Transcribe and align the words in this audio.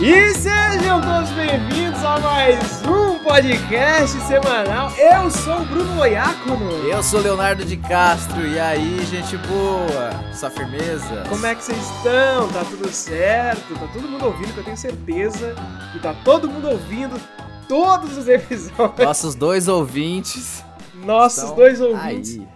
E 0.00 0.32
sejam 0.88 1.02
todos 1.02 1.30
bem-vindos 1.32 2.02
a 2.02 2.18
mais 2.18 2.82
um 2.86 3.18
podcast 3.18 4.18
semanal. 4.20 4.90
Eu 4.96 5.30
sou 5.30 5.60
o 5.60 5.64
Bruno 5.66 5.96
Loiacono. 5.96 6.70
Eu 6.88 7.02
sou 7.02 7.20
Leonardo 7.20 7.62
de 7.62 7.76
Castro, 7.76 8.46
e 8.46 8.58
aí, 8.58 9.04
gente 9.04 9.36
boa? 9.36 10.32
Só 10.32 10.48
firmeza? 10.48 11.24
Como 11.28 11.44
é 11.44 11.54
que 11.54 11.62
vocês 11.62 11.78
estão? 11.78 12.48
Tá 12.48 12.64
tudo 12.64 12.88
certo? 12.90 13.74
Tá 13.74 13.86
todo 13.92 14.08
mundo 14.08 14.24
ouvindo, 14.24 14.54
que 14.54 14.60
eu 14.60 14.64
tenho 14.64 14.78
certeza 14.78 15.54
que 15.92 15.98
tá 15.98 16.14
todo 16.24 16.48
mundo 16.48 16.70
ouvindo 16.70 17.20
todos 17.68 18.16
os 18.16 18.26
episódios. 18.26 19.04
Nossos 19.06 19.34
dois 19.34 19.68
ouvintes. 19.68 20.64
Nossos 21.04 21.50
dois 21.50 21.82
ouvintes. 21.82 22.38
Aí. 22.38 22.48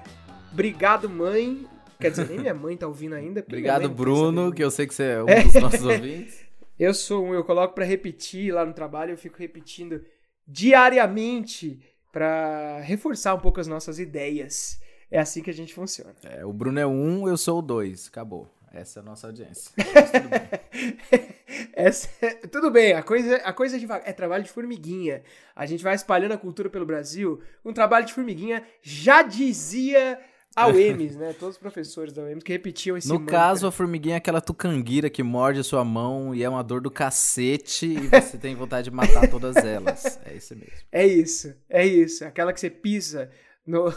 Obrigado, 0.51 1.07
mãe. 1.07 1.67
Quer 2.01 2.13
dizer, 2.13 2.31
nem 2.31 2.39
minha 2.39 2.55
mãe 2.55 2.79
tá 2.79 2.87
ouvindo 2.87 3.15
ainda. 3.15 3.45
Obrigado, 3.47 3.83
quer 3.83 3.89
Bruno, 3.89 4.53
que 4.55 4.65
eu 4.65 4.71
sei 4.71 4.87
que 4.87 4.95
você 4.95 5.03
é 5.03 5.23
um 5.23 5.27
dos 5.27 5.55
nossos 5.61 5.85
ouvintes. 5.85 6.42
Eu 6.83 6.93
sou 6.93 7.25
um, 7.27 7.33
eu 7.33 7.45
coloco 7.45 7.75
pra 7.77 7.85
repetir 7.85 8.53
lá 8.53 8.67
no 8.67 8.73
trabalho, 8.73 9.13
eu 9.13 9.17
fico 9.17 9.39
repetindo 9.39 10.05
diariamente 10.45 11.81
pra 12.11 12.81
reforçar 12.81 13.35
um 13.35 13.39
pouco 13.39 13.61
as 13.61 13.69
nossas 13.69 14.01
ideias. 14.01 14.81
É 15.09 15.21
assim 15.21 15.43
que 15.45 15.51
a 15.51 15.55
gente 15.55 15.73
funciona. 15.73 16.13
É, 16.25 16.45
o 16.45 16.53
Bruno 16.53 16.81
é 16.81 16.87
um, 16.87 17.29
eu 17.29 17.37
sou 17.37 17.61
o 17.61 17.63
dois. 17.63 18.09
Acabou. 18.09 18.49
Essa 18.73 18.99
é 18.99 19.01
a 19.01 19.05
nossa 19.05 19.29
audiência. 19.29 19.71
Mas 19.95 20.11
tudo 20.11 20.29
bem. 20.29 21.29
Essa- 21.73 22.49
tudo 22.51 22.71
bem, 22.71 22.95
a 22.95 23.03
coisa, 23.03 23.37
a 23.37 23.53
coisa 23.53 23.77
é. 23.77 24.03
É 24.07 24.13
trabalho 24.13 24.43
de 24.43 24.51
formiguinha. 24.51 25.23
A 25.55 25.65
gente 25.67 25.85
vai 25.85 25.95
espalhando 25.95 26.33
a 26.33 26.39
cultura 26.39 26.69
pelo 26.69 26.85
Brasil. 26.87 27.41
Um 27.65 27.73
trabalho 27.73 28.07
de 28.07 28.13
formiguinha 28.13 28.67
já 28.83 29.23
dizia 29.23 30.19
a 30.55 30.69
UEMS, 30.69 31.17
né? 31.17 31.33
Todos 31.33 31.57
os 31.57 31.61
professores 31.61 32.13
da 32.13 32.23
UEMS 32.23 32.43
que 32.43 32.53
repetiam 32.53 32.97
esse 32.97 33.09
No 33.09 33.19
mantra. 33.19 33.31
caso, 33.39 33.67
a 33.67 33.73
formiguinha 33.73 34.17
é 34.17 34.19
aquela 34.19 34.41
tucanguira 34.41 35.09
que 35.09 35.23
morde 35.23 35.61
a 35.61 35.65
sua 35.65 35.85
mão 35.85 36.35
e 36.35 36.43
é 36.43 36.49
uma 36.49 36.63
dor 36.63 36.81
do 36.81 36.91
cacete 36.91 37.87
e 37.87 38.09
você 38.09 38.37
tem 38.37 38.55
vontade 38.55 38.91
de 38.91 38.95
matar 38.95 39.29
todas 39.31 39.57
elas. 39.57 40.21
É 40.25 40.35
isso 40.35 40.55
mesmo. 40.55 40.73
É 40.91 41.07
isso, 41.07 41.55
é 41.69 41.87
isso. 41.87 42.25
Aquela 42.25 42.53
que 42.53 42.61
você 42.61 42.71
pisa 42.71 43.31
no, 43.67 43.93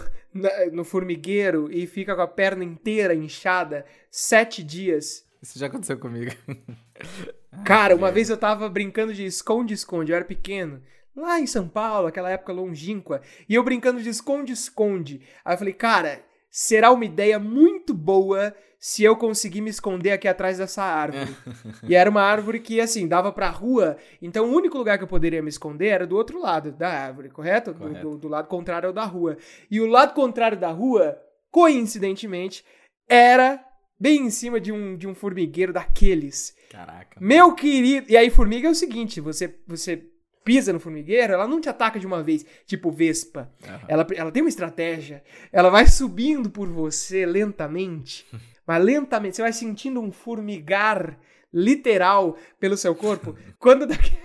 no 0.72 0.84
formigueiro 0.84 1.70
e 1.72 1.86
fica 1.88 2.16
com 2.16 2.22
a 2.22 2.28
perna 2.28 2.64
inteira 2.64 3.14
inchada 3.14 3.86
sete 4.10 4.64
dias. 4.64 5.26
Isso 5.42 5.60
já 5.60 5.68
aconteceu 5.68 5.98
comigo. 6.00 6.32
Cara, 7.64 7.96
uma 7.96 8.12
vez 8.12 8.30
eu 8.30 8.38
tava 8.38 8.68
brincando 8.70 9.14
de 9.14 9.26
esconde-esconde, 9.26 10.12
eu 10.12 10.16
era 10.16 10.26
pequeno. 10.26 10.82
Lá 11.16 11.40
em 11.40 11.48
São 11.48 11.68
Paulo, 11.68 12.08
aquela 12.08 12.30
época 12.30 12.52
longínqua. 12.52 13.22
E 13.48 13.56
eu 13.56 13.64
brincando 13.64 14.02
de 14.02 14.10
esconde-esconde. 14.10 15.22
Aí 15.46 15.54
eu 15.54 15.58
falei, 15.58 15.74
cara, 15.74 16.22
será 16.58 16.90
uma 16.90 17.04
ideia 17.04 17.38
muito 17.38 17.94
boa 17.94 18.56
se 18.80 19.04
eu 19.04 19.18
conseguir 19.18 19.60
me 19.60 19.70
esconder 19.70 20.12
aqui 20.12 20.26
atrás 20.28 20.58
dessa 20.58 20.84
árvore. 20.84 21.36
e 21.84 21.94
era 21.96 22.10
uma 22.10 22.22
árvore 22.22 22.62
que, 22.62 22.80
assim, 22.80 23.08
dava 23.10 23.30
pra 23.34 23.50
rua. 23.50 23.98
Então 24.22 24.46
o 24.46 24.54
único 24.56 24.78
lugar 24.78 24.98
que 24.98 25.04
eu 25.04 25.08
poderia 25.08 25.42
me 25.42 25.50
esconder 25.50 25.88
era 25.88 26.08
do 26.08 26.16
outro 26.16 26.40
lado 26.40 26.72
da 26.72 26.88
árvore, 26.88 27.30
correto? 27.30 27.74
Do- 27.74 27.80
Correto. 27.80 28.10
Do, 28.12 28.18
do 28.20 28.28
lado 28.30 28.48
contrário 28.48 28.88
ao 28.88 28.94
da 28.94 29.04
rua. 29.04 29.38
E 29.70 29.82
o 29.82 29.88
lado 29.88 30.14
contrário 30.14 30.58
da 30.58 30.70
rua, 30.72 31.18
coincidentemente, 31.52 32.64
era 33.10 33.62
bem 34.00 34.28
em 34.28 34.30
cima 34.30 34.60
de 34.60 34.72
um, 34.72 34.96
de 34.96 35.08
um 35.08 35.16
formigueiro 35.16 35.74
daqueles. 35.74 36.56
Caraca. 36.70 37.18
Meu 37.20 37.54
querido. 37.54 38.06
E 38.10 38.16
aí, 38.16 38.30
formiga 38.30 38.68
é 38.68 38.72
o 38.72 38.76
seguinte: 38.76 39.20
você, 39.20 39.54
você 39.68 40.06
pisa 40.46 40.72
no 40.72 40.80
formigueiro, 40.80 41.34
ela 41.34 41.48
não 41.48 41.60
te 41.60 41.68
ataca 41.68 42.00
de 42.00 42.06
uma 42.06 42.22
vez, 42.22 42.46
tipo 42.66 42.92
Vespa. 42.92 43.52
Aham. 43.68 43.80
Ela, 43.88 44.08
ela 44.16 44.32
tem 44.32 44.44
uma 44.44 44.50
estratégia. 44.50 45.24
Ela 45.52 45.70
vai 45.70 45.88
subindo 45.88 46.50
por 46.50 46.70
você 46.70 47.26
lentamente. 47.26 48.26
mas 48.66 48.84
lentamente. 48.84 49.36
Você 49.36 49.42
vai 49.42 49.52
sentindo 49.52 50.00
um 50.00 50.12
formigar 50.12 51.18
literal 51.52 52.38
pelo 52.60 52.78
seu 52.78 52.94
corpo. 52.96 53.36
Quando 53.58 53.88
daqui, 53.88 54.16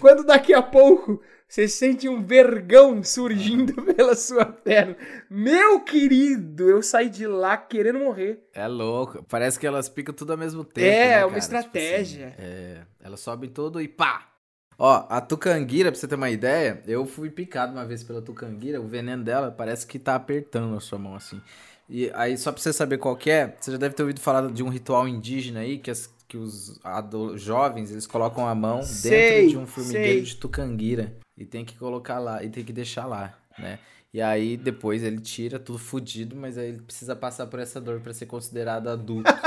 quando 0.00 0.24
daqui 0.24 0.52
a 0.52 0.62
pouco. 0.62 1.22
Você 1.50 1.66
sente 1.66 2.06
um 2.06 2.22
vergão 2.22 3.02
surgindo 3.02 3.72
pela 3.94 4.14
sua 4.14 4.44
perna. 4.44 4.94
Meu 5.30 5.80
querido, 5.80 6.68
eu 6.68 6.82
saí 6.82 7.08
de 7.08 7.26
lá 7.26 7.56
querendo 7.56 8.00
morrer. 8.00 8.46
É 8.52 8.68
louco. 8.68 9.24
Parece 9.26 9.58
que 9.58 9.66
elas 9.66 9.88
picam 9.88 10.14
tudo 10.14 10.32
ao 10.32 10.36
mesmo 10.36 10.62
tempo. 10.62 10.86
É, 10.86 10.90
né, 10.90 11.24
uma 11.24 11.28
cara? 11.28 11.28
Tipo 11.28 11.38
estratégia. 11.38 12.26
assim, 12.26 12.36
é, 12.38 12.82
elas 13.00 13.20
sobem 13.20 13.48
tudo 13.48 13.80
e 13.80 13.88
pá! 13.88 14.28
Ó, 14.80 15.04
a 15.08 15.20
tucanguira, 15.20 15.90
pra 15.90 15.98
você 15.98 16.06
ter 16.06 16.14
uma 16.14 16.30
ideia, 16.30 16.80
eu 16.86 17.04
fui 17.04 17.28
picado 17.30 17.72
uma 17.72 17.84
vez 17.84 18.04
pela 18.04 18.22
tucanguira, 18.22 18.80
o 18.80 18.86
veneno 18.86 19.24
dela 19.24 19.50
parece 19.50 19.84
que 19.84 19.98
tá 19.98 20.14
apertando 20.14 20.76
a 20.76 20.80
sua 20.80 20.98
mão 20.98 21.16
assim. 21.16 21.40
E 21.88 22.10
aí, 22.14 22.38
só 22.38 22.52
pra 22.52 22.60
você 22.62 22.72
saber 22.72 22.98
qual 22.98 23.16
que 23.16 23.28
é, 23.28 23.56
você 23.58 23.72
já 23.72 23.76
deve 23.78 23.94
ter 23.96 24.02
ouvido 24.02 24.20
falar 24.20 24.48
de 24.52 24.62
um 24.62 24.68
ritual 24.68 25.08
indígena 25.08 25.60
aí, 25.60 25.78
que, 25.78 25.90
as- 25.90 26.08
que 26.28 26.36
os 26.36 26.80
jovens, 27.36 27.90
eles 27.90 28.06
colocam 28.06 28.46
a 28.46 28.54
mão 28.54 28.82
Sei, 28.82 29.10
dentro 29.10 29.50
de 29.50 29.58
um 29.58 29.66
formigueiro 29.66 30.18
sei. 30.18 30.22
de 30.22 30.36
tucanguira. 30.36 31.12
E 31.36 31.44
tem 31.44 31.64
que 31.64 31.76
colocar 31.76 32.20
lá, 32.20 32.44
e 32.44 32.48
tem 32.48 32.62
que 32.64 32.72
deixar 32.72 33.06
lá, 33.06 33.36
né? 33.58 33.80
E 34.14 34.22
aí, 34.22 34.56
depois 34.56 35.02
ele 35.02 35.20
tira 35.20 35.58
tudo 35.58 35.78
fudido, 35.78 36.36
mas 36.36 36.56
aí 36.56 36.68
ele 36.68 36.82
precisa 36.82 37.16
passar 37.16 37.46
por 37.46 37.58
essa 37.58 37.80
dor 37.80 38.00
pra 38.00 38.14
ser 38.14 38.26
considerado 38.26 38.88
adulto. 38.88 39.28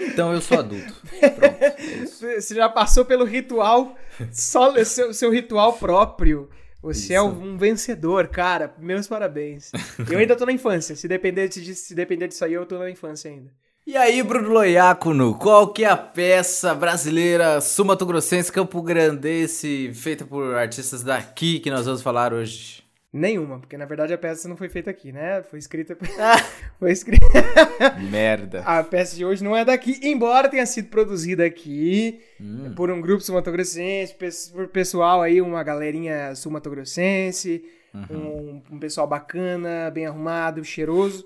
então 0.00 0.32
eu 0.32 0.40
sou 0.40 0.58
adulto. 0.58 0.94
Pronto, 1.20 1.44
é. 1.44 2.40
Você 2.40 2.54
já 2.54 2.68
passou 2.68 3.04
pelo 3.04 3.24
ritual, 3.24 3.96
só 4.32 4.72
seu, 4.84 5.12
seu 5.12 5.30
ritual 5.30 5.74
próprio. 5.74 6.48
Você 6.82 7.14
é 7.14 7.16
Isso. 7.16 7.26
um 7.26 7.56
vencedor, 7.56 8.26
cara. 8.26 8.74
Meus 8.78 9.06
parabéns. 9.06 9.70
Eu 10.10 10.18
ainda 10.18 10.34
tô 10.34 10.44
na 10.44 10.52
infância. 10.52 10.96
Se 10.96 11.06
depender, 11.06 11.48
de, 11.48 11.74
se 11.74 11.94
depender 11.94 12.26
disso 12.26 12.44
aí, 12.44 12.54
eu 12.54 12.66
tô 12.66 12.78
na 12.78 12.90
infância 12.90 13.30
ainda. 13.30 13.50
E 13.86 13.96
aí, 13.96 14.22
Bruno 14.22 14.48
Loiacono, 14.50 15.34
qual 15.34 15.72
que 15.72 15.84
é 15.84 15.88
a 15.88 15.96
peça 15.96 16.74
brasileira 16.74 17.60
sumatogrossense 17.60 18.50
Campo 18.50 18.80
Grandense 18.80 19.92
feita 19.94 20.24
por 20.24 20.54
artistas 20.54 21.02
daqui 21.02 21.58
que 21.60 21.70
nós 21.70 21.86
vamos 21.86 22.02
falar 22.02 22.32
hoje? 22.32 22.81
Nenhuma, 23.12 23.58
porque 23.58 23.76
na 23.76 23.84
verdade 23.84 24.14
a 24.14 24.18
peça 24.18 24.48
não 24.48 24.56
foi 24.56 24.70
feita 24.70 24.90
aqui, 24.90 25.12
né? 25.12 25.42
Foi 25.42 25.58
escrita. 25.58 25.96
foi 26.78 26.92
escrita. 26.92 27.26
Merda. 28.10 28.62
A 28.62 28.82
peça 28.82 29.14
de 29.14 29.24
hoje 29.24 29.44
não 29.44 29.54
é 29.54 29.64
daqui, 29.64 30.00
embora 30.02 30.48
tenha 30.48 30.64
sido 30.64 30.88
produzida 30.88 31.44
aqui 31.44 32.20
Hum, 32.42 32.72
por 32.74 32.90
um 32.90 33.00
grupo 33.00 33.22
sumatogrossense, 33.22 34.14
por 34.52 34.66
pessoal 34.68 35.22
aí, 35.22 35.40
uma 35.40 35.62
galerinha 35.62 36.34
sumatogrossense, 36.34 37.64
uhum. 37.94 38.62
um, 38.70 38.74
um 38.76 38.78
pessoal 38.80 39.06
bacana, 39.06 39.90
bem 39.90 40.06
arrumado, 40.06 40.64
cheiroso. 40.64 41.24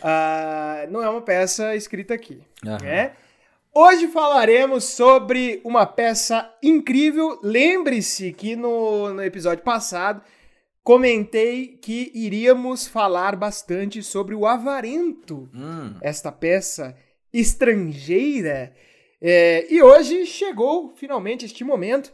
Ah, 0.00 0.86
não 0.88 1.02
é 1.02 1.08
uma 1.08 1.22
peça 1.22 1.74
escrita 1.74 2.14
aqui, 2.14 2.40
Aham. 2.64 2.78
né? 2.80 3.12
Hoje 3.74 4.06
falaremos 4.08 4.84
sobre 4.84 5.60
uma 5.64 5.86
peça 5.86 6.48
incrível. 6.62 7.40
Lembre-se 7.42 8.32
que 8.32 8.54
no, 8.54 9.14
no 9.14 9.24
episódio 9.24 9.64
passado 9.64 10.22
comentei 10.82 11.78
que 11.80 12.10
iríamos 12.14 12.86
falar 12.86 13.36
bastante 13.36 14.02
sobre 14.02 14.34
o 14.34 14.46
Avarento 14.46 15.48
Hum, 15.54 15.94
esta 16.00 16.32
peça 16.32 16.96
estrangeira. 17.32 18.74
É, 19.20 19.72
e 19.72 19.80
hoje 19.82 20.26
chegou 20.26 20.92
finalmente 20.96 21.44
este 21.44 21.62
momento, 21.62 22.12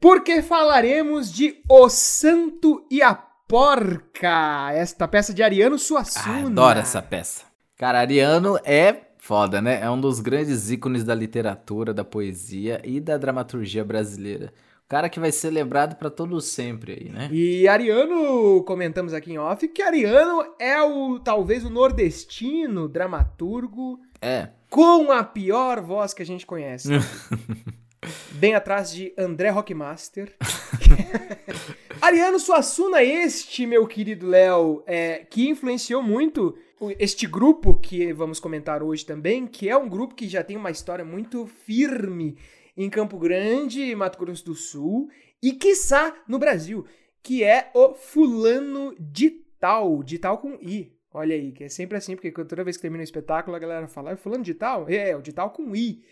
porque 0.00 0.40
falaremos 0.40 1.30
de 1.30 1.60
O 1.68 1.88
Santo 1.88 2.86
e 2.90 3.02
a 3.02 3.14
Porca, 3.14 4.72
esta 4.72 5.06
peça 5.08 5.34
de 5.34 5.42
Ariano 5.42 5.74
ah, 5.74 5.78
Suassuna. 5.78 6.46
adoro 6.46 6.78
essa 6.78 7.02
peça. 7.02 7.44
Cara, 7.76 7.98
Ariano 8.00 8.58
é 8.64 8.94
foda, 9.18 9.60
né? 9.60 9.80
É 9.82 9.90
um 9.90 10.00
dos 10.00 10.20
grandes 10.20 10.70
ícones 10.70 11.02
da 11.04 11.14
literatura, 11.14 11.92
da 11.92 12.04
poesia 12.04 12.80
e 12.84 13.00
da 13.00 13.18
dramaturgia 13.18 13.84
brasileira. 13.84 14.52
Cara 14.90 15.08
que 15.08 15.20
vai 15.20 15.30
ser 15.30 15.50
lembrado 15.50 15.94
pra 15.94 16.10
todo 16.10 16.40
sempre 16.40 16.94
aí, 17.00 17.08
né? 17.08 17.28
E 17.30 17.68
Ariano, 17.68 18.64
comentamos 18.64 19.14
aqui 19.14 19.30
em 19.32 19.38
off, 19.38 19.68
que 19.68 19.80
Ariano 19.80 20.44
é 20.58 20.82
o 20.82 21.20
talvez 21.20 21.64
o 21.64 21.70
nordestino 21.70 22.88
dramaturgo 22.88 24.00
É. 24.20 24.48
com 24.68 25.12
a 25.12 25.22
pior 25.22 25.80
voz 25.80 26.12
que 26.12 26.22
a 26.22 26.26
gente 26.26 26.44
conhece. 26.44 26.88
Bem 28.34 28.56
atrás 28.56 28.90
de 28.90 29.12
André 29.16 29.50
Rockmaster. 29.50 30.34
Ariano 32.02 32.40
Suassuna, 32.40 33.00
este, 33.00 33.66
meu 33.66 33.86
querido 33.86 34.26
Léo, 34.26 34.82
é, 34.88 35.18
que 35.30 35.48
influenciou 35.48 36.02
muito 36.02 36.56
este 36.98 37.28
grupo 37.28 37.74
que 37.74 38.12
vamos 38.12 38.40
comentar 38.40 38.82
hoje 38.82 39.06
também, 39.06 39.46
que 39.46 39.68
é 39.68 39.76
um 39.76 39.88
grupo 39.88 40.16
que 40.16 40.28
já 40.28 40.42
tem 40.42 40.56
uma 40.56 40.72
história 40.72 41.04
muito 41.04 41.46
firme 41.46 42.36
em 42.84 42.90
Campo 42.90 43.18
Grande, 43.18 43.94
Mato 43.94 44.18
Grosso 44.18 44.44
do 44.44 44.54
Sul 44.54 45.10
e, 45.42 45.52
quiçá, 45.52 46.16
no 46.26 46.38
Brasil, 46.38 46.86
que 47.22 47.44
é 47.44 47.70
o 47.74 47.94
Fulano 47.94 48.94
de 48.98 49.30
Tal, 49.58 50.02
de 50.02 50.18
Tal 50.18 50.38
com 50.38 50.54
I. 50.54 50.96
Olha 51.12 51.34
aí, 51.34 51.52
que 51.52 51.64
é 51.64 51.68
sempre 51.68 51.98
assim, 51.98 52.14
porque 52.14 52.30
toda 52.30 52.64
vez 52.64 52.76
que 52.76 52.82
termina 52.82 53.02
o 53.02 53.04
espetáculo 53.04 53.54
a 53.54 53.58
galera 53.58 53.86
fala, 53.86 54.12
é 54.12 54.16
Fulano 54.16 54.44
de 54.44 54.54
Tal? 54.54 54.88
É, 54.88 55.14
o 55.14 55.20
de 55.20 55.32
Tal 55.32 55.50
com 55.50 55.74
I. 55.76 56.02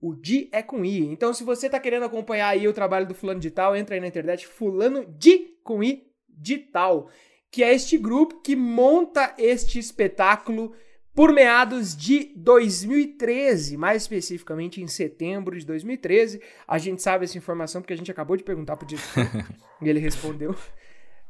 O 0.00 0.14
Di 0.14 0.50
é 0.52 0.62
com 0.62 0.84
I. 0.84 1.06
Então, 1.06 1.32
se 1.32 1.44
você 1.44 1.70
tá 1.70 1.80
querendo 1.80 2.04
acompanhar 2.04 2.48
aí 2.48 2.66
o 2.68 2.72
trabalho 2.72 3.06
do 3.06 3.14
Fulano 3.14 3.40
de 3.40 3.50
Tal, 3.50 3.74
entra 3.74 3.94
aí 3.94 4.00
na 4.00 4.08
internet, 4.08 4.46
Fulano 4.46 5.06
de 5.06 5.56
com 5.62 5.82
I 5.82 6.10
de 6.28 6.58
Tal, 6.58 7.08
que 7.50 7.62
é 7.62 7.72
este 7.72 7.96
grupo 7.96 8.40
que 8.42 8.56
monta 8.56 9.34
este 9.38 9.78
espetáculo 9.78 10.74
por 11.14 11.32
meados 11.32 11.96
de 11.96 12.32
2013, 12.36 13.76
mais 13.76 14.02
especificamente 14.02 14.80
em 14.80 14.86
setembro 14.86 15.58
de 15.58 15.66
2013. 15.66 16.40
A 16.66 16.78
gente 16.78 17.02
sabe 17.02 17.24
essa 17.24 17.36
informação 17.36 17.82
porque 17.82 17.92
a 17.92 17.96
gente 17.96 18.10
acabou 18.10 18.36
de 18.36 18.42
perguntar 18.42 18.76
pro 18.76 18.86
diretor 18.86 19.26
e 19.82 19.88
ele 19.88 20.00
respondeu. 20.00 20.52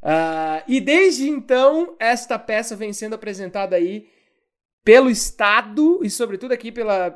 Uh, 0.02 0.62
e 0.67 0.81
desde 0.81 1.29
então, 1.29 1.96
esta 1.99 2.38
peça 2.38 2.76
vem 2.76 2.93
sendo 2.93 3.14
apresentada 3.14 3.76
aí 3.76 4.06
pelo 4.84 5.08
Estado 5.08 6.00
e, 6.02 6.11
sobretudo, 6.11 6.52
aqui 6.52 6.73
pela, 6.73 7.08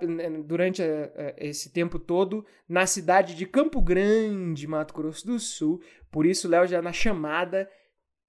durante 0.44 0.82
a, 0.82 0.86
a, 0.86 1.34
esse 1.36 1.72
tempo 1.72 1.98
todo, 1.98 2.44
na 2.68 2.86
cidade 2.86 3.34
de 3.34 3.44
Campo 3.44 3.80
Grande, 3.80 4.68
Mato 4.68 4.94
Grosso 4.94 5.26
do 5.26 5.38
Sul. 5.38 5.80
Por 6.10 6.26
isso, 6.26 6.48
Léo 6.48 6.66
já 6.66 6.80
na 6.80 6.92
chamada 6.92 7.68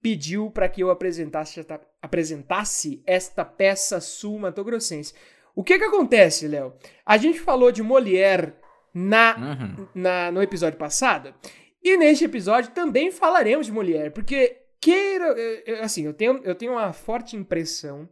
pediu 0.00 0.50
para 0.50 0.68
que 0.68 0.82
eu 0.82 0.90
apresentasse, 0.90 1.64
apresentasse 2.00 3.02
esta 3.06 3.44
peça 3.44 4.00
sul-matogrossense. 4.00 5.14
O 5.54 5.64
que 5.64 5.78
que 5.78 5.84
acontece, 5.84 6.46
Léo? 6.46 6.74
A 7.04 7.16
gente 7.16 7.40
falou 7.40 7.72
de 7.72 7.82
Molière 7.82 8.54
na, 8.94 9.36
uhum. 9.36 9.88
na, 9.94 10.30
no 10.30 10.42
episódio 10.42 10.78
passado, 10.78 11.34
e 11.82 11.96
neste 11.96 12.24
episódio 12.24 12.70
também 12.72 13.10
falaremos 13.10 13.66
de 13.66 13.72
Molière, 13.72 14.10
porque 14.10 14.56
queira, 14.80 15.34
assim, 15.82 16.04
eu 16.04 16.14
tenho, 16.14 16.40
eu 16.44 16.54
tenho 16.54 16.72
uma 16.72 16.92
forte 16.92 17.36
impressão 17.36 18.08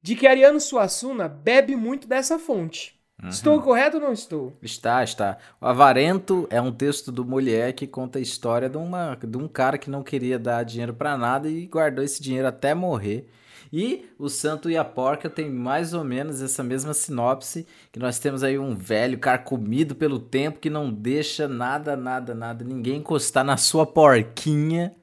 de 0.00 0.14
que 0.14 0.26
Ariano 0.26 0.60
Suassuna 0.60 1.28
bebe 1.28 1.74
muito 1.74 2.06
dessa 2.06 2.38
fonte. 2.38 2.95
Uhum. 3.22 3.30
Estou 3.30 3.62
correto 3.62 3.96
ou 3.96 4.02
não 4.02 4.12
estou? 4.12 4.52
Está, 4.60 5.02
está. 5.02 5.38
O 5.60 5.66
Avarento 5.66 6.46
é 6.50 6.60
um 6.60 6.70
texto 6.70 7.10
do 7.10 7.24
Molière 7.24 7.72
que 7.72 7.86
conta 7.86 8.18
a 8.18 8.22
história 8.22 8.68
de, 8.68 8.76
uma, 8.76 9.16
de 9.16 9.38
um 9.38 9.48
cara 9.48 9.78
que 9.78 9.88
não 9.88 10.02
queria 10.02 10.38
dar 10.38 10.64
dinheiro 10.64 10.92
para 10.92 11.16
nada 11.16 11.48
e 11.48 11.66
guardou 11.66 12.04
esse 12.04 12.22
dinheiro 12.22 12.46
até 12.46 12.74
morrer. 12.74 13.28
E 13.72 14.08
o 14.18 14.28
Santo 14.28 14.70
e 14.70 14.76
a 14.76 14.84
Porca 14.84 15.28
tem 15.28 15.50
mais 15.50 15.92
ou 15.92 16.04
menos 16.04 16.40
essa 16.40 16.62
mesma 16.62 16.94
sinopse, 16.94 17.66
que 17.90 17.98
nós 17.98 18.18
temos 18.18 18.44
aí 18.44 18.58
um 18.58 18.76
velho 18.76 19.18
carcomido 19.18 19.94
pelo 19.94 20.20
tempo 20.20 20.60
que 20.60 20.70
não 20.70 20.92
deixa 20.92 21.48
nada, 21.48 21.96
nada, 21.96 22.34
nada, 22.34 22.64
ninguém 22.64 22.98
encostar 22.98 23.44
na 23.44 23.56
sua 23.56 23.84
porquinha 23.84 24.94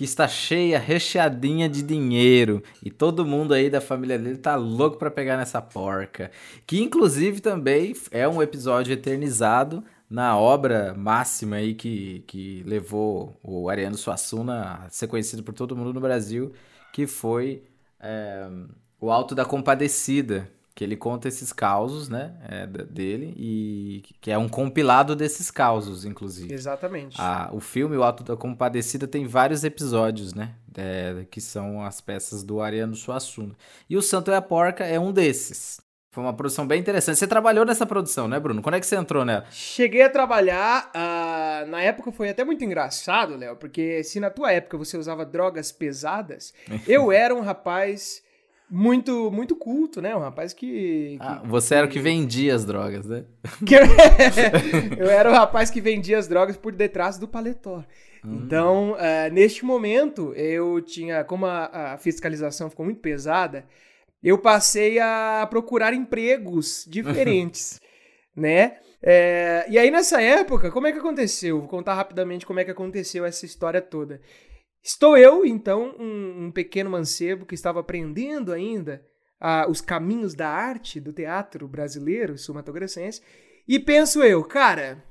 que 0.00 0.04
está 0.04 0.26
cheia, 0.26 0.78
recheadinha 0.78 1.68
de 1.68 1.82
dinheiro. 1.82 2.62
E 2.82 2.90
todo 2.90 3.22
mundo 3.22 3.52
aí 3.52 3.68
da 3.68 3.82
família 3.82 4.18
dele 4.18 4.38
tá 4.38 4.56
louco 4.56 4.96
para 4.96 5.10
pegar 5.10 5.36
nessa 5.36 5.60
porca. 5.60 6.30
Que 6.66 6.80
inclusive 6.80 7.38
também 7.42 7.94
é 8.10 8.26
um 8.26 8.40
episódio 8.40 8.94
eternizado 8.94 9.84
na 10.08 10.38
obra 10.38 10.94
máxima 10.96 11.56
aí 11.56 11.74
que, 11.74 12.24
que 12.26 12.62
levou 12.66 13.38
o 13.42 13.68
Ariano 13.68 13.98
Suassuna 13.98 14.84
a 14.86 14.88
ser 14.88 15.06
conhecido 15.06 15.42
por 15.42 15.52
todo 15.52 15.76
mundo 15.76 15.92
no 15.92 16.00
Brasil, 16.00 16.50
que 16.94 17.06
foi 17.06 17.64
é, 18.00 18.48
O 18.98 19.10
Alto 19.10 19.34
da 19.34 19.44
Compadecida, 19.44 20.50
que 20.74 20.84
ele 20.84 20.96
conta 20.96 21.28
esses 21.28 21.52
causos, 21.52 22.08
né, 22.08 22.34
é, 22.48 22.66
dele, 22.66 23.34
e 23.36 24.02
que 24.20 24.30
é 24.30 24.38
um 24.38 24.48
compilado 24.48 25.14
desses 25.16 25.50
causos, 25.50 26.04
inclusive. 26.04 26.52
Exatamente. 26.52 27.16
Ah, 27.18 27.50
o 27.52 27.60
filme 27.60 27.96
O 27.96 28.04
Ato 28.04 28.22
da 28.22 28.36
Compadecida 28.36 29.06
tem 29.06 29.26
vários 29.26 29.64
episódios, 29.64 30.32
né, 30.34 30.54
é, 30.76 31.26
que 31.30 31.40
são 31.40 31.82
as 31.82 32.00
peças 32.00 32.42
do 32.42 32.60
Ariano 32.60 32.94
Suassuna. 32.94 33.54
E 33.88 33.96
O 33.96 34.02
Santo 34.02 34.30
e 34.30 34.34
a 34.34 34.42
Porca 34.42 34.84
é 34.84 34.98
um 34.98 35.12
desses. 35.12 35.80
Foi 36.12 36.24
uma 36.24 36.32
produção 36.32 36.66
bem 36.66 36.80
interessante. 36.80 37.20
Você 37.20 37.26
trabalhou 37.26 37.64
nessa 37.64 37.86
produção, 37.86 38.26
né, 38.26 38.40
Bruno? 38.40 38.60
Quando 38.60 38.74
é 38.74 38.80
que 38.80 38.86
você 38.86 38.96
entrou 38.96 39.24
nela? 39.24 39.44
Cheguei 39.52 40.02
a 40.02 40.10
trabalhar. 40.10 40.90
Uh, 40.90 41.70
na 41.70 41.80
época 41.82 42.10
foi 42.10 42.30
até 42.30 42.44
muito 42.44 42.64
engraçado, 42.64 43.36
Léo, 43.36 43.54
porque 43.54 44.02
se 44.02 44.18
na 44.18 44.28
tua 44.28 44.50
época 44.50 44.76
você 44.76 44.96
usava 44.96 45.24
drogas 45.24 45.70
pesadas, 45.70 46.52
eu 46.88 47.12
era 47.12 47.32
um 47.32 47.42
rapaz 47.42 48.24
muito 48.70 49.30
muito 49.30 49.56
culto, 49.56 50.00
né? 50.00 50.14
Um 50.14 50.20
rapaz 50.20 50.52
que. 50.52 51.16
que 51.18 51.18
ah, 51.20 51.42
você 51.44 51.68
que, 51.68 51.74
era 51.74 51.86
o 51.86 51.90
que 51.90 51.98
vendia 51.98 52.54
as 52.54 52.64
drogas, 52.64 53.06
né? 53.06 53.24
Eu 54.98 55.08
era 55.10 55.28
o 55.28 55.32
rapaz 55.32 55.70
que 55.70 55.80
vendia 55.80 56.18
as 56.18 56.28
drogas 56.28 56.56
por 56.56 56.72
detrás 56.72 57.18
do 57.18 57.26
paletó. 57.26 57.84
Hum. 58.24 58.42
Então, 58.44 58.92
uh, 58.92 59.32
neste 59.32 59.64
momento, 59.64 60.32
eu 60.34 60.80
tinha. 60.80 61.24
Como 61.24 61.46
a, 61.46 61.94
a, 61.94 61.98
fiscalização 61.98 62.70
ficou 62.70 62.84
muito 62.84 63.00
pesada, 63.00 63.64
eu 64.22 64.38
passei 64.38 64.98
a 64.98 65.46
procurar 65.50 65.92
empregos 65.92 66.84
diferentes, 66.88 67.80
né? 68.36 68.76
É, 69.02 69.64
e 69.68 69.78
aí, 69.78 69.90
nessa 69.90 70.20
época, 70.20 70.70
como 70.70 70.86
é 70.86 70.92
que 70.92 70.98
aconteceu? 70.98 71.58
Vou 71.58 71.68
contar 71.68 71.94
rapidamente 71.94 72.44
como 72.44 72.60
é 72.60 72.64
que 72.64 72.70
aconteceu 72.70 73.24
essa 73.24 73.46
história 73.46 73.80
toda. 73.80 74.20
Estou 74.82 75.16
eu, 75.16 75.44
então, 75.44 75.94
um, 75.98 76.46
um 76.46 76.50
pequeno 76.50 76.90
mancebo 76.90 77.44
que 77.44 77.54
estava 77.54 77.80
aprendendo 77.80 78.52
ainda 78.52 79.04
uh, 79.40 79.70
os 79.70 79.80
caminhos 79.80 80.34
da 80.34 80.48
arte 80.48 80.98
do 80.98 81.12
teatro 81.12 81.68
brasileiro, 81.68 82.38
sul-matogrossense, 82.38 83.20
e 83.68 83.78
penso 83.78 84.22
eu, 84.22 84.42
cara, 84.42 85.04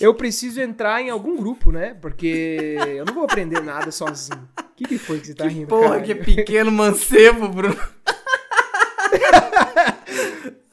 eu 0.00 0.14
preciso 0.14 0.60
entrar 0.60 1.00
em 1.00 1.10
algum 1.10 1.36
grupo, 1.36 1.72
né? 1.72 1.94
Porque 1.94 2.76
eu 2.88 3.04
não 3.04 3.14
vou 3.14 3.24
aprender 3.24 3.60
nada 3.60 3.90
sozinho. 3.90 4.48
O 4.58 4.74
que, 4.76 4.84
que 4.84 4.98
foi 4.98 5.18
que 5.20 5.28
você 5.28 5.34
tá 5.34 5.48
que 5.48 5.54
rindo, 5.54 5.68
Porra, 5.68 6.00
cara? 6.00 6.02
que 6.02 6.14
pequeno 6.14 6.70
mancebo, 6.70 7.48
Bruno. 7.48 7.76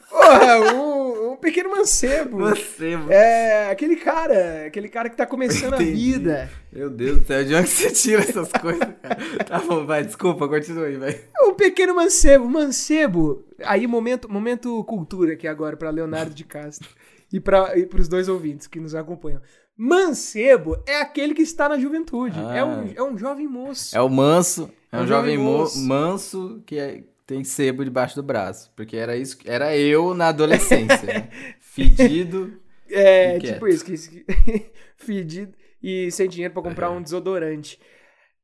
Porra, 0.09 0.73
um, 0.73 0.96
um 1.37 1.39
pequeno 1.39 1.69
mancebo. 1.69 2.39
Mancebo. 2.39 3.11
É, 3.11 3.69
aquele 3.69 3.95
cara, 3.95 4.65
aquele 4.65 4.89
cara 4.89 5.09
que 5.09 5.15
tá 5.15 5.25
começando 5.25 5.75
a 5.75 5.77
vida. 5.77 6.49
Meu 6.71 6.89
Deus 6.89 7.19
do 7.19 7.25
céu, 7.25 7.45
de 7.45 7.55
onde 7.55 7.67
você 7.67 7.91
tira 7.91 8.21
essas 8.21 8.51
coisas, 8.51 8.87
cara? 9.01 9.17
Tá 9.47 9.59
bom, 9.59 9.85
vai, 9.85 10.03
desculpa, 10.03 10.47
continue 10.47 10.85
aí, 10.85 10.97
vai. 10.97 11.21
Um 11.41 11.53
pequeno 11.53 11.95
mancebo, 11.95 12.49
mancebo. 12.49 13.45
Aí, 13.63 13.87
momento, 13.87 14.29
momento 14.29 14.83
cultura 14.83 15.33
aqui 15.33 15.47
agora 15.47 15.77
para 15.77 15.89
Leonardo 15.89 16.33
de 16.33 16.43
Castro 16.43 16.89
e 17.31 17.39
para 17.39 17.73
os 17.97 18.07
dois 18.07 18.27
ouvintes 18.27 18.67
que 18.67 18.79
nos 18.79 18.95
acompanham. 18.95 19.41
Mancebo 19.75 20.75
é 20.87 20.99
aquele 21.01 21.35
que 21.35 21.43
está 21.43 21.69
na 21.69 21.77
juventude. 21.77 22.39
Ah. 22.39 22.55
É, 22.55 22.65
um, 22.65 22.93
é 22.95 23.03
um 23.03 23.15
jovem 23.17 23.47
moço. 23.47 23.95
É 23.95 24.01
o 24.01 24.09
manso. 24.09 24.71
É 24.91 24.97
um, 24.97 24.99
é 24.99 25.03
um 25.03 25.07
jovem, 25.07 25.35
jovem 25.35 25.37
moço. 25.37 25.79
manso 25.79 26.63
que 26.65 26.79
é 26.79 27.03
tem 27.27 27.43
sebo 27.43 27.83
debaixo 27.83 28.15
do 28.15 28.23
braço. 28.23 28.71
Porque 28.75 28.95
era 28.95 29.15
isso, 29.17 29.37
era 29.45 29.75
eu 29.77 30.13
na 30.15 30.29
adolescência. 30.29 31.05
né? 31.05 31.29
Fedido. 31.59 32.59
É, 32.89 33.37
tipo 33.37 33.67
isso, 33.67 33.83
que, 33.83 34.25
fedido 34.95 35.53
e 35.83 36.09
sem 36.09 36.29
dinheiro 36.29 36.53
para 36.53 36.63
comprar 36.63 36.87
é. 36.87 36.89
um 36.89 37.01
desodorante. 37.01 37.77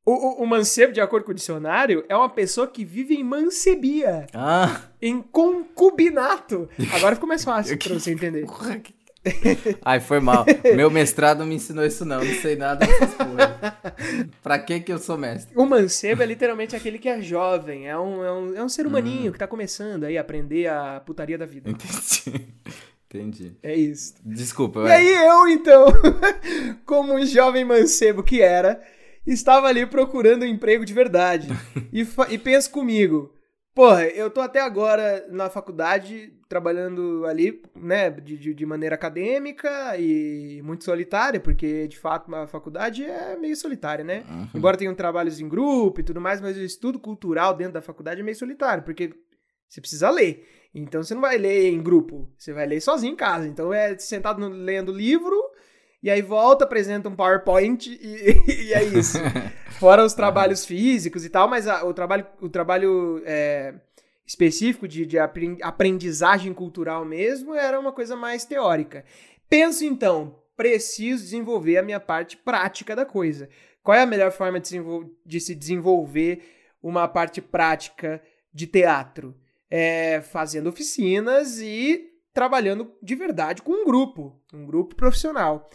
O, 0.04 0.12
o, 0.12 0.42
o, 0.42 0.46
mancebo, 0.46 0.92
de 0.92 1.00
acordo 1.00 1.24
com 1.24 1.32
o 1.32 1.34
dicionário, 1.34 2.04
é 2.10 2.14
uma 2.14 2.28
pessoa 2.28 2.66
que 2.66 2.84
vive 2.84 3.14
em 3.14 3.24
mancebia. 3.24 4.26
Ah. 4.34 4.82
Em 5.00 5.22
concubinato. 5.22 6.68
Agora 6.92 7.14
ficou 7.14 7.28
mais 7.28 7.42
fácil 7.42 7.78
pra 7.78 7.94
você 7.94 8.12
entender. 8.12 8.44
Ai, 9.82 10.00
foi 10.00 10.20
mal. 10.20 10.44
Meu 10.76 10.90
mestrado 10.90 11.44
me 11.44 11.54
ensinou 11.54 11.84
isso 11.84 12.04
não, 12.04 12.22
não 12.22 12.34
sei 12.34 12.56
nada 12.56 12.86
dessas 12.86 13.14
coisas. 13.14 14.34
Pra 14.42 14.58
que 14.58 14.80
que 14.80 14.92
eu 14.92 14.98
sou 14.98 15.16
mestre? 15.16 15.56
O 15.56 15.64
mancebo 15.64 16.22
é 16.22 16.26
literalmente 16.26 16.76
aquele 16.76 16.98
que 16.98 17.08
é 17.08 17.20
jovem, 17.20 17.88
é 17.88 17.98
um, 17.98 18.24
é 18.24 18.32
um, 18.32 18.56
é 18.56 18.64
um 18.64 18.68
ser 18.68 18.86
humaninho 18.86 19.30
hum. 19.30 19.32
que 19.32 19.38
tá 19.38 19.46
começando 19.46 20.04
aí 20.04 20.18
a 20.18 20.20
aprender 20.20 20.66
a 20.66 21.00
putaria 21.00 21.38
da 21.38 21.46
vida. 21.46 21.70
Entendi. 21.70 22.52
Entendi. 23.08 23.56
É 23.62 23.74
isso. 23.74 24.14
Desculpa, 24.24 24.80
E 24.88 24.90
aí 24.90 25.14
eu, 25.14 25.46
então, 25.46 25.86
como 26.84 27.14
um 27.14 27.24
jovem 27.24 27.64
mancebo 27.64 28.24
que 28.24 28.42
era, 28.42 28.82
estava 29.24 29.68
ali 29.68 29.86
procurando 29.86 30.42
um 30.42 30.48
emprego 30.48 30.84
de 30.84 30.92
verdade. 30.92 31.48
e, 31.92 32.04
e 32.28 32.38
pensa 32.38 32.68
comigo, 32.68 33.32
Porra, 33.74 34.04
eu 34.04 34.30
tô 34.30 34.40
até 34.40 34.60
agora 34.60 35.26
na 35.30 35.50
faculdade 35.50 36.32
trabalhando 36.54 37.26
ali, 37.26 37.60
né, 37.74 38.08
de, 38.10 38.54
de 38.54 38.64
maneira 38.64 38.94
acadêmica 38.94 39.98
e 39.98 40.62
muito 40.62 40.84
solitária, 40.84 41.40
porque 41.40 41.88
de 41.88 41.98
fato 41.98 42.32
a 42.32 42.46
faculdade 42.46 43.04
é 43.04 43.36
meio 43.36 43.56
solitária, 43.56 44.04
né? 44.04 44.22
Uhum. 44.30 44.48
Embora 44.54 44.76
tenham 44.76 44.94
trabalhos 44.94 45.40
em 45.40 45.48
grupo 45.48 46.00
e 46.00 46.04
tudo 46.04 46.20
mais, 46.20 46.40
mas 46.40 46.56
o 46.56 46.62
estudo 46.62 47.00
cultural 47.00 47.56
dentro 47.56 47.72
da 47.72 47.82
faculdade 47.82 48.20
é 48.20 48.22
meio 48.22 48.36
solitário, 48.36 48.84
porque 48.84 49.12
você 49.68 49.80
precisa 49.80 50.08
ler. 50.10 50.46
Então 50.72 51.02
você 51.02 51.12
não 51.12 51.22
vai 51.22 51.36
ler 51.38 51.72
em 51.72 51.82
grupo, 51.82 52.30
você 52.38 52.52
vai 52.52 52.66
ler 52.66 52.80
sozinho 52.80 53.14
em 53.14 53.16
casa. 53.16 53.48
Então 53.48 53.74
é 53.74 53.98
sentado 53.98 54.38
no, 54.38 54.48
lendo 54.48 54.92
livro 54.92 55.36
e 56.00 56.08
aí 56.08 56.22
volta, 56.22 56.62
apresenta 56.62 57.08
um 57.08 57.16
PowerPoint 57.16 57.88
e, 57.88 58.36
e 58.68 58.72
é 58.72 58.84
isso. 58.84 59.18
Fora 59.80 60.04
os 60.04 60.14
trabalhos 60.14 60.64
físicos 60.64 61.24
e 61.24 61.30
tal, 61.30 61.48
mas 61.48 61.66
a, 61.66 61.84
o 61.84 61.92
trabalho, 61.92 62.24
o 62.40 62.48
trabalho 62.48 63.20
é, 63.26 63.74
específico 64.26 64.88
de, 64.88 65.04
de 65.04 65.18
aprendizagem 65.18 66.52
cultural 66.54 67.04
mesmo 67.04 67.54
era 67.54 67.78
uma 67.78 67.92
coisa 67.92 68.16
mais 68.16 68.44
teórica. 68.44 69.04
Penso 69.48 69.84
então, 69.84 70.42
preciso 70.56 71.22
desenvolver 71.22 71.76
a 71.76 71.82
minha 71.82 72.00
parte 72.00 72.36
prática 72.36 72.96
da 72.96 73.04
coisa. 73.04 73.48
Qual 73.82 73.96
é 73.96 74.02
a 74.02 74.06
melhor 74.06 74.32
forma 74.32 74.58
de, 74.58 74.80
de 75.26 75.40
se 75.40 75.54
desenvolver 75.54 76.42
uma 76.82 77.06
parte 77.06 77.42
prática 77.42 78.22
de 78.52 78.66
teatro? 78.66 79.36
É 79.70 80.20
fazendo 80.22 80.68
oficinas 80.68 81.58
e 81.60 82.10
trabalhando 82.32 82.92
de 83.02 83.14
verdade 83.14 83.62
com 83.62 83.72
um 83.72 83.84
grupo, 83.84 84.40
um 84.52 84.64
grupo 84.64 84.94
profissional. 84.94 85.68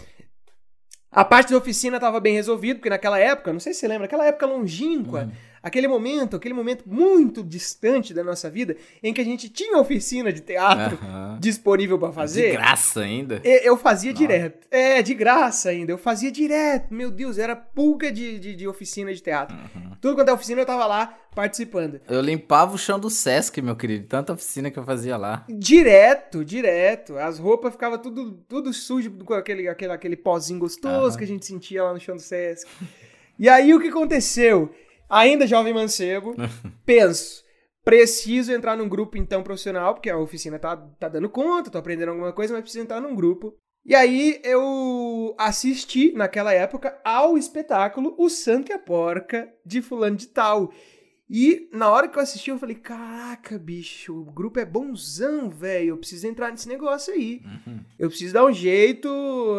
A 1.12 1.26
parte 1.26 1.52
da 1.52 1.58
oficina 1.58 1.98
estava 1.98 2.20
bem 2.20 2.36
resolvida, 2.36 2.76
porque 2.76 2.90
naquela 2.90 3.20
época, 3.20 3.52
não 3.52 3.60
sei 3.60 3.74
se 3.74 3.80
você 3.80 3.88
lembra, 3.88 4.06
aquela 4.06 4.26
época 4.26 4.46
longínqua, 4.46 5.26
Hum. 5.26 5.49
Aquele 5.62 5.88
momento, 5.88 6.36
aquele 6.36 6.54
momento 6.54 6.84
muito 6.88 7.44
distante 7.44 8.14
da 8.14 8.24
nossa 8.24 8.50
vida, 8.50 8.76
em 9.04 9.14
que 9.14 9.22
a 9.22 9.24
gente 9.26 9.50
tinha 9.50 9.78
oficina 9.80 10.32
de 10.32 10.42
teatro 10.42 10.98
disponível 11.40 11.98
para 12.00 12.10
De 12.10 12.16
fazer. 12.16 12.52
graça 12.52 13.02
ainda. 13.02 13.42
E- 13.44 13.68
Eu 13.68 13.78
fazia 13.78 14.12
Nossa. 14.12 14.22
direto. 14.28 14.68
É, 14.72 15.02
de 15.02 15.14
graça 15.14 15.70
ainda. 15.70 15.92
Eu 15.92 15.98
fazia 15.98 16.32
direto. 16.32 16.94
Meu 16.94 17.12
Deus, 17.12 17.38
era 17.38 17.56
pulga 17.56 18.12
de, 18.12 18.40
de, 18.40 18.56
de 18.56 18.68
oficina 18.68 19.14
de 19.14 19.22
teatro. 19.22 19.56
Uhum. 19.56 19.92
Tudo 20.02 20.16
quanto 20.16 20.30
é 20.30 20.34
oficina 20.34 20.62
eu 20.62 20.66
tava 20.66 20.86
lá 20.86 21.18
participando. 21.36 22.02
Eu 22.10 22.22
limpava 22.22 22.74
o 22.74 22.78
chão 22.78 23.00
do 23.00 23.10
Sesc, 23.10 23.62
meu 23.62 23.76
querido. 23.76 24.08
Tanta 24.08 24.34
oficina 24.34 24.72
que 24.72 24.80
eu 24.80 24.84
fazia 24.84 25.16
lá. 25.18 25.46
Direto, 25.50 26.44
direto. 26.44 27.18
As 27.18 27.38
roupas 27.40 27.72
ficavam 27.74 27.98
tudo, 27.98 28.32
tudo 28.48 28.74
sujo 28.74 29.12
com 29.24 29.34
aquele, 29.34 29.68
aquele, 29.68 29.92
aquele 29.94 30.16
pozinho 30.16 30.60
gostoso 30.60 31.18
que 31.18 31.24
a 31.24 31.28
gente 31.28 31.46
sentia 31.46 31.84
lá 31.84 31.94
no 31.94 32.00
chão 32.00 32.16
do 32.16 32.22
Sesc. 32.22 32.68
E 33.38 33.48
aí 33.48 33.74
o 33.74 33.80
que 33.80 33.88
aconteceu? 33.88 34.70
Ainda 35.10 35.48
jovem 35.48 35.74
mancebo, 35.74 36.36
penso, 36.86 37.44
preciso 37.84 38.52
entrar 38.52 38.78
num 38.78 38.88
grupo 38.88 39.18
então 39.18 39.42
profissional, 39.42 39.94
porque 39.94 40.10
a 40.10 40.18
oficina 40.18 40.60
tá, 40.60 40.78
tá 40.78 41.10
dando 41.10 41.30
conta, 41.30 41.72
tô 41.72 41.78
aprendendo 41.78 42.10
alguma 42.10 42.32
coisa, 42.32 42.54
mas 42.54 42.62
preciso 42.62 42.84
entrar 42.84 43.02
num 43.02 43.16
grupo. 43.16 43.58
E 43.86 43.96
aí 43.96 44.40
eu 44.44 45.34
assisti, 45.38 46.12
naquela 46.12 46.54
época, 46.54 47.00
ao 47.04 47.38
espetáculo 47.38 48.14
O 48.18 48.30
Santo 48.30 48.70
e 48.70 48.74
a 48.74 48.78
Porca, 48.78 49.52
de 49.66 49.82
fulano 49.82 50.16
de 50.16 50.28
tal. 50.28 50.72
E 51.30 51.70
na 51.72 51.90
hora 51.90 52.08
que 52.08 52.18
eu 52.18 52.22
assisti, 52.22 52.50
eu 52.50 52.58
falei, 52.58 52.76
caraca, 52.76 53.58
bicho, 53.58 54.16
o 54.16 54.32
grupo 54.32 54.60
é 54.60 54.66
bonzão, 54.66 55.50
velho, 55.50 55.90
eu 55.90 55.98
preciso 55.98 56.28
entrar 56.28 56.52
nesse 56.52 56.68
negócio 56.68 57.14
aí. 57.14 57.42
Uhum. 57.46 57.80
Eu 57.98 58.10
preciso 58.10 58.34
dar 58.34 58.46
um 58.46 58.52
jeito, 58.52 59.08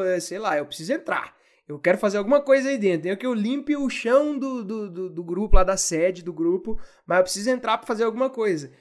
eh, 0.02 0.20
sei 0.20 0.38
lá, 0.38 0.58
eu 0.58 0.66
preciso 0.66 0.92
entrar. 0.92 1.34
Eu 1.70 1.78
quero 1.78 1.98
fazer 1.98 2.18
alguma 2.18 2.40
coisa 2.40 2.68
aí 2.68 2.76
dentro. 2.76 3.08
Eu 3.08 3.16
que 3.16 3.26
eu 3.26 3.32
limpe 3.32 3.76
o 3.76 3.88
chão 3.88 4.36
do, 4.36 4.64
do, 4.64 4.90
do, 4.90 5.10
do 5.10 5.24
grupo, 5.24 5.54
lá 5.54 5.62
da 5.62 5.76
sede 5.76 6.22
do 6.22 6.32
grupo, 6.32 6.76
mas 7.06 7.18
eu 7.18 7.22
preciso 7.22 7.50
entrar 7.50 7.78
pra 7.78 7.86
fazer 7.86 8.02
alguma 8.02 8.28
coisa. 8.28 8.72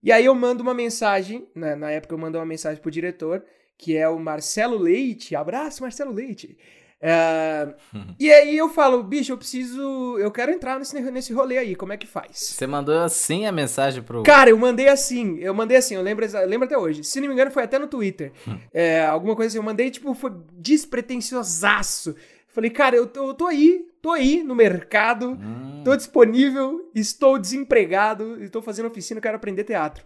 E 0.00 0.12
aí 0.12 0.24
eu 0.24 0.34
mando 0.36 0.62
uma 0.62 0.72
mensagem, 0.72 1.50
na, 1.52 1.74
na 1.74 1.90
época 1.90 2.14
eu 2.14 2.18
mandei 2.18 2.40
uma 2.40 2.46
mensagem 2.46 2.80
pro 2.80 2.92
diretor, 2.92 3.44
que 3.76 3.96
é 3.96 4.08
o 4.08 4.20
Marcelo 4.20 4.78
Leite. 4.78 5.34
Abraço, 5.34 5.82
Marcelo 5.82 6.12
Leite. 6.12 6.56
É, 7.00 7.74
e 8.18 8.30
aí 8.32 8.56
eu 8.56 8.68
falo, 8.68 9.02
bicho, 9.02 9.32
eu 9.32 9.38
preciso. 9.38 10.18
Eu 10.18 10.30
quero 10.30 10.50
entrar 10.52 10.78
nesse, 10.78 11.00
nesse 11.10 11.32
rolê 11.32 11.58
aí, 11.58 11.74
como 11.76 11.92
é 11.92 11.96
que 11.96 12.06
faz? 12.06 12.36
Você 12.38 12.66
mandou 12.66 12.98
assim 12.98 13.46
a 13.46 13.52
mensagem 13.52 14.02
pro. 14.02 14.22
Cara, 14.24 14.50
eu 14.50 14.58
mandei 14.58 14.88
assim, 14.88 15.38
eu 15.38 15.54
mandei 15.54 15.76
assim, 15.76 15.94
eu 15.94 16.02
lembro, 16.02 16.26
lembro 16.46 16.66
até 16.66 16.76
hoje. 16.76 17.04
Se 17.04 17.20
não 17.20 17.28
me 17.28 17.34
engano, 17.34 17.50
foi 17.50 17.62
até 17.62 17.78
no 17.78 17.86
Twitter. 17.86 18.32
É, 18.72 19.04
alguma 19.06 19.36
coisa 19.36 19.48
assim, 19.48 19.58
eu 19.58 19.62
mandei, 19.62 19.90
tipo, 19.90 20.12
foi 20.14 20.32
despretensiosaço. 20.52 22.14
Falei, 22.48 22.70
cara, 22.70 22.96
eu 22.96 23.06
tô, 23.06 23.28
eu 23.28 23.34
tô 23.34 23.46
aí, 23.46 23.86
tô 24.02 24.10
aí 24.10 24.42
no 24.42 24.54
mercado, 24.54 25.32
Hum. 25.32 25.82
tô 25.84 25.94
disponível, 25.94 26.90
estou 26.94 27.38
desempregado, 27.38 28.42
estou 28.42 28.60
fazendo 28.60 28.86
oficina, 28.86 29.20
quero 29.20 29.36
aprender 29.36 29.64
teatro. 29.64 30.04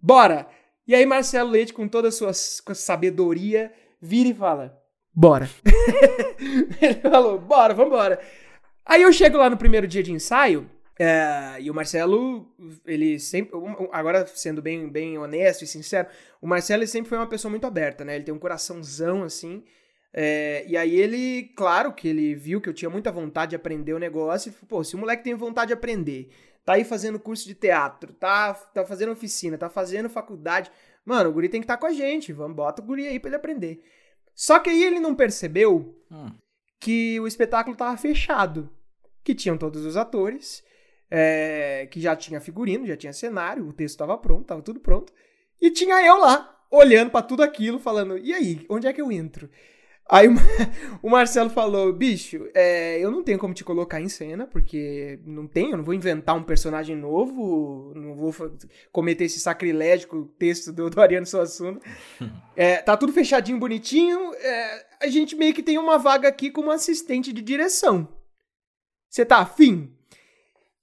Bora! 0.00 0.46
E 0.86 0.94
aí, 0.94 1.04
Marcelo 1.04 1.50
Leite, 1.50 1.74
com 1.74 1.86
toda 1.86 2.08
a 2.08 2.12
sua 2.12 2.32
sabedoria, 2.32 3.70
vira 4.00 4.30
e 4.30 4.34
fala: 4.34 4.79
Bora. 5.12 5.48
Ele 6.80 7.00
falou: 7.00 7.38
Bora, 7.38 7.74
vambora. 7.74 8.20
Aí 8.84 9.02
eu 9.02 9.12
chego 9.12 9.36
lá 9.36 9.50
no 9.50 9.56
primeiro 9.56 9.86
dia 9.86 10.02
de 10.02 10.12
ensaio, 10.12 10.68
é, 11.02 11.56
e 11.62 11.70
o 11.70 11.74
Marcelo, 11.74 12.46
ele 12.84 13.18
sempre. 13.18 13.58
Agora, 13.90 14.26
sendo 14.26 14.60
bem, 14.60 14.86
bem 14.86 15.16
honesto 15.16 15.62
e 15.62 15.66
sincero, 15.66 16.06
o 16.42 16.46
Marcelo 16.46 16.86
sempre 16.86 17.08
foi 17.08 17.16
uma 17.16 17.26
pessoa 17.26 17.48
muito 17.48 17.66
aberta, 17.66 18.04
né? 18.04 18.16
Ele 18.16 18.24
tem 18.24 18.34
um 18.34 18.38
coraçãozão 18.38 19.22
assim. 19.22 19.64
é, 20.12 20.62
e 20.68 20.76
aí 20.76 20.94
ele, 20.94 21.44
claro 21.56 21.94
que 21.94 22.06
ele 22.08 22.34
viu 22.34 22.60
que 22.60 22.68
eu 22.68 22.74
tinha 22.74 22.90
muita 22.90 23.10
vontade 23.10 23.50
de 23.50 23.56
aprender 23.56 23.94
o 23.94 23.98
negócio. 23.98 24.50
E 24.50 24.52
falou, 24.52 24.68
pô, 24.68 24.84
se 24.84 24.94
o 24.94 24.98
moleque 24.98 25.24
tem 25.24 25.34
vontade 25.34 25.68
de 25.68 25.72
aprender, 25.72 26.28
tá 26.66 26.74
aí 26.74 26.84
fazendo 26.84 27.18
curso 27.18 27.48
de 27.48 27.54
teatro, 27.54 28.12
tá, 28.12 28.52
tá 28.52 28.84
fazendo 28.84 29.12
oficina, 29.12 29.56
tá 29.56 29.70
fazendo 29.70 30.10
faculdade. 30.10 30.70
Mano, 31.02 31.30
o 31.30 31.32
guri 31.32 31.48
tem 31.48 31.62
que 31.62 31.64
estar 31.64 31.78
com 31.78 31.86
a 31.86 31.92
gente. 31.94 32.30
Vamos, 32.30 32.56
bota 32.56 32.82
o 32.82 32.84
guri 32.84 33.06
aí 33.06 33.18
pra 33.18 33.30
ele 33.30 33.36
aprender. 33.36 33.82
Só 34.40 34.58
que 34.58 34.70
aí 34.70 34.82
ele 34.82 34.98
não 34.98 35.14
percebeu 35.14 35.94
Hum. 36.10 36.30
que 36.80 37.20
o 37.20 37.26
espetáculo 37.26 37.76
tava 37.76 37.94
fechado. 37.98 38.70
Que 39.22 39.34
tinham 39.34 39.58
todos 39.58 39.84
os 39.84 39.98
atores, 39.98 40.64
é, 41.10 41.86
que 41.90 42.00
já 42.00 42.16
tinha 42.16 42.40
figurino, 42.40 42.86
já 42.86 42.96
tinha 42.96 43.12
cenário, 43.12 43.68
o 43.68 43.72
texto 43.74 43.98
tava 43.98 44.16
pronto, 44.16 44.46
tava 44.46 44.62
tudo 44.62 44.80
pronto. 44.80 45.12
E 45.60 45.70
tinha 45.70 46.02
eu 46.06 46.16
lá, 46.16 46.58
olhando 46.70 47.10
pra 47.10 47.20
tudo 47.20 47.42
aquilo, 47.42 47.78
falando, 47.78 48.16
e 48.16 48.32
aí, 48.32 48.64
onde 48.70 48.86
é 48.86 48.92
que 48.94 49.00
eu 49.02 49.12
entro? 49.12 49.50
Aí 50.10 50.26
o, 51.00 51.08
Marcelo 51.08 51.48
falou, 51.48 51.92
bicho, 51.92 52.48
é, 52.52 52.98
eu 52.98 53.12
não 53.12 53.22
tenho 53.22 53.38
como 53.38 53.54
te 53.54 53.62
colocar 53.62 54.00
em 54.00 54.08
cena, 54.08 54.44
porque 54.44 55.20
não 55.24 55.46
tenho, 55.46 55.76
não 55.76 55.84
vou 55.84 55.94
inventar 55.94 56.34
um 56.34 56.42
personagem 56.42 56.96
novo, 56.96 57.92
não 57.94 58.16
vou 58.16 58.34
cometer 58.90 59.26
esse 59.26 59.38
sacrilégio 59.38 60.24
texto 60.36 60.72
do, 60.72 60.90
do 60.90 61.00
Ariano 61.00 61.26
Suassuna. 61.26 61.78
É, 62.56 62.78
tá 62.78 62.96
tudo 62.96 63.12
fechadinho, 63.12 63.60
bonitinho. 63.60 64.34
é, 64.34 64.86
a 65.02 65.06
gente 65.06 65.36
meio 65.36 65.54
que 65.54 65.62
tem 65.62 65.78
uma 65.78 65.96
vaga 65.96 66.26
aqui 66.26 66.50
como 66.50 66.72
assistente 66.72 67.32
de 67.32 67.40
direção. 67.40 68.08
Você 69.08 69.24
tá 69.24 69.38
afim? 69.38 69.94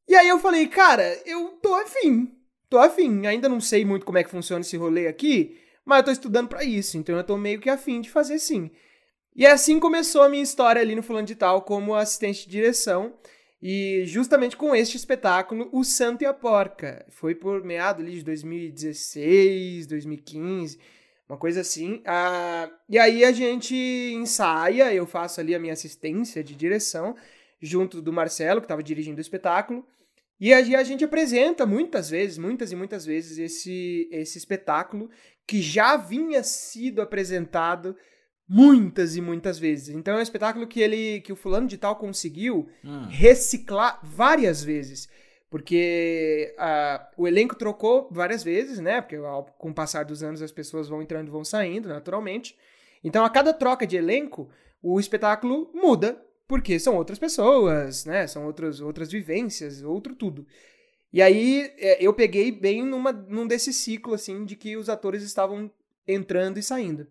E 0.08 0.16
aí 0.16 0.30
eu 0.30 0.40
falei, 0.40 0.68
cara, 0.68 1.04
eu 1.26 1.50
tô 1.62 1.76
afim. 1.76 2.32
Tô 2.70 2.78
afim. 2.78 3.26
Ainda 3.28 3.50
não 3.50 3.60
sei 3.60 3.84
muito 3.84 4.06
como 4.06 4.18
é 4.18 4.24
que 4.24 4.30
funciona 4.30 4.62
esse 4.62 4.78
rolê 4.78 5.06
aqui, 5.06 5.60
mas 5.84 5.98
eu 5.98 6.06
tô 6.06 6.12
estudando 6.12 6.48
pra 6.48 6.64
isso, 6.64 6.98
então 6.98 7.18
eu 7.18 7.24
tô 7.26 7.38
meio 7.38 7.60
que 7.60 7.70
afim 7.70 8.00
de 8.00 8.10
fazer 8.10 8.40
sim. 8.40 8.72
E 9.38 9.46
assim 9.46 9.80
começou 9.80 10.24
a 10.24 10.30
minha 10.30 10.42
história 10.42 10.82
ali 10.82 10.96
no 10.96 11.04
Fulano 11.04 11.28
de 11.28 11.36
Tal 11.36 11.62
como 11.62 11.94
assistente 11.94 12.46
de 12.46 12.50
direção. 12.50 13.14
E 13.62 14.02
justamente 14.08 14.58
com 14.58 14.76
este 14.76 14.98
espetáculo, 14.98 15.70
O 15.72 15.84
Santo 15.84 16.24
e 16.24 16.26
a 16.26 16.34
Porca. 16.34 17.06
Foi 17.10 17.36
por 17.36 17.64
meado 17.64 18.02
ali 18.02 18.14
de 18.14 18.24
2016, 18.24 19.86
2015, 19.86 20.80
uma 21.30 21.38
coisa 21.38 21.62
assim. 21.62 22.02
Ah, 22.04 22.68
e 22.90 22.98
aí 22.98 23.24
a 23.24 23.32
gente 23.32 23.76
ensaia, 24.16 24.92
eu 24.92 25.06
faço 25.06 25.40
ali 25.40 25.54
a 25.54 25.60
minha 25.60 25.74
assistência 25.74 26.44
de 26.44 26.56
direção, 26.56 27.16
junto 27.62 28.02
do 28.02 28.12
Marcelo, 28.12 28.60
que 28.60 28.66
estava 28.66 28.82
dirigindo 28.82 29.20
o 29.20 29.22
espetáculo. 29.22 29.86
E 30.40 30.52
aí 30.52 30.76
a 30.76 30.84
gente 30.84 31.06
apresenta 31.06 31.64
muitas 31.64 32.10
vezes, 32.10 32.40
muitas 32.40 32.72
e 32.72 32.76
muitas 32.76 33.06
vezes, 33.06 33.38
esse, 33.38 34.10
esse 34.12 34.40
espetáculo 34.40 35.12
que 35.46 35.62
já 35.62 35.96
vinha 35.96 36.42
sido 36.42 37.04
apresentado 37.04 37.96
muitas 38.48 39.16
e 39.16 39.22
muitas 39.22 39.60
vezes. 39.60 39.90
Então 39.96 40.16
é 40.16 40.18
um 40.18 40.22
espetáculo 40.22 40.68
que 40.68 40.80
ele 40.80 41.22
que 41.22 41.34
o 41.34 41.36
fulano 41.36 41.68
de 41.68 41.78
tal 41.78 41.96
conseguiu 41.96 42.68
Hum. 42.84 43.08
reciclar 43.10 44.00
várias 44.04 44.64
vezes. 44.64 45.10
Porque 45.50 46.54
ah, 46.58 47.10
o 47.18 47.28
elenco 47.28 47.56
trocou 47.56 48.10
várias 48.12 48.44
vezes, 48.44 48.80
né? 48.80 49.00
Porque 49.02 49.16
ao- 49.16 49.46
com 49.58 49.70
o 49.70 49.74
passar 49.74 50.04
dos 50.04 50.22
anos 50.22 50.42
as 50.42 50.52
pessoas 50.52 50.90
vão 50.90 51.02
entrando 51.02 51.28
e 51.30 51.32
vão 51.32 51.44
saindo, 51.44 51.88
naturalmente. 51.88 52.56
Então, 53.04 53.24
a 53.24 53.30
cada 53.30 53.54
troca 53.54 53.88
de 53.88 53.96
elenco, 53.96 54.50
o 54.82 55.00
espetáculo 55.00 55.72
muda, 55.74 56.22
porque 56.48 56.78
são 56.80 56.96
outras 56.98 57.18
pessoas, 57.18 58.04
né? 58.06 58.28
São 58.28 58.46
outras, 58.46 58.82
outras 58.82 59.10
vivências, 59.10 59.82
outro 59.84 60.14
tudo. 60.16 60.46
E 61.14 61.22
aí, 61.22 61.72
é, 61.78 62.04
eu 62.06 62.14
peguei 62.14 62.52
bem 62.52 62.84
numa, 62.86 63.14
num 63.14 63.48
desse 63.48 63.72
ciclo, 63.72 64.14
assim, 64.14 64.44
de 64.44 64.56
que 64.58 64.76
os 64.76 64.90
atores 64.90 65.24
estavam 65.24 65.72
entrando 66.06 66.58
e 66.60 66.64
saindo. 66.64 67.08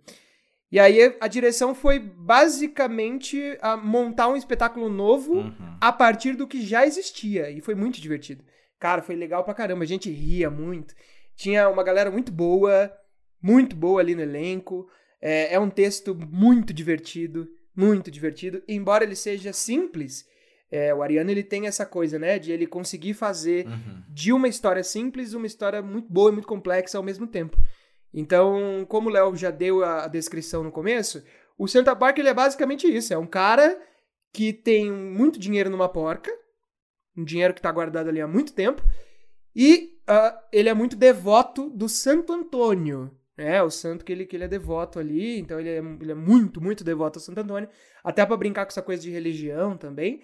E 0.76 0.78
aí, 0.78 1.16
a 1.18 1.26
direção 1.26 1.74
foi 1.74 1.98
basicamente 1.98 3.40
montar 3.82 4.28
um 4.28 4.36
espetáculo 4.36 4.90
novo 4.90 5.32
Uhum. 5.38 5.76
a 5.80 5.90
partir 5.90 6.34
do 6.36 6.46
que 6.46 6.60
já 6.60 6.84
existia. 6.86 7.50
E 7.50 7.62
foi 7.62 7.74
muito 7.74 7.98
divertido. 7.98 8.44
Cara, 8.78 9.00
foi 9.00 9.16
legal 9.16 9.42
pra 9.42 9.54
caramba. 9.54 9.84
A 9.84 9.86
gente 9.86 10.10
ria 10.10 10.50
muito. 10.50 10.94
Tinha 11.34 11.66
uma 11.70 11.82
galera 11.82 12.10
muito 12.10 12.30
boa, 12.30 12.92
muito 13.40 13.74
boa 13.74 14.02
ali 14.02 14.14
no 14.14 14.20
elenco. 14.20 14.86
É, 15.18 15.54
é 15.54 15.58
um 15.58 15.70
texto 15.70 16.14
muito 16.14 16.74
divertido, 16.74 17.48
muito 17.74 18.10
divertido. 18.10 18.62
Embora 18.68 19.02
ele 19.02 19.16
seja 19.16 19.54
simples, 19.54 20.26
é, 20.70 20.94
o 20.94 21.02
Ariano 21.02 21.30
ele 21.30 21.42
tem 21.42 21.66
essa 21.66 21.86
coisa, 21.86 22.18
né? 22.18 22.38
De 22.38 22.52
ele 22.52 22.66
conseguir 22.66 23.14
fazer 23.14 23.66
Uhum. 23.66 24.02
de 24.10 24.30
uma 24.30 24.46
história 24.46 24.84
simples 24.84 25.32
uma 25.32 25.46
história 25.46 25.80
muito 25.80 26.12
boa 26.12 26.28
e 26.28 26.32
muito 26.34 26.46
complexa 26.46 26.98
ao 26.98 27.02
mesmo 27.04 27.26
tempo. 27.26 27.56
Então, 28.12 28.86
como 28.88 29.08
o 29.08 29.12
Léo 29.12 29.36
já 29.36 29.50
deu 29.50 29.84
a 29.84 30.06
descrição 30.08 30.62
no 30.62 30.72
começo, 30.72 31.22
o 31.58 31.66
Santa 31.66 31.94
Park 31.94 32.18
ele 32.18 32.28
é 32.28 32.34
basicamente 32.34 32.86
isso. 32.86 33.12
É 33.12 33.18
um 33.18 33.26
cara 33.26 33.78
que 34.32 34.52
tem 34.52 34.90
muito 34.90 35.38
dinheiro 35.38 35.70
numa 35.70 35.88
porca, 35.88 36.30
um 37.16 37.24
dinheiro 37.24 37.54
que 37.54 37.62
tá 37.62 37.72
guardado 37.72 38.08
ali 38.08 38.20
há 38.20 38.26
muito 38.26 38.52
tempo, 38.52 38.82
e 39.54 39.98
ah, 40.06 40.38
ele 40.52 40.68
é 40.68 40.74
muito 40.74 40.96
devoto 40.96 41.70
do 41.70 41.88
Santo 41.88 42.32
Antônio. 42.32 43.10
É, 43.38 43.62
o 43.62 43.70
santo 43.70 44.02
que 44.02 44.12
ele, 44.12 44.24
que 44.24 44.34
ele 44.34 44.44
é 44.44 44.48
devoto 44.48 44.98
ali, 44.98 45.38
então 45.38 45.60
ele 45.60 45.68
é, 45.68 45.78
ele 45.78 46.12
é 46.12 46.14
muito, 46.14 46.58
muito 46.58 46.82
devoto 46.82 47.18
ao 47.18 47.22
Santo 47.22 47.40
Antônio, 47.40 47.68
até 48.02 48.24
pra 48.24 48.36
brincar 48.36 48.64
com 48.64 48.70
essa 48.70 48.80
coisa 48.80 49.02
de 49.02 49.10
religião 49.10 49.76
também. 49.76 50.22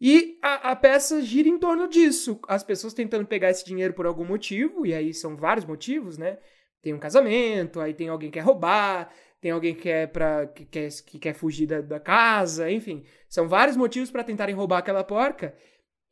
E 0.00 0.38
a, 0.42 0.72
a 0.72 0.76
peça 0.76 1.20
gira 1.22 1.48
em 1.48 1.58
torno 1.58 1.88
disso. 1.88 2.40
As 2.48 2.64
pessoas 2.64 2.94
tentando 2.94 3.26
pegar 3.26 3.50
esse 3.50 3.64
dinheiro 3.64 3.94
por 3.94 4.06
algum 4.06 4.24
motivo, 4.24 4.84
e 4.84 4.92
aí 4.92 5.14
são 5.14 5.36
vários 5.36 5.64
motivos, 5.64 6.18
né? 6.18 6.38
Tem 6.82 6.94
um 6.94 6.98
casamento, 6.98 7.80
aí 7.80 7.94
tem 7.94 8.08
alguém 8.08 8.30
que 8.30 8.38
quer 8.38 8.44
roubar, 8.44 9.10
tem 9.40 9.50
alguém 9.50 9.74
que 9.74 9.82
quer, 9.82 10.08
pra, 10.08 10.46
que 10.46 10.64
quer, 10.64 10.88
que 11.04 11.18
quer 11.18 11.34
fugir 11.34 11.66
da, 11.66 11.80
da 11.80 12.00
casa, 12.00 12.70
enfim. 12.70 13.04
São 13.28 13.48
vários 13.48 13.76
motivos 13.76 14.10
para 14.10 14.24
tentarem 14.24 14.54
roubar 14.54 14.78
aquela 14.78 15.04
porca. 15.04 15.54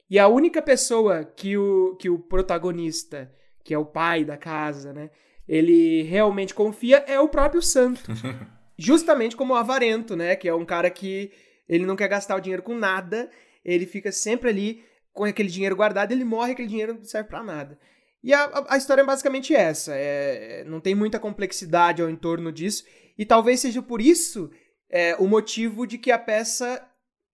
E 0.08 0.18
a 0.18 0.28
única 0.28 0.62
pessoa 0.62 1.24
que 1.24 1.56
o, 1.56 1.96
que 1.96 2.08
o 2.08 2.18
protagonista, 2.18 3.32
que 3.64 3.74
é 3.74 3.78
o 3.78 3.84
pai 3.84 4.24
da 4.24 4.36
casa, 4.36 4.92
né? 4.92 5.10
Ele 5.48 6.02
realmente 6.02 6.54
confia 6.54 7.04
é 7.06 7.18
o 7.18 7.28
próprio 7.28 7.62
santo. 7.62 8.12
Justamente 8.78 9.36
como 9.36 9.54
o 9.54 9.56
avarento, 9.56 10.14
né? 10.14 10.36
Que 10.36 10.48
é 10.48 10.54
um 10.54 10.64
cara 10.64 10.90
que 10.90 11.32
ele 11.68 11.84
não 11.84 11.96
quer 11.96 12.08
gastar 12.08 12.36
o 12.36 12.40
dinheiro 12.40 12.62
com 12.62 12.74
nada, 12.74 13.28
ele 13.64 13.86
fica 13.86 14.12
sempre 14.12 14.50
ali 14.50 14.84
com 15.12 15.24
aquele 15.24 15.48
dinheiro 15.48 15.74
guardado, 15.74 16.12
ele 16.12 16.24
morre, 16.24 16.52
aquele 16.52 16.68
dinheiro 16.68 16.94
não 16.94 17.04
serve 17.04 17.28
para 17.28 17.42
nada. 17.42 17.78
E 18.26 18.34
a, 18.34 18.64
a, 18.70 18.76
história 18.76 19.02
é 19.02 19.06
basicamente 19.06 19.54
essa. 19.54 19.92
É, 19.94 20.64
não 20.64 20.80
tem 20.80 20.96
muita 20.96 21.16
complexidade 21.16 22.02
ao 22.02 22.10
entorno 22.10 22.50
disso. 22.50 22.84
E 23.16 23.24
talvez 23.24 23.60
seja 23.60 23.80
por 23.80 24.00
isso 24.00 24.50
é, 24.90 25.14
o 25.14 25.28
motivo 25.28 25.86
de 25.86 25.96
que 25.96 26.10
a 26.10 26.18
peça 26.18 26.84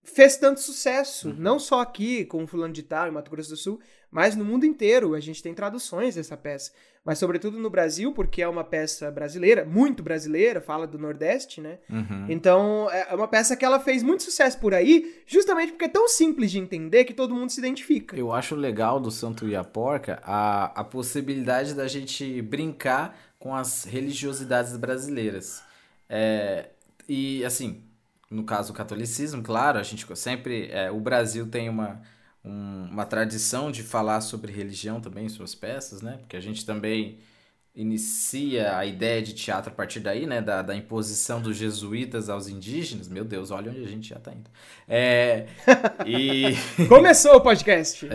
fez 0.03 0.37
tanto 0.37 0.59
sucesso. 0.59 1.29
Uhum. 1.29 1.35
Não 1.39 1.57
só 1.57 1.79
aqui, 1.79 2.25
com 2.25 2.43
o 2.43 2.47
Fulano 2.47 2.71
de 2.71 2.83
Tal, 2.83 3.07
em 3.07 3.11
Mato 3.11 3.31
Grosso 3.31 3.49
do 3.49 3.57
Sul, 3.57 3.79
mas 4.13 4.35
no 4.35 4.45
mundo 4.45 4.65
inteiro. 4.65 5.15
A 5.15 5.19
gente 5.19 5.41
tem 5.41 5.53
traduções 5.53 6.15
dessa 6.15 6.37
peça. 6.37 6.71
Mas 7.03 7.17
sobretudo 7.17 7.59
no 7.59 7.69
Brasil, 7.69 8.13
porque 8.13 8.41
é 8.41 8.47
uma 8.47 8.63
peça 8.63 9.11
brasileira, 9.11 9.65
muito 9.65 10.01
brasileira, 10.01 10.61
fala 10.61 10.87
do 10.87 10.97
Nordeste, 10.97 11.59
né? 11.59 11.79
Uhum. 11.89 12.27
Então, 12.29 12.87
é, 12.89 13.07
é 13.09 13.15
uma 13.15 13.27
peça 13.27 13.57
que 13.57 13.65
ela 13.65 13.79
fez 13.79 14.01
muito 14.01 14.23
sucesso 14.23 14.57
por 14.59 14.73
aí, 14.73 15.21
justamente 15.25 15.73
porque 15.73 15.85
é 15.85 15.89
tão 15.89 16.07
simples 16.07 16.51
de 16.51 16.59
entender 16.59 17.03
que 17.03 17.13
todo 17.13 17.35
mundo 17.35 17.49
se 17.49 17.59
identifica. 17.59 18.15
Eu 18.15 18.31
acho 18.31 18.55
legal 18.55 19.01
do 19.01 19.11
Santo 19.11 19.49
e 19.49 19.55
a 19.55 19.65
Porca 19.65 20.21
a, 20.23 20.65
a 20.79 20.83
possibilidade 20.83 21.73
da 21.73 21.87
gente 21.89 22.41
brincar 22.41 23.17
com 23.37 23.53
as 23.53 23.83
religiosidades 23.83 24.77
brasileiras. 24.77 25.61
É, 26.07 26.69
e 27.09 27.43
assim, 27.43 27.83
no 28.29 28.43
caso 28.43 28.71
o 28.71 28.75
catolicismo, 28.75 29.43
claro, 29.43 29.77
a 29.77 29.83
gente 29.83 30.05
sempre. 30.15 30.69
É, 30.71 30.89
o 30.89 30.99
Brasil 31.01 31.47
tem 31.47 31.67
uma, 31.67 32.01
um, 32.43 32.87
uma 32.91 33.05
tradição 33.05 33.71
de 33.71 33.83
falar 33.83 34.21
sobre 34.21 34.51
religião 34.51 34.99
também 34.99 35.25
em 35.25 35.29
suas 35.29 35.55
peças, 35.55 36.01
né? 36.01 36.17
Porque 36.19 36.35
a 36.35 36.41
gente 36.41 36.65
também 36.65 37.19
inicia 37.75 38.77
a 38.77 38.85
ideia 38.85 39.21
de 39.21 39.33
teatro 39.33 39.71
a 39.71 39.73
partir 39.73 39.99
daí, 39.99 40.27
né? 40.27 40.41
Da, 40.41 40.61
da 40.61 40.75
imposição 40.75 41.41
dos 41.41 41.57
jesuítas 41.57 42.29
aos 42.29 42.47
indígenas. 42.47 43.07
Meu 43.07 43.23
Deus, 43.23 43.49
olha 43.49 43.71
onde 43.71 43.83
a 43.83 43.87
gente 43.87 44.09
já 44.09 44.19
tá 44.19 44.31
indo. 44.31 44.49
É, 44.87 45.47
e... 46.05 46.55
Começou 46.87 47.35
o 47.35 47.41
podcast! 47.41 48.07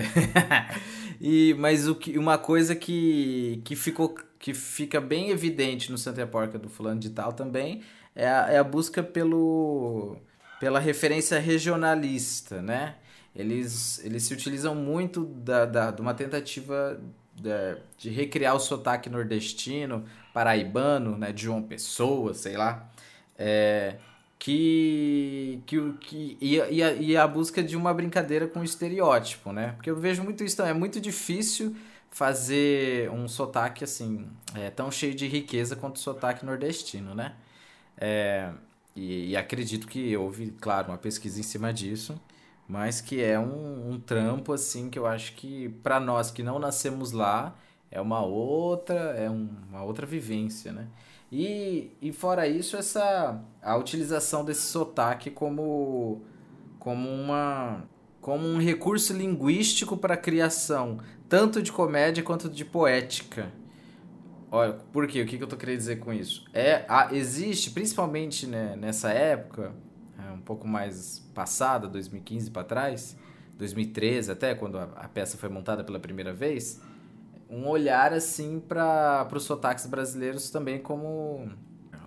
e, 1.20 1.54
mas 1.58 1.88
o 1.88 1.94
que, 1.94 2.18
uma 2.18 2.38
coisa 2.38 2.75
que, 2.75 3.61
que 3.64 3.75
ficou 3.75 4.14
que 4.38 4.54
fica 4.54 5.00
bem 5.00 5.30
evidente 5.30 5.90
no 5.90 5.99
Santa 5.99 6.25
Porca 6.25 6.61
do 6.61 6.68
fulano 6.68 7.00
de 7.00 7.11
tal 7.11 7.32
também 7.32 7.82
é 8.14 8.28
a, 8.28 8.52
é 8.52 8.58
a 8.58 8.62
busca 8.62 9.02
pelo, 9.02 10.16
pela 10.61 10.78
referência 10.78 11.40
regionalista, 11.40 12.62
né? 12.62 12.94
Eles, 13.38 14.04
eles 14.04 14.25
se 14.25 14.35
utilizam 14.35 14.75
muito 14.75 15.25
da, 15.25 15.64
da, 15.64 15.90
de 15.92 16.02
uma 16.02 16.12
tentativa 16.12 17.00
de, 17.37 17.50
de 17.97 18.11
recriar 18.11 18.57
o 18.57 18.61
sotaque 18.61 19.09
nordestino, 19.09 20.04
paraibano, 20.35 21.16
né? 21.16 21.33
De 21.33 21.45
João 21.45 21.62
Pessoa, 21.62 22.35
sei 22.35 22.57
lá. 22.57 22.90
É, 23.38 23.97
que, 24.38 25.62
que, 25.66 25.92
que 26.00 26.38
e, 26.40 26.57
e, 26.57 26.83
a, 26.83 26.92
e 26.92 27.16
a 27.16 27.26
busca 27.28 27.62
de 27.62 27.76
uma 27.76 27.95
brincadeira 27.95 28.49
com 28.49 28.61
o 28.61 28.64
estereótipo, 28.64 29.52
né? 29.52 29.73
Porque 29.76 29.88
eu 29.88 29.97
vejo 29.97 30.23
muito 30.25 30.42
isso, 30.42 30.61
é 30.62 30.73
muito 30.73 31.00
difícil 31.00 31.76
fazer 32.11 33.11
um 33.11 33.28
sotaque 33.28 33.85
assim, 33.85 34.26
é, 34.54 34.71
tão 34.71 34.90
cheio 34.90 35.14
de 35.14 35.28
riqueza 35.28 35.76
quanto 35.76 35.97
o 35.97 36.00
sotaque 36.00 36.45
nordestino, 36.45 37.14
né? 37.14 37.35
É, 37.97 38.50
e, 38.97 39.30
e, 39.30 39.37
acredito 39.37 39.87
que 39.87 40.16
houve, 40.16 40.50
claro, 40.61 40.88
uma 40.88 40.99
pesquisa 40.99 41.38
em 41.38 41.42
cima 41.42 41.73
disso, 41.73 42.21
mas 42.69 43.01
que 43.01 43.23
é 43.23 43.39
um, 43.39 43.93
um 43.93 43.99
trampo 43.99 44.52
assim 44.52 44.91
que 44.91 44.99
eu 44.99 45.07
acho 45.07 45.35
que 45.35 45.71
para 45.83 45.99
nós 45.99 46.31
que 46.31 46.43
não 46.43 46.59
nascemos 46.59 47.13
lá 47.13 47.57
é 47.91 48.00
uma 48.00 48.21
outra, 48.21 48.95
é 48.95 49.31
um, 49.31 49.49
uma 49.71 49.83
outra 49.83 50.07
vivência, 50.07 50.71
né? 50.73 50.89
E, 51.33 51.91
e 52.00 52.13
fora 52.13 52.47
isso, 52.47 52.76
essa 52.76 53.43
a 53.63 53.76
utilização 53.76 54.45
desse 54.45 54.63
sotaque 54.63 55.31
como 55.31 56.23
como 56.78 57.09
uma 57.09 57.85
como 58.21 58.47
um 58.47 58.59
recurso 58.59 59.13
linguístico 59.13 59.97
para 59.97 60.17
criação 60.17 60.99
tanto 61.28 61.63
de 61.63 61.71
comédia 61.71 62.23
quanto 62.23 62.49
de 62.49 62.65
poética. 62.65 63.52
Olha, 64.50 64.73
por 64.73 65.07
quê? 65.07 65.21
O 65.23 65.26
que, 65.26 65.37
que 65.37 65.45
eu 65.45 65.49
tô 65.49 65.57
querendo 65.57 65.76
dizer 65.76 65.99
com 65.99 66.13
isso? 66.13 66.45
É, 66.54 66.87
a, 66.89 67.15
existe, 67.15 67.71
principalmente 67.71 68.47
né, 68.47 68.75
nessa 68.76 69.11
época, 69.11 69.75
é, 70.19 70.33
um 70.33 70.41
pouco 70.41 70.67
mais 70.67 71.27
passada, 71.39 71.87
2015 71.87 72.51
para 72.51 72.65
trás, 72.65 73.17
2013 73.57 74.33
até, 74.33 74.57
quando 74.57 74.77
a, 74.77 74.89
a, 74.97 75.09
peça 75.09 75.39
foi 75.39 75.49
montada 75.49 75.85
pela 75.85 76.01
primeira 76.01 76.33
vez, 76.33 76.83
um 77.49 77.69
olhar 77.69 78.13
assim 78.13 78.59
para 78.59 79.29
os 79.33 79.45
sotaques 79.45 79.87
brasileiros 79.87 80.51
também 80.51 80.81
como 80.81 81.49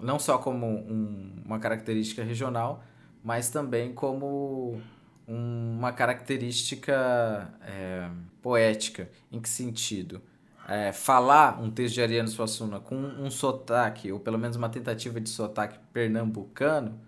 não 0.01 0.19
só 0.19 0.37
como 0.37 0.65
um, 0.67 1.31
uma 1.45 1.59
característica 1.59 2.25
regional, 2.25 2.83
mas 3.23 3.49
também 3.49 3.93
como 3.93 4.81
uma 5.25 5.93
característica 5.93 7.53
é, 7.61 8.09
poética. 8.41 9.09
Em 9.31 9.39
que 9.39 9.47
sentido? 9.47 10.21
É, 10.67 10.91
falar 10.91 11.61
um 11.61 11.71
texto 11.71 11.95
de 11.95 12.01
Ariano 12.01 12.27
Suassuna 12.27 12.81
com 12.81 12.97
um 12.97 13.31
sotaque, 13.31 14.11
ou 14.11 14.19
pelo 14.19 14.37
menos 14.37 14.57
uma 14.57 14.67
tentativa 14.67 15.21
de 15.21 15.29
sotaque 15.29 15.79
pernambucano, 15.93 16.99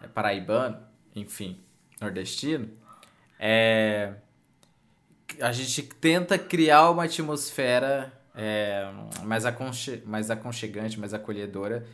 é, 0.00 0.08
paraibano, 0.08 0.78
enfim, 1.14 1.60
nordestino, 2.00 2.70
é, 3.38 4.14
a 5.40 5.52
gente 5.52 5.82
tenta 5.82 6.38
criar 6.38 6.90
uma 6.90 7.04
atmosfera 7.04 8.12
é, 8.34 8.90
mais, 9.24 9.46
aconche 9.46 10.02
mais 10.06 10.30
aconchegante, 10.30 11.00
mais 11.00 11.14
acolhedora 11.14 11.86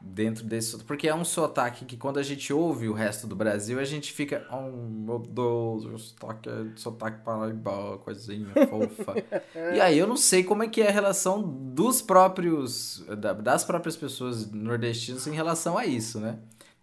dentro 0.00 0.44
desse. 0.44 0.76
Porque 0.84 1.08
é 1.08 1.14
um 1.14 1.24
sotaque 1.24 1.84
que 1.84 1.96
quando 1.96 2.18
a 2.18 2.22
gente 2.22 2.52
ouve 2.52 2.88
o 2.88 2.92
resto 2.92 3.26
do 3.26 3.34
Brasil, 3.34 3.78
a 3.78 3.84
gente 3.84 4.12
fica. 4.12 4.46
Oh, 4.50 4.70
meu 4.70 5.18
Deus, 5.18 5.84
o 5.84 5.98
sotaque 5.98 6.48
é 6.48 6.76
sotaque 6.76 7.24
paraibá, 7.24 7.98
coisinha 7.98 8.48
fofa. 8.68 9.14
e 9.74 9.80
aí 9.80 9.98
eu 9.98 10.06
não 10.06 10.16
sei 10.16 10.44
como 10.44 10.62
é 10.62 10.68
que 10.68 10.82
é 10.82 10.88
a 10.88 10.92
relação 10.92 11.42
dos 11.42 12.02
próprios. 12.02 13.04
das 13.42 13.64
próprias 13.64 13.96
pessoas 13.96 14.50
nordestinas 14.50 15.26
em 15.26 15.32
relação 15.32 15.78
a 15.78 15.86
isso, 15.86 16.20
né? 16.20 16.38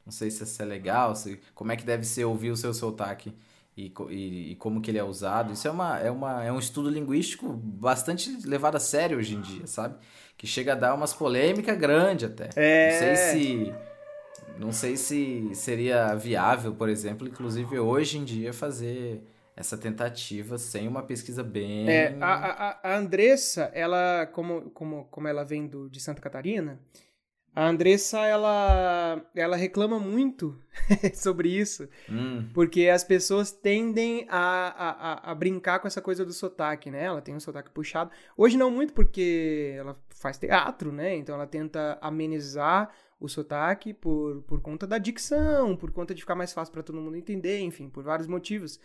Não 0.06 0.12
sei 0.12 0.30
se 0.30 0.44
isso 0.44 0.62
é 0.62 0.66
legal, 0.66 1.16
se, 1.16 1.40
como 1.54 1.72
é 1.72 1.76
que 1.76 1.86
deve 1.86 2.04
ser 2.04 2.26
ouvir 2.26 2.52
o 2.52 2.58
seu 2.58 2.74
sotaque. 2.74 3.34
E, 3.76 3.92
e, 4.10 4.52
e, 4.52 4.56
como 4.58 4.82
que 4.82 4.92
ele 4.92 5.00
é 5.00 5.04
usado. 5.04 5.52
Isso 5.52 5.68
é, 5.68 5.72
uma, 5.72 5.98
é, 5.98 6.12
uma, 6.12 6.44
é 6.44 6.52
um 6.52 6.60
estudo 6.60 6.92
linguístico 6.92 7.52
bastante 7.52 8.46
levado 8.46 8.76
a 8.76 8.80
sério 8.80 9.18
hoje 9.18 9.34
em 9.34 9.42
dia, 9.42 9.66
sabe? 9.66 9.96
que 10.44 10.48
chega 10.48 10.74
a 10.74 10.76
dar 10.76 10.94
umas 10.94 11.14
polêmicas 11.14 11.78
grandes 11.78 12.30
até. 12.30 12.50
É... 12.56 12.92
Não 12.92 13.00
sei 13.00 13.16
se 13.16 13.74
não 14.60 14.72
sei 14.72 14.98
se 14.98 15.56
seria 15.56 16.14
viável, 16.16 16.76
por 16.76 16.90
exemplo, 16.90 17.28
inclusive 17.28 17.80
hoje 17.80 18.18
em 18.18 18.24
dia 18.24 18.54
fazer 18.54 19.24
essa 19.56 19.78
tentativa 19.78 20.58
sem 20.58 20.88
uma 20.88 21.02
pesquisa 21.02 21.44
bem. 21.44 21.90
É, 21.90 22.18
a, 22.20 22.34
a, 22.34 22.80
a 22.84 22.98
Andressa, 22.98 23.72
ela, 23.74 24.28
como, 24.28 24.70
como, 24.72 25.06
como 25.06 25.28
ela 25.28 25.44
vem 25.44 25.66
do, 25.66 25.90
de 25.90 26.00
Santa 26.00 26.22
Catarina, 26.22 26.80
a 27.56 27.68
Andressa, 27.68 28.20
ela, 28.26 29.24
ela 29.36 29.56
reclama 29.56 30.00
muito 30.00 30.60
sobre 31.14 31.50
isso, 31.50 31.88
hum. 32.10 32.50
porque 32.54 32.88
as 32.88 33.04
pessoas 33.04 33.52
tendem 33.52 34.26
a, 34.28 35.28
a, 35.28 35.32
a, 35.32 35.36
brincar 35.36 35.80
com 35.80 35.88
essa 35.88 36.02
coisa 36.02 36.26
do 36.26 36.34
sotaque, 36.34 36.90
né? 36.90 37.04
Ela 37.04 37.22
tem 37.22 37.36
um 37.36 37.40
sotaque 37.40 37.70
puxado. 37.70 38.10
Hoje 38.36 38.58
não 38.58 38.72
muito, 38.72 38.92
porque 38.94 39.76
ela 39.78 40.02
faz 40.10 40.40
teatro, 40.40 40.92
né? 40.92 41.16
Então 41.16 41.36
ela 41.36 41.46
tenta 41.46 41.98
amenizar 42.02 42.92
o 43.20 43.30
sotaque 43.30 43.94
por, 43.94 44.42
por 44.44 44.60
conta 44.60 44.88
da 44.88 44.98
dicção, 44.98 45.78
por 45.78 45.92
conta 45.92 46.16
de 46.16 46.22
ficar 46.22 46.36
mais 46.36 46.52
fácil 46.52 46.74
para 46.74 46.84
todo 46.84 47.00
mundo 47.00 47.16
entender, 47.16 47.60
enfim, 47.60 47.88
por 47.88 48.04
vários 48.04 48.28
motivos. 48.28 48.80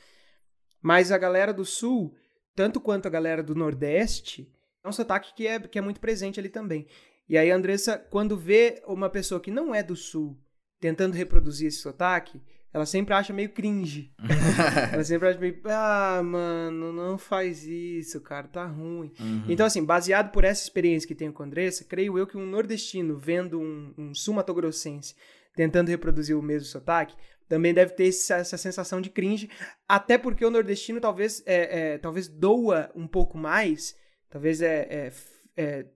Mas 0.83 1.11
a 1.11 1.17
galera 1.17 1.55
do 1.55 1.65
Sul, 1.65 2.15
tanto 2.55 2.81
quanto 2.81 3.07
a 3.07 3.11
galera 3.11 3.43
do 3.43 3.55
Nordeste, 3.55 4.53
é 4.85 4.89
um 4.89 4.93
sotaque 4.93 5.35
que 5.35 5.47
é, 5.47 5.59
que 5.59 5.79
é 5.79 5.83
muito 5.83 6.01
presente 6.01 6.39
ali 6.39 6.51
também. 6.51 6.87
E 7.29 7.37
aí 7.37 7.51
a 7.51 7.57
Andressa, 7.57 7.99
quando 7.99 8.37
vê 8.37 8.83
uma 8.87 9.11
pessoa 9.11 9.41
que 9.41 9.51
não 9.51 9.75
é 9.75 9.83
do 9.83 9.95
Sul 9.95 10.39
tentando 10.81 11.15
reproduzir 11.15 11.69
esse 11.69 11.79
sotaque, 11.79 12.41
ela 12.73 12.87
sempre 12.87 13.15
acha 13.15 13.33
meio 13.33 13.51
cringe. 13.51 14.15
ela 14.93 15.03
sempre 15.05 15.29
acha 15.29 15.39
meio, 15.39 15.61
ah, 15.65 16.23
mano, 16.23 16.93
não 16.93 17.19
faz 17.19 17.65
isso, 17.65 18.21
cara, 18.21 18.47
tá 18.47 18.65
ruim. 18.67 19.13
Uhum. 19.19 19.45
Então, 19.49 19.67
assim, 19.67 19.85
baseado 19.85 20.31
por 20.31 20.45
essa 20.45 20.63
experiência 20.63 21.07
que 21.07 21.15
tenho 21.15 21.33
com 21.33 21.43
a 21.43 21.47
Andressa, 21.47 21.85
creio 21.85 22.19
eu 22.19 22.27
que 22.27 22.37
um 22.37 22.47
nordestino 22.47 23.19
vendo 23.19 23.61
um, 23.61 23.95
um 23.97 24.15
sumatogrossense 24.15 25.15
tentando 25.55 25.89
reproduzir 25.89 26.39
o 26.39 26.43
mesmo 26.43 26.69
sotaque, 26.69 27.17
também 27.49 27.75
deve 27.75 27.95
ter 27.95 28.09
essa, 28.09 28.37
essa 28.37 28.57
sensação 28.57 29.01
de 29.01 29.11
cringe, 29.11 29.51
até 29.89 30.17
porque 30.17 30.45
o 30.45 30.51
nordestino 30.51 31.01
talvez, 31.01 31.43
é, 31.47 31.95
é 31.95 31.99
talvez 31.99 32.29
doa 32.29 32.91
um 32.95 33.09
pouco 33.09 33.37
mais, 33.37 33.97
talvez 34.31 34.61
é, 34.61 34.87
é, 34.91 35.13
é 35.57 35.87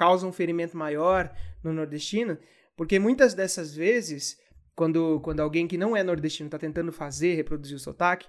causa 0.00 0.26
um 0.26 0.32
ferimento 0.32 0.78
maior 0.78 1.30
no 1.62 1.74
nordestino, 1.74 2.38
porque 2.74 2.98
muitas 2.98 3.34
dessas 3.34 3.74
vezes, 3.74 4.38
quando, 4.74 5.20
quando 5.20 5.40
alguém 5.40 5.68
que 5.68 5.76
não 5.76 5.94
é 5.94 6.02
nordestino 6.02 6.46
está 6.46 6.58
tentando 6.58 6.90
fazer, 6.90 7.34
reproduzir 7.34 7.76
o 7.76 7.78
sotaque, 7.78 8.26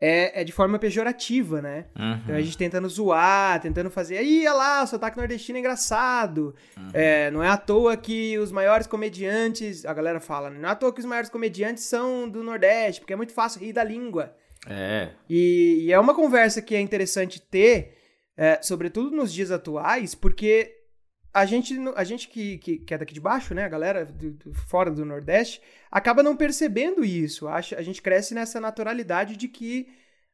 é, 0.00 0.40
é 0.40 0.44
de 0.44 0.50
forma 0.50 0.76
pejorativa, 0.76 1.62
né? 1.62 1.86
Uhum. 1.96 2.14
Então 2.24 2.34
a 2.34 2.42
gente 2.42 2.58
tentando 2.58 2.88
zoar, 2.88 3.60
tentando 3.60 3.88
fazer. 3.92 4.18
Aí, 4.18 4.40
olha 4.40 4.52
lá, 4.52 4.82
o 4.82 4.86
sotaque 4.88 5.16
nordestino 5.16 5.56
é 5.56 5.60
engraçado. 5.60 6.52
Uhum. 6.76 6.88
É, 6.92 7.30
não 7.30 7.44
é 7.44 7.48
à 7.48 7.56
toa 7.56 7.96
que 7.96 8.36
os 8.38 8.50
maiores 8.50 8.88
comediantes. 8.88 9.86
A 9.86 9.94
galera 9.94 10.18
fala, 10.18 10.50
não 10.50 10.68
é 10.68 10.72
à 10.72 10.74
toa 10.74 10.92
que 10.92 10.98
os 10.98 11.06
maiores 11.06 11.30
comediantes 11.30 11.84
são 11.84 12.28
do 12.28 12.42
Nordeste, 12.42 13.00
porque 13.00 13.12
é 13.12 13.16
muito 13.16 13.32
fácil 13.32 13.60
rir 13.60 13.72
da 13.72 13.84
língua. 13.84 14.34
É. 14.66 15.10
E, 15.30 15.84
e 15.84 15.92
é 15.92 16.00
uma 16.00 16.14
conversa 16.14 16.60
que 16.60 16.74
é 16.74 16.80
interessante 16.80 17.40
ter, 17.40 17.96
é, 18.36 18.58
sobretudo 18.60 19.14
nos 19.14 19.32
dias 19.32 19.52
atuais, 19.52 20.16
porque 20.16 20.73
a 21.34 21.44
gente, 21.44 21.76
a 21.96 22.04
gente 22.04 22.28
que, 22.28 22.58
que, 22.58 22.78
que 22.78 22.94
é 22.94 22.98
daqui 22.98 23.12
de 23.12 23.20
baixo, 23.20 23.52
né, 23.54 23.64
a 23.64 23.68
galera 23.68 24.06
do, 24.06 24.30
do, 24.30 24.54
fora 24.54 24.88
do 24.88 25.04
Nordeste, 25.04 25.60
acaba 25.90 26.22
não 26.22 26.36
percebendo 26.36 27.04
isso. 27.04 27.48
Acha, 27.48 27.76
a 27.76 27.82
gente 27.82 28.00
cresce 28.00 28.34
nessa 28.34 28.60
naturalidade 28.60 29.36
de 29.36 29.48
que 29.48 29.88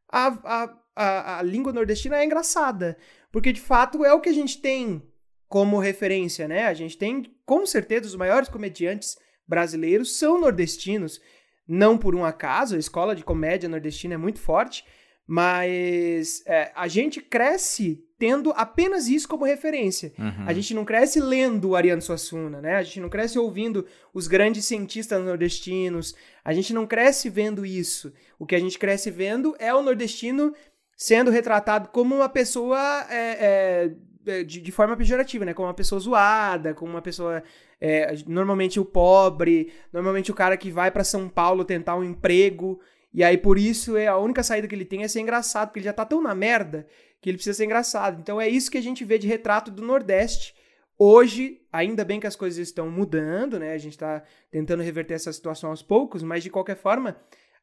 a, 0.06 0.26
a, 0.44 0.76
a, 0.94 1.38
a 1.38 1.42
língua 1.42 1.72
nordestina 1.72 2.18
é 2.18 2.24
engraçada. 2.26 2.98
Porque, 3.32 3.50
de 3.50 3.62
fato, 3.62 4.04
é 4.04 4.12
o 4.12 4.20
que 4.20 4.28
a 4.28 4.34
gente 4.34 4.60
tem 4.60 5.02
como 5.48 5.78
referência, 5.78 6.46
né? 6.46 6.66
A 6.66 6.74
gente 6.74 6.98
tem, 6.98 7.34
com 7.46 7.64
certeza, 7.64 8.06
os 8.06 8.14
maiores 8.14 8.50
comediantes 8.50 9.16
brasileiros 9.48 10.18
são 10.18 10.38
nordestinos. 10.38 11.18
Não 11.66 11.96
por 11.96 12.14
um 12.14 12.26
acaso, 12.26 12.76
a 12.76 12.78
escola 12.78 13.16
de 13.16 13.24
comédia 13.24 13.70
nordestina 13.70 14.14
é 14.14 14.18
muito 14.18 14.38
forte, 14.38 14.84
mas 15.30 16.42
é, 16.44 16.72
a 16.74 16.88
gente 16.88 17.20
cresce 17.20 18.04
tendo 18.18 18.50
apenas 18.56 19.06
isso 19.06 19.28
como 19.28 19.44
referência. 19.44 20.12
Uhum. 20.18 20.44
A 20.44 20.52
gente 20.52 20.74
não 20.74 20.84
cresce 20.84 21.20
lendo 21.20 21.68
o 21.68 21.76
Ariano 21.76 22.02
Suassuna, 22.02 22.60
né? 22.60 22.74
A 22.74 22.82
gente 22.82 22.98
não 22.98 23.08
cresce 23.08 23.38
ouvindo 23.38 23.86
os 24.12 24.26
grandes 24.26 24.64
cientistas 24.64 25.24
nordestinos. 25.24 26.16
A 26.44 26.52
gente 26.52 26.74
não 26.74 26.84
cresce 26.84 27.30
vendo 27.30 27.64
isso. 27.64 28.12
O 28.40 28.44
que 28.44 28.56
a 28.56 28.58
gente 28.58 28.76
cresce 28.76 29.08
vendo 29.08 29.54
é 29.60 29.72
o 29.72 29.82
nordestino 29.82 30.52
sendo 30.96 31.30
retratado 31.30 31.90
como 31.90 32.16
uma 32.16 32.28
pessoa 32.28 33.06
é, 33.08 33.86
é, 34.26 34.42
de, 34.42 34.60
de, 34.60 34.72
forma 34.72 34.96
pejorativa, 34.96 35.44
né? 35.44 35.54
Como 35.54 35.68
uma 35.68 35.74
pessoa 35.74 36.00
zoada, 36.00 36.74
como 36.74 36.90
uma 36.90 37.02
pessoa 37.02 37.40
é, 37.80 38.16
normalmente 38.26 38.80
o 38.80 38.84
pobre, 38.84 39.72
normalmente 39.92 40.32
o 40.32 40.34
cara 40.34 40.56
que 40.56 40.72
vai 40.72 40.90
para 40.90 41.04
São 41.04 41.28
Paulo 41.28 41.64
tentar 41.64 41.94
um 41.94 42.02
emprego 42.02 42.80
e 43.12 43.24
aí 43.24 43.36
por 43.36 43.58
isso 43.58 43.96
é 43.96 44.06
a 44.06 44.16
única 44.16 44.42
saída 44.42 44.68
que 44.68 44.74
ele 44.74 44.84
tem 44.84 45.02
é 45.02 45.08
ser 45.08 45.20
engraçado, 45.20 45.68
porque 45.68 45.80
ele 45.80 45.86
já 45.86 45.92
tá 45.92 46.04
tão 46.04 46.22
na 46.22 46.34
merda 46.34 46.86
que 47.20 47.28
ele 47.28 47.36
precisa 47.36 47.56
ser 47.56 47.64
engraçado. 47.64 48.20
Então 48.20 48.40
é 48.40 48.48
isso 48.48 48.70
que 48.70 48.78
a 48.78 48.82
gente 48.82 49.04
vê 49.04 49.18
de 49.18 49.26
retrato 49.26 49.70
do 49.70 49.82
Nordeste. 49.82 50.54
Hoje, 50.98 51.62
ainda 51.72 52.04
bem 52.04 52.20
que 52.20 52.26
as 52.26 52.36
coisas 52.36 52.58
estão 52.58 52.90
mudando, 52.90 53.58
né? 53.58 53.72
A 53.72 53.78
gente 53.78 53.92
está 53.92 54.22
tentando 54.50 54.82
reverter 54.82 55.14
essa 55.14 55.32
situação 55.32 55.70
aos 55.70 55.82
poucos, 55.82 56.22
mas 56.22 56.42
de 56.42 56.50
qualquer 56.50 56.76
forma, 56.76 57.16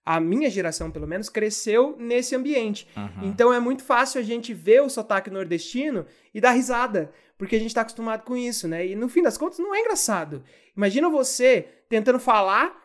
a 0.04 0.20
minha 0.20 0.50
geração, 0.50 0.90
pelo 0.90 1.06
menos, 1.06 1.30
cresceu 1.30 1.96
nesse 2.00 2.36
ambiente. 2.36 2.88
Uhum. 2.96 3.28
Então 3.28 3.54
é 3.54 3.60
muito 3.60 3.84
fácil 3.84 4.20
a 4.22 4.24
gente 4.24 4.54
ver 4.54 4.82
o 4.82 4.90
sotaque 4.90 5.30
nordestino 5.30 6.06
e 6.34 6.42
dar 6.42 6.52
risada, 6.52 7.12
porque 7.38 7.56
a 7.56 7.60
gente 7.60 7.68
está 7.68 7.82
acostumado 7.82 8.24
com 8.24 8.36
isso, 8.36 8.68
né? 8.68 8.88
E 8.88 8.96
no 8.96 9.08
fim 9.10 9.22
das 9.22 9.38
contas, 9.38 9.60
não 9.60 9.76
é 9.76 9.82
engraçado. 9.82 10.44
Imagina 10.76 11.10
você 11.10 11.68
tentando 11.88 12.20
falar 12.20 12.76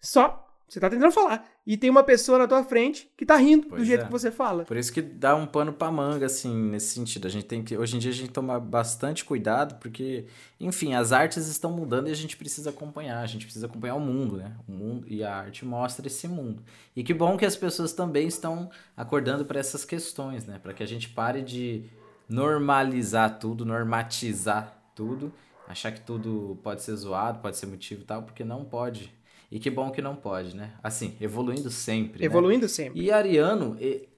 só. 0.00 0.43
Você 0.68 0.78
está 0.78 0.88
tentando 0.88 1.12
falar 1.12 1.46
e 1.66 1.76
tem 1.76 1.90
uma 1.90 2.02
pessoa 2.02 2.38
na 2.38 2.48
tua 2.48 2.64
frente 2.64 3.10
que 3.16 3.24
tá 3.24 3.36
rindo 3.36 3.66
Pois 3.68 3.82
do 3.82 3.84
jeito 3.84 4.02
é. 4.02 4.06
que 4.06 4.10
você 4.10 4.30
fala. 4.30 4.64
Por 4.64 4.76
isso 4.76 4.92
que 4.92 5.02
dá 5.02 5.36
um 5.36 5.46
pano 5.46 5.72
pra 5.72 5.90
manga, 5.90 6.26
assim, 6.26 6.54
nesse 6.54 6.94
sentido. 6.94 7.26
A 7.26 7.30
gente 7.30 7.44
tem 7.44 7.62
que. 7.62 7.76
Hoje 7.76 7.96
em 7.96 7.98
dia 7.98 8.10
a 8.10 8.14
gente 8.14 8.30
toma 8.30 8.58
bastante 8.58 9.24
cuidado, 9.24 9.78
porque, 9.78 10.26
enfim, 10.58 10.94
as 10.94 11.12
artes 11.12 11.46
estão 11.46 11.70
mudando 11.70 12.08
e 12.08 12.10
a 12.10 12.16
gente 12.16 12.36
precisa 12.36 12.70
acompanhar. 12.70 13.20
A 13.20 13.26
gente 13.26 13.44
precisa 13.44 13.66
acompanhar 13.66 13.94
o 13.94 14.00
mundo, 14.00 14.38
né? 14.38 14.56
O 14.66 14.72
mundo 14.72 15.06
e 15.08 15.22
a 15.22 15.36
arte 15.36 15.64
mostra 15.64 16.06
esse 16.06 16.26
mundo. 16.26 16.62
E 16.96 17.04
que 17.04 17.14
bom 17.14 17.36
que 17.36 17.44
as 17.44 17.56
pessoas 17.56 17.92
também 17.92 18.26
estão 18.26 18.70
acordando 18.96 19.44
para 19.44 19.60
essas 19.60 19.84
questões, 19.84 20.46
né? 20.46 20.58
Para 20.58 20.72
que 20.72 20.82
a 20.82 20.86
gente 20.86 21.08
pare 21.08 21.42
de 21.42 21.84
normalizar 22.28 23.38
tudo, 23.38 23.64
normatizar 23.64 24.76
tudo, 24.94 25.32
achar 25.68 25.92
que 25.92 26.00
tudo 26.00 26.58
pode 26.62 26.82
ser 26.82 26.96
zoado, 26.96 27.40
pode 27.40 27.56
ser 27.56 27.66
motivo 27.66 28.02
e 28.02 28.04
tal, 28.04 28.22
porque 28.22 28.44
não 28.44 28.64
pode. 28.64 29.12
E 29.54 29.60
que 29.60 29.70
bom 29.70 29.88
que 29.92 30.02
não 30.02 30.16
pode, 30.16 30.56
né? 30.56 30.72
Assim, 30.82 31.16
evoluindo 31.20 31.70
sempre. 31.70 32.18
né? 32.18 32.26
Evoluindo 32.26 32.68
sempre. 32.68 33.00
E 33.00 33.12
Ariano, 33.12 33.76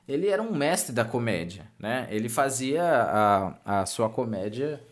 ele 0.08 0.28
era 0.28 0.40
um 0.42 0.50
mestre 0.50 0.94
da 0.94 1.04
comédia, 1.04 1.70
né? 1.78 2.08
Ele 2.10 2.26
fazia 2.26 2.82
a, 2.82 3.82
a 3.82 3.84
sua 3.84 4.08
comédia 4.08 4.82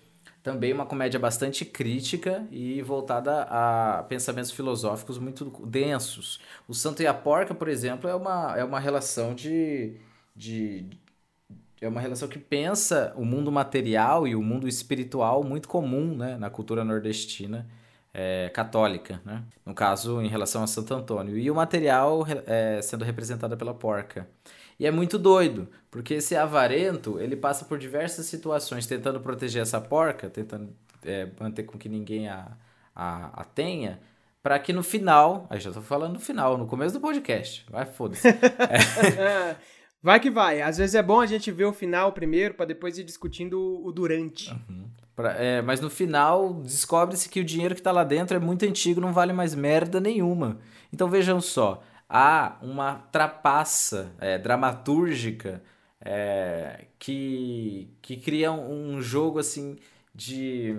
também 0.43 0.71
uma 0.75 0.85
comédia 0.85 1.19
bastante 1.19 1.65
crítica 1.65 2.47
e 2.51 2.83
voltada 2.83 3.45
a 3.45 4.03
pensamentos 4.03 4.51
filosóficos 4.51 5.17
muito 5.17 5.47
densos. 5.67 6.39
O 6.69 6.75
Santo 6.75 7.03
e 7.03 7.07
a 7.07 7.15
Porca, 7.15 7.55
por 7.55 7.67
exemplo, 7.67 8.11
é 8.11 8.15
uma, 8.15 8.55
é 8.55 8.63
uma 8.63 8.79
relação 8.79 9.35
de, 9.35 9.97
de 10.37 10.85
é 11.81 11.89
uma 11.89 12.03
relação 12.03 12.29
que 12.29 12.39
pensa 12.39 13.15
o 13.17 13.25
mundo 13.25 13.51
material 13.51 14.29
e 14.29 14.37
o 14.37 14.43
mundo 14.43 14.69
espiritual 14.69 15.43
muito 15.43 15.67
comum 15.67 16.15
né, 16.15 16.37
na 16.37 16.51
cultura 16.51 16.85
nordestina 16.85 17.67
é, 18.15 18.49
católica, 18.55 19.21
né? 19.25 19.43
no 19.67 19.75
caso 19.75 20.23
em 20.23 20.29
relação 20.29 20.63
a 20.63 20.67
Santo 20.69 20.95
Antônio, 20.95 21.37
e 21.37 21.51
o 21.51 21.55
material 21.55 22.25
é, 22.47 22.81
sendo 22.81 23.05
representado 23.05 23.57
pela 23.57 23.75
porca. 23.75 24.27
E 24.79 24.87
é 24.87 24.91
muito 24.91 25.19
doido, 25.19 25.69
porque 25.91 26.15
esse 26.15 26.35
avarento 26.37 27.19
ele 27.21 27.37
passa 27.37 27.65
por 27.65 27.77
diversas 27.79 28.27
situações 28.27 28.87
tentando 28.87 29.21
proteger 29.21 29.63
essa 29.63 29.81
porca, 29.81 30.31
tentando 30.31 30.73
é, 31.05 31.29
manter 31.41 31.65
com 31.65 31.77
que 31.79 31.89
ninguém 31.89 32.29
a, 32.29 32.49
a, 32.95 33.43
a 33.43 33.45
tenha, 33.45 34.01
para 34.43 34.59
que 34.59 34.73
no 34.73 34.83
final, 34.83 35.47
aí 35.51 35.59
já 35.61 35.71
tô 35.73 35.81
falando 35.81 36.15
no 36.15 36.21
final, 36.21 36.59
no 36.59 36.67
começo 36.67 36.93
do 36.95 37.01
podcast, 37.01 37.65
vai 37.71 37.87
foda-se. 37.87 38.29
vai 40.03 40.21
que 40.21 40.31
vai. 40.31 40.61
Às 40.61 40.77
vezes 40.79 40.95
é 40.95 41.03
bom 41.03 41.21
a 41.21 41.27
gente 41.27 41.51
ver 41.51 41.65
o 41.65 41.73
final 41.73 42.13
primeiro, 42.13 42.55
pra 42.55 42.67
depois 42.67 42.99
ir 42.99 43.05
discutindo 43.05 43.59
o- 43.59 43.87
o 43.87 43.93
durante. 43.93 44.51
Pra- 45.17 45.33
é, 45.35 45.63
mas 45.63 45.81
no 45.81 45.89
final 45.91 46.55
descobre-se 46.55 47.29
que 47.29 47.41
o 47.41 47.45
dinheiro 47.45 47.75
que 47.75 47.83
tá 47.83 47.93
lá 47.93 48.03
dentro 48.05 48.37
é 48.37 48.41
muito 48.41 48.65
antigo, 48.65 49.01
não 49.01 49.13
vale 49.13 49.33
mais 49.33 49.55
merda 49.55 50.01
nenhuma. 50.01 50.59
Então 50.93 51.09
vejam 51.09 51.41
só, 51.41 51.83
há 52.09 52.57
uma 52.63 52.97
trapaça 53.13 54.13
é, 54.21 54.39
dramatúrgica 54.39 55.63
é, 56.01 56.87
que, 56.99 57.89
que 58.03 58.17
cria 58.17 58.51
um 58.53 59.01
jogo 59.01 59.39
assim 59.39 59.77
de, 60.15 60.77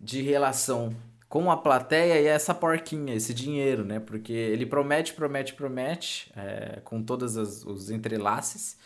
de 0.00 0.22
relação 0.22 0.94
com 1.28 1.50
a 1.50 1.56
plateia 1.56 2.20
e 2.20 2.26
essa 2.26 2.54
porquinha, 2.54 3.14
esse 3.14 3.34
dinheiro, 3.34 3.84
né? 3.84 4.00
Porque 4.00 4.32
ele 4.32 4.64
promete, 4.64 5.12
promete, 5.12 5.52
promete, 5.54 6.32
é, 6.34 6.80
com 6.84 7.02
todos 7.02 7.36
os 7.36 7.90
entrelaces, 7.90 8.78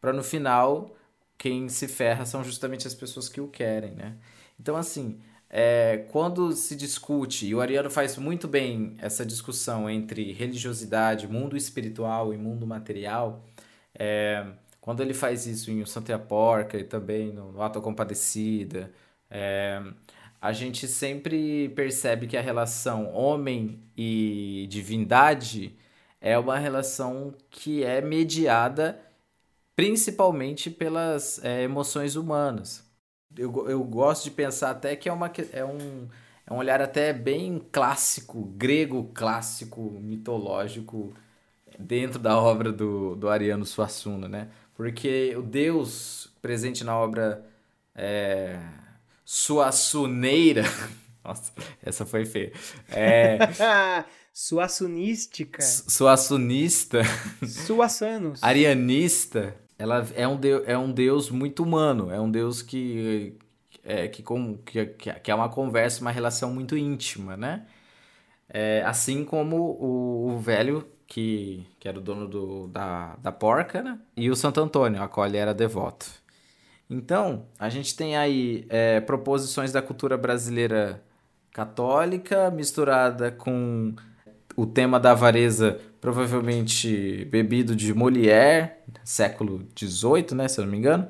para 0.00 0.12
no 0.12 0.22
final 0.22 0.94
quem 1.38 1.68
se 1.68 1.86
ferra 1.88 2.26
são 2.26 2.42
justamente 2.44 2.86
as 2.86 2.94
pessoas 2.94 3.28
que 3.28 3.40
o 3.40 3.48
querem, 3.48 3.92
né? 3.92 4.16
Então, 4.60 4.76
assim, 4.76 5.20
é, 5.48 6.04
quando 6.10 6.52
se 6.52 6.76
discute, 6.76 7.46
e 7.46 7.54
o 7.54 7.60
Ariano 7.60 7.90
faz 7.90 8.16
muito 8.16 8.48
bem 8.48 8.96
essa 8.98 9.24
discussão 9.24 9.88
entre 9.88 10.32
religiosidade, 10.32 11.28
mundo 11.28 11.56
espiritual 11.56 12.34
e 12.34 12.36
mundo 12.36 12.66
material, 12.66 13.44
é, 13.94 14.46
quando 14.80 15.02
ele 15.02 15.14
faz 15.14 15.46
isso 15.46 15.70
em 15.70 15.82
O 15.82 15.86
Santo 15.86 16.10
e 16.10 16.12
a 16.12 16.18
Porca 16.18 16.78
e 16.78 16.84
também 16.84 17.32
no, 17.32 17.62
Ato 17.62 17.80
Compadecida, 17.80 18.92
é, 19.30 19.82
a 20.40 20.52
gente 20.52 20.86
sempre 20.88 21.68
percebe 21.70 22.26
que 22.26 22.36
a 22.36 22.40
relação 22.42 23.12
homem 23.12 23.80
e 23.96 24.66
divindade 24.70 25.76
é 26.20 26.38
uma 26.38 26.58
relação 26.58 27.34
que 27.50 27.84
é 27.84 28.00
mediada 28.00 29.00
principalmente 29.78 30.72
pelas 30.72 31.38
é, 31.44 31.62
emoções 31.62 32.16
humanas. 32.16 32.84
Eu, 33.36 33.68
eu 33.68 33.84
gosto 33.84 34.24
de 34.24 34.32
pensar 34.32 34.72
até 34.72 34.96
que 34.96 35.08
é, 35.08 35.12
uma, 35.12 35.30
é, 35.52 35.64
um, 35.64 36.08
é 36.44 36.52
um 36.52 36.56
olhar 36.56 36.82
até 36.82 37.12
bem 37.12 37.64
clássico, 37.70 38.42
grego 38.56 39.12
clássico, 39.14 39.80
mitológico, 40.02 41.14
dentro 41.78 42.18
da 42.18 42.36
obra 42.36 42.72
do, 42.72 43.14
do 43.14 43.28
Ariano 43.28 43.64
Suassuna, 43.64 44.26
né? 44.26 44.48
Porque 44.74 45.36
o 45.36 45.42
Deus 45.42 46.28
presente 46.42 46.82
na 46.82 46.98
obra 46.98 47.46
é, 47.94 48.58
Suassuneira... 49.24 50.64
Nossa, 51.22 51.52
essa 51.80 52.04
foi 52.04 52.24
feia. 52.24 52.52
É, 52.88 53.38
Suassunística. 54.34 55.62
Suassunista... 55.62 57.02
Suassanos. 57.46 58.42
arianista, 58.42 59.54
ela 59.78 60.06
é 60.14 60.26
um, 60.26 60.36
deus, 60.36 60.62
é 60.66 60.76
um 60.76 60.92
deus 60.92 61.30
muito 61.30 61.62
humano, 61.62 62.10
é 62.10 62.20
um 62.20 62.30
deus 62.30 62.62
que 62.62 63.36
é, 63.84 64.08
que, 64.08 64.22
com, 64.22 64.58
que 64.58 64.86
que 64.86 65.30
é 65.30 65.34
uma 65.34 65.48
conversa, 65.48 66.00
uma 66.02 66.10
relação 66.10 66.52
muito 66.52 66.76
íntima, 66.76 67.36
né? 67.36 67.66
É, 68.48 68.82
assim 68.84 69.24
como 69.24 69.56
o, 69.56 70.32
o 70.32 70.38
velho, 70.38 70.86
que, 71.06 71.66
que 71.80 71.88
era 71.88 71.98
o 71.98 72.02
dono 72.02 72.28
do, 72.28 72.68
da, 72.68 73.16
da 73.16 73.32
porca, 73.32 73.82
né? 73.82 73.98
E 74.16 74.30
o 74.30 74.36
Santo 74.36 74.60
Antônio, 74.60 75.02
a 75.02 75.08
qual 75.08 75.26
ele 75.26 75.38
era 75.38 75.54
devoto. 75.54 76.06
Então, 76.90 77.46
a 77.58 77.68
gente 77.68 77.96
tem 77.96 78.16
aí 78.16 78.66
é, 78.68 79.00
proposições 79.00 79.72
da 79.72 79.82
cultura 79.82 80.16
brasileira 80.16 81.02
católica 81.52 82.50
misturada 82.50 83.30
com 83.32 83.94
o 84.56 84.66
tema 84.66 84.98
da 85.00 85.12
avareza, 85.12 85.80
provavelmente 86.00 87.24
bebido 87.30 87.74
de 87.74 87.92
Molière, 87.92 88.72
século 89.04 89.66
XVIII, 89.78 90.34
né, 90.34 90.48
se 90.48 90.60
eu 90.60 90.64
não 90.64 90.72
me 90.72 90.78
engano. 90.78 91.08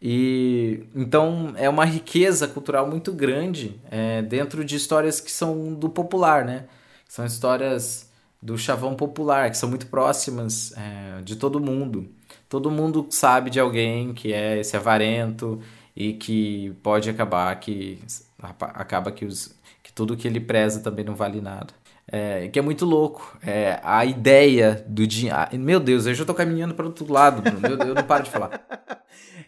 E 0.00 0.84
então 0.96 1.52
é 1.56 1.68
uma 1.68 1.84
riqueza 1.84 2.48
cultural 2.48 2.88
muito 2.88 3.12
grande 3.12 3.80
é, 3.90 4.20
dentro 4.20 4.64
de 4.64 4.74
histórias 4.74 5.20
que 5.20 5.30
são 5.30 5.74
do 5.74 5.88
popular, 5.88 6.44
né? 6.44 6.64
São 7.08 7.24
histórias 7.24 8.10
do 8.42 8.58
chavão 8.58 8.96
popular, 8.96 9.48
que 9.50 9.56
são 9.56 9.68
muito 9.68 9.86
próximas 9.86 10.72
é, 10.76 11.22
de 11.22 11.36
todo 11.36 11.60
mundo. 11.60 12.08
Todo 12.48 12.70
mundo 12.70 13.06
sabe 13.10 13.48
de 13.48 13.60
alguém 13.60 14.12
que 14.12 14.32
é 14.32 14.58
esse 14.58 14.76
avarento 14.76 15.60
e 15.94 16.14
que 16.14 16.74
pode 16.82 17.08
acabar 17.08 17.54
que 17.60 18.00
acaba 18.40 19.12
que, 19.12 19.24
os, 19.24 19.54
que 19.82 19.92
tudo 19.92 20.16
que 20.16 20.26
ele 20.26 20.40
preza 20.40 20.80
também 20.80 21.04
não 21.04 21.14
vale 21.14 21.40
nada. 21.40 21.72
É, 22.06 22.48
que 22.48 22.58
é 22.58 22.62
muito 22.62 22.84
louco. 22.84 23.38
É, 23.46 23.80
a 23.82 24.04
ideia 24.04 24.84
do 24.88 25.06
dinheiro. 25.06 25.38
Meu 25.58 25.80
Deus, 25.80 26.06
eu 26.06 26.14
já 26.14 26.24
tô 26.24 26.34
caminhando 26.34 26.74
para 26.74 26.86
outro 26.86 27.10
lado, 27.10 27.42
Bruno. 27.42 27.66
Eu, 27.66 27.88
eu 27.88 27.94
não 27.94 28.02
paro 28.04 28.24
de 28.24 28.30
falar. 28.30 28.60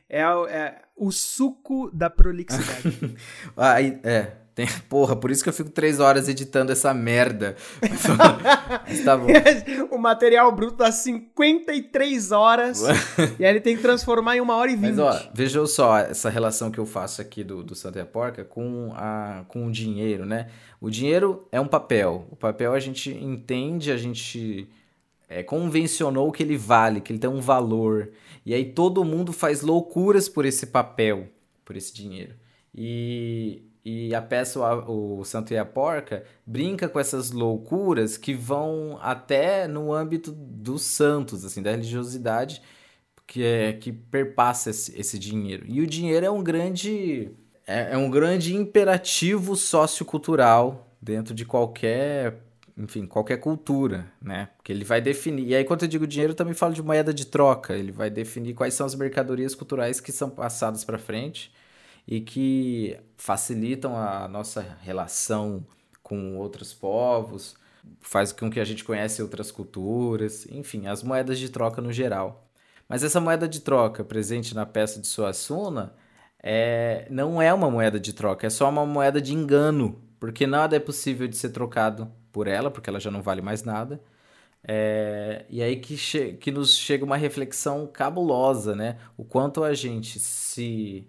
É, 0.07 0.21
é, 0.21 0.83
o 0.97 1.11
suco 1.11 1.90
da 1.93 2.09
prolixidade. 2.09 3.17
Aí, 3.57 3.99
é, 4.05 4.33
tem, 4.55 4.67
porra, 4.88 5.17
por 5.17 5.31
isso 5.31 5.43
que 5.43 5.49
eu 5.49 5.53
fico 5.53 5.71
três 5.71 5.99
horas 5.99 6.29
editando 6.29 6.71
essa 6.71 6.95
merda. 6.95 7.57
Mas 8.87 9.05
tá 9.05 9.17
bom. 9.17 9.27
o 9.90 9.99
material 9.99 10.53
bruto 10.53 10.77
dá 10.77 10.93
53 10.93 12.31
horas 12.31 12.83
e 13.38 13.45
aí 13.45 13.51
ele 13.51 13.61
tem 13.61 13.77
que 13.77 13.83
transformar 13.83 14.37
em 14.37 14.40
uma 14.40 14.55
hora 14.55 14.71
e 14.71 14.77
vinte. 14.77 14.97
Mas 14.97 14.99
ó, 14.99 15.31
veja 15.35 15.67
só 15.67 15.99
essa 15.99 16.31
relação 16.31 16.71
que 16.71 16.79
eu 16.79 16.87
faço 16.87 17.21
aqui 17.21 17.43
do, 17.43 17.64
do 17.64 17.75
Santa 17.75 17.99
e 17.99 18.03
a 18.03 18.07
Porca 18.07 18.45
com, 18.45 18.93
a, 18.95 19.45
com 19.49 19.67
o 19.67 19.73
dinheiro, 19.73 20.25
né? 20.25 20.49
O 20.81 20.88
dinheiro 20.88 21.49
é 21.51 21.61
um 21.61 21.67
papel. 21.67 22.27
O 22.31 22.37
papel 22.37 22.75
a 22.75 22.79
gente 22.79 23.11
entende, 23.11 23.90
a 23.90 23.97
gente 23.97 24.69
é, 25.29 25.43
convencionou 25.43 26.31
que 26.31 26.43
ele 26.43 26.57
vale, 26.57 27.01
que 27.01 27.11
ele 27.11 27.19
tem 27.19 27.31
um 27.31 27.40
valor. 27.40 28.11
E 28.47 28.55
aí 28.55 28.67
todo 28.67 29.05
mundo 29.05 29.33
faz 29.33 29.62
loucuras 29.62 30.29
por 30.29 30.45
esse 30.45 30.67
papel, 30.67 31.29
por 31.64 31.77
esse 31.77 31.93
dinheiro. 31.93 32.35
E 32.75 33.62
e 33.85 34.14
a 34.14 34.23
peça 34.23 34.59
o, 34.61 35.20
o 35.20 35.25
Santo 35.25 35.53
e 35.53 35.59
a 35.59 35.64
Porca 35.64 36.25
brinca 36.47 36.88
com 36.88 36.99
essas 36.99 37.31
loucuras 37.31 38.16
que 38.16 38.33
vão 38.33 38.99
até 39.03 39.68
no 39.68 39.92
âmbito 39.92 40.33
dos 40.33 40.83
santos, 40.83 41.44
assim, 41.44 41.62
da 41.62 41.70
religiosidade 41.70 42.62
que 43.27 43.42
é 43.42 43.73
que 43.73 43.92
perpassa 43.92 44.70
esse, 44.70 44.99
esse 44.99 45.18
dinheiro. 45.18 45.64
E 45.66 45.81
o 45.81 45.87
dinheiro 45.87 46.27
é 46.27 46.31
um 46.31 46.42
grande 46.42 47.31
é, 47.66 47.92
é 47.92 47.97
um 47.97 48.11
grande 48.11 48.55
imperativo 48.55 49.57
sociocultural 49.57 50.94
dentro 51.01 51.35
de 51.35 51.44
qualquer 51.44 52.42
enfim, 52.77 53.07
qualquer 53.07 53.37
cultura, 53.38 54.11
né? 54.20 54.49
Porque 54.57 54.73
ele 54.73 54.85
vai 54.85 55.01
definir. 55.01 55.47
E 55.47 55.55
aí, 55.55 55.64
quando 55.64 55.83
eu 55.83 55.88
digo 55.88 56.09
dinheiro, 56.09 56.33
eu 56.33 56.37
também 56.37 56.55
falo 56.55 56.75
de 56.75 56.83
moeda 56.83 57.14
de 57.14 57.25
troca. 57.25 57.75
Ele 57.75 57.92
vai 57.92 58.11
definir 58.11 58.53
quais 58.55 58.75
são 58.75 58.85
as 58.85 58.97
mercadorias 58.97 59.55
culturais 59.55 60.01
que 60.01 60.11
são 60.11 60.29
passadas 60.29 60.85
para 60.85 60.99
frente 60.99 61.53
e 62.07 62.21
que 62.21 62.99
facilitam 63.17 63.97
a 63.97 64.29
nossa 64.29 64.77
relação 64.83 65.67
com 66.03 66.37
outros 66.37 66.75
povos, 66.75 67.57
faz 68.01 68.33
com 68.33 68.51
que 68.51 68.61
a 68.61 68.64
gente 68.64 68.85
conhece 68.85 69.23
outras 69.23 69.51
culturas, 69.51 70.47
enfim, 70.51 70.87
as 70.87 71.03
moedas 71.03 71.38
de 71.38 71.49
troca 71.49 71.81
no 71.81 71.93
geral. 71.93 72.47
Mas 72.88 73.03
essa 73.03 73.21
moeda 73.21 73.49
de 73.49 73.61
troca 73.61 74.05
presente 74.05 74.55
na 74.55 74.67
peça 74.67 75.01
de 75.01 75.07
Suassuna 75.07 75.95
é, 76.43 77.07
não 77.11 77.40
é 77.40 77.53
uma 77.53 77.71
moeda 77.71 77.99
de 77.99 78.12
troca, 78.12 78.47
é 78.47 78.51
só 78.51 78.69
uma 78.69 78.85
moeda 78.85 79.21
de 79.21 79.33
engano, 79.33 80.03
porque 80.21 80.47
nada 80.47 80.77
é 80.77 80.81
possível 80.81 81.27
de 81.27 81.37
ser 81.37 81.51
trocado 81.51 82.11
por 82.31 82.47
ela, 82.47 82.71
porque 82.71 82.90
ela 82.90 83.01
já 83.01 83.11
não 83.11 83.23
vale 83.23 83.40
mais 83.40 83.62
nada. 83.62 84.03
É, 84.67 85.45
e 85.49 85.62
aí 85.62 85.77
que, 85.77 85.97
que 86.35 86.51
nos 86.51 86.77
chega 86.77 87.05
uma 87.05 87.17
reflexão 87.17 87.87
cabulosa, 87.87 88.75
né? 88.75 88.99
O 89.17 89.25
quanto 89.25 89.62
a 89.62 89.75
gente 89.75 90.19
se 90.19 91.07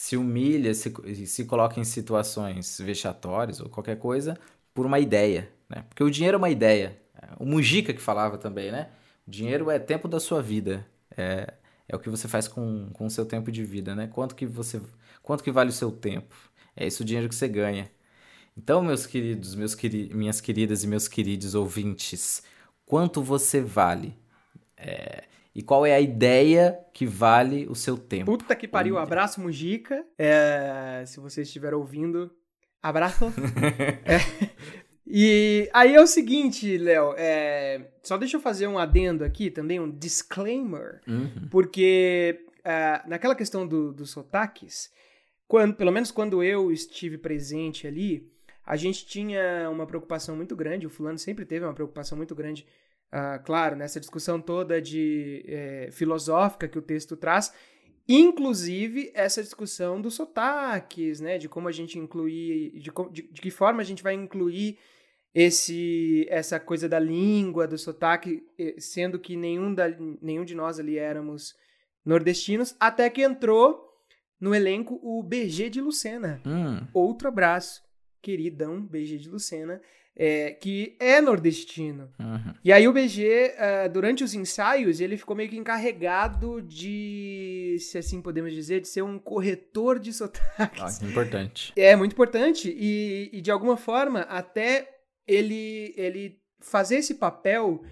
se 0.00 0.16
humilha, 0.16 0.72
se, 0.72 0.90
se 1.26 1.44
coloca 1.44 1.78
em 1.78 1.84
situações 1.84 2.80
vexatórias 2.80 3.60
ou 3.60 3.68
qualquer 3.68 3.98
coisa 3.98 4.34
por 4.72 4.86
uma 4.86 4.98
ideia, 4.98 5.52
né? 5.68 5.84
Porque 5.90 6.02
o 6.02 6.10
dinheiro 6.10 6.36
é 6.36 6.38
uma 6.38 6.48
ideia. 6.48 6.98
O 7.38 7.44
Mujica 7.44 7.92
que 7.92 8.00
falava 8.00 8.38
também, 8.38 8.72
né? 8.72 8.88
O 9.28 9.30
dinheiro 9.30 9.70
é 9.70 9.78
tempo 9.78 10.08
da 10.08 10.18
sua 10.18 10.40
vida. 10.40 10.86
É, 11.14 11.52
é 11.86 11.94
o 11.94 11.98
que 11.98 12.08
você 12.08 12.26
faz 12.26 12.48
com, 12.48 12.88
com 12.94 13.04
o 13.04 13.10
seu 13.10 13.26
tempo 13.26 13.52
de 13.52 13.62
vida, 13.62 13.94
né? 13.94 14.06
Quanto 14.06 14.34
que 14.34 14.46
você 14.46 14.80
quanto 15.22 15.44
que 15.44 15.50
vale 15.50 15.68
o 15.68 15.72
seu 15.72 15.92
tempo? 15.92 16.34
É 16.74 16.86
isso 16.86 17.02
o 17.02 17.06
dinheiro 17.06 17.28
que 17.28 17.34
você 17.34 17.46
ganha. 17.46 17.90
Então, 18.56 18.82
meus 18.82 19.04
queridos, 19.04 19.54
meus 19.54 19.74
queri 19.74 20.08
minhas 20.14 20.40
queridas 20.40 20.82
e 20.82 20.86
meus 20.86 21.08
queridos 21.08 21.54
ouvintes, 21.54 22.42
quanto 22.86 23.22
você 23.22 23.60
vale? 23.60 24.16
É, 24.78 25.24
e 25.54 25.62
qual 25.62 25.84
é 25.84 25.94
a 25.94 26.00
ideia 26.00 26.78
que 26.92 27.04
vale 27.04 27.66
o 27.68 27.74
seu 27.74 27.98
tempo. 27.98 28.26
Puta 28.26 28.54
que 28.54 28.68
pariu, 28.68 28.98
abraço 28.98 29.40
Mujica. 29.40 30.04
É, 30.16 31.02
se 31.06 31.18
você 31.18 31.42
estiver 31.42 31.74
ouvindo, 31.74 32.30
abraço. 32.82 33.32
é, 34.04 34.18
e 35.06 35.68
aí 35.72 35.94
é 35.94 36.00
o 36.00 36.06
seguinte, 36.06 36.78
Léo, 36.78 37.14
é, 37.16 37.90
só 38.02 38.16
deixa 38.16 38.36
eu 38.36 38.40
fazer 38.40 38.68
um 38.68 38.78
adendo 38.78 39.24
aqui 39.24 39.50
também, 39.50 39.80
um 39.80 39.90
disclaimer, 39.90 41.00
uhum. 41.06 41.48
porque 41.50 42.44
é, 42.64 43.02
naquela 43.08 43.34
questão 43.34 43.66
do, 43.66 43.92
dos 43.92 44.10
sotaques, 44.10 44.90
quando, 45.48 45.74
pelo 45.74 45.90
menos 45.90 46.12
quando 46.12 46.44
eu 46.44 46.70
estive 46.70 47.18
presente 47.18 47.88
ali, 47.88 48.30
a 48.64 48.76
gente 48.76 49.04
tinha 49.04 49.68
uma 49.68 49.84
preocupação 49.84 50.36
muito 50.36 50.54
grande, 50.54 50.86
o 50.86 50.90
fulano 50.90 51.18
sempre 51.18 51.44
teve 51.44 51.64
uma 51.64 51.74
preocupação 51.74 52.16
muito 52.16 52.36
grande 52.36 52.64
uh, 53.12 53.42
claro, 53.44 53.76
nessa 53.76 54.00
discussão 54.00 54.40
toda 54.40 54.80
de 54.80 55.44
é, 55.46 55.88
filosófica 55.92 56.68
que 56.68 56.78
o 56.78 56.82
texto 56.82 57.16
traz, 57.16 57.52
inclusive 58.08 59.10
essa 59.14 59.42
discussão 59.42 60.00
dos 60.00 60.14
sotaques, 60.14 61.20
né, 61.20 61.38
de 61.38 61.48
como 61.48 61.68
a 61.68 61.72
gente 61.72 61.98
incluir, 61.98 62.72
de, 62.72 62.90
de, 63.12 63.22
de 63.32 63.40
que 63.40 63.50
forma 63.50 63.80
a 63.80 63.84
gente 63.84 64.02
vai 64.02 64.14
incluir 64.14 64.78
esse 65.32 66.26
essa 66.28 66.58
coisa 66.58 66.88
da 66.88 66.98
língua, 66.98 67.66
do 67.66 67.78
sotaque, 67.78 68.44
sendo 68.78 69.18
que 69.18 69.36
nenhum, 69.36 69.72
da, 69.72 69.88
nenhum 70.20 70.44
de 70.44 70.56
nós 70.56 70.80
ali 70.80 70.98
éramos 70.98 71.54
nordestinos, 72.04 72.74
até 72.80 73.08
que 73.08 73.22
entrou 73.22 73.90
no 74.40 74.54
elenco 74.54 74.98
o 75.02 75.22
BG 75.22 75.68
de 75.70 75.80
Lucena. 75.80 76.40
Hum. 76.44 76.86
Outro 76.92 77.28
abraço, 77.28 77.82
queridão 78.22 78.82
BG 78.82 79.18
de 79.18 79.28
Lucena 79.28 79.80
é, 80.16 80.52
que 80.52 80.96
é 81.00 81.20
nordestino. 81.20 82.10
Uhum. 82.18 82.54
E 82.62 82.72
aí 82.72 82.86
o 82.86 82.92
BG, 82.92 83.22
uh, 83.22 83.62
é, 83.62 83.88
durante 83.88 84.22
os 84.22 84.34
ensaios, 84.34 85.00
ele 85.00 85.16
ficou 85.16 85.34
meio 85.34 85.48
que 85.48 85.56
encarregado 85.56 86.60
de, 86.62 87.76
se 87.80 87.98
assim 87.98 88.20
podemos 88.20 88.52
dizer, 88.52 88.80
de 88.80 88.88
ser 88.88 89.02
um 89.02 89.18
corretor 89.18 89.98
de 89.98 90.12
sotaques. 90.12 91.02
Ah, 91.02 91.06
importante. 91.06 91.72
É, 91.76 91.96
muito 91.96 92.12
importante. 92.12 92.74
E, 92.76 93.30
e 93.32 93.40
de 93.40 93.50
alguma 93.50 93.76
forma, 93.76 94.20
até 94.22 94.88
ele, 95.26 95.94
ele 95.96 96.38
fazer 96.60 96.96
esse 96.96 97.14
papel 97.14 97.82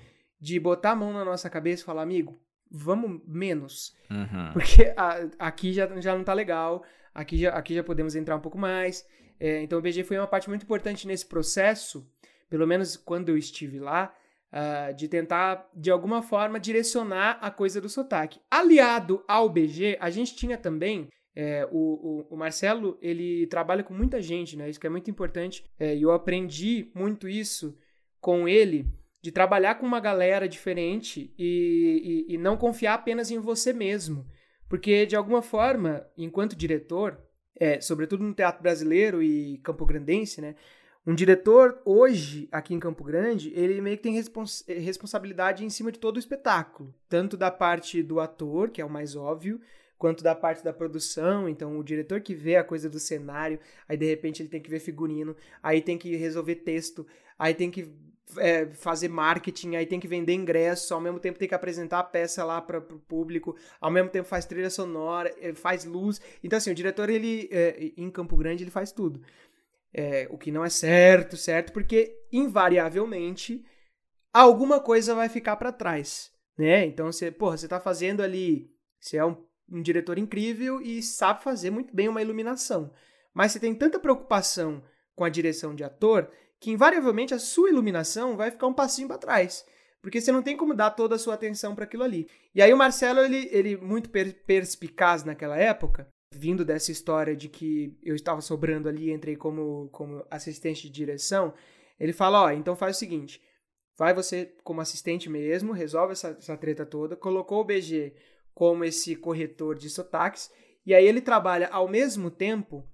de 0.40 0.58
botar 0.60 0.92
a 0.92 0.96
mão 0.96 1.12
na 1.12 1.24
nossa 1.24 1.48
cabeça 1.48 1.82
e 1.82 1.86
falar, 1.86 2.02
amigo, 2.02 2.40
vamos 2.70 3.20
menos. 3.26 3.94
Uhum. 4.10 4.52
Porque 4.52 4.92
a, 4.96 5.28
aqui 5.38 5.72
já, 5.72 5.88
já 6.00 6.16
não 6.16 6.24
tá 6.24 6.32
legal, 6.32 6.84
aqui 7.14 7.38
já, 7.38 7.50
aqui 7.50 7.74
já 7.74 7.82
podemos 7.82 8.14
entrar 8.14 8.36
um 8.36 8.40
pouco 8.40 8.58
mais. 8.58 9.06
É, 9.40 9.62
então 9.62 9.78
o 9.78 9.82
BG 9.82 10.04
foi 10.04 10.18
uma 10.18 10.26
parte 10.26 10.48
muito 10.48 10.62
importante 10.62 11.06
nesse 11.06 11.26
processo, 11.26 12.06
pelo 12.48 12.66
menos 12.66 12.96
quando 12.96 13.28
eu 13.28 13.36
estive 13.36 13.78
lá, 13.78 14.14
uh, 14.52 14.94
de 14.94 15.08
tentar, 15.08 15.68
de 15.74 15.90
alguma 15.90 16.22
forma, 16.22 16.58
direcionar 16.58 17.38
a 17.40 17.50
coisa 17.50 17.80
do 17.80 17.88
sotaque. 17.88 18.40
Aliado 18.50 19.22
ao 19.28 19.48
BG, 19.48 19.96
a 20.00 20.10
gente 20.10 20.34
tinha 20.34 20.56
também 20.56 21.08
é, 21.40 21.68
o, 21.70 21.78
o, 21.78 22.34
o, 22.34 22.36
Marcelo, 22.36 22.98
ele 23.00 23.46
trabalha 23.46 23.84
com 23.84 23.94
muita 23.94 24.20
gente, 24.20 24.56
né? 24.56 24.68
Isso 24.68 24.80
que 24.80 24.88
é 24.88 24.90
muito 24.90 25.08
importante. 25.08 25.64
É, 25.78 25.94
e 25.94 26.02
eu 26.02 26.10
aprendi 26.10 26.90
muito 26.94 27.28
isso 27.28 27.78
com 28.20 28.48
ele, 28.48 28.86
de 29.22 29.30
trabalhar 29.30 29.76
com 29.76 29.86
uma 29.86 30.00
galera 30.00 30.48
diferente 30.48 31.32
e, 31.38 32.26
e, 32.28 32.34
e 32.34 32.38
não 32.38 32.56
confiar 32.56 32.94
apenas 32.94 33.30
em 33.30 33.38
você 33.38 33.72
mesmo. 33.72 34.26
Porque, 34.68 35.06
de 35.06 35.14
alguma 35.14 35.40
forma, 35.40 36.04
enquanto 36.16 36.56
diretor, 36.56 37.16
é, 37.58 37.80
sobretudo 37.80 38.24
no 38.24 38.34
teatro 38.34 38.62
brasileiro 38.62 39.22
e 39.22 39.58
campograndense, 39.58 40.40
né? 40.40 40.54
Um 41.06 41.14
diretor 41.14 41.80
hoje 41.86 42.48
aqui 42.52 42.74
em 42.74 42.78
Campo 42.78 43.02
Grande, 43.02 43.50
ele 43.54 43.80
meio 43.80 43.96
que 43.96 44.02
tem 44.02 44.12
respons 44.12 44.62
responsabilidade 44.66 45.64
em 45.64 45.70
cima 45.70 45.90
de 45.90 45.98
todo 45.98 46.16
o 46.16 46.18
espetáculo, 46.18 46.94
tanto 47.08 47.36
da 47.36 47.50
parte 47.50 48.02
do 48.02 48.20
ator, 48.20 48.68
que 48.70 48.80
é 48.80 48.84
o 48.84 48.90
mais 48.90 49.16
óbvio, 49.16 49.58
quanto 49.96 50.22
da 50.22 50.34
parte 50.34 50.62
da 50.62 50.72
produção. 50.72 51.48
Então, 51.48 51.78
o 51.78 51.84
diretor 51.84 52.20
que 52.20 52.34
vê 52.34 52.56
a 52.56 52.64
coisa 52.64 52.90
do 52.90 53.00
cenário, 53.00 53.58
aí 53.88 53.96
de 53.96 54.06
repente 54.06 54.42
ele 54.42 54.50
tem 54.50 54.60
que 54.60 54.68
ver 54.68 54.80
figurino, 54.80 55.34
aí 55.62 55.80
tem 55.80 55.96
que 55.96 56.14
resolver 56.14 56.56
texto, 56.56 57.06
aí 57.38 57.54
tem 57.54 57.70
que 57.70 57.90
é, 58.36 58.66
fazer 58.66 59.08
marketing, 59.08 59.76
aí 59.76 59.86
tem 59.86 59.98
que 59.98 60.08
vender 60.08 60.34
ingresso, 60.34 60.92
ao 60.92 61.00
mesmo 61.00 61.18
tempo 61.18 61.38
tem 61.38 61.48
que 61.48 61.54
apresentar 61.54 62.00
a 62.00 62.04
peça 62.04 62.44
lá 62.44 62.60
para 62.60 62.78
o 62.78 62.98
público, 63.00 63.56
ao 63.80 63.90
mesmo 63.90 64.10
tempo 64.10 64.28
faz 64.28 64.44
trilha 64.44 64.70
sonora, 64.70 65.34
é, 65.40 65.54
faz 65.54 65.84
luz. 65.84 66.20
Então, 66.42 66.56
assim, 66.56 66.70
o 66.70 66.74
diretor, 66.74 67.08
ele, 67.08 67.48
é, 67.50 67.92
em 67.96 68.10
Campo 68.10 68.36
Grande, 68.36 68.64
ele 68.64 68.70
faz 68.70 68.92
tudo. 68.92 69.22
É, 69.92 70.28
o 70.30 70.36
que 70.36 70.52
não 70.52 70.64
é 70.64 70.68
certo, 70.68 71.36
certo, 71.36 71.72
porque 71.72 72.14
invariavelmente 72.30 73.64
alguma 74.32 74.80
coisa 74.80 75.14
vai 75.14 75.28
ficar 75.28 75.56
para 75.56 75.72
trás, 75.72 76.30
né? 76.58 76.84
Então, 76.84 77.10
você, 77.10 77.30
porra, 77.30 77.56
você 77.56 77.66
tá 77.66 77.80
fazendo 77.80 78.22
ali, 78.22 78.70
você 79.00 79.16
é 79.16 79.24
um, 79.24 79.36
um 79.70 79.80
diretor 79.80 80.18
incrível 80.18 80.80
e 80.82 81.02
sabe 81.02 81.42
fazer 81.42 81.70
muito 81.70 81.94
bem 81.94 82.08
uma 82.08 82.20
iluminação, 82.20 82.92
mas 83.32 83.52
você 83.52 83.58
tem 83.58 83.74
tanta 83.74 83.98
preocupação 83.98 84.82
com 85.14 85.24
a 85.24 85.28
direção 85.30 85.74
de 85.74 85.82
ator 85.82 86.30
que 86.60 86.70
invariavelmente 86.70 87.34
a 87.34 87.38
sua 87.38 87.70
iluminação 87.70 88.36
vai 88.36 88.50
ficar 88.50 88.66
um 88.66 88.74
passinho 88.74 89.08
para 89.08 89.18
trás. 89.18 89.64
Porque 90.00 90.20
você 90.20 90.30
não 90.30 90.42
tem 90.42 90.56
como 90.56 90.74
dar 90.74 90.90
toda 90.90 91.16
a 91.16 91.18
sua 91.18 91.34
atenção 91.34 91.74
para 91.74 91.84
aquilo 91.84 92.04
ali. 92.04 92.28
E 92.54 92.62
aí 92.62 92.72
o 92.72 92.76
Marcelo, 92.76 93.20
ele, 93.20 93.48
ele 93.50 93.76
muito 93.76 94.10
per 94.10 94.32
perspicaz 94.44 95.24
naquela 95.24 95.56
época, 95.56 96.08
vindo 96.32 96.64
dessa 96.64 96.92
história 96.92 97.34
de 97.34 97.48
que 97.48 97.98
eu 98.02 98.14
estava 98.14 98.40
sobrando 98.40 98.88
ali, 98.88 99.10
entrei 99.10 99.36
como, 99.36 99.88
como 99.90 100.24
assistente 100.30 100.82
de 100.82 100.90
direção, 100.90 101.52
ele 101.98 102.12
fala, 102.12 102.44
ó, 102.44 102.50
então 102.50 102.76
faz 102.76 102.96
o 102.96 102.98
seguinte, 102.98 103.42
vai 103.98 104.14
você 104.14 104.54
como 104.62 104.80
assistente 104.80 105.28
mesmo, 105.28 105.72
resolve 105.72 106.12
essa, 106.12 106.28
essa 106.38 106.56
treta 106.56 106.86
toda, 106.86 107.16
colocou 107.16 107.60
o 107.60 107.64
BG 107.64 108.14
como 108.54 108.84
esse 108.84 109.16
corretor 109.16 109.76
de 109.76 109.90
sotaques, 109.90 110.50
e 110.86 110.94
aí 110.94 111.06
ele 111.06 111.20
trabalha 111.20 111.68
ao 111.68 111.88
mesmo 111.88 112.30
tempo 112.30 112.88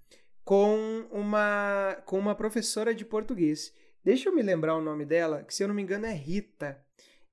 com 0.44 1.06
uma, 1.10 1.96
com 2.04 2.18
uma 2.18 2.34
professora 2.34 2.94
de 2.94 3.04
português. 3.04 3.72
Deixa 4.04 4.28
eu 4.28 4.34
me 4.34 4.42
lembrar 4.42 4.76
o 4.76 4.82
nome 4.82 5.04
dela, 5.04 5.42
que 5.42 5.54
se 5.54 5.64
eu 5.64 5.68
não 5.68 5.74
me 5.74 5.82
engano 5.82 6.06
é 6.06 6.12
Rita. 6.12 6.78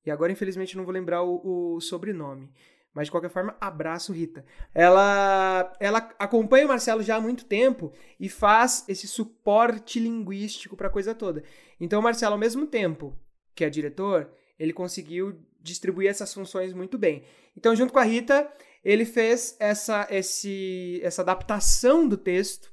E 0.05 0.09
agora, 0.09 0.31
infelizmente, 0.31 0.77
não 0.77 0.85
vou 0.85 0.93
lembrar 0.93 1.21
o, 1.21 1.75
o 1.75 1.81
sobrenome. 1.81 2.49
Mas, 2.93 3.07
de 3.07 3.11
qualquer 3.11 3.29
forma, 3.29 3.55
abraço, 3.59 4.11
Rita. 4.11 4.45
Ela, 4.73 5.73
ela 5.79 5.99
acompanha 6.17 6.65
o 6.65 6.69
Marcelo 6.69 7.03
já 7.03 7.17
há 7.17 7.21
muito 7.21 7.45
tempo 7.45 7.93
e 8.19 8.27
faz 8.27 8.85
esse 8.87 9.07
suporte 9.07 9.99
linguístico 9.99 10.75
para 10.75 10.87
a 10.87 10.91
coisa 10.91 11.13
toda. 11.13 11.43
Então, 11.79 11.99
o 11.99 12.03
Marcelo, 12.03 12.33
ao 12.33 12.39
mesmo 12.39 12.65
tempo 12.65 13.17
que 13.53 13.63
é 13.63 13.69
diretor, 13.69 14.31
ele 14.57 14.73
conseguiu 14.73 15.39
distribuir 15.61 16.09
essas 16.09 16.33
funções 16.33 16.73
muito 16.73 16.97
bem. 16.97 17.23
Então, 17.55 17.75
junto 17.75 17.93
com 17.93 17.99
a 17.99 18.03
Rita, 18.03 18.51
ele 18.83 19.05
fez 19.05 19.55
essa, 19.59 20.07
esse, 20.09 20.99
essa 21.03 21.21
adaptação 21.21 22.07
do 22.07 22.17
texto 22.17 22.70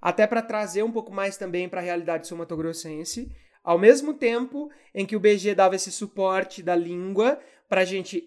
até 0.00 0.26
para 0.26 0.42
trazer 0.42 0.82
um 0.82 0.92
pouco 0.92 1.12
mais 1.12 1.36
também 1.36 1.68
para 1.68 1.80
a 1.80 1.84
realidade 1.84 2.26
sul-mato-grossense, 2.26 3.30
ao 3.62 3.78
mesmo 3.78 4.14
tempo 4.14 4.70
em 4.94 5.04
que 5.04 5.16
o 5.16 5.20
BG 5.20 5.54
dava 5.54 5.76
esse 5.76 5.92
suporte 5.92 6.62
da 6.62 6.74
língua 6.74 7.38
para 7.68 7.82
a 7.82 7.84
gente, 7.84 8.24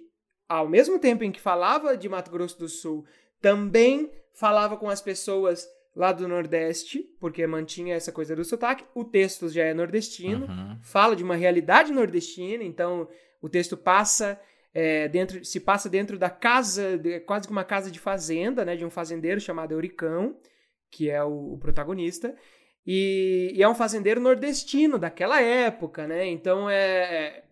ao 0.48 0.68
mesmo 0.68 1.00
tempo 1.00 1.24
em 1.24 1.32
que 1.32 1.42
falava 1.42 1.98
de 1.98 2.08
Mato 2.08 2.30
Grosso 2.30 2.60
do 2.60 2.70
Sul, 2.70 3.06
também 3.42 4.12
falava 4.34 4.78
com 4.78 4.90
as 4.90 5.02
pessoas 5.02 5.68
lá 5.96 6.12
do 6.12 6.28
Nordeste, 6.28 7.00
porque 7.20 7.46
mantinha 7.46 7.96
essa 7.96 8.12
coisa 8.12 8.36
do 8.36 8.44
sotaque. 8.44 8.86
O 8.96 9.04
texto 9.04 9.50
já 9.50 9.64
é 9.64 9.74
nordestino, 9.74 10.46
uhum. 10.48 10.78
fala 10.82 11.16
de 11.16 11.24
uma 11.24 11.36
realidade 11.36 11.92
nordestina, 11.92 12.64
então 12.64 13.08
o 13.42 13.50
texto 13.50 13.76
passa 13.76 14.40
é, 14.74 15.08
dentro, 15.08 15.44
se 15.46 15.60
passa 15.60 15.90
dentro 15.90 16.18
da 16.18 16.30
casa, 16.30 17.00
quase 17.26 17.48
que 17.48 17.52
uma 17.52 17.64
casa 17.64 17.92
de 17.92 18.00
fazenda, 18.00 18.66
né, 18.66 18.76
de 18.76 18.86
um 18.86 18.90
fazendeiro 18.90 19.40
chamado 19.40 19.74
Euricão 19.74 20.36
que 20.94 21.10
é 21.10 21.24
o, 21.24 21.54
o 21.54 21.58
protagonista, 21.58 22.36
e, 22.86 23.52
e, 23.56 23.64
é 23.64 23.68
um 23.68 23.74
fazendeiro 23.74 24.22
nordestino 24.22 25.00
daquela 25.00 25.42
época, 25.42 26.06
né? 26.06 26.28
Então 26.28 26.70
é, 26.70 26.76
é. 26.78 27.44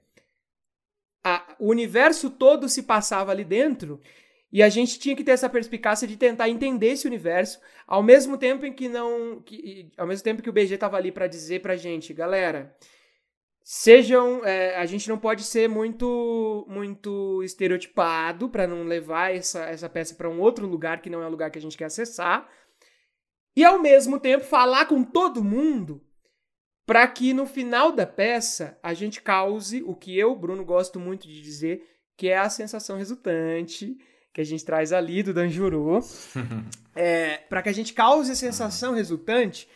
A, 1.23 1.55
o 1.59 1.69
universo 1.69 2.29
todo 2.29 2.69
se 2.69 2.83
passava 2.83 3.31
ali 3.31 3.43
dentro. 3.43 3.99
E 4.51 4.61
a 4.61 4.67
gente 4.67 4.99
tinha 4.99 5.15
que 5.15 5.23
ter 5.23 5.31
essa 5.31 5.49
perspicácia 5.49 6.05
de 6.05 6.17
tentar 6.17 6.49
entender 6.49 6.87
esse 6.87 7.07
universo, 7.07 7.61
ao 7.87 8.03
mesmo 8.03 8.37
tempo 8.37 8.65
em 8.65 8.73
que 8.73 8.89
não. 8.89 9.41
Que, 9.41 9.89
ao 9.97 10.05
mesmo 10.05 10.23
tempo 10.23 10.41
que 10.41 10.49
o 10.49 10.53
BG 10.53 10.73
estava 10.73 10.97
ali 10.97 11.11
para 11.11 11.27
dizer 11.27 11.61
pra 11.61 11.77
gente, 11.77 12.13
galera, 12.13 12.75
sejam. 13.63 14.43
É, 14.43 14.75
a 14.75 14.85
gente 14.85 15.07
não 15.07 15.17
pode 15.17 15.43
ser 15.43 15.69
muito 15.69 16.65
muito 16.67 17.41
estereotipado 17.41 18.49
para 18.49 18.67
não 18.67 18.83
levar 18.83 19.33
essa, 19.33 19.63
essa 19.63 19.87
peça 19.87 20.13
para 20.15 20.29
um 20.29 20.41
outro 20.41 20.67
lugar 20.67 21.01
que 21.01 21.09
não 21.09 21.23
é 21.23 21.27
o 21.27 21.31
lugar 21.31 21.49
que 21.49 21.59
a 21.59 21.61
gente 21.61 21.77
quer 21.77 21.85
acessar 21.85 22.49
e 23.55 23.63
ao 23.63 23.81
mesmo 23.81 24.19
tempo 24.19 24.43
falar 24.43 24.85
com 24.85 25.03
todo 25.03 25.43
mundo 25.43 26.01
para 26.85 27.07
que 27.07 27.33
no 27.33 27.45
final 27.45 27.91
da 27.91 28.05
peça 28.05 28.77
a 28.83 28.93
gente 28.93 29.21
cause 29.21 29.81
o 29.83 29.95
que 29.95 30.17
eu, 30.17 30.35
Bruno, 30.35 30.65
gosto 30.65 30.99
muito 30.99 31.27
de 31.27 31.41
dizer, 31.41 31.87
que 32.17 32.27
é 32.27 32.37
a 32.37 32.49
sensação 32.49 32.97
resultante 32.97 33.97
que 34.33 34.41
a 34.41 34.43
gente 34.43 34.63
traz 34.63 34.93
ali 34.93 35.21
do 35.21 35.33
Danjuru, 35.33 35.99
é, 36.95 37.37
para 37.49 37.61
que 37.61 37.69
a 37.69 37.73
gente 37.73 37.93
cause 37.93 38.31
a 38.31 38.35
sensação 38.35 38.93
resultante 38.93 39.67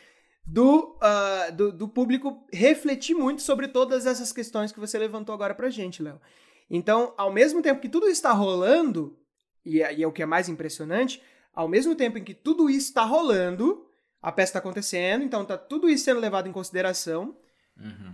do, 0.46 0.98
uh, 0.98 1.52
do, 1.54 1.72
do, 1.72 1.88
público 1.88 2.46
refletir 2.54 3.16
muito 3.16 3.42
sobre 3.42 3.68
todas 3.68 4.06
essas 4.06 4.32
questões 4.32 4.72
que 4.72 4.80
você 4.80 4.98
levantou 4.98 5.34
agora 5.34 5.56
pra 5.56 5.70
gente, 5.70 6.02
Léo. 6.02 6.22
Então, 6.70 7.14
ao 7.18 7.34
mesmo 7.34 7.62
tempo 7.62 7.82
que 7.82 7.90
tudo 7.90 8.08
está 8.08 8.32
rolando, 8.32 9.18
e 9.66 9.82
é, 9.82 9.94
e 9.96 10.04
é 10.04 10.08
o 10.08 10.12
que 10.12 10.22
é 10.22 10.26
mais 10.26 10.48
impressionante, 10.48 11.22
ao 11.56 11.68
mesmo 11.68 11.96
tempo 11.96 12.18
em 12.18 12.24
que 12.24 12.34
tudo 12.34 12.70
isso 12.70 12.90
está 12.90 13.04
rolando, 13.04 13.88
a 14.22 14.32
peça 14.32 14.50
está 14.50 14.60
acontecendo, 14.60 15.24
então 15.24 15.44
está 15.44 15.58
tudo 15.58 15.90
isso 15.90 16.04
sendo 16.04 16.20
levado 16.20 16.50
em 16.50 16.52
consideração, 16.52 17.38
uhum. 17.80 18.14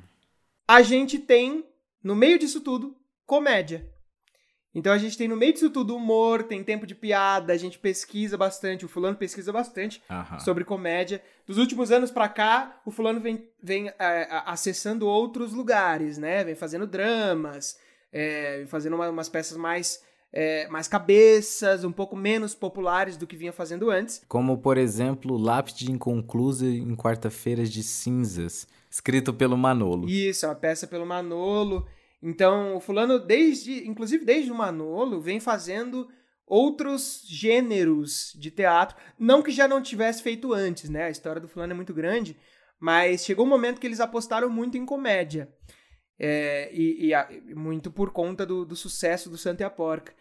a 0.68 0.82
gente 0.82 1.18
tem, 1.18 1.66
no 2.04 2.16
meio 2.16 2.38
disso 2.38 2.62
tudo, 2.62 2.96
comédia. 3.26 3.90
Então 4.74 4.94
a 4.94 4.98
gente 4.98 5.18
tem 5.18 5.28
no 5.28 5.36
meio 5.36 5.52
disso 5.52 5.70
tudo 5.70 5.96
humor, 5.96 6.44
tem 6.44 6.64
tempo 6.64 6.88
de 6.88 6.96
piada, 6.96 7.52
a 7.52 7.58
gente 7.58 7.78
pesquisa 7.78 8.38
bastante, 8.38 8.86
o 8.86 8.90
fulano 8.90 9.18
pesquisa 9.18 9.52
bastante 9.52 10.02
uhum. 10.10 10.40
sobre 10.40 10.64
comédia. 10.64 11.22
Dos 11.46 11.58
últimos 11.58 11.92
anos 11.92 12.10
para 12.10 12.30
cá, 12.30 12.80
o 12.86 12.92
fulano 12.92 13.20
vem, 13.20 13.50
vem 13.62 13.90
é, 14.00 14.28
acessando 14.46 15.08
outros 15.08 15.52
lugares, 15.52 16.18
né? 16.18 16.44
Vem 16.46 16.56
fazendo 16.56 16.88
dramas, 16.88 17.78
é, 18.14 18.66
fazendo 18.68 18.96
uma, 18.96 19.10
umas 19.10 19.28
peças 19.28 19.58
mais 19.58 20.02
é, 20.34 20.68
mais 20.70 20.88
cabeças, 20.88 21.84
um 21.84 21.92
pouco 21.92 22.16
menos 22.16 22.56
populares 22.56 23.18
do 23.18 23.28
que 23.28 23.36
vinha 23.36 23.52
fazendo 23.52 23.90
antes. 23.90 24.22
Como, 24.28 24.58
por 24.58 24.78
exemplo, 24.78 25.38
Lápide 25.38 25.92
Inconclusa 25.92 26.66
em 26.66 26.96
Quarta-feiras 26.96 27.70
de 27.70 27.84
Cinzas, 27.84 28.68
escrito 28.90 29.34
pelo 29.34 29.58
Manolo. 29.58 30.10
Isso, 30.10 30.46
é 30.46 30.50
uma 30.50 30.56
peça 30.56 30.88
pelo 30.88 31.06
Manolo. 31.06 31.86
Então, 32.22 32.76
o 32.76 32.80
fulano, 32.80 33.20
desde, 33.20 33.88
inclusive 33.88 34.24
desde 34.24 34.52
o 34.52 34.56
Manolo, 34.56 35.20
vem 35.20 35.40
fazendo 35.40 36.08
outros 36.46 37.24
gêneros 37.28 38.34
de 38.38 38.52
teatro. 38.52 38.96
Não 39.18 39.42
que 39.42 39.52
já 39.52 39.68
não 39.68 39.82
tivesse 39.82 40.22
feito 40.22 40.54
antes, 40.54 40.90
né? 40.90 41.06
A 41.06 41.10
história 41.10 41.42
do 41.42 41.48
fulano 41.48 41.74
é 41.74 41.76
muito 41.76 41.94
grande, 41.94 42.38
mas 42.80 43.26
chegou 43.26 43.46
um 43.46 43.50
momento 43.50 43.80
que 43.80 43.88
eles 43.88 44.00
apostaram 44.00 44.50
muito 44.50 44.78
em 44.78 44.86
comédia. 44.86 45.50
É, 46.24 46.70
e, 46.72 47.08
e 47.08 47.14
a, 47.16 47.28
muito 47.56 47.90
por 47.90 48.12
conta 48.12 48.46
do, 48.46 48.64
do, 48.64 48.76
sucesso 48.76 49.28
do 49.28 49.40
Santa 49.40 49.64
e 49.64 49.66
a 49.66 49.72
Porca. 49.72 50.14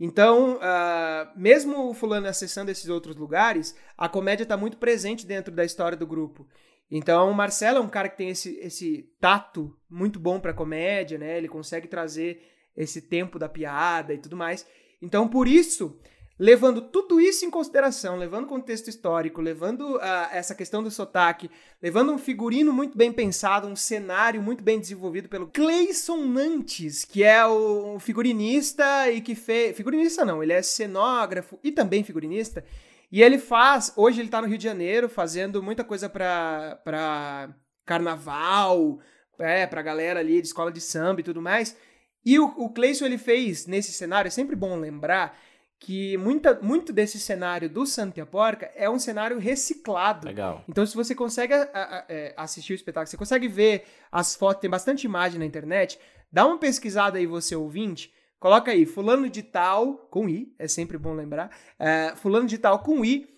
Então, 0.00 0.56
uh, 0.56 1.30
mesmo 1.36 1.88
o 1.88 1.94
fulano 1.94 2.26
acessando 2.26 2.72
esses 2.72 2.88
outros 2.88 3.14
lugares, 3.14 3.76
a 3.96 4.08
comédia 4.08 4.42
está 4.42 4.56
muito 4.56 4.78
presente 4.78 5.24
dentro 5.24 5.54
da 5.54 5.64
história 5.64 5.96
do 5.96 6.08
grupo. 6.08 6.44
Então, 6.90 7.30
o 7.30 7.34
Marcelo 7.34 7.78
é 7.78 7.80
um 7.80 7.88
cara 7.88 8.08
que 8.08 8.16
tem 8.16 8.30
esse, 8.30 8.58
esse 8.58 9.08
tato 9.20 9.78
muito 9.88 10.18
bom 10.18 10.40
para 10.40 10.52
comédia, 10.52 11.18
né? 11.18 11.38
Ele 11.38 11.48
consegue 11.48 11.86
trazer 11.86 12.42
esse 12.76 13.02
tempo 13.02 13.38
da 13.38 13.48
piada 13.48 14.12
e 14.12 14.18
tudo 14.18 14.36
mais. 14.36 14.66
Então, 15.00 15.28
por 15.28 15.46
isso, 15.46 16.00
levando 16.38 16.82
tudo 16.82 17.20
isso 17.20 17.44
em 17.44 17.50
consideração, 17.50 18.16
levando 18.16 18.46
contexto 18.46 18.88
histórico, 18.88 19.40
levando 19.40 19.96
uh, 19.96 20.00
essa 20.32 20.54
questão 20.54 20.82
do 20.82 20.90
sotaque, 20.90 21.50
levando 21.80 22.12
um 22.12 22.18
figurino 22.18 22.72
muito 22.72 22.98
bem 22.98 23.12
pensado, 23.12 23.68
um 23.68 23.76
cenário 23.76 24.42
muito 24.42 24.62
bem 24.64 24.80
desenvolvido 24.80 25.28
pelo 25.28 25.46
Cleison 25.46 26.26
Nantes, 26.26 27.04
que 27.04 27.22
é 27.22 27.46
o 27.46 27.98
figurinista 28.00 29.10
e 29.10 29.20
que 29.20 29.34
fez. 29.34 29.76
Figurinista 29.76 30.24
não, 30.24 30.42
ele 30.42 30.52
é 30.52 30.62
cenógrafo 30.62 31.58
e 31.62 31.70
também 31.70 32.02
figurinista. 32.02 32.64
E 33.12 33.22
ele 33.22 33.38
faz. 33.38 33.92
Hoje 33.96 34.20
ele 34.20 34.28
tá 34.28 34.40
no 34.40 34.48
Rio 34.48 34.58
de 34.58 34.64
Janeiro 34.64 35.08
fazendo 35.08 35.62
muita 35.62 35.84
coisa 35.84 36.08
pra, 36.08 36.80
pra 36.82 37.54
carnaval, 37.86 38.98
é, 39.38 39.66
pra 39.66 39.82
galera 39.82 40.18
ali 40.18 40.40
de 40.40 40.48
escola 40.48 40.72
de 40.72 40.80
samba 40.80 41.20
e 41.20 41.24
tudo 41.24 41.40
mais. 41.40 41.76
E 42.24 42.40
o, 42.40 42.46
o 42.56 42.70
Cleison 42.70 43.04
ele 43.04 43.18
fez 43.18 43.66
nesse 43.66 43.92
cenário, 43.92 44.26
é 44.26 44.30
sempre 44.30 44.56
bom 44.56 44.74
lembrar 44.76 45.38
que 45.84 46.16
muita, 46.16 46.58
muito 46.62 46.94
desse 46.94 47.20
cenário 47.20 47.68
do 47.68 47.84
Santa 47.84 48.18
e 48.18 48.22
a 48.22 48.26
Porca 48.26 48.72
é 48.74 48.88
um 48.88 48.98
cenário 48.98 49.38
reciclado. 49.38 50.26
Legal. 50.26 50.64
Então, 50.66 50.86
se 50.86 50.96
você 50.96 51.14
consegue 51.14 51.52
a, 51.52 51.62
a, 51.74 51.98
a, 51.98 52.04
é, 52.08 52.32
assistir 52.38 52.72
o 52.72 52.74
espetáculo, 52.74 53.06
você 53.06 53.18
consegue 53.18 53.46
ver 53.48 53.84
as 54.10 54.34
fotos, 54.34 54.62
tem 54.62 54.70
bastante 54.70 55.04
imagem 55.04 55.38
na 55.38 55.44
internet, 55.44 55.98
dá 56.32 56.46
uma 56.46 56.56
pesquisada 56.56 57.18
aí, 57.18 57.26
você 57.26 57.54
ouvinte, 57.54 58.10
coloca 58.40 58.70
aí, 58.70 58.86
fulano 58.86 59.28
de 59.28 59.42
tal, 59.42 60.08
com 60.10 60.26
I, 60.26 60.54
é 60.58 60.66
sempre 60.66 60.96
bom 60.96 61.12
lembrar, 61.12 61.50
é, 61.78 62.14
fulano 62.16 62.46
de 62.46 62.56
tal 62.56 62.78
com 62.78 63.04
I, 63.04 63.28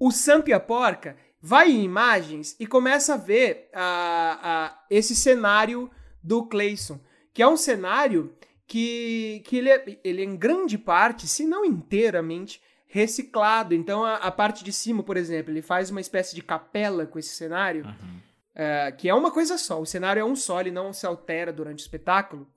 o 0.00 0.10
Santa 0.10 0.50
e 0.50 0.52
a 0.52 0.58
Porca, 0.58 1.16
vai 1.40 1.70
em 1.70 1.84
imagens 1.84 2.56
e 2.58 2.66
começa 2.66 3.14
a 3.14 3.16
ver 3.16 3.70
esse 4.90 5.14
cenário 5.14 5.88
do 6.20 6.46
Clayson, 6.46 6.98
que 7.32 7.42
é 7.42 7.46
um 7.46 7.56
cenário 7.56 8.34
que, 8.72 9.42
que 9.44 9.58
ele, 9.58 9.68
é, 9.68 9.98
ele 10.02 10.22
é 10.22 10.24
em 10.24 10.34
grande 10.34 10.78
parte, 10.78 11.28
se 11.28 11.44
não 11.44 11.62
inteiramente, 11.62 12.58
reciclado. 12.86 13.74
Então 13.74 14.02
a, 14.02 14.14
a, 14.14 14.30
parte 14.30 14.64
de 14.64 14.72
cima, 14.72 15.02
por 15.02 15.18
exemplo, 15.18 15.52
ele 15.52 15.60
faz 15.60 15.90
uma 15.90 16.00
espécie 16.00 16.34
de 16.34 16.40
capela 16.40 17.04
com 17.04 17.18
esse 17.18 17.34
cenário, 17.34 17.84
uhum. 17.84 18.20
é, 18.54 18.90
que 18.92 19.10
é 19.10 19.14
uma 19.14 19.30
coisa 19.30 19.58
só. 19.58 19.78
O 19.78 19.84
cenário 19.84 20.20
é 20.20 20.24
um 20.24 20.34
só, 20.34 20.58
ele 20.58 20.70
não 20.70 20.90
se 20.90 21.04
altera 21.04 21.52
durante 21.52 21.80
o 21.80 21.82
espetáculo. 21.84 22.50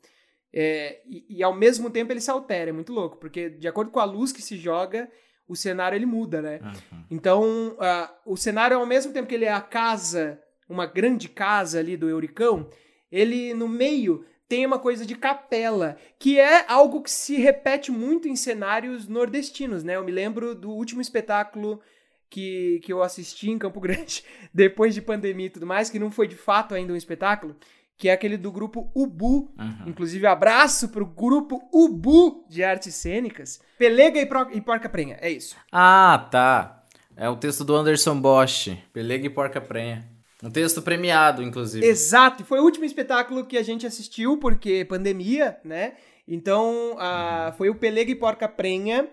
É, 0.54 1.02
e, 1.06 1.26
e, 1.40 1.44
ao 1.44 1.54
mesmo 1.54 1.90
tempo 1.90 2.14
ele 2.14 2.22
se 2.22 2.32
altera, 2.32 2.70
é 2.70 2.74
muito 2.74 2.94
louco, 2.94 3.18
porque 3.18 3.50
de 3.50 3.68
acordo 3.68 3.92
com 3.92 4.00
a 4.00 4.06
luz 4.06 4.32
que 4.32 4.42
se 4.42 4.56
joga, 4.56 5.12
o 5.46 5.54
cenário 5.54 5.98
ele 5.98 6.06
muda, 6.06 6.42
né? 6.42 6.62
Uhum. 6.64 7.04
Então, 7.12 7.44
uh, 7.72 8.10
o 8.26 8.38
cenário, 8.38 8.78
ao 8.78 8.86
mesmo 8.86 9.12
tempo 9.12 9.28
que 9.28 9.36
ele 9.36 9.44
é 9.44 9.52
a 9.52 9.60
casa, 9.60 10.42
uma 10.70 10.86
grande 10.86 11.28
casa 11.28 11.78
ali 11.80 11.98
do 11.98 12.08
Euricão, 12.08 12.70
ele 13.12 13.54
no 13.54 13.68
meio 13.68 14.26
tem 14.48 14.66
uma 14.66 14.80
coisa 14.80 15.06
de 15.06 15.16
capela, 15.16 15.98
que 16.20 16.40
é 16.40 16.66
algo 16.72 17.02
que 17.02 17.10
se 17.10 17.36
repete 17.38 17.92
muito 17.92 18.28
em 18.28 18.36
cenários 18.36 19.08
nordestinos, 19.08 19.84
né? 19.84 19.96
Eu 19.96 20.04
me 20.04 20.12
lembro 20.12 20.54
do 20.54 20.70
último 20.70 21.02
espetáculo 21.02 21.82
que, 22.30 22.80
que 22.84 22.94
eu 22.94 23.02
assisti 23.02 23.50
em 23.50 23.58
Campo 23.58 23.80
Grande, 23.82 24.24
depois 24.54 24.94
de 24.94 25.02
pandemia 25.02 25.48
e 25.48 25.50
tudo 25.50 25.66
mais, 25.66 25.90
que 25.90 26.00
não 26.00 26.12
foi 26.12 26.28
de 26.28 26.36
fato 26.36 26.76
ainda 26.76 26.94
um 26.94 26.98
espetáculo, 26.98 27.56
que 27.98 28.10
é 28.10 28.14
aquele 28.14 28.38
do 28.38 28.52
grupo 28.52 28.92
Ubu. 28.94 29.54
Uhum. 29.58 29.88
Inclusive, 29.88 30.28
abraço 30.28 30.90
pro 30.90 31.06
grupo 31.06 31.62
Ubu 31.74 32.46
de 32.48 32.64
artes 32.64 32.94
cênicas. 32.94 33.60
Pelega 33.80 34.20
e, 34.20 34.26
Pro, 34.26 34.50
e 34.52 34.62
Porca 34.62 34.90
Prenha, 34.90 35.18
é 35.22 35.30
isso. 35.30 35.56
Ah, 35.72 36.28
tá. 36.30 36.84
É 37.16 37.30
o 37.30 37.38
texto 37.38 37.64
do 37.64 37.76
Anderson 37.76 38.20
Bosch. 38.20 38.78
Pelega 38.92 39.26
e 39.26 39.30
Porca 39.30 39.62
Prenha. 39.62 40.15
Um 40.46 40.52
texto 40.52 40.80
premiado, 40.80 41.42
inclusive. 41.42 41.84
Exato. 41.84 42.46
Foi 42.46 42.60
o 42.60 42.64
último 42.64 42.86
espetáculo 42.86 43.46
que 43.46 43.58
a 43.58 43.64
gente 43.64 43.88
assistiu, 43.88 44.38
porque 44.38 44.86
pandemia, 44.86 45.58
né? 45.64 45.96
Então, 46.28 46.92
uhum. 46.92 47.54
foi 47.58 47.70
o 47.70 47.76
Pelega 47.76 48.12
e 48.12 48.16
Porca 48.16 48.48
Prenha. 48.48 49.10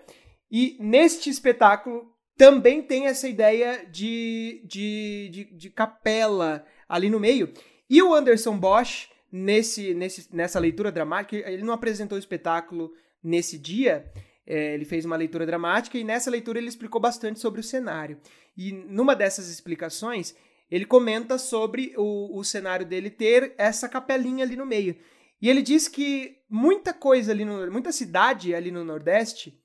E 0.51 0.77
neste 0.79 1.31
espetáculo 1.31 2.13
também 2.37 2.83
tem 2.83 3.07
essa 3.07 3.27
ideia 3.27 3.83
de, 3.89 4.61
de, 4.65 5.29
de, 5.31 5.43
de 5.55 5.69
capela 5.71 6.63
ali 6.87 7.09
no 7.09 7.19
meio. 7.19 7.51
E 7.89 7.99
o 8.03 8.13
Anderson 8.13 8.55
Bosch, 8.55 9.09
nesse, 9.31 9.95
nesse, 9.95 10.35
nessa 10.35 10.59
leitura 10.59 10.91
dramática, 10.91 11.35
ele 11.49 11.63
não 11.63 11.73
apresentou 11.73 12.15
o 12.15 12.19
espetáculo 12.19 12.91
nesse 13.23 13.57
dia, 13.57 14.05
é, 14.45 14.75
ele 14.75 14.85
fez 14.85 15.03
uma 15.03 15.15
leitura 15.15 15.45
dramática 15.47 15.97
e 15.97 16.03
nessa 16.03 16.29
leitura 16.29 16.59
ele 16.59 16.67
explicou 16.67 17.01
bastante 17.01 17.39
sobre 17.39 17.59
o 17.59 17.63
cenário. 17.63 18.19
E 18.55 18.71
numa 18.71 19.15
dessas 19.15 19.49
explicações, 19.49 20.35
ele 20.73 20.85
comenta 20.85 21.37
sobre 21.37 21.93
o, 21.95 22.35
o 22.35 22.43
cenário 22.43 22.83
dele 22.83 23.11
ter 23.11 23.53
essa 23.59 23.87
capelinha 23.87 24.43
ali 24.43 24.55
no 24.55 24.65
meio. 24.65 24.97
E 25.39 25.47
ele 25.47 25.61
diz 25.61 25.87
que 25.87 26.37
muita 26.49 26.91
coisa 26.91 27.31
ali, 27.31 27.45
no, 27.45 27.71
muita 27.71 27.91
cidade 27.91 28.55
ali 28.55 28.71
no 28.71 28.83
Nordeste 28.83 29.55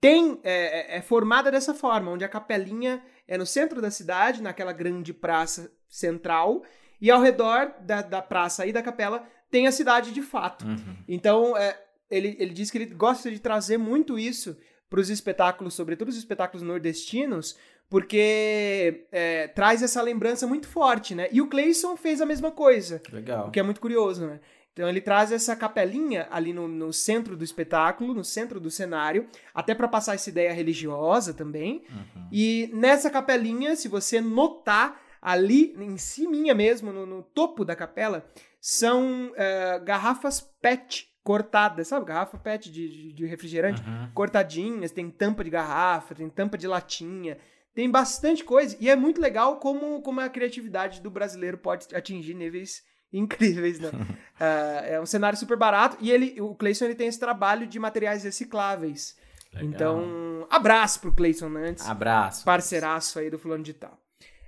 tem 0.00 0.38
é, 0.44 0.94
é, 0.94 0.98
é 0.98 1.02
formada 1.02 1.50
dessa 1.50 1.74
forma, 1.74 2.12
onde 2.12 2.24
a 2.24 2.28
capelinha 2.28 3.02
é 3.26 3.36
no 3.36 3.44
centro 3.44 3.82
da 3.82 3.90
cidade, 3.90 4.40
naquela 4.40 4.72
grande 4.72 5.12
praça 5.12 5.72
central, 5.88 6.62
e 7.00 7.10
ao 7.10 7.20
redor 7.20 7.74
da, 7.80 8.00
da 8.00 8.22
praça 8.22 8.64
e 8.64 8.72
da 8.72 8.80
capela 8.80 9.26
tem 9.50 9.66
a 9.66 9.72
cidade 9.72 10.12
de 10.12 10.22
fato. 10.22 10.66
Uhum. 10.66 10.96
Então, 11.08 11.56
é, 11.56 11.76
ele, 12.08 12.36
ele 12.38 12.54
diz 12.54 12.70
que 12.70 12.78
ele 12.78 12.94
gosta 12.94 13.28
de 13.28 13.40
trazer 13.40 13.76
muito 13.76 14.16
isso 14.16 14.56
para 14.88 15.00
os 15.00 15.10
espetáculos, 15.10 15.74
sobretudo 15.74 16.10
os 16.10 16.16
espetáculos 16.16 16.62
nordestinos, 16.62 17.58
porque 17.88 19.06
é, 19.12 19.48
traz 19.48 19.82
essa 19.82 20.02
lembrança 20.02 20.46
muito 20.46 20.66
forte, 20.66 21.14
né? 21.14 21.28
E 21.30 21.40
o 21.40 21.48
Clayson 21.48 21.96
fez 21.96 22.20
a 22.20 22.26
mesma 22.26 22.50
coisa. 22.50 23.00
Legal. 23.12 23.48
O 23.48 23.50
que 23.50 23.60
é 23.60 23.62
muito 23.62 23.80
curioso, 23.80 24.26
né? 24.26 24.40
Então 24.72 24.88
ele 24.88 25.00
traz 25.00 25.30
essa 25.30 25.54
capelinha 25.54 26.26
ali 26.32 26.52
no, 26.52 26.66
no 26.66 26.92
centro 26.92 27.36
do 27.36 27.44
espetáculo, 27.44 28.12
no 28.12 28.24
centro 28.24 28.58
do 28.58 28.70
cenário, 28.70 29.28
até 29.54 29.72
para 29.72 29.86
passar 29.86 30.14
essa 30.14 30.28
ideia 30.28 30.52
religiosa 30.52 31.32
também. 31.32 31.84
Uhum. 31.88 32.28
E 32.32 32.68
nessa 32.72 33.08
capelinha, 33.08 33.76
se 33.76 33.86
você 33.86 34.20
notar, 34.20 35.00
ali 35.22 35.74
em 35.78 35.96
cima 35.96 36.52
mesmo, 36.52 36.92
no, 36.92 37.06
no, 37.06 37.22
topo 37.22 37.64
da 37.64 37.76
capela, 37.76 38.26
são 38.60 39.28
uh, 39.28 39.84
garrafas 39.84 40.40
PET 40.60 41.08
cortadas, 41.22 41.88
sabe? 41.88 42.04
Garrafa 42.04 42.36
PET 42.36 42.70
de, 42.70 43.12
de, 43.12 43.24
refrigerante, 43.24 43.80
uhum. 43.80 44.10
cortadinhas, 44.12 44.90
tem 44.90 45.08
tampa 45.08 45.42
de 45.42 45.50
garrafa, 45.50 46.14
tem 46.14 46.28
tampa 46.28 46.58
de 46.58 46.66
latinha, 46.66 47.38
tem 47.74 47.90
bastante 47.90 48.44
coisa. 48.44 48.76
E 48.80 48.88
é 48.88 48.96
muito 48.96 49.20
legal 49.20 49.56
como, 49.56 50.00
como 50.00 50.20
a 50.20 50.28
criatividade 50.28 51.00
do 51.00 51.10
brasileiro 51.10 51.58
pode 51.58 51.94
atingir 51.94 52.34
níveis 52.34 52.82
incríveis, 53.12 53.78
né? 53.78 53.90
uh, 53.90 54.84
é 54.84 55.00
um 55.00 55.06
cenário 55.06 55.38
super 55.38 55.56
barato 55.56 55.96
e 56.00 56.10
ele, 56.10 56.40
o 56.40 56.54
Clayson 56.54 56.86
ele 56.86 56.94
tem 56.94 57.06
esse 57.06 57.18
trabalho 57.18 57.66
de 57.66 57.78
materiais 57.78 58.24
recicláveis. 58.24 59.16
Legal. 59.52 59.68
Então, 59.68 60.46
abraço 60.50 61.00
pro 61.00 61.12
Clayson 61.12 61.48
Nantes. 61.48 61.86
Abraço. 61.86 62.44
Parceiraço 62.44 63.18
aí 63.18 63.30
do 63.30 63.38
fulano 63.38 63.62
de 63.62 63.72
tal. 63.72 64.00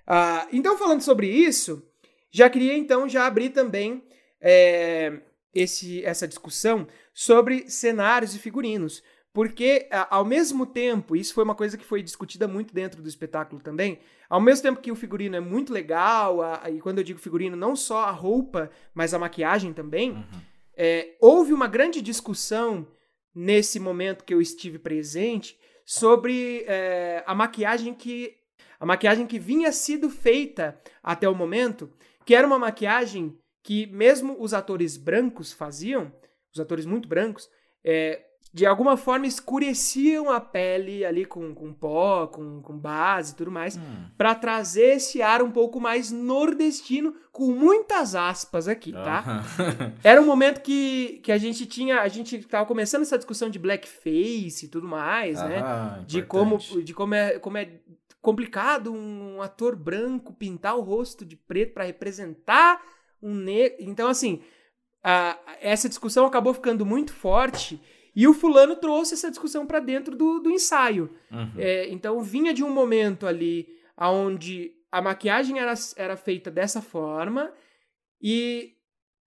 Uh, 0.09 0.49
então, 0.53 0.77
falando 0.77 1.01
sobre 1.01 1.29
isso, 1.29 1.83
já 2.31 2.51
queria 2.51 2.77
então 2.77 3.09
já 3.09 3.27
abrir 3.27 3.51
também 3.51 4.05
é, 4.41 5.21
esse, 5.55 6.05
essa 6.05 6.29
discussão 6.29 6.87
sobre 7.15 7.69
cenários 7.71 8.35
e 8.35 8.39
figurinos. 8.39 9.03
Porque, 9.37 9.87
ao 10.09 10.25
mesmo 10.25 10.65
tempo, 10.65 11.15
isso 11.15 11.35
foi 11.35 11.45
uma 11.45 11.55
coisa 11.55 11.77
que 11.77 11.85
foi 11.85 12.03
discutida 12.03 12.49
muito 12.49 12.73
dentro 12.73 13.03
do 13.03 13.09
espetáculo 13.11 13.61
também, 13.61 13.99
ao 14.31 14.41
mesmo 14.41 14.63
tempo 14.63 14.81
que 14.81 14.91
o 14.91 14.97
figurino 14.97 15.37
é 15.37 15.41
muito 15.41 15.75
legal, 15.75 16.41
a, 16.41 16.71
e 16.71 16.81
quando 16.81 17.01
eu 17.01 17.05
digo 17.05 17.19
figurino, 17.19 17.55
não 17.55 17.77
só 17.77 18.05
a 18.05 18.11
roupa, 18.11 18.71
mas 18.95 19.13
a 19.13 19.19
maquiagem 19.19 19.75
também, 19.75 20.13
uhum. 20.13 20.25
é, 20.75 21.17
houve 21.21 21.53
uma 21.53 21.69
grande 21.69 22.01
discussão 22.01 22.89
nesse 23.35 23.79
momento 23.79 24.25
que 24.25 24.33
eu 24.33 24.41
estive 24.41 24.79
presente 24.79 25.59
sobre 25.85 26.65
é, 26.67 27.23
a 27.27 27.35
maquiagem 27.35 27.93
que 27.93 28.35
a 28.81 28.87
maquiagem 28.87 29.27
que 29.27 29.39
vinha 29.39 29.71
sido 29.71 30.09
feita 30.09 30.81
até 31.03 31.29
o 31.29 31.35
momento, 31.35 31.93
que 32.25 32.35
era 32.35 32.47
uma 32.47 32.59
maquiagem 32.59 33.37
que 33.63 33.87
mesmo 33.89 34.35
os 34.41 34.55
atores 34.55 34.97
brancos 34.97 35.53
faziam, 35.53 36.11
os 36.51 36.59
atores 36.59 36.87
muito 36.87 37.07
brancos, 37.07 37.51
é, 37.85 38.26
de 38.57 38.65
alguma 38.65 38.97
forma 38.97 39.27
escureciam 39.27 40.31
a 40.31 40.41
pele 40.41 41.05
ali 41.05 41.27
com, 41.27 41.55
com 41.55 41.75
pó, 41.75 42.27
com, 42.27 42.63
com 42.63 42.75
base 42.75 43.35
e 43.35 43.37
tudo 43.37 43.51
mais, 43.51 43.77
hum. 43.77 44.07
para 44.17 44.35
trazer 44.35 44.97
esse 44.97 45.21
ar 45.21 45.43
um 45.43 45.51
pouco 45.51 45.79
mais 45.79 46.11
nordestino, 46.11 47.15
com 47.31 47.53
muitas 47.53 48.15
aspas 48.15 48.67
aqui, 48.67 48.93
tá? 48.93 49.45
Era 50.03 50.23
um 50.23 50.25
momento 50.25 50.63
que, 50.63 51.21
que 51.23 51.31
a 51.31 51.37
gente 51.37 51.67
tinha, 51.67 52.01
a 52.01 52.09
gente 52.09 52.39
tava 52.45 52.65
começando 52.65 53.03
essa 53.03 53.19
discussão 53.19 53.51
de 53.51 53.59
blackface 53.59 54.65
e 54.65 54.69
tudo 54.69 54.89
mais, 54.89 55.39
né? 55.43 56.03
De 56.07 56.23
como, 56.23 56.57
de 56.57 56.95
como 56.95 57.15
é, 57.15 57.39
como 57.39 57.59
é 57.59 57.69
complicado 58.23 58.91
um 58.91 59.43
ator 59.43 59.77
branco 59.77 60.33
pintar 60.33 60.79
o 60.79 60.81
rosto 60.81 61.27
de 61.27 61.37
preto 61.37 61.75
para 61.75 61.85
representar 61.85 62.81
um 63.23 63.35
negro. 63.35 63.77
Então, 63.81 64.09
assim, 64.09 64.41
a, 65.05 65.39
essa 65.61 65.91
discussão 65.91 66.25
acabou 66.25 66.55
ficando 66.55 66.87
muito 66.87 67.13
forte 67.13 67.79
e 68.17 68.27
o 68.27 68.33
fulano 68.33 68.75
trouxe 68.75 69.13
essa 69.13 69.29
discussão 69.29 69.67
para 69.67 69.79
dentro 69.79 70.17
do, 70.17 70.41
do 70.41 70.51
ensaio. 70.51 71.15
Uhum. 71.31 71.53
É, 71.59 71.89
então, 71.91 72.23
vinha 72.23 72.55
de 72.55 72.65
um 72.65 72.71
momento 72.71 73.27
ali 73.27 73.69
onde 73.99 74.73
a 74.91 75.03
maquiagem 75.03 75.59
era, 75.59 75.75
era 75.97 76.17
feita 76.17 76.51
dessa 76.51 76.81
forma 76.81 77.53
e 78.21 78.73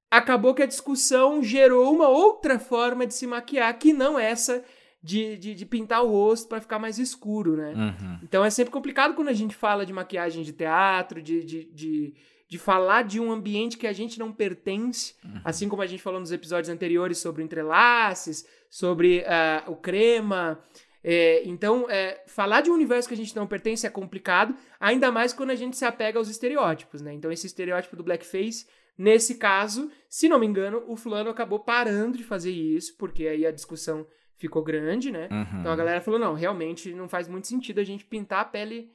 acabou 0.10 0.56
que 0.56 0.64
a 0.64 0.68
discussão 0.68 1.44
gerou 1.44 1.94
uma 1.94 2.08
outra 2.08 2.58
forma 2.58 3.06
de 3.06 3.14
se 3.14 3.28
maquiar 3.28 3.78
que 3.78 3.94
não 3.94 4.18
essa 4.18 4.64
de, 5.02 5.38
de, 5.38 5.54
de 5.54 5.66
pintar 5.66 6.04
o 6.04 6.10
rosto 6.10 6.48
para 6.48 6.60
ficar 6.60 6.80
mais 6.80 6.98
escuro, 6.98 7.56
né? 7.56 7.74
Uhum. 7.74 8.20
Então 8.24 8.44
é 8.44 8.50
sempre 8.50 8.72
complicado 8.72 9.14
quando 9.14 9.30
a 9.30 9.34
gente 9.34 9.56
fala 9.56 9.86
de 9.86 9.94
maquiagem 9.94 10.44
de 10.44 10.52
teatro, 10.52 11.22
de, 11.22 11.44
de, 11.44 11.66
de, 11.66 12.14
de 12.50 12.58
falar 12.58 13.04
de 13.04 13.20
um 13.20 13.32
ambiente 13.32 13.78
que 13.78 13.86
a 13.86 13.94
gente 13.94 14.18
não 14.18 14.34
pertence, 14.34 15.14
uhum. 15.24 15.40
assim 15.46 15.70
como 15.70 15.84
a 15.84 15.88
gente 15.88 16.02
falou 16.02 16.20
nos 16.20 16.32
episódios 16.32 16.68
anteriores 16.68 17.20
sobre 17.20 17.44
entrelaces, 17.44 18.44
sobre 18.68 19.20
uh, 19.20 19.72
o 19.72 19.76
crema. 19.76 20.60
É, 21.04 21.44
então, 21.46 21.88
é, 21.90 22.24
falar 22.26 22.62
de 22.62 22.72
um 22.72 22.74
universo 22.74 23.08
que 23.08 23.14
a 23.14 23.18
gente 23.18 23.36
não 23.36 23.46
pertence 23.46 23.86
é 23.86 23.90
complicado, 23.90 24.56
ainda 24.80 25.12
mais 25.12 25.32
quando 25.32 25.52
a 25.52 25.56
gente 25.56 25.78
se 25.78 25.86
apega 25.86 26.18
aos 26.18 26.28
estereótipos, 26.28 27.02
né? 27.02 27.14
Então, 27.14 27.32
esse 27.32 27.46
estereótipo 27.46 27.96
do 27.96 28.04
blackface, 28.04 28.66
nesse 28.98 29.36
caso, 29.36 29.92
se 30.10 30.28
não 30.28 30.40
me 30.40 30.48
engano, 30.48 30.84
o 30.88 30.98
fulano 30.98 31.30
acabou 31.30 31.60
parando 31.60 32.18
de 32.18 32.24
fazer 32.24 32.52
isso, 32.52 32.98
porque 32.98 33.28
aí 33.28 33.46
a 33.46 33.52
discussão 33.52 34.08
ficou 34.40 34.64
grande, 34.64 35.12
né? 35.12 35.28
Uhum. 35.30 35.60
Então 35.60 35.72
a 35.72 35.76
galera 35.76 36.02
falou: 36.02 36.20
não, 36.20 36.34
realmente 36.34 36.94
não 36.94 37.08
faz 37.08 37.28
muito 37.28 37.48
sentido 37.48 37.80
a 37.80 37.84
gente 37.84 38.06
pintar 38.06 38.40
a 38.40 38.46
pele 38.46 38.92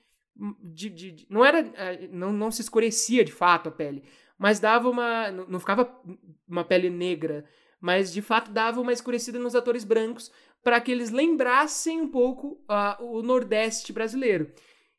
de. 0.62 0.88
de, 0.90 1.12
de 1.12 1.26
não 1.28 1.44
era. 1.44 1.58
É, 1.58 2.08
não, 2.08 2.32
não 2.32 2.50
se 2.50 2.62
escurecia 2.62 3.24
de 3.24 3.32
fato 3.32 3.68
a 3.68 3.72
pele, 3.72 4.04
mas 4.38 4.60
dava 4.60 4.88
uma. 4.88 5.30
Não 5.30 5.60
ficava 5.60 6.00
uma 6.48 6.64
pele 6.64 6.90
negra, 6.90 7.44
mas 7.80 8.12
de 8.12 8.22
fato 8.22 8.50
dava 8.50 8.80
uma 8.80 8.92
escurecida 8.92 9.38
nos 9.38 9.54
atores 9.54 9.84
brancos 9.84 10.30
para 10.62 10.80
que 10.80 10.90
eles 10.90 11.10
lembrassem 11.10 12.00
um 12.00 12.08
pouco 12.08 12.58
uh, 12.68 13.04
o 13.04 13.22
Nordeste 13.22 13.92
brasileiro. 13.92 14.50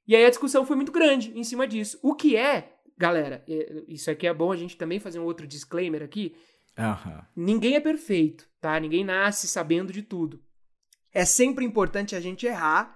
E 0.08 0.16
aí 0.16 0.24
a 0.24 0.30
discussão 0.30 0.66
foi 0.66 0.76
muito 0.76 0.92
grande 0.92 1.38
em 1.38 1.44
cima 1.44 1.68
disso. 1.68 2.00
O 2.04 2.14
que 2.14 2.38
é, 2.38 2.74
galera, 2.96 3.44
isso 3.88 4.12
aqui 4.12 4.28
é 4.28 4.34
bom 4.34 4.52
a 4.52 4.56
gente 4.56 4.78
também 4.78 5.00
fazer 5.00 5.20
um 5.20 5.24
outro 5.24 5.48
disclaimer 5.48 6.04
aqui. 6.04 6.36
Aham. 6.78 7.26
Ninguém 7.36 7.76
é 7.76 7.80
perfeito, 7.80 8.48
tá? 8.62 8.80
Ninguém 8.80 9.04
nasce 9.04 9.48
sabendo 9.48 9.92
de 9.92 10.04
tudo. 10.04 10.44
É 11.12 11.26
sempre 11.26 11.66
importante 11.66 12.16
a 12.16 12.20
gente 12.20 12.46
errar, 12.46 12.96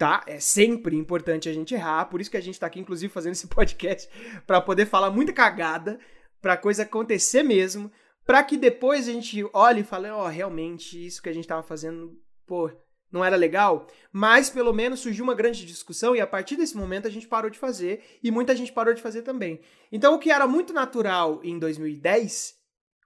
tá? 0.00 0.24
É 0.26 0.40
sempre 0.40 0.96
importante 0.96 1.46
a 1.46 1.52
gente 1.52 1.74
errar, 1.74 2.06
por 2.06 2.22
isso 2.22 2.30
que 2.30 2.36
a 2.38 2.40
gente 2.40 2.58
tá 2.58 2.66
aqui, 2.66 2.80
inclusive, 2.80 3.12
fazendo 3.12 3.32
esse 3.32 3.46
podcast, 3.54 4.08
para 4.46 4.58
poder 4.58 4.86
falar 4.86 5.10
muita 5.10 5.30
cagada, 5.30 6.00
pra 6.40 6.56
coisa 6.56 6.84
acontecer 6.84 7.42
mesmo, 7.42 7.92
para 8.24 8.42
que 8.42 8.56
depois 8.56 9.06
a 9.06 9.12
gente 9.12 9.46
olhe 9.52 9.82
e 9.82 9.84
fale, 9.84 10.08
ó, 10.08 10.24
oh, 10.24 10.28
realmente, 10.28 11.06
isso 11.06 11.22
que 11.22 11.28
a 11.28 11.34
gente 11.34 11.46
tava 11.46 11.62
fazendo, 11.62 12.18
pô, 12.46 12.70
não 13.12 13.22
era 13.22 13.36
legal, 13.36 13.88
mas 14.10 14.48
pelo 14.48 14.72
menos 14.72 15.00
surgiu 15.00 15.22
uma 15.22 15.34
grande 15.34 15.66
discussão 15.66 16.16
e 16.16 16.20
a 16.22 16.26
partir 16.26 16.56
desse 16.56 16.78
momento 16.78 17.06
a 17.06 17.10
gente 17.10 17.28
parou 17.28 17.50
de 17.50 17.58
fazer 17.58 18.02
e 18.22 18.30
muita 18.30 18.56
gente 18.56 18.72
parou 18.72 18.94
de 18.94 19.02
fazer 19.02 19.20
também. 19.20 19.60
Então 19.92 20.14
o 20.14 20.18
que 20.18 20.30
era 20.30 20.46
muito 20.46 20.72
natural 20.72 21.42
em 21.44 21.58
2010, 21.58 22.54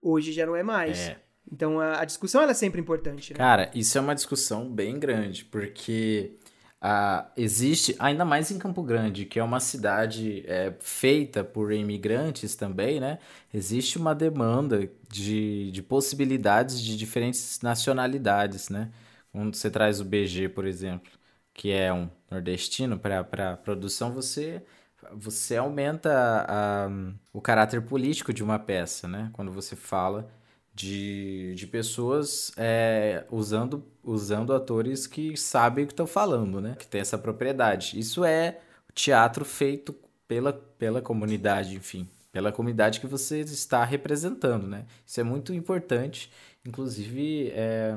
hoje 0.01 0.31
já 0.31 0.47
não 0.47 0.55
é 0.55 0.63
mais. 0.63 1.09
É. 1.09 1.21
Então 1.51 1.81
a, 1.81 2.03
a 2.03 2.05
discussão 2.05 2.41
ela 2.41 2.53
é 2.53 2.55
sempre 2.55 2.81
importante. 2.81 3.33
Né? 3.33 3.39
Cara, 3.39 3.71
isso 3.75 3.99
é 3.99 4.01
uma 4.01 4.15
discussão 4.15 4.71
bem 4.71 4.99
grande, 4.99 5.45
porque 5.47 6.39
ah, 6.87 7.33
existe, 7.35 7.97
ainda 7.99 8.27
mais 8.27 8.51
em 8.51 8.59
Campo 8.59 8.83
Grande, 8.83 9.25
que 9.25 9.39
é 9.39 9.43
uma 9.43 9.59
cidade 9.59 10.45
é, 10.47 10.75
feita 10.81 11.43
por 11.43 11.73
imigrantes 11.73 12.55
também, 12.55 13.01
né? 13.01 13.19
Existe 13.55 13.97
uma 13.97 14.15
demanda 14.15 14.91
de, 15.09 15.71
de 15.71 15.83
possibilidades 15.83 16.79
de 16.83 16.95
diferentes 16.99 17.61
nacionalidades, 17.63 18.69
né? 18.69 18.91
Quando 19.33 19.57
você 19.57 19.71
traz 19.71 19.99
o 19.99 20.05
BG, 20.05 20.51
por 20.51 20.67
exemplo, 20.67 21.11
que 21.55 21.71
é 21.71 21.91
um 21.93 22.11
nordestino 22.31 22.99
para 22.99 23.57
produção, 23.57 24.13
você, 24.13 24.63
você 25.11 25.57
aumenta 25.57 26.11
a, 26.13 26.85
a, 26.87 26.89
o 27.33 27.41
caráter 27.41 27.81
político 27.81 28.31
de 28.33 28.43
uma 28.43 28.59
peça, 28.59 29.09
né? 29.09 29.31
Quando 29.33 29.51
você 29.51 29.75
fala 29.75 30.29
de, 30.75 31.55
de 31.55 31.67
pessoas 31.67 32.53
é, 32.57 33.25
usando, 33.31 33.85
usando 34.03 34.53
atores 34.53 35.07
que 35.07 35.37
sabem 35.37 35.85
o 35.85 35.87
que 35.87 35.93
estão 35.93 36.07
falando, 36.07 36.61
né? 36.61 36.75
Que 36.79 36.87
tem 36.87 37.01
essa 37.01 37.17
propriedade. 37.17 37.99
Isso 37.99 38.25
é 38.25 38.59
teatro 38.93 39.45
feito 39.45 39.95
pela, 40.27 40.53
pela 40.53 41.01
comunidade, 41.01 41.77
enfim, 41.77 42.09
pela 42.33 42.51
comunidade 42.51 42.99
que 42.99 43.07
você 43.07 43.41
está 43.41 43.85
representando, 43.85 44.67
né? 44.67 44.85
Isso 45.07 45.21
é 45.21 45.25
muito 45.25 45.55
importante. 45.55 46.31
Inclusive, 46.67 47.51
é, 47.51 47.95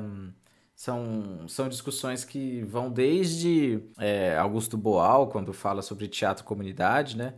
são, 0.74 1.48
são 1.48 1.68
discussões 1.68 2.24
que 2.24 2.62
vão 2.62 2.90
desde 2.90 3.80
é, 3.98 4.36
Augusto 4.36 4.76
Boal, 4.76 5.26
quando 5.28 5.52
fala 5.52 5.82
sobre 5.82 6.06
teatro 6.06 6.44
comunidade, 6.44 7.16
né? 7.16 7.34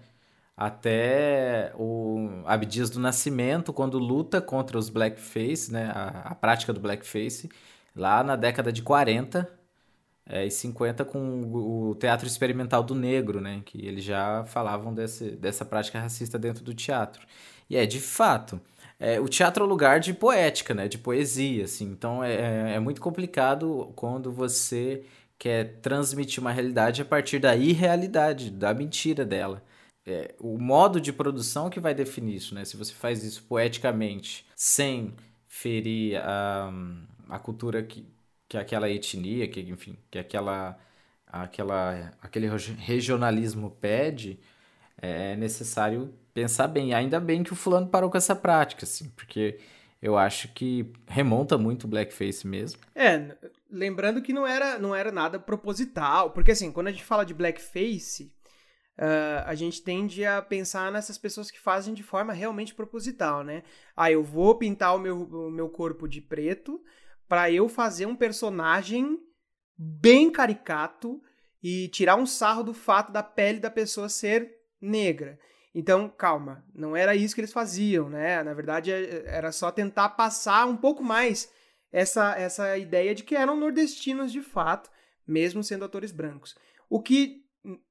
Até 0.60 1.72
o 1.74 2.42
Abdias 2.44 2.90
do 2.90 3.00
Nascimento, 3.00 3.72
quando 3.72 3.98
luta 3.98 4.42
contra 4.42 4.76
os 4.76 4.90
blackface, 4.90 5.72
né? 5.72 5.90
A, 5.94 6.08
a 6.26 6.34
prática 6.34 6.70
do 6.70 6.78
blackface, 6.78 7.48
lá 7.96 8.22
na 8.22 8.36
década 8.36 8.70
de 8.70 8.82
40 8.82 9.50
é, 10.26 10.44
e 10.44 10.50
50 10.50 11.02
com 11.06 11.40
o, 11.90 11.94
Teatro 11.94 12.26
Experimental 12.26 12.82
do 12.82 12.94
Negro, 12.94 13.40
né? 13.40 13.62
Que 13.64 13.86
eles 13.86 14.04
já 14.04 14.44
falavam 14.44 14.92
desse, 14.92 15.30
dessa 15.30 15.64
prática 15.64 15.98
racista 15.98 16.38
dentro 16.38 16.62
do 16.62 16.74
teatro. 16.74 17.26
E 17.70 17.74
é, 17.74 17.86
de 17.86 17.98
fato, 17.98 18.60
é, 18.98 19.18
o 19.18 19.28
teatro 19.28 19.64
é 19.64 19.66
um 19.66 19.70
lugar 19.70 19.98
de 19.98 20.12
poética, 20.12 20.74
né? 20.74 20.88
De 20.88 20.98
poesia, 20.98 21.64
assim. 21.64 21.86
Então 21.86 22.22
é, 22.22 22.34
é, 22.34 22.74
é 22.74 22.80
muito 22.80 23.00
complicado 23.00 23.94
quando 23.96 24.30
você 24.30 25.04
quer 25.38 25.80
transmitir 25.80 26.38
uma 26.38 26.52
realidade 26.52 27.00
a 27.00 27.04
partir 27.06 27.38
da 27.38 27.56
irrealidade, 27.56 28.50
da 28.50 28.74
mentira 28.74 29.24
dela. 29.24 29.62
É, 30.06 30.34
o 30.38 30.58
modo 30.58 31.00
de 31.00 31.12
produção 31.12 31.68
que 31.68 31.78
vai 31.78 31.94
definir 31.94 32.36
isso, 32.36 32.54
né? 32.54 32.64
Se 32.64 32.76
você 32.76 32.92
faz 32.92 33.22
isso 33.22 33.42
poeticamente, 33.44 34.46
sem 34.56 35.14
ferir 35.46 36.20
a, 36.22 36.72
a 37.28 37.38
cultura 37.38 37.82
que, 37.82 38.06
que 38.48 38.56
aquela 38.56 38.88
etnia, 38.88 39.46
que 39.48 39.60
enfim, 39.60 39.96
que 40.10 40.18
aquela, 40.18 40.78
aquela, 41.26 42.12
aquele 42.22 42.48
regionalismo 42.78 43.70
pede, 43.80 44.38
é 44.96 45.36
necessário 45.36 46.14
pensar 46.32 46.68
bem. 46.68 46.94
Ainda 46.94 47.20
bem 47.20 47.42
que 47.42 47.52
o 47.52 47.56
fulano 47.56 47.88
parou 47.88 48.10
com 48.10 48.16
essa 48.16 48.34
prática, 48.34 48.84
assim, 48.84 49.08
porque 49.10 49.58
eu 50.00 50.16
acho 50.16 50.48
que 50.48 50.92
remonta 51.06 51.58
muito 51.58 51.84
o 51.84 51.88
blackface 51.88 52.46
mesmo. 52.46 52.80
É, 52.94 53.36
lembrando 53.70 54.22
que 54.22 54.32
não 54.32 54.46
era, 54.46 54.78
não 54.78 54.94
era 54.94 55.12
nada 55.12 55.38
proposital, 55.38 56.30
porque 56.30 56.52
assim, 56.52 56.72
quando 56.72 56.88
a 56.88 56.92
gente 56.92 57.04
fala 57.04 57.24
de 57.24 57.34
blackface, 57.34 58.32
uh, 59.00 59.42
a 59.46 59.54
gente 59.54 59.82
tende 59.82 60.24
a 60.24 60.42
pensar 60.42 60.92
nessas 60.92 61.16
pessoas 61.16 61.50
que 61.50 61.58
fazem 61.58 61.94
de 61.94 62.02
forma 62.02 62.32
realmente 62.32 62.74
proposital, 62.74 63.42
né? 63.42 63.62
Ah, 63.96 64.12
eu 64.12 64.22
vou 64.22 64.54
pintar 64.54 64.94
o 64.94 64.98
meu, 64.98 65.22
o 65.22 65.50
meu 65.50 65.68
corpo 65.68 66.06
de 66.06 66.20
preto 66.20 66.80
para 67.26 67.50
eu 67.50 67.68
fazer 67.68 68.06
um 68.06 68.14
personagem 68.14 69.18
bem 69.76 70.30
caricato 70.30 71.20
e 71.62 71.88
tirar 71.88 72.16
um 72.16 72.26
sarro 72.26 72.62
do 72.62 72.74
fato 72.74 73.10
da 73.10 73.22
pele 73.22 73.58
da 73.58 73.70
pessoa 73.70 74.08
ser 74.08 74.50
negra. 74.80 75.38
Então, 75.74 76.08
calma, 76.08 76.64
não 76.74 76.96
era 76.96 77.14
isso 77.14 77.34
que 77.34 77.40
eles 77.40 77.52
faziam, 77.52 78.10
né? 78.10 78.42
Na 78.42 78.52
verdade, 78.52 78.92
é, 78.92 79.24
era 79.26 79.52
só 79.52 79.70
tentar 79.70 80.10
passar 80.10 80.66
um 80.66 80.76
pouco 80.76 81.02
mais 81.02 81.50
essa, 81.92 82.34
essa 82.36 82.76
ideia 82.76 83.14
de 83.14 83.22
que 83.22 83.36
eram 83.36 83.56
nordestinos 83.56 84.32
de 84.32 84.42
fato, 84.42 84.90
mesmo 85.26 85.62
sendo 85.62 85.84
atores 85.84 86.10
brancos. 86.10 86.56
O 86.88 87.00
que 87.00 87.39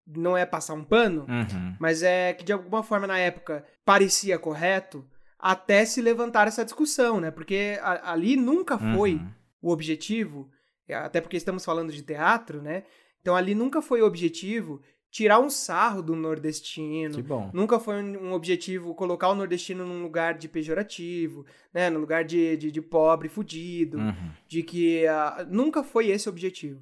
não 0.06 0.36
é 0.36 0.46
passar 0.46 0.74
um 0.74 0.84
pano, 0.84 1.26
uhum. 1.30 1.76
mas 1.80 2.02
é 2.04 2.34
que 2.34 2.44
de 2.44 2.52
alguma 2.52 2.84
forma 2.84 3.06
na 3.06 3.20
época 3.20 3.64
parecia 3.86 4.40
correto 4.40 5.06
até 5.38 5.86
se 5.86 6.02
levantar 6.02 6.48
essa 6.48 6.66
discussão, 6.66 7.20
né? 7.20 7.32
Porque 7.32 7.78
a, 7.82 8.12
ali 8.12 8.36
nunca 8.36 8.78
foi 8.78 9.16
uhum. 9.16 9.32
o 9.62 9.72
objetivo, 9.72 10.50
até 10.90 11.22
porque 11.22 11.38
estamos 11.38 11.64
falando 11.64 11.94
de 11.94 12.02
teatro, 12.02 12.62
né? 12.62 12.84
Então 13.22 13.36
ali 13.36 13.54
nunca 13.54 13.82
foi 13.82 14.02
o 14.02 14.06
objetivo 14.06 14.82
tirar 15.12 15.40
um 15.40 15.50
sarro 15.50 16.02
do 16.02 16.16
nordestino. 16.16 17.16
Que 17.16 17.22
bom. 17.22 17.50
Nunca 17.54 17.80
foi 17.80 18.02
um 18.02 18.34
objetivo 18.34 18.94
colocar 18.94 19.30
o 19.30 19.36
nordestino 19.36 19.86
num 19.86 20.02
lugar 20.02 20.36
de 20.36 20.48
pejorativo, 20.48 21.46
né? 21.74 21.90
No 21.90 22.00
lugar 22.00 22.24
de, 22.24 22.58
de, 22.58 22.72
de 22.72 22.82
pobre, 22.82 23.30
fudido, 23.30 23.98
uhum. 23.98 24.32
de 24.48 24.62
que 24.64 25.06
uh, 25.06 25.46
nunca 25.50 25.84
foi 25.84 26.10
esse 26.10 26.28
o 26.28 26.32
objetivo. 26.32 26.82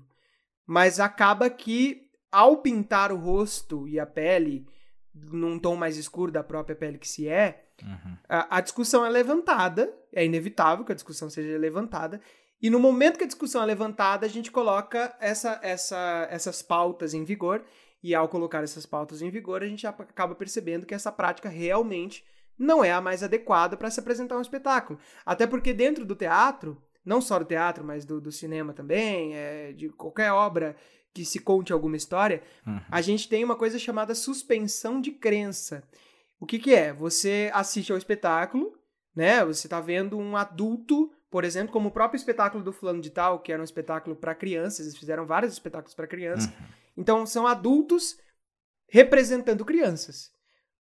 Mas 0.66 1.00
acaba 1.00 1.50
que 1.50 2.07
ao 2.32 2.58
pintar 2.58 3.12
o 3.12 3.18
rosto 3.18 3.88
e 3.88 4.00
a 4.00 4.06
pele 4.06 4.68
num 5.14 5.58
tom 5.58 5.76
mais 5.76 5.98
escuro 5.98 6.32
da 6.32 6.44
própria 6.44 6.76
pele 6.76 6.98
que 6.98 7.08
se 7.08 7.28
é, 7.28 7.66
uhum. 7.82 8.18
a, 8.30 8.58
a 8.58 8.62
discussão 8.62 9.06
é 9.06 9.10
levantada, 9.10 9.92
é 10.14 10.24
inevitável 10.24 10.86
que 10.86 10.92
a 10.92 10.96
discussão 10.96 11.30
seja 11.30 11.58
levantada, 11.58 12.22
e 12.62 12.70
no 12.70 12.80
momento 12.80 13.18
que 13.18 13.24
a 13.24 13.28
discussão 13.28 13.62
é 13.62 13.66
levantada, 13.66 14.26
a 14.26 14.30
gente 14.30 14.52
coloca 14.52 15.16
essa, 15.20 15.60
essa, 15.62 16.28
essas 16.32 16.62
pautas 16.62 17.14
em 17.14 17.24
vigor 17.24 17.64
e 18.02 18.16
ao 18.16 18.28
colocar 18.28 18.64
essas 18.64 18.86
pautas 18.86 19.22
em 19.22 19.30
vigor, 19.30 19.62
a 19.62 19.68
gente 19.68 19.86
acaba 19.86 20.34
percebendo 20.34 20.86
que 20.86 20.94
essa 20.94 21.12
prática 21.12 21.50
realmente 21.50 22.24
não 22.58 22.84
é 22.84 22.92
a 22.92 23.02
mais 23.02 23.22
adequada 23.22 23.78
para 23.78 23.92
se 23.92 24.00
apresentar 24.00 24.38
um 24.38 24.42
espetáculo. 24.42 25.00
Até 25.26 25.46
porque 25.46 25.74
dentro 25.74 26.04
do 26.04 26.16
teatro, 26.16 26.82
não 27.06 27.22
só 27.22 27.38
do 27.38 27.46
teatro, 27.46 27.84
mas 27.84 28.06
do, 28.06 28.20
do 28.20 28.32
cinema 28.32 28.74
também, 28.74 29.36
é, 29.36 29.72
de 29.74 29.90
qualquer 29.90 30.32
obra 30.32 30.76
que 31.14 31.26
se 31.26 31.40
conte 31.40 31.74
alguma 31.74 31.98
história, 31.98 32.44
uhum. 32.66 32.80
a 32.90 33.02
gente 33.02 33.28
tem 33.28 33.44
uma 33.44 33.56
coisa 33.56 33.80
chamada 33.80 34.14
suspensão 34.14 35.02
de 35.02 35.12
crença. 35.12 35.84
O 36.40 36.46
que, 36.46 36.60
que 36.60 36.74
é? 36.74 36.94
Você 36.94 37.50
assiste 37.54 37.92
ao 37.92 37.98
espetáculo, 37.98 38.78
né? 39.16 39.44
Você 39.46 39.68
está 39.68 39.82
vendo 39.82 40.18
um 40.18 40.38
adulto, 40.38 41.12
por 41.30 41.44
exemplo, 41.44 41.74
como 41.74 41.90
o 41.90 41.92
próprio 41.92 42.18
espetáculo 42.18 42.64
do 42.64 42.72
Fulano 42.72 43.02
de 43.02 43.10
Tal, 43.10 43.40
que 43.40 43.52
era 43.52 43.62
um 43.62 43.66
espetáculo 43.66 44.16
para 44.16 44.36
crianças, 44.36 44.86
eles 44.86 44.98
fizeram 44.98 45.26
vários 45.26 45.54
espetáculos 45.54 45.96
para 45.96 46.08
crianças. 46.08 46.46
Uhum. 46.48 46.66
Então, 46.98 47.26
são 47.26 47.48
adultos 47.48 48.18
representando 48.88 49.66
crianças. 49.66 50.32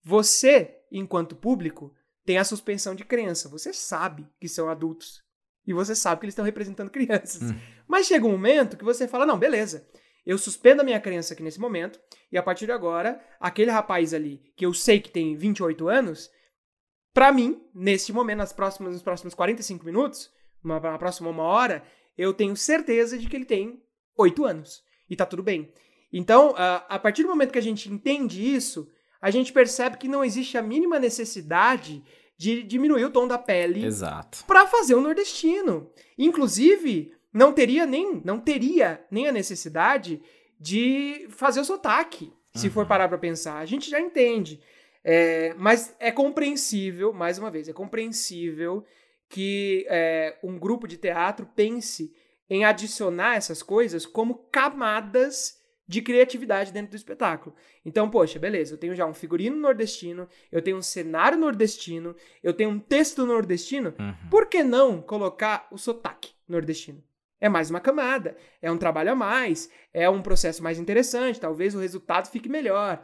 Você, 0.03 0.79
enquanto 0.91 1.35
público, 1.35 1.93
tem 2.25 2.37
a 2.37 2.43
suspensão 2.43 2.93
de 2.93 3.03
crença. 3.03 3.49
Você 3.49 3.73
sabe 3.73 4.27
que 4.39 4.47
são 4.47 4.69
adultos. 4.69 5.23
E 5.65 5.73
você 5.73 5.93
sabe 5.95 6.21
que 6.21 6.25
eles 6.25 6.33
estão 6.33 6.45
representando 6.45 6.89
crianças. 6.89 7.41
Hum. 7.41 7.59
Mas 7.87 8.07
chega 8.07 8.25
um 8.25 8.31
momento 8.31 8.77
que 8.77 8.85
você 8.85 9.07
fala: 9.07 9.25
não, 9.25 9.37
beleza. 9.37 9.87
Eu 10.27 10.37
suspendo 10.37 10.81
a 10.81 10.83
minha 10.83 10.99
crença 10.99 11.33
aqui 11.33 11.41
nesse 11.41 11.57
momento. 11.57 11.97
E 12.29 12.37
a 12.37 12.43
partir 12.43 12.65
de 12.65 12.73
agora, 12.73 13.17
aquele 13.39 13.71
rapaz 13.71 14.13
ali, 14.13 14.41
que 14.57 14.65
eu 14.65 14.73
sei 14.73 14.99
que 14.99 15.09
tem 15.09 15.37
28 15.37 15.87
anos, 15.87 16.29
para 17.13 17.31
mim, 17.31 17.61
neste 17.73 18.11
momento, 18.11 18.39
nas 18.39 18.51
próximas, 18.51 18.91
nos 18.91 19.01
próximos 19.01 19.33
45 19.33 19.85
minutos, 19.85 20.29
uma, 20.61 20.81
na 20.81 20.97
próxima 20.97 21.29
uma 21.29 21.43
hora, 21.43 21.81
eu 22.17 22.33
tenho 22.33 22.57
certeza 22.57 23.17
de 23.17 23.29
que 23.29 23.37
ele 23.37 23.45
tem 23.45 23.81
8 24.17 24.43
anos. 24.43 24.83
E 25.09 25.15
tá 25.15 25.25
tudo 25.25 25.41
bem. 25.41 25.71
Então, 26.11 26.53
a 26.57 26.99
partir 26.99 27.23
do 27.23 27.29
momento 27.29 27.53
que 27.53 27.59
a 27.59 27.63
gente 27.63 27.89
entende 27.89 28.53
isso, 28.53 28.91
a 29.21 29.31
gente 29.31 29.53
percebe 29.53 29.97
que 29.97 30.09
não 30.09 30.25
existe 30.25 30.57
a 30.57 30.61
mínima 30.61 30.99
necessidade 30.99 32.03
de 32.37 32.63
diminuir 32.63 33.05
o 33.05 33.09
tom 33.09 33.27
da 33.27 33.37
pele 33.37 33.87
para 34.45 34.67
fazer 34.67 34.93
o 34.93 35.01
nordestino. 35.01 35.89
Inclusive, 36.17 37.16
não 37.37 37.53
teria 37.53 37.85
nem 37.85 38.19
não 38.25 38.39
teria 38.39 38.99
nem 39.11 39.27
a 39.27 39.31
necessidade 39.31 40.21
de 40.59 41.27
fazer 41.29 41.59
o 41.59 41.65
sotaque, 41.65 42.33
se 42.55 42.67
for 42.67 42.81
uhum. 42.81 42.87
parar 42.87 43.07
para 43.07 43.17
pensar. 43.19 43.59
A 43.59 43.65
gente 43.65 43.89
já 43.89 43.99
entende. 44.01 44.59
É, 45.03 45.53
mas 45.53 45.95
é 45.99 46.11
compreensível, 46.11 47.13
mais 47.13 47.37
uma 47.37 47.51
vez, 47.51 47.69
é 47.69 47.73
compreensível 47.73 48.83
que 49.29 49.85
é, 49.87 50.35
um 50.43 50.57
grupo 50.57 50.87
de 50.87 50.97
teatro 50.97 51.47
pense 51.55 52.11
em 52.49 52.65
adicionar 52.65 53.35
essas 53.35 53.61
coisas 53.61 54.05
como 54.05 54.47
camadas 54.51 55.57
de 55.87 56.01
criatividade 56.01 56.73
dentro 56.73 56.91
do 56.91 56.97
espetáculo. 56.97 57.55
Então, 57.85 58.09
poxa, 58.09 58.39
beleza, 58.39 58.73
eu 58.73 58.77
tenho 58.77 58.95
já 58.95 59.05
um 59.05 59.13
figurino 59.13 59.55
nordestino, 59.55 60.27
eu 60.51 60.61
tenho 60.61 60.77
um 60.77 60.81
cenário 60.81 61.37
nordestino, 61.37 62.15
eu 62.43 62.53
tenho 62.53 62.71
um 62.71 62.79
texto 62.79 63.25
nordestino, 63.25 63.93
Uhum. 63.99 64.29
por 64.29 64.47
que 64.47 64.63
não 64.63 65.01
colocar 65.01 65.67
o 65.71 65.77
sotaque 65.77 66.31
nordestino? 66.47 67.01
É 67.39 67.47
mais 67.47 67.69
uma 67.69 67.79
camada, 67.79 68.35
é 68.61 68.71
um 68.71 68.77
trabalho 68.77 69.11
a 69.11 69.15
mais, 69.15 69.69
é 69.93 70.09
um 70.09 70.21
processo 70.21 70.63
mais 70.63 70.79
interessante, 70.79 71.39
talvez 71.39 71.75
o 71.75 71.79
resultado 71.79 72.29
fique 72.29 72.49
melhor. 72.49 73.03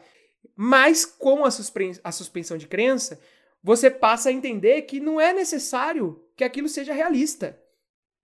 Mas 0.56 1.06
com 1.06 1.46
a, 1.46 1.52
suspens 1.52 2.00
a 2.04 2.12
suspensão 2.12 2.58
de 2.58 2.68
crença, 2.68 3.20
você 3.62 3.90
passa 3.90 4.30
a 4.30 4.32
entender 4.32 4.82
que 4.84 5.00
não 5.00 5.22
é 5.22 5.34
necessário 5.34 6.22
que 6.36 6.44
aquilo 6.44 6.68
seja 6.68 6.94
realista. 6.94 7.60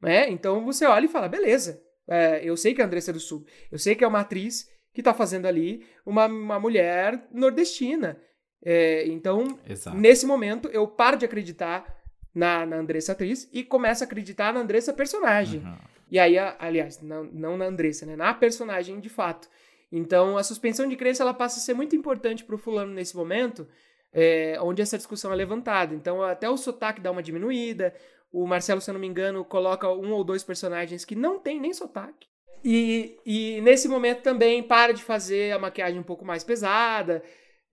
Né? 0.02 0.30
Então 0.30 0.66
você 0.66 0.86
olha 0.86 1.06
e 1.06 1.10
fala, 1.10 1.30
beleza, 1.30 1.82
é, 2.08 2.42
eu 2.44 2.58
sei 2.58 2.74
que 2.74 2.82
é 2.82 2.84
a 2.84 2.88
Andressa 2.88 3.14
do 3.14 3.20
Sul, 3.20 3.46
eu 3.72 3.78
sei 3.78 3.94
que 3.96 4.04
é 4.04 4.08
uma 4.08 4.22
atriz 4.22 4.68
que 4.94 5.02
está 5.02 5.14
fazendo 5.14 5.46
ali 5.46 5.86
uma, 6.06 6.26
uma 6.26 6.60
mulher 6.60 7.28
nordestina. 7.32 8.20
É, 8.64 9.08
então, 9.08 9.58
Exato. 9.68 9.96
nesse 9.96 10.26
momento, 10.26 10.68
eu 10.70 10.88
paro 10.88 11.18
de 11.18 11.26
acreditar 11.26 11.98
na, 12.34 12.66
na 12.66 12.78
Andressa 12.78 13.14
atriz 13.14 13.48
e 13.54 13.64
começo 13.64 14.04
a 14.04 14.08
acreditar 14.08 14.54
na 14.54 14.60
Andressa 14.60 14.92
personagem. 14.92 15.62
Uhum. 15.62 15.78
E 16.12 16.18
aí, 16.18 16.38
a- 16.38 16.56
aliás, 16.60 17.02
não, 17.02 17.24
não 17.26 17.58
na 17.58 17.66
Andressa, 17.66 18.06
né? 18.06 18.16
Na 18.16 18.34
personagem 18.34 19.00
de 19.00 19.10
fato. 19.10 19.48
Então, 19.92 20.38
a 20.38 20.44
suspensão 20.44 20.88
de 20.88 20.96
crença 20.96 21.24
ela 21.24 21.34
passa 21.34 21.60
a 21.60 21.62
ser 21.64 21.74
muito 21.74 21.96
importante 21.96 22.44
pro 22.44 22.58
fulano 22.58 22.94
nesse 22.94 23.16
momento, 23.16 23.68
é, 24.14 24.58
onde 24.62 24.82
essa 24.82 24.98
discussão 24.98 25.32
é 25.32 25.36
levantada. 25.36 25.94
Então, 25.96 26.22
até 26.24 26.50
o 26.50 26.58
sotaque 26.58 27.02
dá 27.02 27.12
uma 27.12 27.24
diminuída. 27.24 27.94
O 28.32 28.46
Marcelo, 28.46 28.82
se 28.82 28.90
eu 28.90 28.94
não 28.94 29.02
me 29.02 29.08
engano, 29.08 29.44
coloca 29.44 29.92
um 29.92 30.12
ou 30.12 30.24
dois 30.24 30.44
personagens 30.44 31.04
que 31.06 31.16
não 31.16 31.40
tem 31.40 31.60
nem 31.60 31.74
sotaque. 31.74 32.28
E, 32.64 33.18
e 33.26 33.62
nesse 33.62 33.88
momento 33.88 34.22
também 34.22 34.62
para 34.62 34.94
de 34.94 35.02
fazer 35.04 35.54
a 35.54 35.60
maquiagem 35.60 36.00
um 36.00 36.04
pouco 36.04 36.26
mais 36.26 36.44
pesada. 36.44 37.24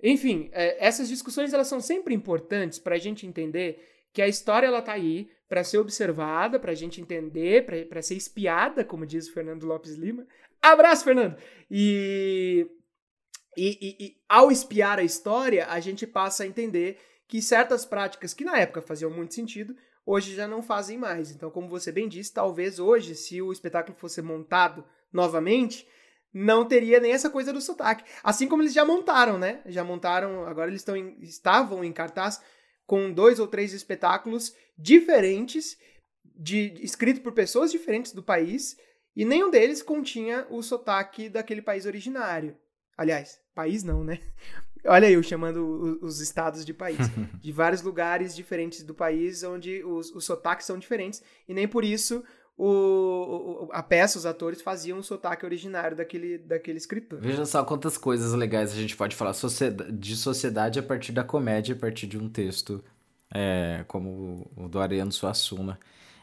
Enfim, 0.02 0.48
é, 0.52 0.76
essas 0.86 1.08
discussões 1.08 1.52
elas 1.52 1.66
são 1.66 1.80
sempre 1.80 2.14
importantes 2.14 2.78
para 2.78 2.94
a 2.94 2.98
gente 2.98 3.26
entender 3.26 3.84
que 4.12 4.22
a 4.22 4.28
história 4.28 4.66
ela 4.66 4.80
tá 4.80 4.92
aí 4.92 5.28
para 5.48 5.62
ser 5.64 5.78
observada, 5.78 6.58
para 6.58 6.72
a 6.72 6.74
gente 6.74 7.00
entender, 7.00 7.64
para 7.88 8.02
ser 8.02 8.14
espiada, 8.16 8.84
como 8.84 9.06
diz 9.06 9.28
o 9.28 9.32
Fernando 9.32 9.64
Lopes 9.66 9.92
Lima. 9.94 10.26
Abraço, 10.60 11.04
Fernando! 11.04 11.36
E, 11.70 12.66
e, 13.56 13.68
e- 13.80 14.04
e 14.06 14.16
ao 14.28 14.50
espiar 14.50 14.98
a 14.98 15.04
história, 15.04 15.66
a 15.68 15.78
gente 15.80 16.06
passa 16.06 16.42
a 16.42 16.46
entender 16.46 16.98
que 17.28 17.40
certas 17.40 17.84
práticas 17.84 18.34
que 18.34 18.44
na 18.44 18.58
época 18.58 18.80
faziam 18.82 19.10
muito 19.10 19.34
sentido, 19.34 19.76
hoje 20.04 20.34
já 20.34 20.46
não 20.46 20.62
fazem 20.62 20.98
mais. 20.98 21.30
Então, 21.30 21.50
como 21.50 21.68
você 21.68 21.90
bem 21.90 22.08
disse, 22.08 22.32
talvez 22.32 22.78
hoje, 22.78 23.14
se 23.14 23.40
o 23.42 23.52
espetáculo 23.52 23.96
fosse 23.96 24.20
montado 24.22 24.84
novamente, 25.12 25.86
não 26.32 26.66
teria 26.66 27.00
nem 27.00 27.12
essa 27.12 27.30
coisa 27.30 27.52
do 27.52 27.60
sotaque. 27.60 28.04
Assim 28.22 28.46
como 28.46 28.62
eles 28.62 28.74
já 28.74 28.84
montaram, 28.84 29.38
né? 29.38 29.62
Já 29.66 29.82
montaram, 29.82 30.46
agora 30.46 30.68
eles 30.70 30.82
estão 30.82 30.96
estavam 31.20 31.82
em 31.82 31.92
cartaz 31.92 32.40
com 32.86 33.12
dois 33.12 33.38
ou 33.38 33.46
três 33.46 33.72
espetáculos 33.72 34.54
diferentes, 34.78 35.76
de, 36.24 36.74
escrito 36.82 37.20
por 37.20 37.32
pessoas 37.32 37.72
diferentes 37.72 38.12
do 38.12 38.22
país, 38.22 38.76
e 39.14 39.24
nenhum 39.24 39.50
deles 39.50 39.82
continha 39.82 40.46
o 40.50 40.62
sotaque 40.62 41.28
daquele 41.28 41.62
país 41.62 41.86
originário. 41.86 42.56
Aliás, 42.96 43.40
país 43.54 43.82
não, 43.82 44.04
né? 44.04 44.20
Olha 44.84 45.10
eu 45.10 45.22
chamando 45.22 45.98
os 46.00 46.20
estados 46.20 46.64
de 46.64 46.72
país. 46.72 46.98
de 47.40 47.50
vários 47.50 47.82
lugares 47.82 48.36
diferentes 48.36 48.82
do 48.82 48.94
país, 48.94 49.42
onde 49.42 49.82
os, 49.82 50.10
os 50.14 50.24
sotaques 50.24 50.66
são 50.66 50.78
diferentes, 50.78 51.22
e 51.48 51.54
nem 51.54 51.66
por 51.66 51.84
isso 51.84 52.22
o, 52.58 53.68
a 53.72 53.82
peça, 53.82 54.18
os 54.18 54.24
atores 54.24 54.62
faziam 54.62 54.98
o 54.98 55.02
sotaque 55.02 55.44
originário 55.44 55.96
daquele, 55.96 56.38
daquele 56.38 56.78
escritor. 56.78 57.20
Veja 57.20 57.44
só 57.44 57.62
quantas 57.62 57.98
coisas 57.98 58.32
legais 58.32 58.72
a 58.72 58.76
gente 58.76 58.96
pode 58.96 59.14
falar 59.14 59.34
de 59.92 60.16
sociedade 60.16 60.78
a 60.78 60.82
partir 60.82 61.12
da 61.12 61.22
comédia, 61.22 61.74
a 61.74 61.78
partir 61.78 62.06
de 62.06 62.16
um 62.16 62.28
texto 62.28 62.82
é, 63.34 63.84
como 63.86 64.50
o 64.56 64.68
do 64.68 64.80
Ariano 64.80 65.12
Suassuna. 65.12 65.78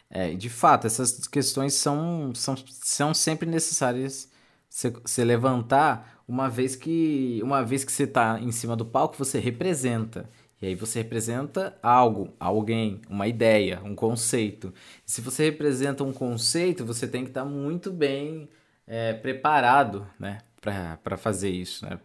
É, 0.09 0.33
de 0.33 0.49
fato, 0.49 0.87
essas 0.87 1.27
questões 1.27 1.73
são, 1.73 2.33
são, 2.35 2.55
são 2.67 3.13
sempre 3.13 3.47
necessárias 3.47 4.31
se, 4.69 4.91
se 5.05 5.23
levantar 5.23 6.23
uma 6.27 6.49
vez 6.49 6.75
que 6.75 7.39
uma 7.43 7.63
vez 7.63 7.83
que 7.83 7.91
você 7.91 8.03
está 8.03 8.39
em 8.39 8.51
cima 8.51 8.75
do 8.75 8.85
palco, 8.85 9.15
você 9.17 9.39
representa. 9.39 10.29
E 10.63 10.67
aí 10.67 10.75
você 10.75 10.99
representa 10.99 11.77
algo, 11.83 12.33
alguém, 12.39 13.01
uma 13.09 13.27
ideia, 13.27 13.81
um 13.83 13.93
conceito. 13.93 14.73
Se 15.05 15.19
você 15.19 15.43
representa 15.43 16.05
um 16.05 16.13
conceito, 16.13 16.85
você 16.85 17.05
tem 17.05 17.25
que 17.25 17.31
estar 17.31 17.43
muito 17.43 17.91
bem 17.91 18.47
é, 18.87 19.11
preparado, 19.11 20.07
né, 20.17 20.37
para 20.61 21.17
fazer 21.17 21.49
isso, 21.49 21.85
né, 21.85 21.99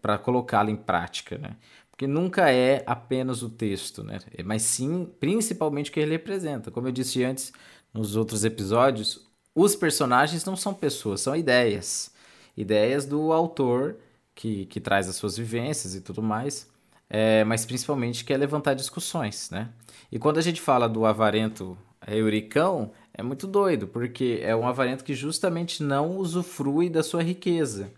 para 0.00 0.16
colocá-lo 0.18 0.70
em 0.70 0.76
prática, 0.76 1.38
né. 1.38 1.56
Porque 1.90 2.06
nunca 2.06 2.52
é 2.52 2.84
apenas 2.86 3.42
o 3.42 3.50
texto, 3.50 4.04
né, 4.04 4.20
mas 4.44 4.62
sim, 4.62 5.12
principalmente 5.18 5.90
o 5.90 5.92
que 5.92 5.98
ele 5.98 6.12
representa. 6.12 6.70
Como 6.70 6.86
eu 6.86 6.92
disse 6.92 7.24
antes, 7.24 7.52
nos 7.92 8.14
outros 8.14 8.44
episódios, 8.44 9.28
os 9.56 9.74
personagens 9.74 10.44
não 10.44 10.54
são 10.54 10.72
pessoas, 10.72 11.20
são 11.20 11.34
ideias. 11.34 12.14
Ideias 12.56 13.06
do 13.06 13.32
autor 13.32 13.96
que, 14.36 14.66
que 14.66 14.78
traz 14.80 15.08
as 15.08 15.16
suas 15.16 15.36
vivências 15.36 15.96
e 15.96 16.00
tudo 16.00 16.22
mais, 16.22 16.69
é, 17.10 17.42
mas 17.44 17.66
principalmente 17.66 18.24
quer 18.24 18.36
levantar 18.38 18.74
discussões, 18.74 19.50
né. 19.50 19.68
E 20.10 20.18
quando 20.18 20.38
a 20.38 20.42
gente 20.42 20.60
fala 20.60 20.88
do 20.88 21.04
avarento 21.04 21.76
euricão, 22.06 22.92
é 23.12 23.22
muito 23.22 23.46
doido, 23.46 23.86
porque 23.86 24.40
é 24.42 24.54
um 24.54 24.66
avarento 24.66 25.04
que 25.04 25.14
justamente 25.14 25.82
não 25.82 26.16
usufrui 26.16 26.88
da 26.88 27.02
sua 27.02 27.22
riqueza. 27.22 27.92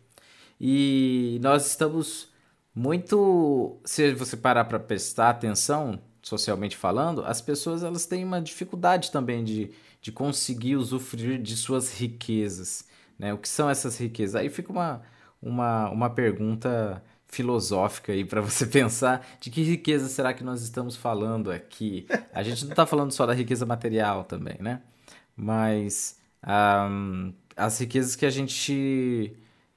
E 0.60 1.38
nós 1.42 1.66
estamos 1.66 2.30
muito. 2.74 3.78
Se 3.84 4.14
você 4.14 4.36
parar 4.36 4.64
para 4.64 4.78
prestar 4.78 5.30
atenção, 5.30 6.00
socialmente 6.22 6.76
falando, 6.76 7.24
as 7.24 7.40
pessoas 7.40 7.82
elas 7.82 8.06
têm 8.06 8.24
uma 8.24 8.40
dificuldade 8.40 9.10
também 9.10 9.44
de, 9.44 9.70
de 10.00 10.12
conseguir 10.12 10.76
usufruir 10.76 11.40
de 11.42 11.56
suas 11.56 11.92
riquezas. 11.98 12.86
Né? 13.18 13.34
O 13.34 13.38
que 13.38 13.48
são 13.48 13.68
essas 13.68 13.98
riquezas? 13.98 14.36
Aí 14.36 14.48
fica 14.48 14.70
uma, 14.72 15.02
uma, 15.40 15.90
uma 15.90 16.10
pergunta 16.10 17.02
filosófica 17.32 18.12
aí 18.12 18.24
para 18.24 18.40
você 18.40 18.64
pensar 18.68 19.26
de 19.40 19.50
que 19.50 19.62
riqueza 19.62 20.06
será 20.06 20.32
que 20.32 20.44
nós 20.44 20.62
estamos 20.62 20.94
falando 20.94 21.50
aqui? 21.50 22.06
A 22.32 22.42
gente 22.42 22.64
não 22.64 22.70
está 22.70 22.86
falando 22.86 23.10
só 23.10 23.26
da 23.26 23.32
riqueza 23.32 23.66
material 23.66 24.22
também, 24.24 24.56
né? 24.60 24.82
Mas 25.34 26.20
ahm, 26.42 27.32
as 27.56 27.78
riquezas 27.80 28.14
que 28.14 28.26
a 28.26 28.30
gente 28.30 29.34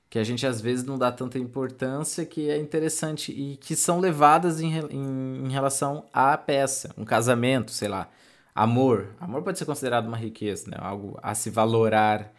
que 0.09 0.19
a 0.19 0.23
gente 0.23 0.45
às 0.45 0.61
vezes 0.61 0.85
não 0.85 0.97
dá 0.97 1.11
tanta 1.11 1.39
importância 1.39 2.25
que 2.25 2.49
é 2.49 2.57
interessante 2.57 3.31
e 3.31 3.57
que 3.57 3.75
são 3.75 3.99
levadas 3.99 4.61
em, 4.61 4.71
em, 4.89 5.45
em 5.45 5.49
relação 5.49 6.05
à 6.13 6.37
peça, 6.37 6.93
um 6.97 7.03
casamento, 7.03 7.71
sei 7.71 7.89
lá, 7.89 8.09
amor. 8.53 9.15
Amor 9.19 9.41
pode 9.43 9.57
ser 9.59 9.65
considerado 9.65 10.07
uma 10.07 10.17
riqueza, 10.17 10.69
né? 10.69 10.77
Algo 10.79 11.17
a 11.21 11.33
se 11.35 11.49
valorar. 11.49 12.31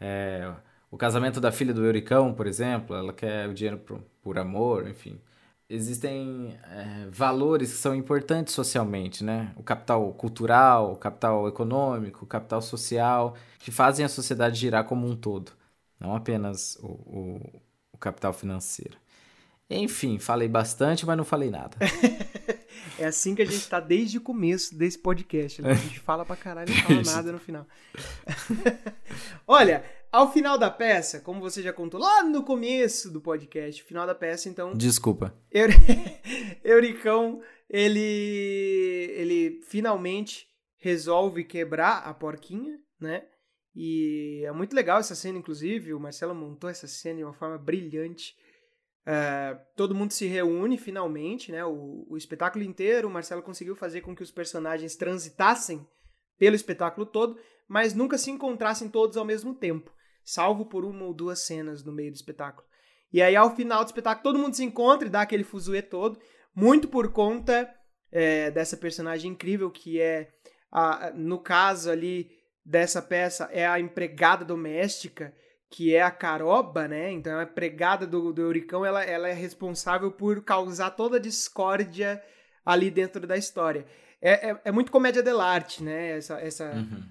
É, 0.00 0.52
o 0.94 0.96
casamento 0.96 1.40
da 1.40 1.50
filha 1.50 1.74
do 1.74 1.84
Euricão, 1.84 2.32
por 2.32 2.46
exemplo, 2.46 2.94
ela 2.94 3.12
quer 3.12 3.48
o 3.48 3.52
dinheiro 3.52 3.78
por, 3.78 4.00
por 4.22 4.38
amor, 4.38 4.86
enfim. 4.86 5.20
Existem 5.68 6.56
é, 6.70 7.08
valores 7.10 7.72
que 7.72 7.78
são 7.78 7.96
importantes 7.96 8.54
socialmente, 8.54 9.24
né? 9.24 9.52
O 9.56 9.62
capital 9.64 10.12
cultural, 10.12 10.92
o 10.92 10.96
capital 10.96 11.48
econômico, 11.48 12.24
o 12.24 12.28
capital 12.28 12.62
social, 12.62 13.34
que 13.58 13.72
fazem 13.72 14.04
a 14.04 14.08
sociedade 14.08 14.56
girar 14.56 14.84
como 14.84 15.04
um 15.04 15.16
todo, 15.16 15.50
não 15.98 16.14
apenas 16.14 16.76
o, 16.76 16.86
o, 16.86 17.60
o 17.94 17.98
capital 17.98 18.32
financeiro. 18.32 18.96
Enfim, 19.68 20.20
falei 20.20 20.46
bastante, 20.46 21.04
mas 21.04 21.16
não 21.16 21.24
falei 21.24 21.50
nada. 21.50 21.76
É 22.98 23.06
assim 23.06 23.34
que 23.34 23.42
a 23.42 23.44
gente 23.44 23.66
tá 23.68 23.80
desde 23.80 24.18
o 24.18 24.20
começo 24.20 24.76
desse 24.76 24.98
podcast. 24.98 25.60
né? 25.60 25.72
A 25.72 25.74
gente 25.74 26.00
fala 26.00 26.24
pra 26.24 26.36
caralho 26.36 26.70
e 26.70 26.74
não 26.74 26.82
fala 26.82 27.02
nada 27.16 27.32
no 27.32 27.38
final. 27.38 27.66
Olha, 29.46 29.84
ao 30.16 30.32
final 30.32 30.56
da 30.56 30.70
peça, 30.70 31.20
como 31.20 31.40
você 31.40 31.62
já 31.62 31.72
contou 31.72 32.00
lá 32.00 32.22
no 32.22 32.42
começo 32.42 33.10
do 33.10 33.20
podcast, 33.20 33.82
final 33.82 34.06
da 34.06 34.14
peça, 34.14 34.48
então, 34.48 34.72
Desculpa. 34.74 35.36
Eur- 35.50 35.70
Euricão, 36.62 37.40
ele, 37.68 39.10
ele 39.16 39.60
finalmente 39.68 40.46
resolve 40.78 41.44
quebrar 41.44 41.98
a 42.04 42.14
porquinha, 42.14 42.78
né? 43.00 43.24
E 43.74 44.42
é 44.46 44.52
muito 44.52 44.74
legal 44.74 45.00
essa 45.00 45.14
cena, 45.14 45.38
inclusive. 45.38 45.92
O 45.94 45.98
Marcelo 46.00 46.34
montou 46.34 46.70
essa 46.70 46.86
cena 46.86 47.16
de 47.18 47.24
uma 47.24 47.32
forma 47.34 47.58
brilhante. 47.58 48.34
É, 49.06 49.54
todo 49.76 49.94
mundo 49.94 50.12
se 50.12 50.26
reúne 50.26 50.78
finalmente, 50.78 51.50
né? 51.50 51.64
O, 51.64 52.06
o 52.08 52.16
espetáculo 52.16 52.64
inteiro, 52.64 53.08
o 53.08 53.10
Marcelo 53.10 53.42
conseguiu 53.42 53.74
fazer 53.74 54.00
com 54.00 54.14
que 54.14 54.22
os 54.22 54.30
personagens 54.30 54.94
transitassem 54.94 55.84
pelo 56.38 56.54
espetáculo 56.54 57.04
todo, 57.04 57.36
mas 57.68 57.94
nunca 57.94 58.16
se 58.16 58.30
encontrassem 58.30 58.88
todos 58.88 59.16
ao 59.16 59.24
mesmo 59.24 59.54
tempo, 59.54 59.92
salvo 60.24 60.66
por 60.66 60.84
uma 60.84 61.04
ou 61.04 61.14
duas 61.14 61.40
cenas 61.40 61.84
no 61.84 61.92
meio 61.92 62.10
do 62.10 62.16
espetáculo. 62.16 62.66
E 63.12 63.22
aí, 63.22 63.36
ao 63.36 63.54
final 63.54 63.84
do 63.84 63.88
espetáculo, 63.88 64.22
todo 64.22 64.38
mundo 64.38 64.56
se 64.56 64.64
encontra 64.64 65.06
e 65.06 65.10
dá 65.10 65.22
aquele 65.22 65.44
fuzuê 65.44 65.82
todo, 65.82 66.18
muito 66.54 66.88
por 66.88 67.12
conta 67.12 67.72
é, 68.10 68.50
dessa 68.50 68.76
personagem 68.76 69.32
incrível 69.32 69.70
que 69.70 70.00
é, 70.00 70.30
a, 70.70 71.12
no 71.14 71.38
caso 71.38 71.90
ali 71.90 72.30
dessa 72.64 73.02
peça, 73.02 73.48
é 73.52 73.66
a 73.66 73.78
empregada 73.78 74.44
doméstica, 74.44 75.34
que 75.70 75.94
é 75.94 76.00
a 76.00 76.10
Caroba, 76.10 76.88
né? 76.88 77.10
Então, 77.10 77.38
a 77.38 77.42
empregada 77.42 78.06
do, 78.06 78.32
do 78.32 78.40
Euricão, 78.40 78.86
ela, 78.86 79.04
ela 79.04 79.28
é 79.28 79.32
responsável 79.32 80.10
por 80.10 80.42
causar 80.42 80.90
toda 80.90 81.16
a 81.16 81.20
discórdia 81.20 82.22
ali 82.64 82.90
dentro 82.90 83.26
da 83.26 83.36
história. 83.36 83.84
É, 84.22 84.50
é, 84.50 84.60
é 84.64 84.72
muito 84.72 84.90
comédia 84.90 85.22
dell'arte, 85.22 85.82
né? 85.82 86.16
Essa, 86.16 86.40
essa, 86.40 86.70
uhum. 86.72 87.02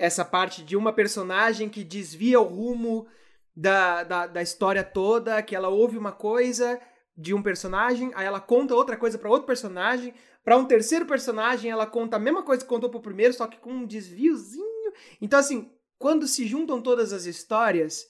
Essa 0.00 0.24
parte 0.24 0.64
de 0.64 0.76
uma 0.76 0.94
personagem 0.94 1.68
que 1.68 1.84
desvia 1.84 2.40
o 2.40 2.44
rumo 2.44 3.06
da, 3.54 4.02
da, 4.02 4.26
da 4.26 4.42
história 4.42 4.82
toda, 4.82 5.42
que 5.42 5.54
ela 5.54 5.68
ouve 5.68 5.98
uma 5.98 6.10
coisa 6.10 6.80
de 7.14 7.34
um 7.34 7.42
personagem, 7.42 8.10
aí 8.14 8.26
ela 8.26 8.40
conta 8.40 8.74
outra 8.74 8.96
coisa 8.96 9.18
para 9.18 9.28
outro 9.28 9.46
personagem, 9.46 10.14
para 10.42 10.56
um 10.56 10.64
terceiro 10.64 11.04
personagem 11.04 11.70
ela 11.70 11.86
conta 11.86 12.16
a 12.16 12.18
mesma 12.18 12.42
coisa 12.42 12.62
que 12.62 12.68
contou 12.68 12.88
pro 12.88 13.02
primeiro, 13.02 13.34
só 13.34 13.46
que 13.46 13.58
com 13.58 13.70
um 13.70 13.86
desviozinho. 13.86 14.90
Então 15.20 15.38
assim, 15.38 15.70
quando 15.98 16.26
se 16.26 16.46
juntam 16.46 16.80
todas 16.80 17.12
as 17.12 17.26
histórias, 17.26 18.06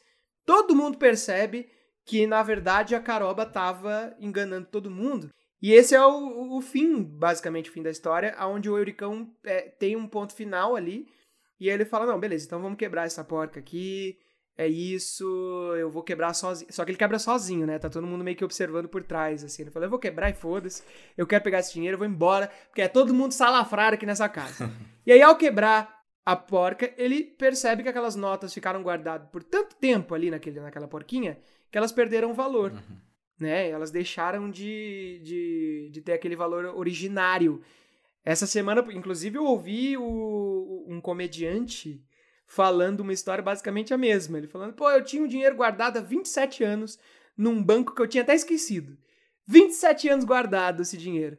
todo 0.46 0.76
mundo 0.76 0.96
percebe 0.96 1.68
que 2.04 2.24
na 2.24 2.40
verdade 2.44 2.94
a 2.94 3.00
Caroba 3.00 3.44
tava 3.44 4.14
enganando 4.20 4.68
todo 4.70 4.88
mundo. 4.88 5.28
E 5.60 5.72
esse 5.72 5.94
é 5.94 6.06
o, 6.06 6.56
o 6.56 6.60
fim, 6.60 7.02
basicamente 7.02 7.68
o 7.68 7.72
fim 7.72 7.82
da 7.82 7.90
história, 7.90 8.36
onde 8.46 8.70
o 8.70 8.78
Euricão 8.78 9.34
é, 9.42 9.62
tem 9.62 9.96
um 9.96 10.06
ponto 10.06 10.34
final 10.34 10.76
ali, 10.76 11.08
e 11.60 11.68
ele 11.68 11.84
fala, 11.84 12.06
não, 12.06 12.18
beleza, 12.18 12.46
então 12.46 12.60
vamos 12.60 12.78
quebrar 12.78 13.06
essa 13.06 13.22
porca 13.22 13.60
aqui, 13.60 14.18
é 14.56 14.66
isso, 14.66 15.24
eu 15.78 15.90
vou 15.90 16.02
quebrar 16.02 16.34
sozinho. 16.34 16.70
Só 16.70 16.84
que 16.84 16.90
ele 16.90 16.98
quebra 16.98 17.18
sozinho, 17.18 17.66
né? 17.66 17.78
Tá 17.78 17.88
todo 17.88 18.06
mundo 18.06 18.22
meio 18.22 18.36
que 18.36 18.44
observando 18.44 18.88
por 18.88 19.02
trás, 19.02 19.42
assim. 19.42 19.62
Ele 19.62 19.70
fala, 19.70 19.86
eu 19.86 19.90
vou 19.90 19.98
quebrar 19.98 20.28
e 20.28 20.34
foda-se, 20.34 20.82
eu 21.16 21.26
quero 21.26 21.42
pegar 21.42 21.60
esse 21.60 21.72
dinheiro, 21.72 21.94
eu 21.94 21.98
vou 21.98 22.06
embora, 22.06 22.50
porque 22.66 22.82
é 22.82 22.88
todo 22.88 23.14
mundo 23.14 23.32
salafrário 23.32 23.96
aqui 23.96 24.04
nessa 24.04 24.28
casa. 24.28 24.70
e 25.06 25.12
aí, 25.12 25.22
ao 25.22 25.36
quebrar 25.36 26.00
a 26.26 26.36
porca, 26.36 26.92
ele 26.98 27.24
percebe 27.24 27.82
que 27.82 27.88
aquelas 27.88 28.14
notas 28.14 28.52
ficaram 28.52 28.82
guardadas 28.82 29.28
por 29.30 29.42
tanto 29.42 29.76
tempo 29.76 30.14
ali 30.14 30.30
naquele, 30.30 30.60
naquela 30.60 30.86
porquinha, 30.86 31.38
que 31.70 31.78
elas 31.78 31.90
perderam 31.92 32.34
valor, 32.34 32.72
uhum. 32.72 32.96
né? 33.38 33.70
Elas 33.70 33.90
deixaram 33.90 34.50
de, 34.50 35.20
de, 35.24 35.90
de 35.90 36.02
ter 36.02 36.12
aquele 36.12 36.36
valor 36.36 36.66
originário. 36.76 37.62
Essa 38.24 38.46
semana, 38.46 38.84
inclusive, 38.92 39.38
eu 39.38 39.44
ouvi 39.44 39.96
o, 39.96 40.84
um 40.88 41.00
comediante 41.00 42.04
falando 42.46 43.00
uma 43.00 43.12
história 43.12 43.42
basicamente 43.42 43.94
a 43.94 43.98
mesma. 43.98 44.38
Ele 44.38 44.46
falando, 44.46 44.74
pô, 44.74 44.90
eu 44.90 45.04
tinha 45.04 45.22
um 45.22 45.26
dinheiro 45.26 45.56
guardado 45.56 45.98
há 45.98 46.00
27 46.00 46.64
anos 46.64 46.98
num 47.36 47.62
banco 47.62 47.94
que 47.94 48.02
eu 48.02 48.08
tinha 48.08 48.22
até 48.22 48.34
esquecido. 48.34 48.98
27 49.46 50.08
anos 50.08 50.24
guardado 50.24 50.82
esse 50.82 50.96
dinheiro. 50.96 51.38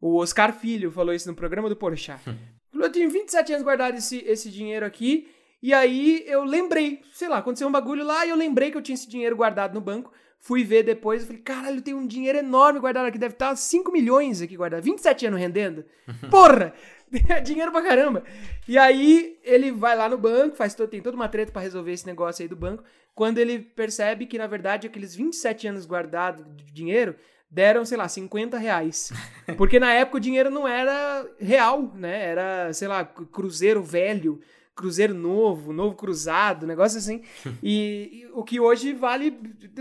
O 0.00 0.16
Oscar 0.16 0.52
Filho 0.52 0.90
falou 0.90 1.14
isso 1.14 1.28
no 1.28 1.34
programa 1.34 1.68
do 1.68 1.76
Porchat. 1.76 2.22
Eu 2.74 2.90
tinha 2.90 3.08
27 3.08 3.52
anos 3.52 3.62
guardado 3.62 3.96
esse, 3.96 4.18
esse 4.26 4.50
dinheiro 4.50 4.84
aqui, 4.84 5.28
e 5.62 5.72
aí 5.72 6.24
eu 6.26 6.42
lembrei, 6.42 7.00
sei 7.12 7.28
lá, 7.28 7.38
aconteceu 7.38 7.68
um 7.68 7.70
bagulho 7.70 8.04
lá 8.04 8.26
e 8.26 8.30
eu 8.30 8.36
lembrei 8.36 8.72
que 8.72 8.76
eu 8.76 8.82
tinha 8.82 8.94
esse 8.94 9.08
dinheiro 9.08 9.36
guardado 9.36 9.72
no 9.72 9.80
banco. 9.80 10.12
Fui 10.44 10.64
ver 10.64 10.82
depois 10.82 11.22
e 11.22 11.26
falei, 11.26 11.40
caralho, 11.40 11.80
tem 11.80 11.94
um 11.94 12.04
dinheiro 12.04 12.36
enorme 12.36 12.80
guardado 12.80 13.06
aqui, 13.06 13.16
deve 13.16 13.34
estar 13.34 13.54
5 13.54 13.92
milhões 13.92 14.42
aqui 14.42 14.56
guardado. 14.56 14.82
27 14.82 15.26
anos 15.26 15.38
rendendo? 15.38 15.84
Porra! 16.28 16.74
dinheiro 17.44 17.70
pra 17.70 17.80
caramba. 17.80 18.24
E 18.66 18.76
aí 18.76 19.38
ele 19.44 19.70
vai 19.70 19.96
lá 19.96 20.08
no 20.08 20.18
banco, 20.18 20.56
faz 20.56 20.74
todo, 20.74 20.90
tem 20.90 21.00
toda 21.00 21.14
uma 21.14 21.28
treta 21.28 21.52
para 21.52 21.62
resolver 21.62 21.92
esse 21.92 22.04
negócio 22.04 22.42
aí 22.42 22.48
do 22.48 22.56
banco. 22.56 22.82
Quando 23.14 23.38
ele 23.38 23.60
percebe 23.60 24.26
que, 24.26 24.36
na 24.36 24.48
verdade, 24.48 24.88
aqueles 24.88 25.14
27 25.14 25.68
anos 25.68 25.86
guardados 25.86 26.44
de 26.56 26.72
dinheiro 26.72 27.14
deram, 27.48 27.84
sei 27.84 27.96
lá, 27.96 28.08
50 28.08 28.58
reais. 28.58 29.12
Porque 29.56 29.78
na 29.78 29.92
época 29.92 30.16
o 30.16 30.20
dinheiro 30.20 30.50
não 30.50 30.66
era 30.66 31.24
real, 31.38 31.92
né? 31.94 32.20
Era, 32.20 32.72
sei 32.72 32.88
lá, 32.88 33.04
cruzeiro 33.04 33.80
velho, 33.80 34.40
cruzeiro 34.82 35.14
novo, 35.14 35.72
novo 35.72 35.94
cruzado, 35.94 36.66
negócio 36.66 36.98
assim. 36.98 37.22
E, 37.62 38.10
e 38.12 38.26
o 38.34 38.42
que 38.42 38.58
hoje 38.58 38.92
vale 38.92 39.30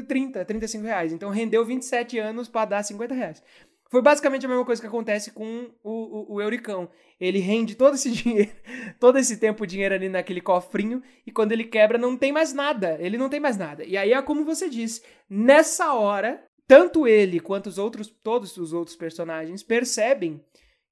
30, 0.07 0.45
35 0.45 0.85
reais. 0.85 1.11
Então 1.11 1.29
rendeu 1.31 1.65
27 1.65 2.19
anos 2.19 2.47
para 2.47 2.65
dar 2.65 2.83
50 2.83 3.13
reais. 3.13 3.43
Foi 3.89 4.01
basicamente 4.01 4.45
a 4.45 4.49
mesma 4.49 4.63
coisa 4.63 4.81
que 4.81 4.87
acontece 4.87 5.31
com 5.31 5.69
o, 5.83 5.91
o, 5.91 6.35
o 6.35 6.41
Euricão. 6.41 6.89
Ele 7.19 7.39
rende 7.39 7.75
todo 7.75 7.95
esse 7.95 8.09
dinheiro, 8.11 8.51
todo 8.99 9.17
esse 9.17 9.37
tempo 9.37 9.65
dinheiro 9.65 9.95
ali 9.95 10.07
naquele 10.07 10.39
cofrinho, 10.39 11.01
e 11.25 11.31
quando 11.31 11.51
ele 11.51 11.65
quebra, 11.65 11.97
não 11.97 12.15
tem 12.15 12.31
mais 12.31 12.53
nada. 12.53 12.97
Ele 12.99 13.17
não 13.17 13.29
tem 13.29 13.39
mais 13.39 13.57
nada. 13.57 13.83
E 13.83 13.97
aí 13.97 14.13
é 14.13 14.21
como 14.21 14.45
você 14.45 14.69
disse, 14.69 15.01
nessa 15.29 15.93
hora, 15.93 16.41
tanto 16.67 17.07
ele 17.07 17.39
quanto 17.39 17.67
os 17.67 17.77
outros, 17.77 18.07
todos 18.07 18.55
os 18.55 18.71
outros 18.71 18.95
personagens 18.95 19.63
percebem 19.63 20.41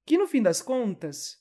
que 0.05 0.18
no 0.18 0.28
fim 0.28 0.41
das 0.41 0.62
contas, 0.62 1.38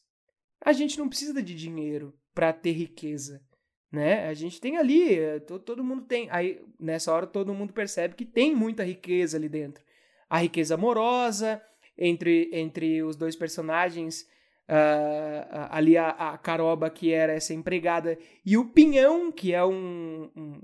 a 0.64 0.72
gente 0.72 0.98
não 0.98 1.08
precisa 1.08 1.42
de 1.42 1.54
dinheiro 1.54 2.14
para 2.38 2.52
ter 2.52 2.70
riqueza, 2.70 3.42
né? 3.90 4.28
A 4.28 4.34
gente 4.34 4.60
tem 4.60 4.76
ali, 4.76 5.18
eh, 5.18 5.40
todo, 5.40 5.82
mundo 5.82 6.02
tem. 6.02 6.28
Aí 6.30 6.62
nessa 6.78 7.12
hora 7.12 7.26
todo 7.26 7.52
mundo 7.52 7.72
percebe 7.72 8.14
que 8.14 8.24
tem 8.24 8.54
muita 8.54 8.84
riqueza 8.84 9.36
ali 9.36 9.48
dentro 9.48 9.82
a 10.28 10.38
riqueza 10.38 10.74
amorosa 10.74 11.62
entre, 11.96 12.50
entre 12.52 13.02
os 13.02 13.16
dois 13.16 13.34
personagens, 13.34 14.22
uh, 14.68 15.68
ali 15.70 15.96
a, 15.96 16.10
a, 16.10 16.38
Caroba, 16.38 16.90
que 16.90 17.12
era 17.12 17.32
essa 17.32 17.54
empregada, 17.54 18.18
e 18.44 18.56
o 18.56 18.66
Pinhão, 18.66 19.32
que 19.32 19.54
é 19.54 19.64
um. 19.64 20.30
um 20.36 20.60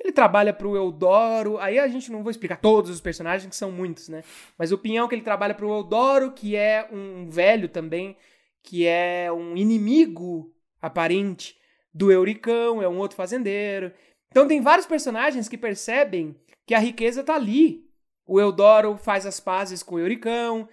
ele 0.00 0.12
trabalha 0.12 0.52
pro 0.52 0.76
Eudoro, 0.76 1.56
aí 1.58 1.78
a 1.78 1.86
gente 1.86 2.10
não 2.10 2.22
vou 2.22 2.30
explicar 2.30 2.56
todos 2.56 2.90
os 2.90 3.00
personagens, 3.00 3.48
que 3.48 3.56
são 3.56 3.70
muitos, 3.70 4.08
né? 4.08 4.22
Mas 4.58 4.72
o 4.72 4.78
Pinhão 4.78 5.06
que 5.08 5.14
ele 5.14 5.22
trabalha 5.22 5.54
pro 5.54 5.70
Eudoro, 5.70 6.32
que 6.32 6.56
é 6.56 6.88
um 6.92 7.28
velho 7.30 7.68
também, 7.68 8.16
que 8.62 8.86
é 8.86 9.30
um 9.30 9.56
inimigo 9.56 10.53
aparente 10.86 11.56
do 11.92 12.10
Euricão, 12.10 12.82
é 12.82 12.88
um 12.88 12.98
outro 12.98 13.16
fazendeiro. 13.16 13.92
Então 14.30 14.48
tem 14.48 14.60
vários 14.60 14.86
personagens 14.86 15.48
que 15.48 15.56
percebem 15.56 16.34
que 16.66 16.74
a 16.74 16.78
riqueza 16.78 17.22
tá 17.22 17.34
ali, 17.34 17.84
o 18.26 18.40
Eudoro 18.40 18.96
faz 18.96 19.26
as 19.26 19.38
pazes 19.38 19.82
com 19.82 19.96
o 19.96 19.98
Euricão. 19.98 20.68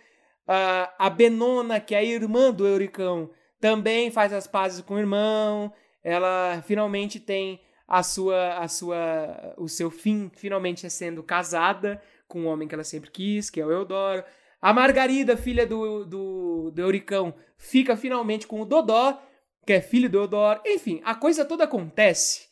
A 0.47 1.09
Benona, 1.09 1.79
que 1.79 1.93
é 1.93 1.99
a 1.99 2.03
irmã 2.03 2.51
do 2.51 2.65
Euricão, 2.65 3.29
também 3.59 4.09
faz 4.09 4.33
as 4.33 4.47
pazes 4.47 4.81
com 4.81 4.95
o 4.95 4.99
irmão. 4.99 5.71
Ela 6.03 6.61
finalmente 6.65 7.19
tem 7.19 7.61
a 7.87 8.03
sua, 8.03 8.57
a 8.57 8.67
sua, 8.67 9.53
o 9.57 9.67
seu 9.67 9.91
fim 9.91 10.31
finalmente 10.33 10.85
é 10.85 10.89
sendo 10.89 11.21
casada 11.21 12.01
com 12.27 12.43
o 12.43 12.45
homem 12.45 12.67
que 12.67 12.73
ela 12.73 12.83
sempre 12.83 13.11
quis, 13.11 13.49
que 13.49 13.59
é 13.59 13.65
o 13.65 13.71
Eudoro. 13.71 14.23
A 14.61 14.73
Margarida, 14.73 15.35
filha 15.35 15.65
do, 15.65 16.05
do, 16.05 16.71
do 16.71 16.81
Euricão, 16.81 17.33
fica 17.57 17.97
finalmente 17.97 18.47
com 18.47 18.61
o 18.61 18.65
Dodó, 18.65 19.19
que 19.65 19.73
é 19.73 19.81
filho 19.81 20.09
do 20.09 20.17
Eudoro. 20.17 20.61
Enfim, 20.65 21.01
a 21.03 21.15
coisa 21.15 21.45
toda 21.45 21.63
acontece 21.63 22.49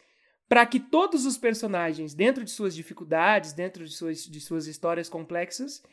para 0.47 0.65
que 0.65 0.79
todos 0.79 1.25
os 1.25 1.37
personagens, 1.37 2.13
dentro 2.13 2.43
de 2.43 2.49
suas 2.49 2.75
dificuldades, 2.75 3.53
dentro 3.53 3.85
de 3.85 3.91
suas, 3.91 4.25
de 4.25 4.41
suas 4.41 4.65
histórias 4.65 5.07
complexas, 5.07 5.83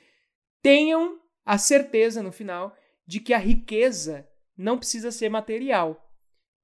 tenham 0.62 1.20
a 1.44 1.58
certeza 1.58 2.22
no 2.22 2.32
final 2.32 2.74
de 3.06 3.20
que 3.20 3.34
a 3.34 3.38
riqueza 3.38 4.26
não 4.56 4.78
precisa 4.78 5.10
ser 5.10 5.28
material, 5.28 6.10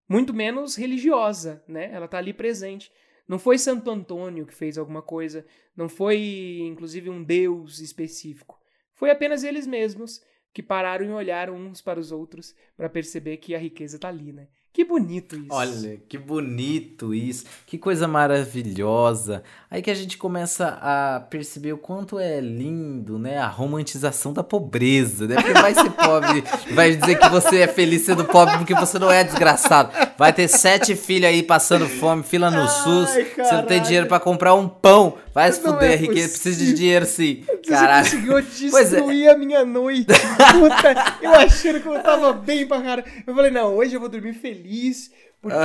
muito 0.09 0.32
menos 0.32 0.74
religiosa, 0.74 1.62
né? 1.68 1.92
Ela 1.92 2.07
está 2.07 2.18
ali 2.18 2.32
presente. 2.32 2.90
Não 3.28 3.38
foi 3.38 3.59
Santo 3.59 3.90
Antônio 3.90 4.46
que 4.46 4.55
fez 4.55 4.76
alguma 4.76 5.03
coisa, 5.03 5.46
não 5.76 5.88
foi 5.88 6.61
inclusive 6.62 7.09
um 7.09 7.22
deus 7.22 7.78
específico. 7.78 8.59
Foi 8.94 9.11
apenas 9.11 9.44
eles 9.44 9.66
mesmos 9.66 10.22
que 10.53 10.62
pararam 10.62 11.07
e 11.07 11.12
olharam 11.12 11.57
uns 11.57 11.80
para 11.80 11.98
os 11.98 12.12
outros 12.12 12.55
para 12.76 12.88
perceber 12.88 13.38
que 13.38 13.55
a 13.55 13.59
riqueza 13.59 13.96
está 13.96 14.09
ali, 14.09 14.32
né? 14.32 14.48
Que 14.72 14.86
bonito 14.86 15.36
isso. 15.36 15.48
Olha, 15.50 16.00
que 16.08 16.16
bonito 16.16 17.12
isso. 17.12 17.44
Que 17.66 17.76
coisa 17.76 18.08
maravilhosa. 18.08 19.42
Aí 19.70 19.82
que 19.82 19.90
a 19.90 19.94
gente 19.94 20.16
começa 20.16 20.78
a 20.80 21.20
perceber 21.20 21.74
o 21.74 21.78
quanto 21.78 22.18
é 22.18 22.40
lindo, 22.40 23.18
né? 23.18 23.36
A 23.36 23.46
romantização 23.46 24.32
da 24.32 24.42
pobreza, 24.42 25.26
né? 25.26 25.34
Porque 25.34 25.52
vai 25.52 25.74
ser 25.74 25.90
pobre, 25.92 26.42
vai 26.72 26.96
dizer 26.96 27.18
que 27.18 27.28
você 27.28 27.60
é 27.60 27.68
feliz 27.68 28.02
sendo 28.02 28.24
pobre 28.24 28.56
porque 28.56 28.74
você 28.74 28.98
não 28.98 29.10
é 29.10 29.22
desgraçado. 29.22 29.92
Vai 30.16 30.32
ter 30.32 30.48
sete 30.48 30.96
filhos 30.96 31.28
aí 31.28 31.42
passando 31.42 31.86
fome, 31.86 32.22
fila 32.22 32.50
no 32.50 32.62
Ai, 32.62 32.68
SUS. 32.68 33.10
Caralho. 33.10 33.34
Você 33.36 33.54
não 33.54 33.66
tem 33.66 33.82
dinheiro 33.82 34.06
para 34.06 34.20
comprar 34.20 34.54
um 34.54 34.66
pão. 34.66 35.18
Vai 35.34 35.52
se 35.52 35.60
fuder, 35.60 35.92
é 35.92 35.96
riqueza 35.96 36.28
precisa 36.28 36.64
de 36.64 36.72
dinheiro 36.74 37.06
sim. 37.06 37.44
Caralho. 37.66 38.06
Você 38.06 38.16
conseguiu 38.16 38.38
é. 38.78 38.84
destruir 38.84 39.26
é. 39.26 39.30
a 39.32 39.36
minha 39.36 39.64
noite. 39.64 40.06
Puta, 40.06 41.18
eu 41.22 41.32
achando 41.34 41.80
que 41.80 41.86
eu 41.86 42.02
tava 42.02 42.32
bem 42.32 42.66
pra 42.66 42.80
cara. 42.80 43.04
Eu 43.26 43.34
falei, 43.34 43.50
não, 43.50 43.74
hoje 43.74 43.94
eu 43.94 44.00
vou 44.00 44.08
dormir 44.08 44.34
feliz 44.34 44.61
feliz, 44.62 45.10
porque, 45.40 45.56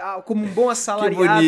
ah. 0.00 0.22
como 0.24 0.44
um 0.44 0.48
bom 0.48 0.70
assalariado, 0.70 1.42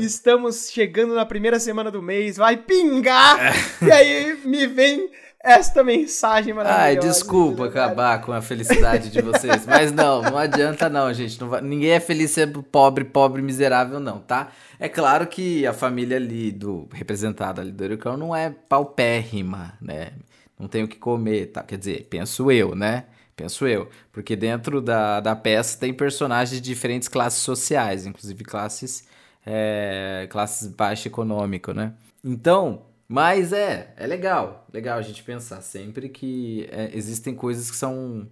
estamos 0.00 0.68
chegando 0.70 1.14
na 1.14 1.24
primeira 1.24 1.58
semana 1.58 1.90
do 1.90 2.02
mês, 2.02 2.36
vai 2.36 2.56
pingar, 2.56 3.40
é. 3.40 3.86
e 3.86 3.90
aí 3.90 4.38
me 4.44 4.66
vem 4.66 5.10
esta 5.42 5.84
mensagem 5.84 6.54
maravilhosa. 6.54 6.86
Ai, 6.86 6.96
desculpa 6.96 7.66
acabar 7.66 8.22
com 8.22 8.32
a 8.32 8.40
felicidade 8.40 9.10
de 9.10 9.20
vocês. 9.20 9.66
Mas 9.66 9.92
não, 9.92 10.22
não 10.22 10.38
adianta 10.38 10.88
não, 10.88 11.12
gente. 11.12 11.38
Não 11.38 11.50
vai, 11.50 11.60
ninguém 11.60 11.90
é 11.90 12.00
feliz 12.00 12.30
sendo 12.30 12.62
pobre, 12.62 13.04
pobre, 13.04 13.42
miserável, 13.42 14.00
não, 14.00 14.20
tá? 14.20 14.48
É 14.80 14.88
claro 14.88 15.26
que 15.26 15.66
a 15.66 15.74
família 15.74 16.16
ali, 16.16 16.50
do 16.50 16.88
representada 16.90 17.60
ali 17.60 17.72
do 17.72 17.84
Ericão, 17.84 18.16
não 18.16 18.34
é 18.34 18.48
paupérrima, 18.50 19.74
né? 19.82 20.12
Não 20.58 20.66
tem 20.66 20.82
o 20.82 20.88
que 20.88 20.96
comer, 20.96 21.48
tá? 21.48 21.62
Quer 21.62 21.76
dizer, 21.76 22.06
penso 22.08 22.50
eu, 22.50 22.74
né? 22.74 23.04
Penso 23.36 23.66
eu. 23.66 23.88
Porque 24.12 24.36
dentro 24.36 24.80
da, 24.80 25.20
da 25.20 25.34
peça 25.36 25.78
tem 25.78 25.92
personagens 25.92 26.60
de 26.60 26.66
diferentes 26.66 27.08
classes 27.08 27.40
sociais, 27.42 28.06
inclusive 28.06 28.44
classes, 28.44 29.06
é, 29.44 30.26
classes 30.30 30.68
baixa 30.68 31.08
econômica, 31.08 31.74
né? 31.74 31.94
Então, 32.22 32.86
mas 33.08 33.52
é, 33.52 33.92
é 33.96 34.06
legal, 34.06 34.66
legal 34.72 34.98
a 34.98 35.02
gente 35.02 35.22
pensar 35.22 35.60
sempre 35.60 36.08
que 36.08 36.66
é, 36.70 36.90
existem 36.96 37.34
coisas 37.34 37.70
que 37.70 37.76
são, 37.76 38.28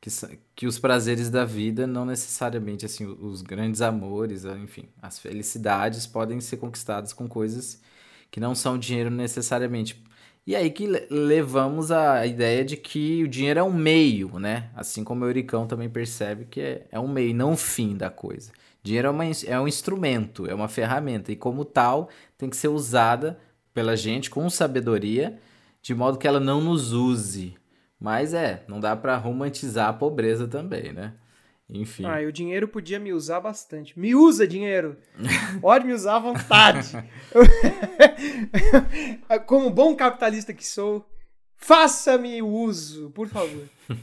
que 0.00 0.10
que 0.54 0.66
os 0.66 0.78
prazeres 0.78 1.30
da 1.30 1.44
vida 1.44 1.86
não 1.86 2.04
necessariamente 2.06 2.86
assim 2.86 3.06
os 3.06 3.42
grandes 3.42 3.82
amores, 3.82 4.44
enfim, 4.44 4.88
as 5.02 5.18
felicidades 5.18 6.06
podem 6.06 6.40
ser 6.40 6.56
conquistadas 6.58 7.12
com 7.12 7.28
coisas 7.28 7.80
que 8.30 8.40
não 8.40 8.54
são 8.54 8.78
dinheiro 8.78 9.10
necessariamente. 9.10 10.02
E 10.46 10.54
aí 10.54 10.70
que 10.70 10.86
levamos 11.10 11.90
a 11.90 12.24
ideia 12.24 12.64
de 12.64 12.76
que 12.76 13.24
o 13.24 13.28
dinheiro 13.28 13.58
é 13.58 13.62
um 13.64 13.72
meio, 13.72 14.38
né? 14.38 14.70
Assim 14.76 15.02
como 15.02 15.24
o 15.24 15.28
Euricão 15.28 15.66
também 15.66 15.90
percebe 15.90 16.44
que 16.44 16.60
é, 16.60 16.86
é 16.92 17.00
um 17.00 17.08
meio, 17.08 17.34
não 17.34 17.52
um 17.52 17.56
fim 17.56 17.96
da 17.96 18.10
coisa. 18.10 18.52
Dinheiro 18.80 19.08
é, 19.08 19.10
uma, 19.10 19.24
é 19.24 19.60
um 19.60 19.66
instrumento, 19.66 20.46
é 20.46 20.54
uma 20.54 20.68
ferramenta, 20.68 21.32
e 21.32 21.36
como 21.36 21.64
tal 21.64 22.08
tem 22.38 22.48
que 22.48 22.56
ser 22.56 22.68
usada 22.68 23.36
pela 23.74 23.96
gente 23.96 24.30
com 24.30 24.48
sabedoria, 24.48 25.36
de 25.82 25.92
modo 25.94 26.16
que 26.16 26.28
ela 26.28 26.38
não 26.38 26.60
nos 26.60 26.92
use. 26.92 27.56
Mas 27.98 28.32
é, 28.32 28.62
não 28.68 28.78
dá 28.78 28.94
para 28.94 29.16
romantizar 29.16 29.88
a 29.88 29.92
pobreza 29.92 30.46
também, 30.46 30.92
né? 30.92 31.14
Enfim. 31.68 32.04
Ah, 32.04 32.20
o 32.20 32.30
dinheiro 32.30 32.68
podia 32.68 32.98
me 32.98 33.12
usar 33.12 33.40
bastante. 33.40 33.98
Me 33.98 34.14
usa, 34.14 34.46
dinheiro! 34.46 34.96
Pode 35.60 35.84
me 35.84 35.92
usar 35.92 36.16
à 36.16 36.18
vontade. 36.20 36.92
Como 39.46 39.70
bom 39.70 39.94
capitalista 39.96 40.54
que 40.54 40.64
sou, 40.64 41.04
faça-me 41.56 42.40
o 42.40 42.48
uso, 42.48 43.10
por 43.10 43.28
favor. 43.28 43.64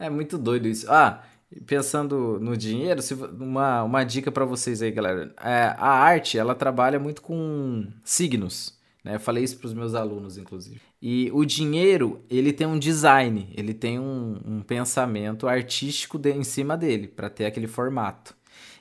É 0.00 0.08
muito 0.08 0.38
doido 0.38 0.68
isso. 0.68 0.88
Ah, 0.88 1.24
pensando 1.66 2.38
no 2.40 2.56
dinheiro, 2.56 3.02
uma, 3.40 3.82
uma 3.82 4.04
dica 4.04 4.30
para 4.30 4.44
vocês 4.44 4.80
aí, 4.80 4.92
galera. 4.92 5.34
É, 5.42 5.74
a 5.76 5.88
arte, 5.88 6.38
ela 6.38 6.54
trabalha 6.54 7.00
muito 7.00 7.20
com 7.20 7.84
signos. 8.04 8.78
Né? 9.02 9.16
Eu 9.16 9.20
falei 9.20 9.42
isso 9.42 9.58
para 9.58 9.66
os 9.66 9.74
meus 9.74 9.96
alunos, 9.96 10.38
inclusive. 10.38 10.80
E 11.00 11.30
o 11.32 11.44
dinheiro, 11.44 12.24
ele 12.28 12.52
tem 12.52 12.66
um 12.66 12.78
design, 12.78 13.48
ele 13.56 13.72
tem 13.74 13.98
um, 14.00 14.40
um 14.44 14.62
pensamento 14.62 15.46
artístico 15.48 16.18
de, 16.18 16.32
em 16.32 16.42
cima 16.44 16.76
dele, 16.76 17.06
para 17.08 17.30
ter 17.30 17.46
aquele 17.46 17.68
formato. 17.68 18.34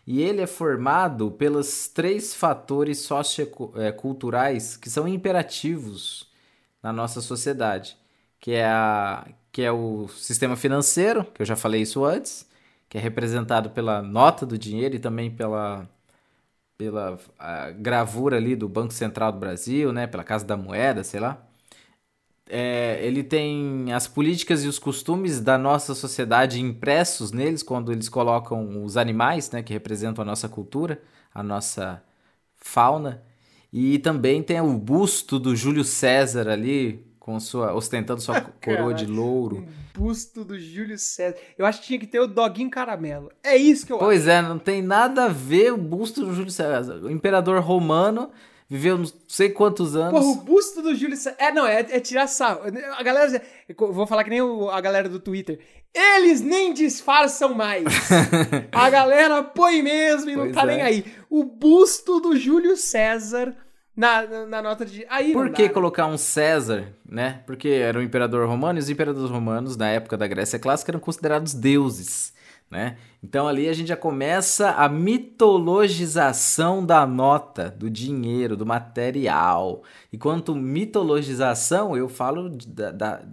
E 0.05 0.21
ele 0.21 0.41
é 0.41 0.47
formado 0.47 1.31
pelos 1.31 1.87
três 1.89 2.33
fatores 2.33 2.99
socioculturais 2.99 4.77
que 4.77 4.89
são 4.89 5.07
imperativos 5.07 6.27
na 6.81 6.93
nossa 6.93 7.21
sociedade, 7.21 7.97
que 8.39 8.51
é, 8.53 8.65
a, 8.65 9.27
que 9.51 9.61
é 9.61 9.71
o 9.71 10.07
sistema 10.07 10.55
financeiro, 10.55 11.25
que 11.25 11.41
eu 11.41 11.45
já 11.45 11.55
falei 11.55 11.81
isso 11.81 12.05
antes, 12.05 12.47
que 12.89 12.97
é 12.97 13.01
representado 13.01 13.69
pela 13.71 14.01
nota 14.01 14.45
do 14.45 14.57
dinheiro 14.57 14.95
e 14.95 14.99
também 14.99 15.29
pela 15.31 15.89
pela 16.77 17.17
gravura 17.79 18.37
ali 18.37 18.55
do 18.55 18.69
Banco 18.69 18.93
Central 18.93 19.31
do 19.31 19.39
Brasil, 19.39 19.91
né, 19.93 20.07
pela 20.07 20.23
Casa 20.23 20.45
da 20.45 20.57
Moeda, 20.57 21.03
sei 21.03 21.19
lá. 21.19 21.46
É, 22.49 22.99
ele 23.01 23.23
tem 23.23 23.91
as 23.93 24.07
políticas 24.07 24.63
e 24.63 24.67
os 24.67 24.79
costumes 24.79 25.39
da 25.39 25.57
nossa 25.57 25.93
sociedade 25.93 26.61
impressos 26.61 27.31
neles 27.31 27.61
quando 27.61 27.91
eles 27.91 28.07
colocam 28.07 28.83
os 28.83 28.95
animais, 28.97 29.51
né, 29.51 29.61
que 29.61 29.73
representam 29.73 30.21
a 30.21 30.25
nossa 30.25 30.47
cultura, 30.47 31.01
a 31.33 31.43
nossa 31.43 32.01
fauna. 32.55 33.21
E 33.71 33.99
também 33.99 34.41
tem 34.41 34.61
o 34.61 34.73
busto 34.73 35.37
do 35.37 35.55
Júlio 35.55 35.83
César 35.83 36.47
ali, 36.47 37.05
com 37.19 37.39
sua 37.39 37.73
ostentando 37.73 38.21
sua 38.21 38.39
coroa 38.63 38.93
de 38.93 39.05
louro. 39.05 39.67
Busto 39.93 40.45
do 40.45 40.57
Júlio 40.57 40.97
César. 40.97 41.35
Eu 41.57 41.65
acho 41.65 41.81
que 41.81 41.87
tinha 41.87 41.99
que 41.99 42.07
ter 42.07 42.19
o 42.21 42.27
doguinho 42.27 42.69
caramelo. 42.69 43.29
É 43.43 43.57
isso 43.57 43.85
que 43.85 43.91
eu 43.91 43.97
pois 43.97 44.27
acho. 44.27 44.29
é, 44.29 44.41
não 44.41 44.57
tem 44.57 44.81
nada 44.81 45.25
a 45.25 45.27
ver 45.27 45.73
o 45.73 45.77
busto 45.77 46.23
do 46.23 46.33
Júlio 46.33 46.51
César. 46.51 47.01
O 47.03 47.11
imperador 47.11 47.59
romano 47.61 48.29
viveu 48.69 48.97
não 48.97 49.05
sei 49.27 49.49
quantos 49.49 49.95
anos. 49.95 50.19
Porra, 50.19 50.31
o 50.31 50.43
busto 50.43 50.81
do 50.81 50.95
Júlio 50.95 51.15
César. 51.15 51.35
É, 51.39 51.51
não, 51.51 51.65
é, 51.65 51.79
é 51.79 51.99
tirar 51.99 52.27
sarro. 52.27 52.61
A 52.97 53.03
galera. 53.03 53.41
Vou 53.77 54.07
falar 54.07 54.23
que 54.23 54.29
nem 54.29 54.41
o, 54.41 54.69
a 54.69 54.81
galera 54.81 55.09
do 55.09 55.19
Twitter. 55.19 55.59
Eles 55.93 56.41
nem 56.41 56.73
disfarçam 56.73 57.53
mais. 57.53 57.85
a 58.71 58.89
galera 58.89 59.43
põe 59.43 59.81
mesmo 59.81 60.29
e 60.29 60.35
pois 60.35 60.47
não 60.47 60.53
tá 60.53 60.63
é. 60.63 60.65
nem 60.65 60.81
aí. 60.81 61.05
O 61.29 61.43
busto 61.43 62.19
do 62.19 62.35
Júlio 62.35 62.77
César 62.77 63.55
na, 63.97 64.45
na 64.45 64.61
nota 64.61 64.85
de. 64.85 65.03
Aí 65.09 65.33
Por 65.33 65.49
que 65.49 65.63
dá, 65.63 65.67
né? 65.69 65.73
colocar 65.73 66.05
um 66.05 66.17
César, 66.17 66.93
né? 67.03 67.41
Porque 67.47 67.69
era 67.69 67.97
o 67.97 68.03
imperador 68.03 68.47
romano 68.47 68.77
e 68.77 68.81
os 68.81 68.91
imperadores 68.91 69.31
romanos, 69.31 69.75
na 69.75 69.87
época 69.89 70.15
da 70.15 70.27
Grécia 70.27 70.59
Clássica, 70.59 70.91
eram 70.91 70.99
considerados 70.99 71.55
deuses, 71.55 72.31
né? 72.69 72.97
Então 73.23 73.47
ali 73.47 73.67
a 73.67 73.73
gente 73.73 73.87
já 73.87 73.97
começa 73.97 74.71
a 74.71 74.89
mitologização 74.89 76.85
da 76.85 77.05
nota, 77.07 77.69
do 77.69 77.89
dinheiro, 77.89 78.57
do 78.57 78.65
material. 78.65 79.83
E 80.11 80.17
quanto 80.17 80.53
mitologização, 80.55 81.95
eu 81.95 82.09
falo 82.09 82.49
de, 82.49 82.67
de, 82.67 82.91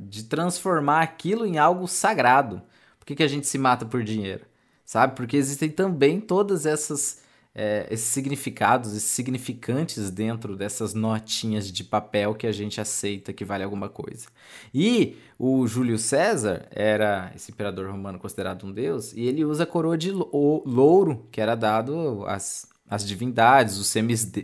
de 0.09 0.25
transformar 0.25 1.03
aquilo 1.03 1.45
em 1.45 1.59
algo 1.59 1.87
sagrado. 1.89 2.63
Por 2.99 3.07
que, 3.07 3.17
que 3.17 3.23
a 3.23 3.29
gente 3.29 3.47
se 3.47 3.59
mata 3.59 3.85
por 3.85 4.03
dinheiro? 4.03 4.47
Sabe? 4.85 5.15
Porque 5.17 5.37
existem 5.37 5.71
também 5.71 6.21
todas 6.21 6.65
essas 6.67 7.24
é, 7.55 7.87
esses 7.91 8.09
significados, 8.09 8.97
esses 8.97 9.11
significantes 9.11 10.11
dentro 10.11 10.57
dessas 10.57 10.93
notinhas 10.93 11.71
de 11.71 11.85
papel 11.85 12.35
que 12.35 12.47
a 12.47 12.53
gente 12.53 12.81
aceita 12.81 13.33
que 13.33 13.45
vale 13.45 13.63
alguma 13.63 13.89
coisa. 13.89 14.27
E 14.75 15.17
o 15.39 15.67
Júlio 15.67 15.97
César 15.97 16.67
era 16.71 17.31
esse 17.35 17.53
imperador 17.53 17.89
romano 17.91 18.19
considerado 18.19 18.67
um 18.67 18.73
deus, 18.73 19.13
e 19.13 19.23
ele 19.23 19.45
usa 19.45 19.63
a 19.63 19.67
coroa 19.67 19.97
de 19.97 20.11
louro 20.11 21.29
que 21.31 21.41
era 21.41 21.55
dado 21.55 22.25
às, 22.27 22.69
às 22.89 23.07
divindades, 23.07 23.79
os, 23.79 23.95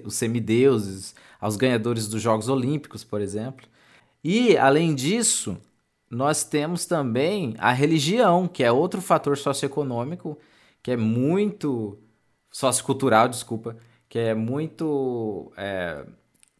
os 0.05 0.15
semideuses, 0.15 1.15
aos 1.41 1.57
ganhadores 1.57 2.07
dos 2.07 2.23
Jogos 2.23 2.49
Olímpicos, 2.49 3.03
por 3.03 3.21
exemplo. 3.21 3.67
E, 4.23 4.57
além 4.57 4.95
disso, 4.95 5.57
nós 6.11 6.45
temos 6.45 6.85
também 6.85 7.55
a 7.59 7.73
religião, 7.73 8.47
que 8.47 8.63
é 8.63 8.71
outro 8.71 9.01
fator 9.01 9.37
socioeconômico 9.37 10.39
que 10.83 10.91
é 10.91 10.97
muito 10.97 11.99
sociocultural, 12.51 13.29
desculpa, 13.29 13.77
que 14.09 14.19
é 14.19 14.35
muito. 14.35 15.53
É, 15.57 16.05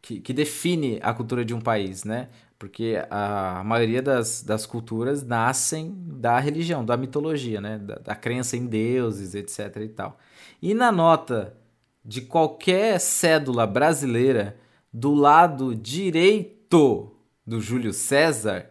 que, 0.03 0.21
que 0.21 0.33
define 0.33 0.99
a 1.03 1.13
cultura 1.13 1.45
de 1.45 1.53
um 1.55 1.61
país, 1.61 2.05
né? 2.05 2.29
Porque 2.59 3.03
a 3.11 3.63
maioria 3.65 4.03
das, 4.03 4.43
das 4.43 4.67
culturas 4.67 5.23
nascem 5.23 5.95
da 6.07 6.39
religião, 6.39 6.85
da 6.85 6.97
mitologia, 6.97 7.61
né? 7.61 7.79
Da, 7.79 7.95
da 7.97 8.15
crença 8.15 8.57
em 8.57 8.67
deuses, 8.67 9.35
etc. 9.35 9.77
e 9.77 9.89
tal. 9.89 10.19
E 10.61 10.75
na 10.75 10.93
nota 10.93 11.57
de 12.05 12.23
qualquer 12.23 12.99
cédula 13.01 13.67
brasileira, 13.67 14.57
do 14.93 15.15
lado 15.15 15.75
direito 15.75 17.15
do 17.47 17.61
Júlio 17.61 17.93
César, 17.93 18.71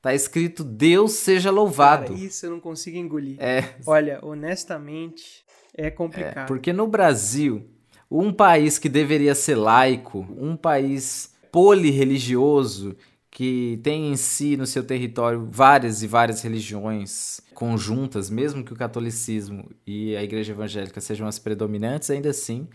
tá 0.00 0.14
escrito 0.14 0.64
Deus 0.64 1.12
seja 1.12 1.50
louvado. 1.50 2.12
Cara, 2.12 2.18
isso 2.18 2.46
eu 2.46 2.50
não 2.50 2.60
consigo 2.60 2.96
engolir. 2.96 3.36
É. 3.40 3.74
Olha, 3.86 4.18
honestamente, 4.22 5.44
é 5.78 5.90
complicado. 5.90 6.44
É, 6.44 6.46
porque 6.46 6.72
no 6.72 6.86
Brasil, 6.86 7.64
um 8.10 8.32
país 8.32 8.78
que 8.78 8.88
deveria 8.88 9.34
ser 9.34 9.54
laico, 9.54 10.26
um 10.36 10.56
país 10.56 11.34
polirreligioso, 11.52 12.96
que 13.30 13.78
tem 13.84 14.10
em 14.10 14.16
si 14.16 14.56
no 14.56 14.66
seu 14.66 14.82
território 14.82 15.48
várias 15.50 16.02
e 16.02 16.08
várias 16.08 16.42
religiões 16.42 17.40
conjuntas, 17.54 18.28
mesmo 18.28 18.64
que 18.64 18.72
o 18.72 18.76
catolicismo 18.76 19.70
e 19.86 20.16
a 20.16 20.22
igreja 20.22 20.52
evangélica 20.52 21.00
sejam 21.00 21.26
as 21.26 21.38
predominantes, 21.38 22.10
ainda 22.10 22.30
assim 22.30 22.66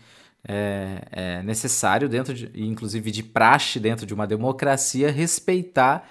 é, 0.46 1.02
é 1.10 1.42
necessário, 1.42 2.08
dentro 2.08 2.32
de, 2.32 2.50
inclusive 2.54 3.10
de 3.10 3.22
praxe 3.22 3.78
dentro 3.78 4.06
de 4.06 4.14
uma 4.14 4.26
democracia, 4.26 5.10
respeitar 5.10 6.08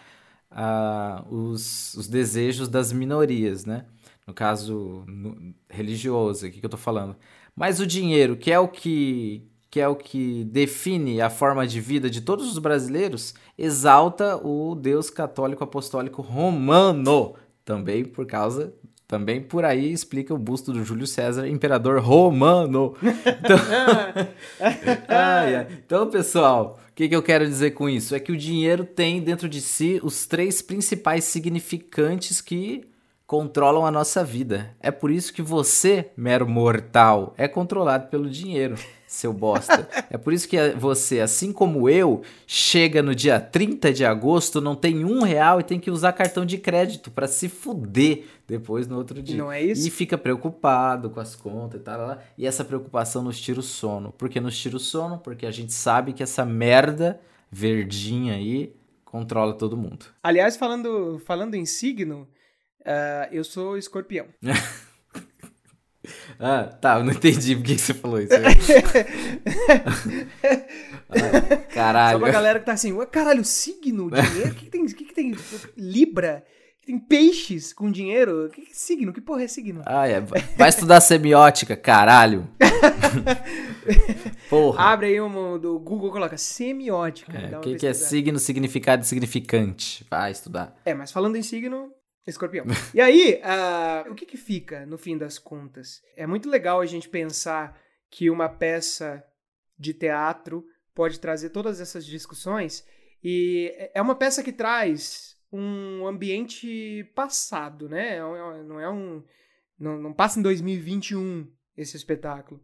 uh, 0.51 1.33
os, 1.33 1.95
os 1.95 2.07
desejos 2.07 2.67
das 2.67 2.91
minorias, 2.91 3.65
né? 3.65 3.85
No 4.28 4.34
caso 4.34 5.03
no, 5.07 5.53
religioso, 5.69 6.45
aqui 6.45 6.59
que 6.59 6.65
eu 6.65 6.67
estou 6.67 6.80
falando. 6.80 7.15
Mas 7.55 7.80
o 7.80 7.88
dinheiro, 7.88 8.36
que 8.36 8.51
é 8.51 8.59
o 8.59 8.67
que, 8.67 9.47
que 9.69 9.80
é 9.80 9.88
o 9.88 9.95
que 9.95 10.43
define 10.45 11.21
a 11.21 11.30
forma 11.30 11.67
de 11.67 11.80
vida 11.80 12.09
de 12.09 12.21
todos 12.21 12.47
os 12.51 12.57
brasileiros, 12.57 13.34
exalta 13.57 14.38
o 14.38 14.76
Deus 14.76 15.09
católico 15.09 15.63
apostólico 15.63 16.21
romano, 16.21 17.36
também 17.63 18.03
por 18.03 18.26
causa 18.26 18.74
também 19.13 19.39
por 19.39 19.63
aí 19.63 19.91
explica 19.91 20.34
o 20.34 20.38
busto 20.39 20.74
do 20.74 20.84
Júlio 20.84 21.05
César, 21.05 21.47
imperador 21.47 22.01
romano. 22.01 22.95
Então, 23.03 23.57
ah, 25.07 25.67
então 25.86 26.09
pessoal, 26.09 26.80
O 26.89 26.95
que, 26.95 27.09
que 27.09 27.15
eu 27.15 27.21
quero 27.21 27.45
dizer 27.45 27.71
com 27.71 27.89
isso? 27.89 28.15
É 28.15 28.19
que 28.19 28.32
o 28.32 28.38
dinheiro 28.38 28.86
tem 28.86 29.21
dentro 29.21 29.49
de 29.49 29.61
si 29.61 29.99
os 30.03 30.26
três 30.26 30.61
principais 30.61 31.26
significantes 31.26 32.41
que 32.41 32.86
controlam 33.26 33.86
a 33.86 33.91
nossa 33.91 34.24
vida. 34.24 34.76
É 34.80 34.91
por 34.91 35.09
isso 35.09 35.34
que 35.34 35.41
você, 35.41 36.11
mero 36.15 36.47
mortal, 36.47 37.34
é 37.38 37.47
controlado 37.47 38.07
pelo 38.07 38.30
dinheiro, 38.30 38.76
seu 39.07 39.32
bosta. 39.32 39.88
é 40.09 40.17
por 40.17 40.34
isso 40.34 40.47
que 40.47 40.57
você, 40.71 41.19
assim 41.19 41.53
como 41.53 41.89
eu, 41.89 42.21
chega 42.45 43.01
no 43.01 43.15
dia 43.15 43.39
30 43.39 43.93
de 43.93 44.05
agosto, 44.05 44.59
não 44.59 44.76
tem 44.76 45.05
um 45.05 45.21
real 45.21 45.59
e 45.59 45.63
tem 45.63 45.80
que 45.80 45.89
usar 45.89 46.13
cartão 46.13 46.45
de 46.45 46.57
crédito 46.57 47.09
para 47.09 47.28
se 47.28 47.47
fuder 47.47 48.26
depois 48.47 48.88
no 48.88 48.97
outro 48.97 49.21
dia. 49.21 49.38
Não 49.38 49.51
é 49.51 49.61
isso? 49.61 49.88
E 49.88 49.91
fica 49.91 50.17
preocupado 50.17 51.09
com 51.09 51.19
as 51.19 51.36
contas 51.36 51.80
e 51.80 51.84
tal. 51.84 52.17
E 52.38 52.45
essa 52.45 52.65
preocupação 52.65 53.24
nos 53.24 53.39
tira 53.39 53.59
o 53.59 53.63
sono. 53.63 54.11
Por 54.11 54.30
que 54.30 54.39
nos 54.39 54.57
tira 54.57 54.76
o 54.76 54.80
sono? 54.80 55.17
Porque 55.17 55.45
a 55.45 55.51
gente 55.51 55.74
sabe 55.74 56.13
que 56.13 56.21
essa 56.21 56.45
merda 56.45 57.19
verdinha 57.49 58.34
aí 58.34 58.76
controla 59.05 59.53
todo 59.53 59.78
mundo. 59.78 60.07
Aliás, 60.21 60.57
falando, 60.57 61.21
falando 61.24 61.53
em 61.53 61.65
signo, 61.65 62.28
Uh, 62.84 63.31
eu 63.31 63.43
sou 63.43 63.77
escorpião. 63.77 64.27
ah, 66.39 66.65
tá, 66.65 66.97
eu 66.97 67.03
não 67.03 67.13
entendi 67.13 67.55
por 67.55 67.63
que 67.63 67.77
você 67.77 67.93
falou 67.93 68.19
isso. 68.19 68.34
ah, 71.09 71.57
caralho. 71.73 72.19
Só 72.19 72.25
pra 72.25 72.34
galera 72.34 72.59
que 72.59 72.65
tá 72.65 72.73
assim, 72.73 72.93
caralho, 73.05 73.45
signo, 73.45 74.11
dinheiro, 74.11 74.51
o 74.51 74.55
que, 74.55 74.65
que, 74.65 74.71
tem? 74.71 74.86
que, 74.86 75.05
que 75.05 75.13
tem? 75.13 75.34
Libra? 75.77 76.43
Tem 76.86 76.99
peixes 76.99 77.71
com 77.71 77.89
dinheiro? 77.89 78.49
Que, 78.53 78.63
que 78.63 78.77
signo? 78.77 79.13
Que 79.13 79.21
porra 79.21 79.43
é 79.43 79.47
signo? 79.47 79.81
Ah, 79.86 80.05
é. 80.05 80.19
Vai 80.57 80.67
estudar 80.67 80.99
semiótica, 80.99 81.77
caralho. 81.77 82.45
porra. 84.49 84.84
Abre 84.84 85.07
aí 85.07 85.21
um 85.21 85.57
do 85.57 85.79
Google, 85.79 86.11
coloca 86.11 86.38
semiótica. 86.38 87.31
O 87.31 87.38
é, 87.38 87.59
que, 87.61 87.75
que 87.75 87.88
é 87.88 87.93
signo, 87.93 88.38
significado 88.38 89.03
e 89.03 89.05
significante? 89.05 90.05
Vai 90.09 90.34
estudar. 90.34 90.75
É, 90.84 90.93
mas 90.93 91.09
falando 91.09 91.38
em 91.38 91.41
signo, 91.41 91.89
Escorpião. 92.26 92.65
E 92.93 93.01
aí, 93.01 93.41
uh, 93.41 94.11
o 94.11 94.15
que, 94.15 94.26
que 94.26 94.38
fica 94.38 94.86
no 94.86 94.97
fim 94.97 95.17
das 95.17 95.38
contas? 95.38 96.01
É 96.15 96.26
muito 96.26 96.49
legal 96.49 96.80
a 96.80 96.86
gente 96.86 97.09
pensar 97.09 97.80
que 98.09 98.30
uma 98.30 98.47
peça 98.47 99.24
de 99.78 99.93
teatro 99.93 100.65
pode 100.93 101.19
trazer 101.19 101.49
todas 101.49 101.82
essas 101.82 102.05
discussões 102.05 102.86
e 103.24 103.74
é 103.93 104.01
uma 104.01 104.15
peça 104.15 104.43
que 104.43 104.51
traz 104.51 105.38
um 105.51 106.05
ambiente 106.07 107.03
passado, 107.15 107.88
né? 107.88 108.17
É 108.17 108.19
não 108.63 108.80
é 108.80 108.89
um. 108.89 109.24
Não, 109.80 109.99
não 109.99 110.13
passa 110.13 110.39
em 110.39 110.43
2021 110.43 111.51
esse 111.78 111.95
espetáculo. 111.95 112.63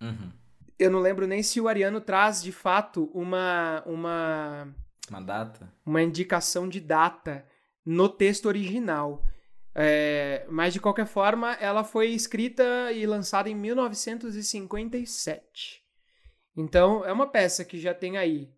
Uhum. 0.00 0.32
Eu 0.78 0.90
não 0.90 1.00
lembro 1.00 1.26
nem 1.26 1.42
se 1.42 1.60
o 1.60 1.68
Ariano 1.68 2.00
traz 2.00 2.42
de 2.42 2.52
fato 2.52 3.10
uma. 3.14 3.82
Uma, 3.86 4.74
uma 5.08 5.20
data? 5.20 5.72
Uma 5.84 6.02
indicação 6.02 6.68
de 6.68 6.80
data 6.80 7.46
no 7.86 8.08
texto 8.08 8.46
original. 8.46 9.22
É, 9.72 10.44
mas 10.48 10.72
de 10.72 10.80
qualquer 10.80 11.06
forma, 11.06 11.52
ela 11.54 11.84
foi 11.84 12.08
escrita 12.08 12.90
e 12.92 13.06
lançada 13.06 13.48
em 13.48 13.54
1957. 13.54 15.84
Então, 16.56 17.04
é 17.04 17.12
uma 17.12 17.26
peça 17.26 17.64
que 17.64 17.78
já 17.78 17.94
tem 17.94 18.16
aí 18.16 18.50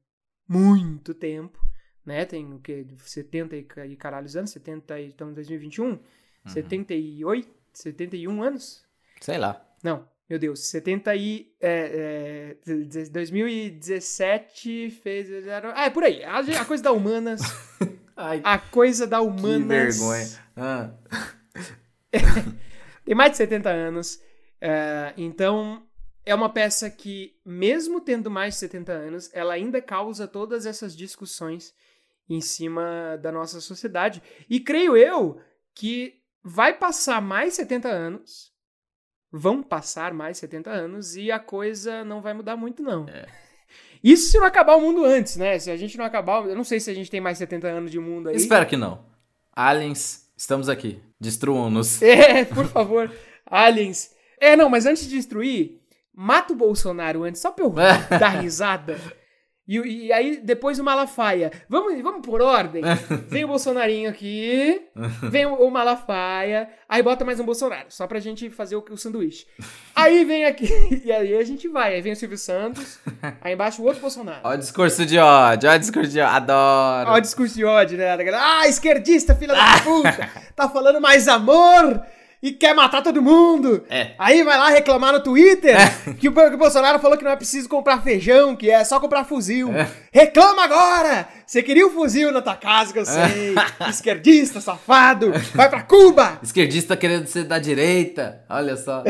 muito 0.49 1.13
tempo, 1.13 1.59
né? 2.07 2.25
Tem 2.25 2.55
o 2.55 2.61
que? 2.61 2.87
70 2.99 3.57
e 3.57 3.97
caralhos 3.97 4.37
anos, 4.37 4.51
70 4.51 5.01
e 5.01 5.09
estamos 5.09 5.33
em 5.33 5.35
2021? 5.35 5.87
Uhum. 5.87 5.99
78, 6.47 7.49
71 7.73 8.43
anos? 8.43 8.87
Sei 9.21 9.37
lá. 9.37 9.61
Não, 9.83 10.09
meu 10.31 10.39
Deus, 10.39 10.61
70 10.69 11.17
e. 11.17 11.53
É, 11.61 12.55
é, 12.67 13.09
2017 13.11 14.91
fez. 14.91 15.29
Ah, 15.75 15.87
é 15.87 15.91
por 15.91 16.05
aí. 16.05 16.23
A, 16.23 16.39
a 16.39 16.65
coisa 16.65 16.85
da 16.85 16.93
Humanas. 16.93 17.41
Ai, 18.21 18.41
a 18.43 18.59
coisa 18.59 19.07
da 19.07 19.21
humanas. 19.21 19.97
Que 19.97 20.03
vergonha. 20.03 20.29
Ah. 20.57 20.91
Tem 23.05 23.15
mais 23.15 23.31
de 23.31 23.37
70 23.37 23.71
anos. 23.71 24.17
Uh, 24.61 25.15
então, 25.17 25.87
é 26.27 26.35
uma 26.35 26.51
peça 26.51 26.91
que, 26.91 27.39
mesmo 27.47 28.01
tendo 28.01 28.29
mais 28.29 28.55
de 28.55 28.61
70 28.61 28.93
anos, 28.93 29.31
ela 29.33 29.55
ainda 29.55 29.81
causa 29.81 30.27
todas 30.27 30.67
essas 30.67 30.97
discussões 30.97 31.73
em 32.29 32.41
cima 32.41 33.17
da 33.23 33.31
nossa 33.31 33.61
sociedade. 33.61 34.21
E 34.51 34.59
creio 34.59 34.97
eu 34.97 35.41
que 35.73 36.21
vai 36.43 36.77
passar 36.77 37.23
mais 37.23 37.55
70 37.55 37.89
anos. 37.89 38.53
Vão 39.31 39.63
passar 39.63 40.13
mais 40.13 40.39
70 40.39 40.71
anos 40.71 41.15
e 41.15 41.31
a 41.31 41.39
coisa 41.39 42.05
não 42.05 42.21
vai 42.21 42.35
mudar 42.35 42.57
muito, 42.57 42.83
não. 42.83 43.09
É. 43.09 43.27
Isso 44.03 44.31
se 44.31 44.39
não 44.39 44.47
acabar 44.47 44.77
o 44.77 44.81
mundo 44.81 45.05
antes, 45.05 45.37
né? 45.37 45.59
Se 45.59 45.71
a 45.71 45.77
gente 45.77 45.97
não 45.99 46.05
acabar. 46.05 46.45
Eu 46.47 46.55
não 46.57 46.65
sei 46.65 46.81
se 46.81 46.91
a 46.91 46.95
gente 46.95 47.11
tem 47.11 47.21
mais 47.21 47.39
70 47.39 47.67
anos 47.69 47.91
de 47.91 47.99
mundo 47.99 48.29
aí. 48.29 48.37
Espero 48.37 48.67
que 48.67 48.77
não. 48.77 49.05
Aliens, 49.55 50.31
estamos 50.37 50.69
aqui. 50.69 51.01
Destruam-nos. 51.21 52.01
É, 52.03 52.45
por 52.45 52.67
favor. 52.67 53.11
Aliens. 53.47 54.11
É, 54.41 54.55
não, 54.57 54.69
mas 54.69 54.87
antes 54.87 55.05
de 55.09 55.17
destruir, 55.17 55.81
mata 56.15 56.53
o 56.53 56.57
Bolsonaro 56.57 57.25
antes, 57.25 57.41
só 57.41 57.51
pra 57.51 57.65
eu 57.65 57.71
dar 58.19 58.41
risada. 58.41 58.99
E, 59.69 59.77
e, 59.77 60.13
aí, 60.15 60.41
depois 60.43 60.79
o 60.79 60.85
Malafaia. 60.85 61.53
Vamos, 61.69 62.01
vamos 62.03 62.27
por 62.27 62.41
ordem? 62.41 62.83
Vem 63.29 63.45
o 63.45 63.49
Bolsonarinho 63.49 64.09
aqui, 64.09 64.81
vem 65.31 65.45
o, 65.45 65.55
o, 65.55 65.71
Malafaia, 65.71 66.71
aí 66.89 67.03
bota 67.03 67.25
mais 67.25 67.39
um 67.39 67.45
Bolsonaro, 67.45 67.87
só 67.91 68.07
pra 68.07 68.19
gente 68.19 68.49
fazer 68.49 68.77
o, 68.77 68.85
o 68.91 68.97
sanduíche. 68.97 69.47
Aí 69.95 70.25
vem 70.25 70.47
aqui, 70.47 70.69
e 71.05 71.13
aí 71.13 71.37
a 71.37 71.45
gente 71.45 71.69
vai. 71.69 71.95
Aí 71.95 72.01
vem 72.01 72.13
o 72.13 72.17
Silvio 72.17 72.39
Santos, 72.39 72.99
aí 73.43 73.53
embaixo 73.53 73.83
o 73.83 73.85
outro 73.85 74.01
Bolsonaro. 74.01 74.41
Ó 74.43 74.55
o 74.55 74.57
discurso 74.57 75.05
de 75.05 75.19
ódio, 75.19 75.71
ó 75.71 75.75
o 75.75 75.79
discurso 75.79 76.11
de 76.11 76.21
ódio, 76.21 76.35
adoro. 76.35 77.11
Ó 77.11 77.15
o 77.15 77.21
discurso 77.21 77.55
de 77.55 77.65
ódio, 77.65 77.99
né? 77.99 78.17
Ah, 78.35 78.67
esquerdista, 78.67 79.35
filha 79.35 79.55
da 79.55 79.81
puta, 79.83 80.31
tá 80.57 80.69
falando 80.71 81.01
mais 81.01 81.29
amor 81.29 82.03
e 82.43 82.53
quer 82.53 82.75
matar 82.75 83.03
todo 83.03 83.21
mundo. 83.21 83.85
É. 83.89 84.13
Aí 84.19 84.43
vai 84.43 84.57
lá 84.57 84.71
reclamar 84.71 85.13
no 85.13 85.23
Twitter 85.23 85.77
é. 85.77 86.15
que, 86.15 86.29
o, 86.29 86.33
Bolsonaro 86.33 86.99
falou 86.99 87.19
que 87.19 87.25
não 87.25 87.33
é 87.33 87.37
preciso 87.37 87.69
comprar 87.69 88.03
feijão, 88.03 88.55
que 88.55 88.71
é 88.71 88.83
só 88.85 89.01
comprar 89.01 89.25
fuzil. 89.25 89.73
É. 89.73 89.91
Reclama 90.13 90.65
agora! 90.65 91.29
Você 91.47 91.63
queria 91.63 91.87
um 91.87 91.91
fuzil 91.91 92.31
na 92.31 92.41
tua 92.41 92.57
casa, 92.57 92.93
que 92.93 92.99
eu 92.99 93.07
sei. 93.07 93.55
Esquerdista, 93.89 94.61
safado. 94.61 95.33
Vai 95.55 95.69
pra 95.69 95.83
Cuba! 95.83 96.39
Esquerdista 96.43 96.97
querendo 96.97 97.27
ser 97.27 97.45
da 97.45 97.59
direita. 97.59 98.45
Olha 98.49 98.77
só. 98.77 99.03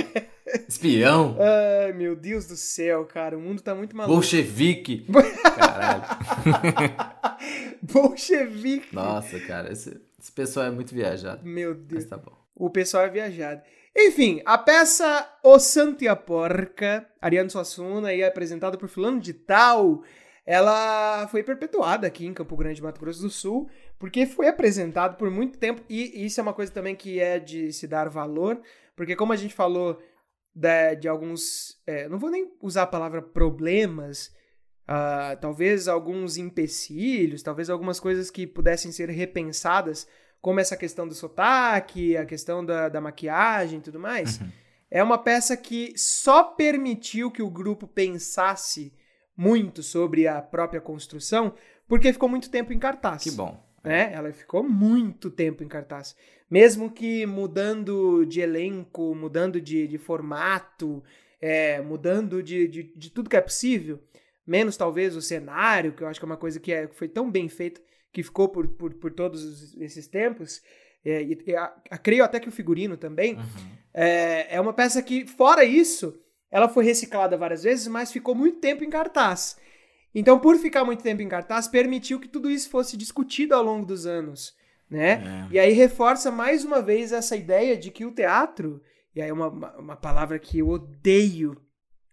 Espião. 0.67 1.37
Ai, 1.39 1.93
meu 1.93 2.17
Deus 2.17 2.47
do 2.47 2.57
céu, 2.57 3.05
cara. 3.05 3.37
O 3.37 3.41
mundo 3.41 3.61
tá 3.61 3.75
muito 3.75 3.95
maluco. 3.95 4.15
Bolchevique. 4.15 5.05
Caralho. 5.59 6.03
Bolchevique. 7.83 8.95
Nossa, 8.95 9.39
cara. 9.41 9.71
Esse, 9.71 10.01
esse 10.19 10.33
pessoal 10.33 10.67
é 10.67 10.71
muito 10.71 10.95
viajado. 10.95 11.45
Meu 11.45 11.75
Deus. 11.75 12.05
Mas 12.05 12.11
tá 12.11 12.17
bom 12.17 12.39
o 12.59 12.69
pessoal 12.69 13.05
é 13.05 13.09
viajado. 13.09 13.63
Enfim, 13.97 14.43
a 14.45 14.59
peça 14.59 15.29
O 15.43 15.59
Santo 15.59 16.05
e 16.05 16.09
a 16.09 16.15
Porca, 16.15 17.09
Ariano 17.21 17.51
Suassuna, 17.51 18.09
aí 18.09 18.23
apresentada 18.23 18.77
por 18.77 18.89
fulano 18.89 19.21
de 19.21 19.33
tal, 19.33 20.03
ela 20.45 21.27
foi 21.29 21.43
perpetuada 21.43 22.07
aqui 22.07 22.27
em 22.27 22.35
Campo 22.35 22.57
Grande, 22.57 22.83
Mato 22.83 23.01
Grosso 23.01 23.23
do 23.23 23.31
Sul, 23.31 23.69
porque 23.99 24.27
foi 24.27 24.49
apresentado 24.49 25.17
por 25.17 25.31
muito 25.31 25.59
tempo, 25.59 25.83
e 25.89 26.25
isso 26.25 26.41
é 26.41 26.43
uma 26.43 26.55
coisa 26.55 26.73
também 26.73 26.95
que 26.95 27.21
é 27.21 27.39
de 27.39 27.73
se 27.73 27.87
dar 27.87 28.09
valor, 28.09 28.61
porque 28.95 29.17
como 29.17 29.33
a 29.33 29.37
gente 29.37 29.55
falou 29.55 30.01
de, 30.55 30.97
de 30.97 31.09
alguns, 31.09 31.81
é, 31.87 32.09
não 32.09 32.19
vou 32.19 32.31
nem 32.31 32.53
usar 32.61 32.83
a 32.85 32.87
palavra 32.87 33.21
problemas, 33.21 34.33
uh, 34.89 35.39
talvez 35.41 35.87
alguns 35.87 36.37
empecilhos, 36.37 37.43
talvez 37.43 37.69
algumas 37.69 38.01
coisas 38.01 38.31
que 38.31 38.47
pudessem 38.47 38.91
ser 38.91 39.11
repensadas 39.11 40.07
como 40.41 40.61
essa 40.61 40.77
questão 40.77 41.07
do 41.07 41.15
sotaque, 41.15 42.17
a 42.17 42.25
questão 42.25 42.65
da, 42.65 42.89
da 42.89 43.01
maquiagem 43.01 43.79
e 43.79 43.83
tudo 43.83 43.99
mais, 43.99 44.41
uhum. 44.41 44.49
é 44.91 45.03
uma 45.03 45.19
peça 45.19 45.57
que 45.57 45.93
só 45.97 46.45
permitiu 46.45 47.31
que 47.31 47.43
o 47.43 47.51
grupo 47.51 47.87
pensasse 47.87 48.93
muito 49.37 49.83
sobre 49.83 50.27
a 50.27 50.43
própria 50.43 50.81
construção, 50.81 51.55
porque 51.87 52.13
ficou 52.13 52.29
muito 52.29 52.51
tempo 52.51 52.73
em 52.73 52.79
cartaz. 52.79 53.23
Que 53.23 53.31
bom. 53.31 53.63
Né? 53.85 54.13
Ela 54.13 54.33
ficou 54.33 54.63
muito 54.63 55.31
tempo 55.31 55.63
em 55.63 55.69
cartaz. 55.69 56.17
Mesmo 56.51 56.91
que 56.91 57.25
mudando 57.25 58.25
de 58.25 58.41
elenco, 58.41 59.15
mudando 59.15 59.61
de, 59.61 59.87
de 59.87 59.99
formato, 59.99 61.03
é, 61.41 61.81
mudando 61.81 62.43
de, 62.43 62.67
de, 62.67 62.83
de, 62.97 63.11
tudo 63.11 63.31
que 63.31 63.37
é 63.37 63.41
possível, 63.41 64.03
menos 64.47 64.77
talvez 64.77 65.15
o 65.15 65.23
cenário, 65.23 65.93
que 65.93 66.03
eu 66.03 66.09
acho 66.09 66.19
que 66.19 66.25
é 66.25 66.27
uma 66.27 66.37
coisa 66.37 66.59
que, 66.59 66.73
é, 66.73 66.87
que 66.87 66.97
foi 66.97 67.09
tão 67.09 67.31
bem 67.31 67.49
feita, 67.49 67.81
que 68.13 68.23
ficou 68.23 68.49
por, 68.49 68.69
por, 68.69 68.95
por 68.95 69.13
todos 69.13 69.75
esses 69.77 70.07
tempos, 70.07 70.63
é, 71.05 71.23
e, 71.23 71.39
e 71.47 71.57
a, 71.57 71.73
a, 71.91 71.99
creio 71.99 72.25
até 72.25 72.41
que 72.41 72.49
o 72.49 72.53
figurino 72.53 72.97
também, 72.97 73.37
uhum. 73.37 73.43
é, 73.95 74.57
é 74.57 74.61
uma 74.61 74.73
peça 74.73 75.03
que, 75.03 75.27
fora 75.27 75.65
isso, 75.65 76.19
ela 76.51 76.69
foi 76.69 76.85
reciclada 76.85 77.37
várias 77.37 77.63
vezes, 77.63 77.87
mas 77.87 78.13
ficou 78.13 78.35
muito 78.35 78.59
tempo 78.59 78.85
em 78.85 78.91
cartaz. 78.91 79.57
Então, 80.15 80.39
por 80.39 80.57
ficar 80.57 80.85
muito 80.85 81.03
tempo 81.03 81.23
em 81.23 81.29
cartaz, 81.29 81.69
permitiu 81.69 82.19
que 82.19 82.29
tudo 82.29 82.51
isso 82.51 82.71
fosse 82.71 82.97
discutido 82.97 83.55
ao 83.55 83.63
longo 83.63 83.85
dos 83.85 84.07
anos, 84.07 84.55
né? 84.91 85.47
É. 85.51 85.55
E 85.55 85.59
aí 85.59 85.73
reforça 85.73 86.31
mais 86.31 86.65
uma 86.65 86.81
vez 86.81 87.13
essa 87.13 87.37
ideia 87.37 87.77
de 87.77 87.91
que 87.91 88.07
o 88.07 88.11
teatro, 88.11 88.83
e 89.15 89.21
aí 89.21 89.29
é 89.29 89.33
uma, 89.33 89.49
uma 89.79 89.97
palavra 89.97 90.39
que 90.39 90.59
eu 90.59 90.69
odeio 90.69 91.57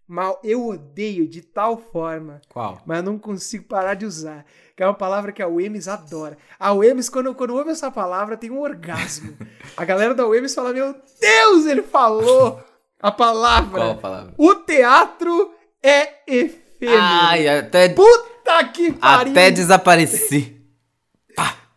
Mal, 0.08 0.40
eu 0.44 0.68
odeio 0.68 1.26
de 1.26 1.42
tal 1.42 1.76
forma. 1.76 2.40
Qual? 2.48 2.80
Mas 2.86 2.98
eu 2.98 3.02
não 3.02 3.18
consigo 3.18 3.64
parar 3.64 3.94
de 3.94 4.06
usar. 4.06 4.44
Que 4.76 4.82
é 4.82 4.86
uma 4.86 4.94
palavra 4.94 5.32
que 5.32 5.42
a 5.42 5.48
Wemes 5.48 5.88
adora. 5.88 6.38
A 6.58 6.72
Wemes, 6.72 7.08
quando, 7.08 7.34
quando 7.34 7.56
ouve 7.56 7.70
essa 7.70 7.90
palavra, 7.90 8.36
tem 8.36 8.50
um 8.50 8.60
orgasmo. 8.60 9.36
a 9.76 9.84
galera 9.84 10.14
da 10.14 10.26
Wemes 10.26 10.54
fala: 10.54 10.72
Meu 10.72 10.94
Deus, 11.20 11.66
ele 11.66 11.82
falou 11.82 12.62
a 13.00 13.10
palavra. 13.10 13.80
Qual 13.80 13.90
a 13.90 13.96
palavra? 13.96 14.34
O 14.38 14.54
teatro 14.54 15.52
é 15.82 16.22
efêmero. 16.26 17.00
Ai, 17.00 17.48
até, 17.48 17.88
Puta 17.88 18.64
que 18.72 18.92
pariu! 18.92 19.32
até 19.32 19.50
desapareci. 19.50 20.54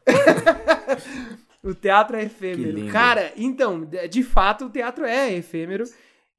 O 1.62 1.74
teatro 1.74 2.16
é 2.16 2.24
efêmero. 2.24 2.90
Cara, 2.90 3.34
então, 3.36 3.86
de 4.10 4.24
fato, 4.24 4.66
o 4.66 4.70
teatro 4.70 5.04
é 5.06 5.34
efêmero. 5.34 5.84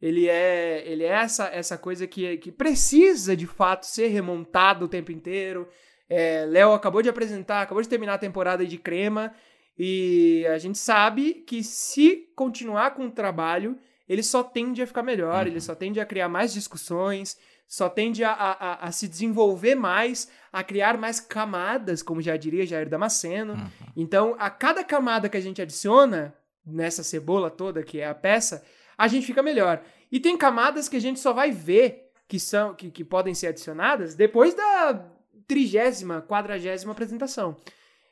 Ele 0.01 0.29
é, 0.29 0.83
ele 0.87 1.05
é 1.05 1.09
essa, 1.09 1.47
essa 1.49 1.77
coisa 1.77 2.07
que, 2.07 2.37
que 2.39 2.51
precisa, 2.51 3.37
de 3.37 3.47
fato, 3.47 3.85
ser 3.85 4.09
remontado 4.09 4.87
o 4.87 4.89
tempo 4.89 5.13
inteiro. 5.13 5.69
É, 6.09 6.45
Léo 6.47 6.73
acabou 6.73 7.03
de 7.03 7.09
apresentar, 7.09 7.61
acabou 7.63 7.83
de 7.83 7.89
terminar 7.89 8.15
a 8.15 8.19
temporada 8.19 8.65
de 8.65 8.79
Crema. 8.79 9.33
E 9.79 10.45
a 10.53 10.59
gente 10.59 10.79
sabe 10.79 11.35
que 11.47 11.63
se 11.63 12.29
continuar 12.35 12.93
com 12.95 13.07
o 13.07 13.11
trabalho, 13.11 13.79
ele 14.09 14.23
só 14.23 14.43
tende 14.43 14.83
a 14.83 14.87
ficar 14.87 15.03
melhor, 15.03 15.47
ele 15.47 15.61
só 15.61 15.75
tende 15.75 16.01
a 16.01 16.05
criar 16.07 16.29
mais 16.29 16.53
discussões, 16.53 17.39
só 17.67 17.89
tende 17.89 18.25
a, 18.25 18.33
a, 18.33 18.51
a- 18.53 18.87
a 18.89 18.93
se 18.93 19.07
desenvolver 19.07 19.75
mais, 19.77 20.29
a 20.53 20.65
criar 20.65 20.99
mais 20.99 21.21
camadas, 21.21 22.03
como 22.03 22.21
já 22.21 22.37
diria 22.37 22.67
Jair 22.67 22.89
Damasceno. 22.89 23.55
Então, 23.97 24.35
a 24.39 24.51
cada 24.51 24.83
camada 24.83 25.29
que 25.29 25.37
a 25.37 25.41
gente 25.41 25.63
adiciona 25.63 26.35
nessa 26.67 27.03
cebola 27.05 27.49
toda 27.51 27.83
que 27.83 28.01
é 28.01 28.07
a 28.07 28.15
peça, 28.15 28.63
a 29.01 29.09
gente 29.09 29.27
fica 29.27 29.43
melhor. 29.43 29.83
E 30.13 30.21
tem 30.21 30.37
camadas 30.37 30.87
que 30.87 30.97
a 30.97 31.01
gente 31.01 31.19
só 31.19 31.33
vai 31.33 31.51
ver 31.51 32.11
que 32.29 32.39
são 32.39 32.75
que, 32.75 32.91
que 32.91 33.03
podem 33.03 33.35
ser 33.35 33.47
adicionadas 33.47 34.15
depois 34.15 34.53
da 34.53 35.07
trigésima, 35.49 36.21
quadragésima 36.29 36.93
apresentação. 36.93 37.57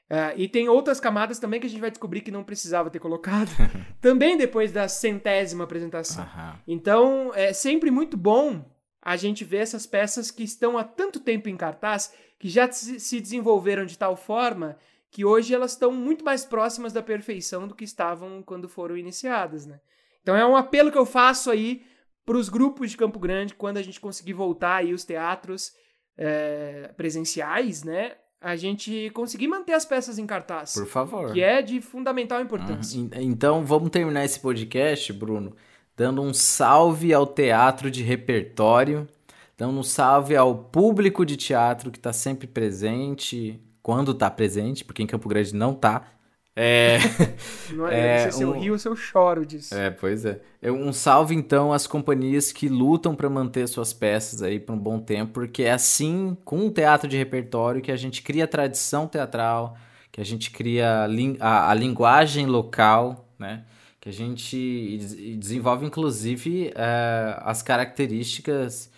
Ah, 0.09 0.33
e 0.35 0.49
tem 0.49 0.67
outras 0.67 0.99
camadas 0.99 1.39
também 1.39 1.61
que 1.61 1.67
a 1.67 1.71
gente 1.71 1.83
vai 1.83 1.91
descobrir 1.91 2.23
que 2.23 2.31
não 2.31 2.43
precisava 2.43 2.89
ter 2.89 2.99
colocado, 3.01 3.51
também 4.01 4.39
depois 4.39 4.73
da 4.73 4.89
centésima 4.89 5.65
apresentação. 5.65 6.27
Então, 6.67 7.33
é 7.35 7.53
sempre 7.53 7.91
muito 7.91 8.17
bom 8.17 8.65
a 9.03 9.15
gente 9.15 9.45
ver 9.45 9.59
essas 9.59 9.87
peças 9.87 10.31
que 10.31 10.43
estão 10.43 10.79
há 10.79 10.85
tanto 10.85 11.21
tempo 11.21 11.51
em 11.51 11.57
cartaz, 11.57 12.15
que 12.39 12.49
já 12.49 12.71
se 12.73 12.99
se 12.99 13.21
desenvolveram 13.21 13.85
de 13.85 13.99
tal 13.99 14.17
forma 14.17 14.79
que 15.11 15.25
hoje 15.25 15.55
elas 15.55 15.73
estão 15.73 15.93
muito 15.93 16.25
mais 16.25 16.47
próximas 16.47 16.95
da 16.95 17.03
perfeição 17.03 17.69
do 17.69 17.75
que 17.75 17.85
estavam 17.85 18.43
quando 18.43 18.69
foram 18.69 18.97
iniciadas, 18.97 19.67
né? 19.67 19.81
Então 20.29 20.37
é 20.37 20.47
um 20.47 20.57
apelo 20.57 20.93
que 20.93 20.99
eu 20.99 21.07
faço 21.07 21.51
aí 21.51 21.81
para 22.27 22.37
os 22.37 22.51
grupos 22.51 22.91
de 22.91 22.99
Campo 22.99 23.19
Grande, 23.19 23.55
quando 23.55 23.79
a 23.79 23.83
gente 23.83 23.99
conseguir 23.99 24.35
voltar 24.35 24.75
aí 24.75 24.93
os 24.93 25.03
teatros 25.03 25.73
é, 26.19 26.91
presenciais, 26.99 27.83
né? 27.83 28.13
A 28.39 28.55
gente 28.55 29.09
conseguir 29.15 29.49
manter 29.49 29.73
as 29.73 29.87
peças 29.87 30.19
em 30.19 30.27
cartaz, 30.27 30.75
Por 30.75 30.87
favor. 30.87 31.33
que 31.33 31.41
é 31.41 31.63
de 31.63 31.81
fundamental 31.81 32.43
importância. 32.43 33.01
Uhum. 33.01 33.09
Então 33.15 33.65
vamos 33.65 33.89
terminar 33.89 34.23
esse 34.23 34.39
podcast, 34.39 35.15
Bruno, 35.15 35.57
dando 35.97 36.21
um 36.21 36.35
salve 36.35 37.15
ao 37.15 37.27
teatro 37.27 37.91
de 37.91 38.03
repertório, 38.03 39.09
dando 39.57 39.79
um 39.79 39.83
salve 39.83 40.37
ao 40.37 40.55
público 40.55 41.25
de 41.25 41.39
teatro 41.39 41.91
que 41.91 41.97
está 41.97 42.13
sempre 42.13 42.47
presente, 42.47 43.59
quando 43.83 44.11
está 44.11 44.31
presente, 44.31 44.85
porque 44.85 45.03
em 45.03 45.07
Campo 45.07 45.27
Grande 45.27 45.55
não 45.55 45.73
tá. 45.73 46.05
É, 46.61 46.99
Não, 47.73 47.87
é, 47.87 48.25
É, 48.27 48.31
se 48.33 48.43
eu 48.43 48.51
um- 48.51 48.61
rio 48.61 48.73
ou 48.73 48.79
se 48.79 48.89
eu 48.89 48.97
choro 48.97 49.47
disso. 49.47 49.75
é, 49.75 49.91
pois 49.91 50.25
é. 50.25 50.41
É 50.61 50.73
Um 50.73 50.93
salve 50.93 51.35
então 51.35 51.73
às 51.73 51.87
companhias 51.87 52.51
que 52.51 52.69
lutam 52.69 53.15
para 53.15 53.31
manter 53.31 53.69
suas 53.69 53.93
peças 53.93 54.43
aí 54.43 54.59
por 54.59 54.73
um 54.75 54.79
bom 54.79 54.99
tempo, 54.99 55.33
porque 55.35 55.63
é 55.63 55.71
assim, 55.73 56.37
com 56.45 56.59
um 56.67 56.71
teatro 56.71 57.07
de 57.09 57.17
repertório, 57.17 57.81
que 57.81 57.93
a 57.93 57.97
gente 57.97 58.23
cria 58.23 58.47
tradição 58.49 59.07
teatral, 59.07 59.77
que 60.11 60.21
a 60.21 60.25
gente 60.25 60.51
cria 60.51 61.07
a, 61.41 61.71
a- 61.71 61.75
linguagem 61.75 62.47
local, 62.47 63.29
né? 63.39 63.65
Que 64.01 64.09
a 64.09 64.13
gente 64.13 64.97
des- 64.99 65.39
desenvolve, 65.39 65.87
inclusive, 65.87 66.73
eh, 66.75 67.37
as 67.43 67.63
características 67.63 68.91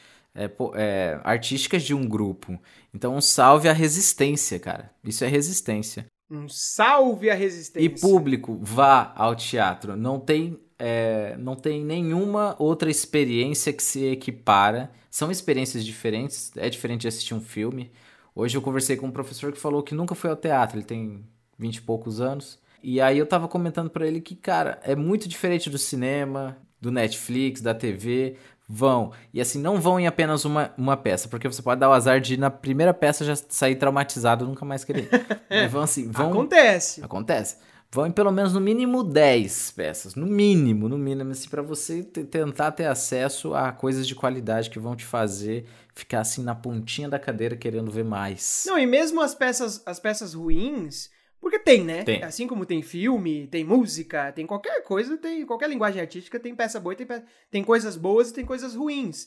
po- 0.57 0.73
eh, 0.75 1.19
artísticas 1.25 1.83
de 1.83 1.93
um 1.95 2.07
grupo. 2.09 2.59
Então, 2.95 3.15
um 3.17 3.21
salve 3.21 3.69
à 3.69 3.73
resistência, 3.73 4.59
cara. 4.59 4.91
Isso 5.05 5.25
é 5.25 5.29
resistência. 5.29 6.07
Um 6.31 6.49
salve 6.49 7.29
à 7.29 7.35
resistência. 7.35 7.85
E 7.85 7.89
público, 7.89 8.59
vá 8.63 9.13
ao 9.17 9.35
teatro. 9.35 9.97
Não 9.97 10.21
tem, 10.21 10.61
é, 10.79 11.37
não 11.39 11.57
tem 11.57 11.85
nenhuma 11.85 12.55
outra 12.59 12.91
experiência 12.91 13.73
que 13.73 13.83
se 13.83 14.05
equipara. 14.07 14.93
São 15.11 15.31
experiências 15.31 15.85
diferentes. 15.85 16.53
É 16.57 16.71
diferente 16.71 17.03
de 17.03 17.09
assistir 17.09 17.35
um 17.35 17.41
filme. 17.41 17.91
Hoje 18.35 18.57
eu 18.57 18.63
conversei 18.63 18.97
com 18.97 19.09
um 19.09 19.11
professor 19.11 19.53
que 19.53 19.59
falou 19.59 19.83
que 19.83 19.95
nunca 19.95 20.15
foi 20.15 20.31
ao 20.31 20.37
teatro. 20.37 20.79
Ele 20.79 20.85
tem 20.85 21.25
vinte 21.59 21.77
e 21.77 21.83
poucos 21.83 22.21
anos. 22.21 22.59
E 22.83 23.01
aí 23.01 23.19
eu 23.19 23.27
tava 23.27 23.49
comentando 23.49 23.91
pra 23.91 24.07
ele 24.07 24.21
que, 24.21 24.35
cara, 24.35 24.81
é 24.83 24.95
muito 24.95 25.29
diferente 25.29 25.69
do 25.69 25.77
cinema, 25.77 26.57
do 26.81 26.91
Netflix, 26.91 27.61
da 27.61 27.75
TV. 27.75 28.37
Vão. 28.73 29.11
E 29.35 29.41
assim, 29.41 29.61
não 29.61 29.81
vão 29.81 29.99
em 29.99 30.07
apenas 30.07 30.45
uma, 30.45 30.73
uma 30.79 30.97
peça, 30.97 31.27
porque 31.29 31.49
você 31.49 31.61
pode 31.61 31.81
dar 31.81 31.89
o 31.89 31.93
azar 31.93 32.21
de 32.21 32.37
na 32.37 32.51
primeira 32.51 32.95
peça 32.95 33.25
já 33.25 33.35
sair 33.35 33.75
traumatizado 33.75 34.45
e 34.45 34.49
nunca 34.49 34.65
mais 34.65 34.85
querer. 34.85 35.09
Mas 35.51 35.73
vão 35.73 35.83
assim, 35.83 36.09
vão. 36.09 36.31
Acontece. 36.31 37.03
Acontece. 37.03 37.57
Vão 37.93 38.07
em 38.07 38.13
pelo 38.13 38.31
menos 38.31 38.53
no 38.53 38.61
mínimo 38.61 39.03
10 39.03 39.73
peças. 39.73 40.15
No 40.15 40.25
mínimo, 40.25 40.89
no 40.89 40.97
mínimo, 40.97 41.33
assim, 41.33 41.49
pra 41.49 41.63
você 41.63 42.05
te- 42.05 42.23
tentar 42.23 42.71
ter 42.71 42.87
acesso 42.87 43.53
a 43.53 43.73
coisas 43.73 44.07
de 44.07 44.15
qualidade 44.15 44.71
que 44.71 44.79
vão 44.79 44.95
te 44.95 45.05
fazer 45.05 45.67
ficar 45.93 46.21
assim 46.21 46.45
na 46.45 46.55
pontinha 46.55 47.09
da 47.09 47.19
cadeira 47.19 47.57
querendo 47.57 47.91
ver 47.91 48.05
mais. 48.05 48.63
Não, 48.69 48.79
e 48.79 48.87
mesmo 48.87 49.21
as 49.21 49.35
peças, 49.35 49.83
as 49.85 49.99
peças 49.99 50.35
ruins, 50.35 51.11
porque 51.41 51.59
tem, 51.59 51.85
né? 51.85 52.05
Tem. 52.05 52.23
Assim 52.23 52.47
como 52.47 52.67
tem 52.67 52.83
filme, 52.83 53.47
tem 53.49 53.65
música, 53.65 54.31
tem 54.33 54.47
qualquer 54.47 54.83
coisa, 54.83 55.17
tem 55.17 55.45
qualquer 55.47 55.69
linguagem 55.71 56.01
artística, 56.01 56.39
tem 56.39 56.55
peça 56.55 56.79
boa, 56.79 56.95
tem, 56.95 57.07
pe- 57.07 57.23
tem 57.51 57.65
coisas 57.65 57.97
boas 57.97 58.31
e 58.31 58.35
tem 58.35 58.45
coisas 58.45 58.75
ruins. 58.75 59.27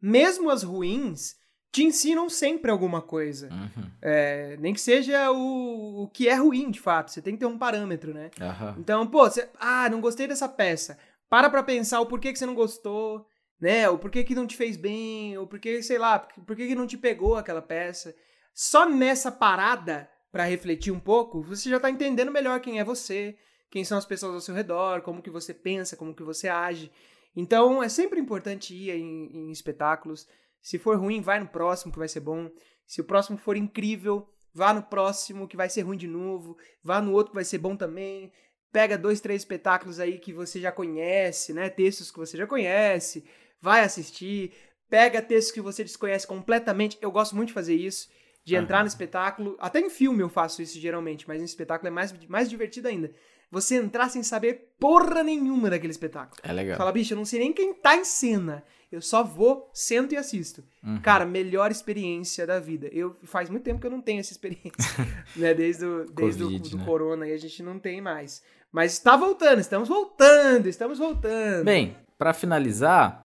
Mesmo 0.00 0.50
as 0.50 0.62
ruins 0.62 1.36
te 1.70 1.84
ensinam 1.84 2.28
sempre 2.28 2.70
alguma 2.70 3.00
coisa. 3.00 3.48
Uhum. 3.50 3.90
É, 4.02 4.56
nem 4.58 4.74
que 4.74 4.80
seja 4.80 5.30
o, 5.30 6.02
o 6.04 6.08
que 6.08 6.28
é 6.28 6.34
ruim, 6.34 6.70
de 6.70 6.80
fato. 6.80 7.10
Você 7.10 7.22
tem 7.22 7.34
que 7.34 7.40
ter 7.40 7.46
um 7.46 7.56
parâmetro, 7.56 8.12
né? 8.12 8.30
Aham. 8.40 8.76
Então, 8.78 9.06
pô, 9.06 9.24
você, 9.30 9.48
ah, 9.58 9.88
não 9.88 10.00
gostei 10.00 10.26
dessa 10.26 10.48
peça. 10.48 10.98
Para 11.30 11.48
pra 11.48 11.62
pensar 11.62 12.00
o 12.00 12.06
porquê 12.06 12.30
que 12.32 12.38
você 12.38 12.44
não 12.44 12.54
gostou, 12.54 13.24
né? 13.58 13.88
O 13.88 13.96
porquê 13.96 14.22
que 14.24 14.34
não 14.34 14.46
te 14.46 14.56
fez 14.56 14.76
bem, 14.76 15.38
ou 15.38 15.46
porquê, 15.46 15.82
sei 15.82 15.96
lá, 15.98 16.18
por 16.18 16.54
que 16.56 16.66
que 16.66 16.74
não 16.74 16.86
te 16.86 16.98
pegou 16.98 17.36
aquela 17.36 17.62
peça. 17.62 18.14
Só 18.52 18.86
nessa 18.86 19.30
parada, 19.32 20.10
pra 20.32 20.44
refletir 20.44 20.92
um 20.92 20.98
pouco, 20.98 21.42
você 21.42 21.68
já 21.68 21.78
tá 21.78 21.90
entendendo 21.90 22.32
melhor 22.32 22.58
quem 22.60 22.80
é 22.80 22.84
você, 22.84 23.36
quem 23.70 23.84
são 23.84 23.98
as 23.98 24.06
pessoas 24.06 24.34
ao 24.34 24.40
seu 24.40 24.54
redor, 24.54 25.02
como 25.02 25.22
que 25.22 25.30
você 25.30 25.54
pensa, 25.54 25.96
como 25.96 26.14
que 26.14 26.22
você 26.22 26.48
age. 26.48 26.90
Então, 27.36 27.82
é 27.82 27.88
sempre 27.88 28.18
importante 28.18 28.74
ir 28.74 28.90
em, 28.90 29.30
em 29.36 29.50
espetáculos. 29.52 30.26
Se 30.60 30.78
for 30.78 30.98
ruim, 30.98 31.20
vai 31.20 31.38
no 31.38 31.46
próximo, 31.46 31.92
que 31.92 31.98
vai 31.98 32.08
ser 32.08 32.20
bom. 32.20 32.50
Se 32.86 33.00
o 33.00 33.04
próximo 33.04 33.38
for 33.38 33.56
incrível, 33.56 34.26
vá 34.54 34.72
no 34.74 34.82
próximo, 34.82 35.46
que 35.46 35.56
vai 35.56 35.68
ser 35.68 35.82
ruim 35.82 35.96
de 35.96 36.08
novo. 36.08 36.56
Vá 36.82 37.00
no 37.00 37.12
outro, 37.12 37.30
que 37.30 37.36
vai 37.36 37.44
ser 37.44 37.58
bom 37.58 37.76
também 37.76 38.32
pega 38.72 38.96
dois, 38.96 39.20
três 39.20 39.42
espetáculos 39.42 40.00
aí 40.00 40.18
que 40.18 40.32
você 40.32 40.58
já 40.58 40.72
conhece, 40.72 41.52
né? 41.52 41.68
Textos 41.68 42.10
que 42.10 42.18
você 42.18 42.38
já 42.38 42.46
conhece, 42.46 43.24
vai 43.60 43.82
assistir. 43.82 44.52
Pega 44.88 45.22
textos 45.22 45.52
que 45.52 45.60
você 45.60 45.84
desconhece 45.84 46.26
completamente. 46.26 46.98
Eu 47.00 47.10
gosto 47.10 47.36
muito 47.36 47.48
de 47.48 47.54
fazer 47.54 47.74
isso, 47.74 48.08
de 48.44 48.56
entrar 48.56 48.78
Aham. 48.78 48.84
no 48.84 48.88
espetáculo. 48.88 49.56
Até 49.58 49.80
em 49.80 49.90
filme 49.90 50.22
eu 50.22 50.28
faço 50.28 50.62
isso 50.62 50.78
geralmente, 50.78 51.26
mas 51.28 51.40
em 51.40 51.44
espetáculo 51.44 51.88
é 51.88 51.90
mais, 51.90 52.14
mais 52.28 52.48
divertido 52.48 52.88
ainda. 52.88 53.12
Você 53.50 53.76
entrar 53.76 54.08
sem 54.08 54.22
saber 54.22 54.72
porra 54.80 55.22
nenhuma 55.22 55.68
daquele 55.68 55.90
espetáculo. 55.90 56.40
É 56.42 56.52
legal. 56.52 56.78
Fala, 56.78 56.90
bicho, 56.90 57.12
eu 57.12 57.18
não 57.18 57.24
sei 57.24 57.40
nem 57.40 57.52
quem 57.52 57.74
tá 57.74 57.94
em 57.94 58.04
cena. 58.04 58.64
Eu 58.90 59.00
só 59.00 59.22
vou, 59.22 59.70
sento 59.72 60.14
e 60.14 60.16
assisto. 60.16 60.64
Uhum. 60.82 61.00
Cara, 61.00 61.24
melhor 61.26 61.70
experiência 61.70 62.46
da 62.46 62.58
vida. 62.58 62.88
Eu 62.92 63.16
faz 63.24 63.50
muito 63.50 63.62
tempo 63.62 63.80
que 63.80 63.86
eu 63.86 63.90
não 63.90 64.00
tenho 64.00 64.20
essa 64.20 64.32
experiência, 64.32 64.72
né? 65.36 65.52
Desde 65.54 65.84
o 65.84 66.06
desde 66.06 66.44
Covid, 66.44 66.68
o 66.68 66.70
do 66.70 66.78
né? 66.78 66.84
corona 66.84 67.28
e 67.28 67.32
a 67.32 67.38
gente 67.38 67.62
não 67.62 67.78
tem 67.78 68.00
mais. 68.00 68.42
Mas 68.70 68.92
está 68.92 69.16
voltando, 69.16 69.60
estamos 69.60 69.88
voltando, 69.88 70.66
estamos 70.66 70.98
voltando. 70.98 71.64
Bem, 71.64 71.96
pra 72.18 72.32
finalizar, 72.32 73.20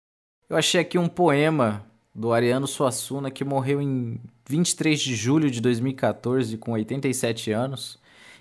eu 0.48 0.56
achei 0.56 0.80
aqui 0.80 0.98
um 0.98 1.08
poema 1.08 1.86
do 2.14 2.32
Ariano 2.32 2.66
Suassuna 2.66 3.30
que 3.30 3.44
morreu 3.44 3.80
em 3.80 4.20
23 4.48 4.98
de 4.98 5.14
julho 5.14 5.50
de 5.50 5.60
2014 5.60 6.56
com 6.56 6.72
87 6.72 7.52
anos. 7.52 7.98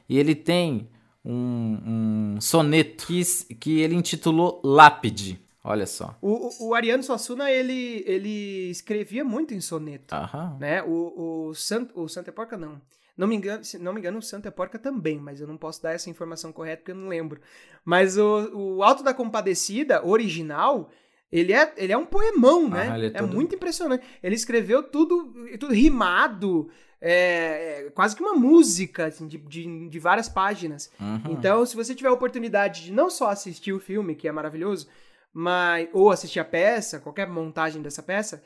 E 0.08 0.18
ele 0.18 0.34
tem 0.34 0.90
um, 1.24 2.36
um 2.36 2.42
soneto 2.42 3.06
que, 3.06 3.24
que 3.56 3.80
ele 3.82 3.94
intitulou 3.94 4.62
Lápide. 4.64 5.40
Olha 5.64 5.86
só. 5.86 6.18
O, 6.22 6.68
o, 6.68 6.74
Ariano 6.74 7.04
Suassuna, 7.04 7.52
ele, 7.52 8.02
ele 8.08 8.70
escrevia 8.70 9.26
muito 9.26 9.54
em 9.54 9.60
soneto, 9.60 10.16
Aham. 10.16 10.56
né? 10.58 10.82
O, 10.82 11.50
o, 11.50 11.54
Sant, 11.54 11.92
o 11.94 12.08
Santa 12.08 12.32
Porca, 12.32 12.58
não. 12.58 12.82
Não 13.18 13.28
me, 13.28 13.36
engano, 13.36 13.66
se 13.66 13.78
não 13.78 13.92
me 13.92 14.00
engano, 14.00 14.20
o 14.20 14.22
Santa 14.22 14.50
Porca 14.50 14.80
também, 14.80 15.20
mas 15.20 15.42
eu 15.42 15.48
não 15.48 15.58
posso 15.58 15.82
dar 15.82 15.92
essa 15.92 16.10
informação 16.10 16.54
correta 16.54 16.78
porque 16.78 16.92
eu 16.92 16.96
não 16.96 17.10
lembro. 17.10 17.42
Mas 17.84 18.18
o, 18.18 18.78
o 18.78 18.84
Alto 18.84 19.04
da 19.04 19.14
Compadecida, 19.14 20.06
original, 20.06 20.90
Ele 21.32 21.52
é, 21.52 21.74
ele 21.76 21.92
é 21.92 21.98
um 21.98 22.06
poemão, 22.06 22.70
né? 22.70 22.90
Ah, 22.90 23.00
é 23.00 23.06
é 23.08 23.10
todo- 23.10 23.34
muito 23.36 23.54
impressionante. 23.56 24.06
Ele 24.24 24.36
escreveu 24.36 24.82
tudo, 24.82 25.34
tudo 25.60 25.74
rimado, 25.74 26.70
é, 27.02 27.84
é 27.88 27.90
quase 27.92 28.16
que 28.16 28.22
uma 28.24 28.34
música, 28.34 29.08
assim, 29.08 29.28
de, 29.28 29.38
de, 29.38 29.90
de 29.90 30.00
várias 30.00 30.30
páginas. 30.30 30.90
Uhum. 31.00 31.22
Então, 31.34 31.66
se 31.66 31.76
você 31.76 31.94
tiver 31.94 32.10
a 32.10 32.14
oportunidade 32.14 32.86
de 32.86 32.92
não 32.94 33.10
só 33.10 33.30
assistir 33.30 33.74
o 33.74 33.80
filme, 33.80 34.16
que 34.16 34.28
é 34.28 34.32
maravilhoso, 34.32 34.88
mas 35.34 35.90
ou 35.92 36.10
assistir 36.10 36.40
a 36.40 36.46
peça, 36.46 37.00
qualquer 37.00 37.28
montagem 37.28 37.82
dessa 37.82 38.02
peça, 38.02 38.42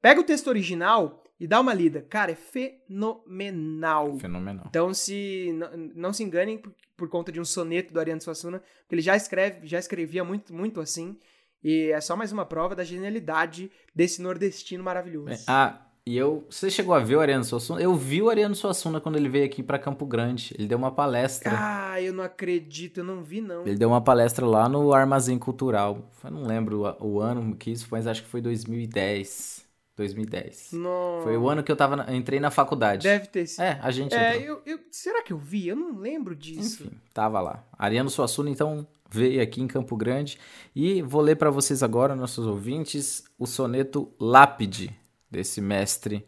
pega 0.00 0.20
o 0.20 0.24
texto 0.24 0.46
original 0.46 1.24
e 1.38 1.46
dá 1.48 1.58
uma 1.60 1.74
lida. 1.74 2.00
Cara, 2.08 2.30
é 2.30 2.36
fenomenal. 2.36 4.18
Fenomenal. 4.18 4.66
Então, 4.68 4.92
se 4.94 5.48
n- 5.50 5.92
não 5.94 6.12
se 6.12 6.22
enganem 6.22 6.58
por, 6.58 6.72
por 6.96 7.08
conta 7.08 7.32
de 7.32 7.40
um 7.40 7.44
soneto 7.44 7.92
do 7.92 8.00
Ariano 8.00 8.20
Suassuna, 8.20 8.58
porque 8.82 8.94
ele 8.94 9.02
já 9.02 9.16
escreve, 9.16 9.66
já 9.66 9.78
escrevia 9.78 10.22
muito, 10.24 10.54
muito 10.54 10.80
assim. 10.80 11.18
E 11.62 11.90
é 11.92 12.00
só 12.00 12.16
mais 12.16 12.32
uma 12.32 12.44
prova 12.46 12.74
da 12.74 12.84
genialidade 12.84 13.70
desse 13.94 14.22
nordestino 14.22 14.82
maravilhoso. 14.82 15.44
Ah, 15.46 15.82
e 16.06 16.16
eu. 16.16 16.46
Você 16.48 16.70
chegou 16.70 16.94
a 16.94 16.98
ver 17.00 17.16
o 17.16 17.20
Ariano 17.20 17.44
Suassuna? 17.44 17.80
Eu 17.82 17.94
vi 17.94 18.22
o 18.22 18.30
Ariano 18.30 18.54
Suassuna 18.54 19.00
quando 19.00 19.16
ele 19.16 19.28
veio 19.28 19.44
aqui 19.44 19.62
pra 19.62 19.78
Campo 19.78 20.06
Grande. 20.06 20.54
Ele 20.58 20.66
deu 20.66 20.78
uma 20.78 20.90
palestra. 20.90 21.52
Ah, 21.54 22.00
eu 22.00 22.14
não 22.14 22.24
acredito, 22.24 22.98
eu 22.98 23.04
não 23.04 23.22
vi 23.22 23.40
não. 23.42 23.66
Ele 23.66 23.76
deu 23.76 23.90
uma 23.90 24.00
palestra 24.00 24.46
lá 24.46 24.68
no 24.68 24.92
Armazém 24.94 25.38
Cultural. 25.38 26.10
Eu 26.24 26.30
não 26.30 26.44
lembro 26.46 26.82
o, 27.00 27.16
o 27.16 27.20
ano 27.20 27.54
que 27.54 27.70
isso 27.70 27.86
foi, 27.86 27.98
mas 27.98 28.06
acho 28.06 28.22
que 28.22 28.28
foi 28.28 28.40
2010. 28.40 29.60
2010. 29.96 30.70
Não. 30.72 31.20
Foi 31.22 31.36
o 31.36 31.46
ano 31.46 31.62
que 31.62 31.70
eu 31.70 31.76
tava 31.76 31.94
na- 31.94 32.14
entrei 32.14 32.40
na 32.40 32.50
faculdade. 32.50 33.02
Deve 33.02 33.26
ter 33.26 33.46
sido. 33.46 33.60
É, 33.62 33.78
a 33.82 33.90
gente 33.90 34.14
É, 34.14 34.38
eu, 34.40 34.62
eu- 34.64 34.78
será 34.90 35.22
que 35.22 35.30
eu 35.30 35.36
vi? 35.36 35.68
Eu 35.68 35.76
não 35.76 35.98
lembro 35.98 36.34
disso. 36.34 36.84
Enfim, 36.84 36.96
tava 37.12 37.38
lá. 37.42 37.62
Ariano 37.78 38.08
Suassuna, 38.08 38.48
então, 38.48 38.86
veio 39.12 39.42
aqui 39.42 39.60
em 39.60 39.66
Campo 39.66 39.96
Grande. 39.96 40.38
E 40.74 41.02
vou 41.02 41.20
ler 41.20 41.36
pra 41.36 41.50
vocês 41.50 41.82
agora, 41.82 42.14
nossos 42.14 42.46
ouvintes, 42.46 43.24
o 43.38 43.46
soneto 43.46 44.12
Lápide, 44.20 44.94
desse 45.30 45.60
mestre 45.60 46.26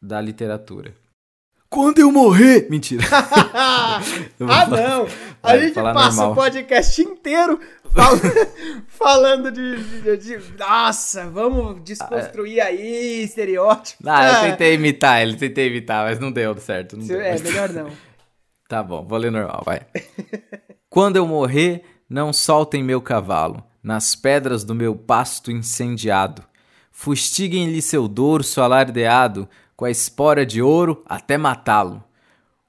da 0.00 0.20
literatura. 0.20 0.94
Quando 1.70 1.98
eu 1.98 2.10
morrer... 2.10 2.66
Mentira. 2.70 3.02
Ah, 4.40 4.66
não! 4.68 5.06
A 5.42 5.48
Vai, 5.48 5.60
gente 5.60 5.74
passa 5.74 5.92
normal. 6.16 6.32
o 6.32 6.34
podcast 6.36 7.02
inteiro 7.02 7.60
fal- 7.92 8.12
falando 8.86 9.50
de, 9.50 10.02
de- 10.02 10.16
de- 10.38 10.52
Nossa, 10.58 11.28
vamos 11.28 11.82
desconstruir 11.82 12.60
aí 12.60 13.22
estereótipo. 13.24 14.02
Ah, 14.08 14.44
eu 14.44 14.50
tentei 14.50 14.74
imitar, 14.74 15.20
ele 15.22 15.36
tentei 15.36 15.66
imitar, 15.68 16.04
mas 16.06 16.18
não 16.20 16.30
deu 16.30 16.56
certo. 16.58 16.96
Não 16.96 17.06
deu. 17.06 17.20
É, 17.20 17.38
melhor 17.38 17.68
não. 17.70 17.90
Tá 18.68 18.82
bom, 18.82 19.02
vou 19.04 19.18
ler 19.18 19.32
normal, 19.32 19.62
vai. 19.64 19.80
Quando 20.90 21.16
eu 21.16 21.26
morrer, 21.26 21.82
não 22.08 22.32
soltem 22.32 22.82
meu 22.82 23.02
cavalo, 23.02 23.62
nas 23.82 24.14
pedras 24.14 24.64
do 24.64 24.74
meu 24.74 24.96
pasto 24.96 25.52
incendiado. 25.52 26.42
Fustiguem-lhe 26.90 27.82
seu 27.82 28.08
dorso 28.08 28.60
alardeado, 28.60 29.48
com 29.76 29.84
a 29.84 29.90
espora 29.90 30.44
de 30.46 30.62
ouro 30.62 31.04
até 31.06 31.36
matá-lo. 31.36 32.02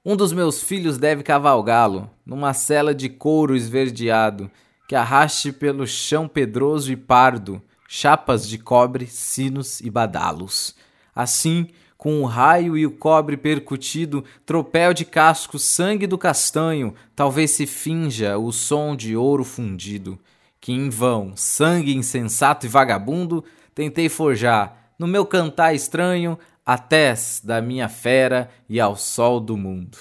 Um 0.04 0.14
dos 0.14 0.32
meus 0.32 0.62
filhos 0.62 0.98
deve 0.98 1.22
cavalgá-lo, 1.22 2.10
numa 2.24 2.54
cela 2.54 2.94
de 2.94 3.08
couro 3.08 3.56
esverdeado, 3.56 4.50
que 4.86 4.94
arraste 4.94 5.52
pelo 5.52 5.86
chão 5.86 6.28
pedroso 6.28 6.92
e 6.92 6.96
pardo, 6.96 7.62
chapas 7.88 8.48
de 8.48 8.58
cobre, 8.58 9.06
sinos 9.06 9.80
e 9.80 9.90
badalos. 9.90 10.74
Assim, 11.14 11.68
com 12.00 12.22
o 12.22 12.24
raio 12.24 12.78
e 12.78 12.86
o 12.86 12.90
cobre 12.90 13.36
percutido, 13.36 14.24
tropel 14.46 14.94
de 14.94 15.04
casco, 15.04 15.58
sangue 15.58 16.06
do 16.06 16.16
castanho, 16.16 16.94
talvez 17.14 17.50
se 17.50 17.66
finja 17.66 18.38
o 18.38 18.50
som 18.52 18.96
de 18.96 19.14
ouro 19.14 19.44
fundido, 19.44 20.18
que 20.58 20.72
em 20.72 20.88
vão, 20.88 21.36
sangue 21.36 21.94
insensato 21.94 22.64
e 22.64 22.70
vagabundo, 22.70 23.44
tentei 23.74 24.08
forjar, 24.08 24.94
no 24.98 25.06
meu 25.06 25.26
cantar 25.26 25.74
estranho, 25.74 26.38
a 26.64 26.78
tez 26.78 27.42
da 27.44 27.60
minha 27.60 27.86
fera 27.86 28.50
e 28.66 28.80
ao 28.80 28.96
sol 28.96 29.38
do 29.38 29.54
mundo. 29.54 29.98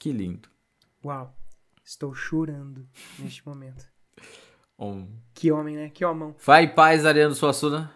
Que 0.00 0.10
lindo. 0.10 0.48
Uau, 1.04 1.32
estou 1.84 2.12
chorando 2.12 2.84
neste 3.16 3.46
momento. 3.46 3.86
Que 5.32 5.52
homem, 5.52 5.76
né? 5.76 5.88
Que 5.88 6.04
homão. 6.04 6.34
Vai 6.44 6.66
paz, 6.66 7.06
Ariano 7.06 7.32
Suassuna. 7.32 7.92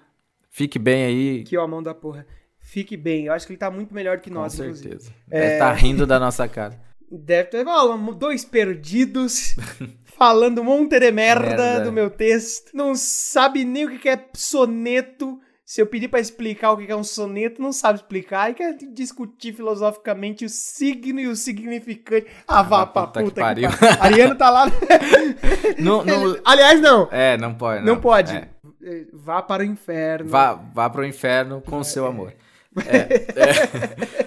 Fique 0.58 0.76
bem 0.76 1.04
aí. 1.04 1.44
Que 1.44 1.56
homão 1.56 1.80
da 1.80 1.94
porra. 1.94 2.26
Fique 2.58 2.96
bem. 2.96 3.26
Eu 3.26 3.32
acho 3.32 3.46
que 3.46 3.52
ele 3.52 3.58
tá 3.58 3.70
muito 3.70 3.94
melhor 3.94 4.18
que 4.18 4.28
Com 4.28 4.34
nós, 4.40 4.58
inclusive. 4.58 4.88
certeza. 4.88 5.12
Deve 5.28 5.52
estar 5.52 5.72
rindo 5.72 6.04
da 6.04 6.18
nossa 6.18 6.48
cara. 6.48 6.74
Deve 7.10 7.48
ter 7.48 7.64
ó, 7.66 7.96
dois 8.12 8.44
perdidos 8.44 9.54
falando 10.18 10.60
um 10.60 10.64
monte 10.64 10.98
de 10.98 11.12
merda, 11.12 11.56
Merda. 11.56 11.80
do 11.84 11.92
meu 11.92 12.10
texto. 12.10 12.72
Não 12.74 12.94
sabe 12.96 13.64
nem 13.64 13.86
o 13.86 13.90
que 13.90 13.98
que 14.00 14.08
é 14.08 14.20
soneto. 14.34 15.38
Se 15.64 15.80
eu 15.82 15.86
pedir 15.86 16.08
pra 16.08 16.18
explicar 16.18 16.72
o 16.72 16.78
que 16.78 16.86
que 16.86 16.92
é 16.92 16.96
um 16.96 17.04
soneto, 17.04 17.60
não 17.62 17.72
sabe 17.72 17.98
explicar. 17.98 18.50
E 18.50 18.54
quer 18.54 18.74
discutir 18.92 19.52
filosoficamente 19.54 20.44
o 20.44 20.48
signo 20.48 21.20
e 21.20 21.26
o 21.28 21.36
significante. 21.36 22.26
Ah, 22.48 22.62
vá 22.62 22.84
pra 22.86 23.06
puta 23.06 23.20
que 23.20 23.24
puta 23.26 23.34
que 23.34 23.40
pariu. 23.40 23.70
pariu. 23.70 24.02
Ariano 24.02 24.34
tá 24.34 24.48
lá. 24.50 24.66
Não, 25.78 26.04
não- 26.04 26.30
Ele- 26.30 26.40
Aliás, 26.44 26.80
não. 26.80 27.08
É, 27.12 27.36
não 27.36 27.54
pode. 27.54 27.84
Não, 27.84 28.00
pode. 28.00 28.34
É. 28.34 28.48
Eh, 28.82 29.06
Vá 29.12 29.42
para 29.42 29.62
o 29.62 29.66
inferno. 29.66 30.30
Vá, 30.30 30.54
vá 30.54 30.88
pro 30.90 31.04
inferno 31.04 31.60
com 31.62 31.78
o 31.78 31.84
seu 31.84 32.06
amor. 32.06 32.32
É, 32.86 32.96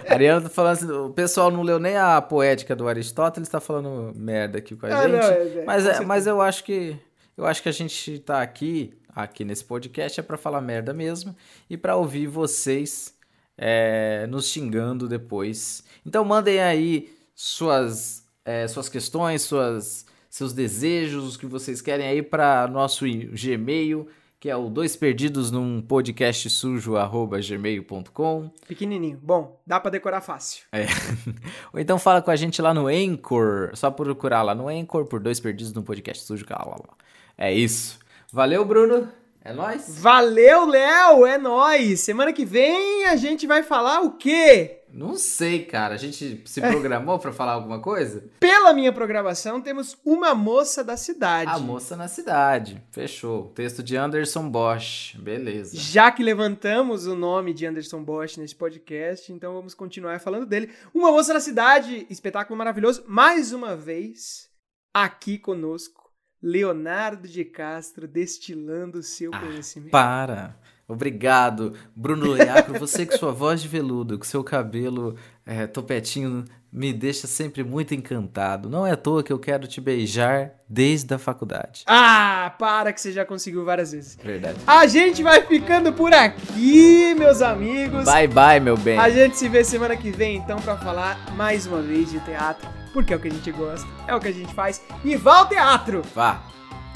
é. 0.09 0.11
Ariano 0.13 0.41
tá 0.41 0.49
falando 0.49 0.73
assim, 0.73 0.91
o 0.91 1.09
pessoal 1.11 1.49
não 1.51 1.61
leu 1.61 1.79
nem 1.79 1.95
a 1.95 2.21
poética 2.21 2.75
do 2.75 2.87
Aristóteles, 2.87 3.47
tá 3.47 3.61
falando 3.61 4.11
merda 4.15 4.57
aqui 4.57 4.75
com 4.75 4.85
a 4.85 4.89
Ah, 4.89 5.01
gente. 5.03 5.11
não, 5.11 5.19
é, 5.19 5.59
é, 5.59 5.63
mas, 5.65 5.85
é, 5.85 5.99
mas 6.01 6.27
eu 6.27 6.41
acho 6.41 6.63
que 6.63 6.97
eu 7.37 7.45
acho 7.45 7.63
que 7.63 7.69
a 7.69 7.71
gente 7.71 8.19
tá 8.19 8.41
aqui, 8.41 8.93
aqui 9.15 9.45
nesse 9.45 9.63
podcast 9.63 10.19
é 10.19 10.23
pra 10.23 10.37
falar 10.37 10.59
merda 10.59 10.93
mesmo 10.93 11.35
e 11.69 11.77
pra 11.77 11.95
ouvir 11.95 12.27
vocês 12.27 13.13
é, 13.57 14.25
nos 14.27 14.47
xingando 14.49 15.07
depois. 15.07 15.83
Então 16.05 16.25
mandem 16.25 16.59
aí 16.61 17.13
suas 17.33 18.25
é, 18.43 18.67
suas 18.67 18.89
questões, 18.89 19.43
suas 19.43 20.05
seus 20.29 20.51
desejos, 20.51 21.35
o 21.35 21.39
que 21.39 21.45
vocês 21.45 21.81
querem 21.81 22.07
aí 22.07 22.21
para 22.21 22.67
nosso 22.67 23.05
Gmail, 23.05 24.07
que 24.41 24.49
é 24.49 24.55
o 24.55 24.71
dois 24.71 24.95
perdidos 24.95 25.51
num 25.51 25.79
podcast 25.79 26.49
sujo 26.49 26.95
arroba 26.95 27.39
gmail.com. 27.39 28.49
Pequenininho. 28.67 29.19
Bom, 29.21 29.61
dá 29.67 29.79
pra 29.79 29.91
decorar 29.91 30.19
fácil. 30.19 30.63
É. 30.71 30.87
Ou 31.71 31.79
então 31.79 31.99
fala 31.99 32.23
com 32.23 32.31
a 32.31 32.35
gente 32.35 32.59
lá 32.59 32.73
no 32.73 32.87
Anchor, 32.87 33.69
só 33.75 33.91
procurar 33.91 34.41
lá 34.41 34.55
no 34.55 34.67
Anchor 34.67 35.05
por 35.05 35.19
dois 35.19 35.39
perdidos 35.39 35.71
no 35.73 35.83
podcast 35.83 36.23
sujo. 36.23 36.43
Lá, 36.49 36.57
lá, 36.57 36.75
lá. 36.75 36.97
É 37.37 37.53
isso. 37.53 37.99
Valeu, 38.33 38.65
Bruno. 38.65 39.07
É 39.43 39.53
nóis. 39.53 40.01
Valeu, 40.01 40.65
Léo! 40.65 41.23
É 41.27 41.37
nóis! 41.37 41.99
Semana 41.99 42.33
que 42.33 42.43
vem 42.43 43.05
a 43.05 43.15
gente 43.15 43.45
vai 43.45 43.61
falar 43.61 44.01
o 44.01 44.13
quê? 44.13 44.80
Não 44.93 45.15
sei, 45.15 45.63
cara. 45.63 45.95
A 45.95 45.97
gente 45.97 46.41
se 46.45 46.61
programou 46.61 47.17
pra 47.17 47.31
falar 47.31 47.53
alguma 47.53 47.79
coisa? 47.79 48.25
Pela 48.39 48.73
minha 48.73 48.91
programação, 48.91 49.61
temos 49.61 49.97
uma 50.05 50.35
moça 50.35 50.83
da 50.83 50.97
cidade. 50.97 51.49
A 51.49 51.59
moça 51.59 51.95
na 51.95 52.07
cidade. 52.07 52.81
Fechou. 52.91 53.47
Texto 53.55 53.81
de 53.81 53.95
Anderson 53.95 54.49
Bosch. 54.49 55.15
Beleza. 55.17 55.77
Já 55.77 56.11
que 56.11 56.23
levantamos 56.23 57.07
o 57.07 57.15
nome 57.15 57.53
de 57.53 57.65
Anderson 57.65 58.03
Bosch 58.03 58.37
nesse 58.37 58.55
podcast, 58.55 59.31
então 59.31 59.53
vamos 59.53 59.73
continuar 59.73 60.19
falando 60.19 60.45
dele. 60.45 60.71
Uma 60.93 61.11
moça 61.11 61.33
da 61.33 61.39
cidade, 61.39 62.05
espetáculo 62.09 62.57
maravilhoso. 62.57 63.03
Mais 63.07 63.53
uma 63.53 63.75
vez, 63.75 64.49
aqui 64.93 65.37
conosco, 65.37 66.11
Leonardo 66.41 67.27
de 67.27 67.45
Castro, 67.45 68.07
destilando 68.07 68.97
o 68.99 69.03
seu 69.03 69.31
conhecimento. 69.31 69.91
Para. 69.91 70.59
Obrigado, 70.87 71.73
Bruno 71.95 72.31
Leacro. 72.31 72.77
Você 72.79 73.05
com 73.05 73.17
sua 73.17 73.31
voz 73.31 73.61
de 73.61 73.67
veludo, 73.67 74.17
com 74.17 74.25
seu 74.25 74.43
cabelo 74.43 75.15
é, 75.45 75.65
topetinho, 75.65 76.45
me 76.71 76.93
deixa 76.93 77.27
sempre 77.27 77.63
muito 77.63 77.93
encantado. 77.93 78.69
Não 78.69 78.85
é 78.87 78.91
à 78.91 78.97
toa 78.97 79.23
que 79.23 79.31
eu 79.31 79.39
quero 79.39 79.67
te 79.67 79.81
beijar 79.81 80.51
desde 80.69 81.13
a 81.13 81.17
faculdade. 81.17 81.83
Ah, 81.85 82.53
para 82.57 82.93
que 82.93 83.01
você 83.01 83.11
já 83.11 83.25
conseguiu 83.25 83.65
várias 83.65 83.91
vezes. 83.91 84.17
Verdade. 84.23 84.57
A 84.65 84.87
gente 84.87 85.21
vai 85.21 85.41
ficando 85.45 85.91
por 85.91 86.13
aqui, 86.13 87.13
meus 87.15 87.41
amigos. 87.41 88.05
Bye, 88.05 88.27
bye, 88.27 88.59
meu 88.59 88.77
bem. 88.77 88.97
A 88.97 89.09
gente 89.09 89.37
se 89.37 89.49
vê 89.49 89.63
semana 89.63 89.97
que 89.97 90.11
vem, 90.11 90.37
então, 90.37 90.59
pra 90.59 90.77
falar 90.77 91.35
mais 91.35 91.65
uma 91.65 91.81
vez 91.81 92.09
de 92.09 92.19
teatro, 92.21 92.69
porque 92.93 93.13
é 93.13 93.17
o 93.17 93.19
que 93.19 93.27
a 93.27 93.31
gente 93.31 93.51
gosta, 93.51 93.87
é 94.07 94.15
o 94.15 94.19
que 94.19 94.29
a 94.29 94.33
gente 94.33 94.53
faz. 94.53 94.81
E 95.03 95.15
vá 95.15 95.39
ao 95.39 95.47
teatro! 95.47 96.01
Vá, 96.15 96.41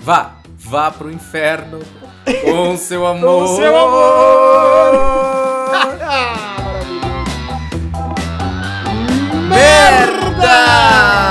Vá, 0.05 0.33
vá 0.59 0.91
pro 0.91 1.11
inferno 1.11 1.79
com 2.43 2.77
seu 2.77 3.07
amor. 3.07 3.47
com 3.49 3.55
seu 3.55 3.75
amor. 3.75 5.15
Merda! 9.49 11.24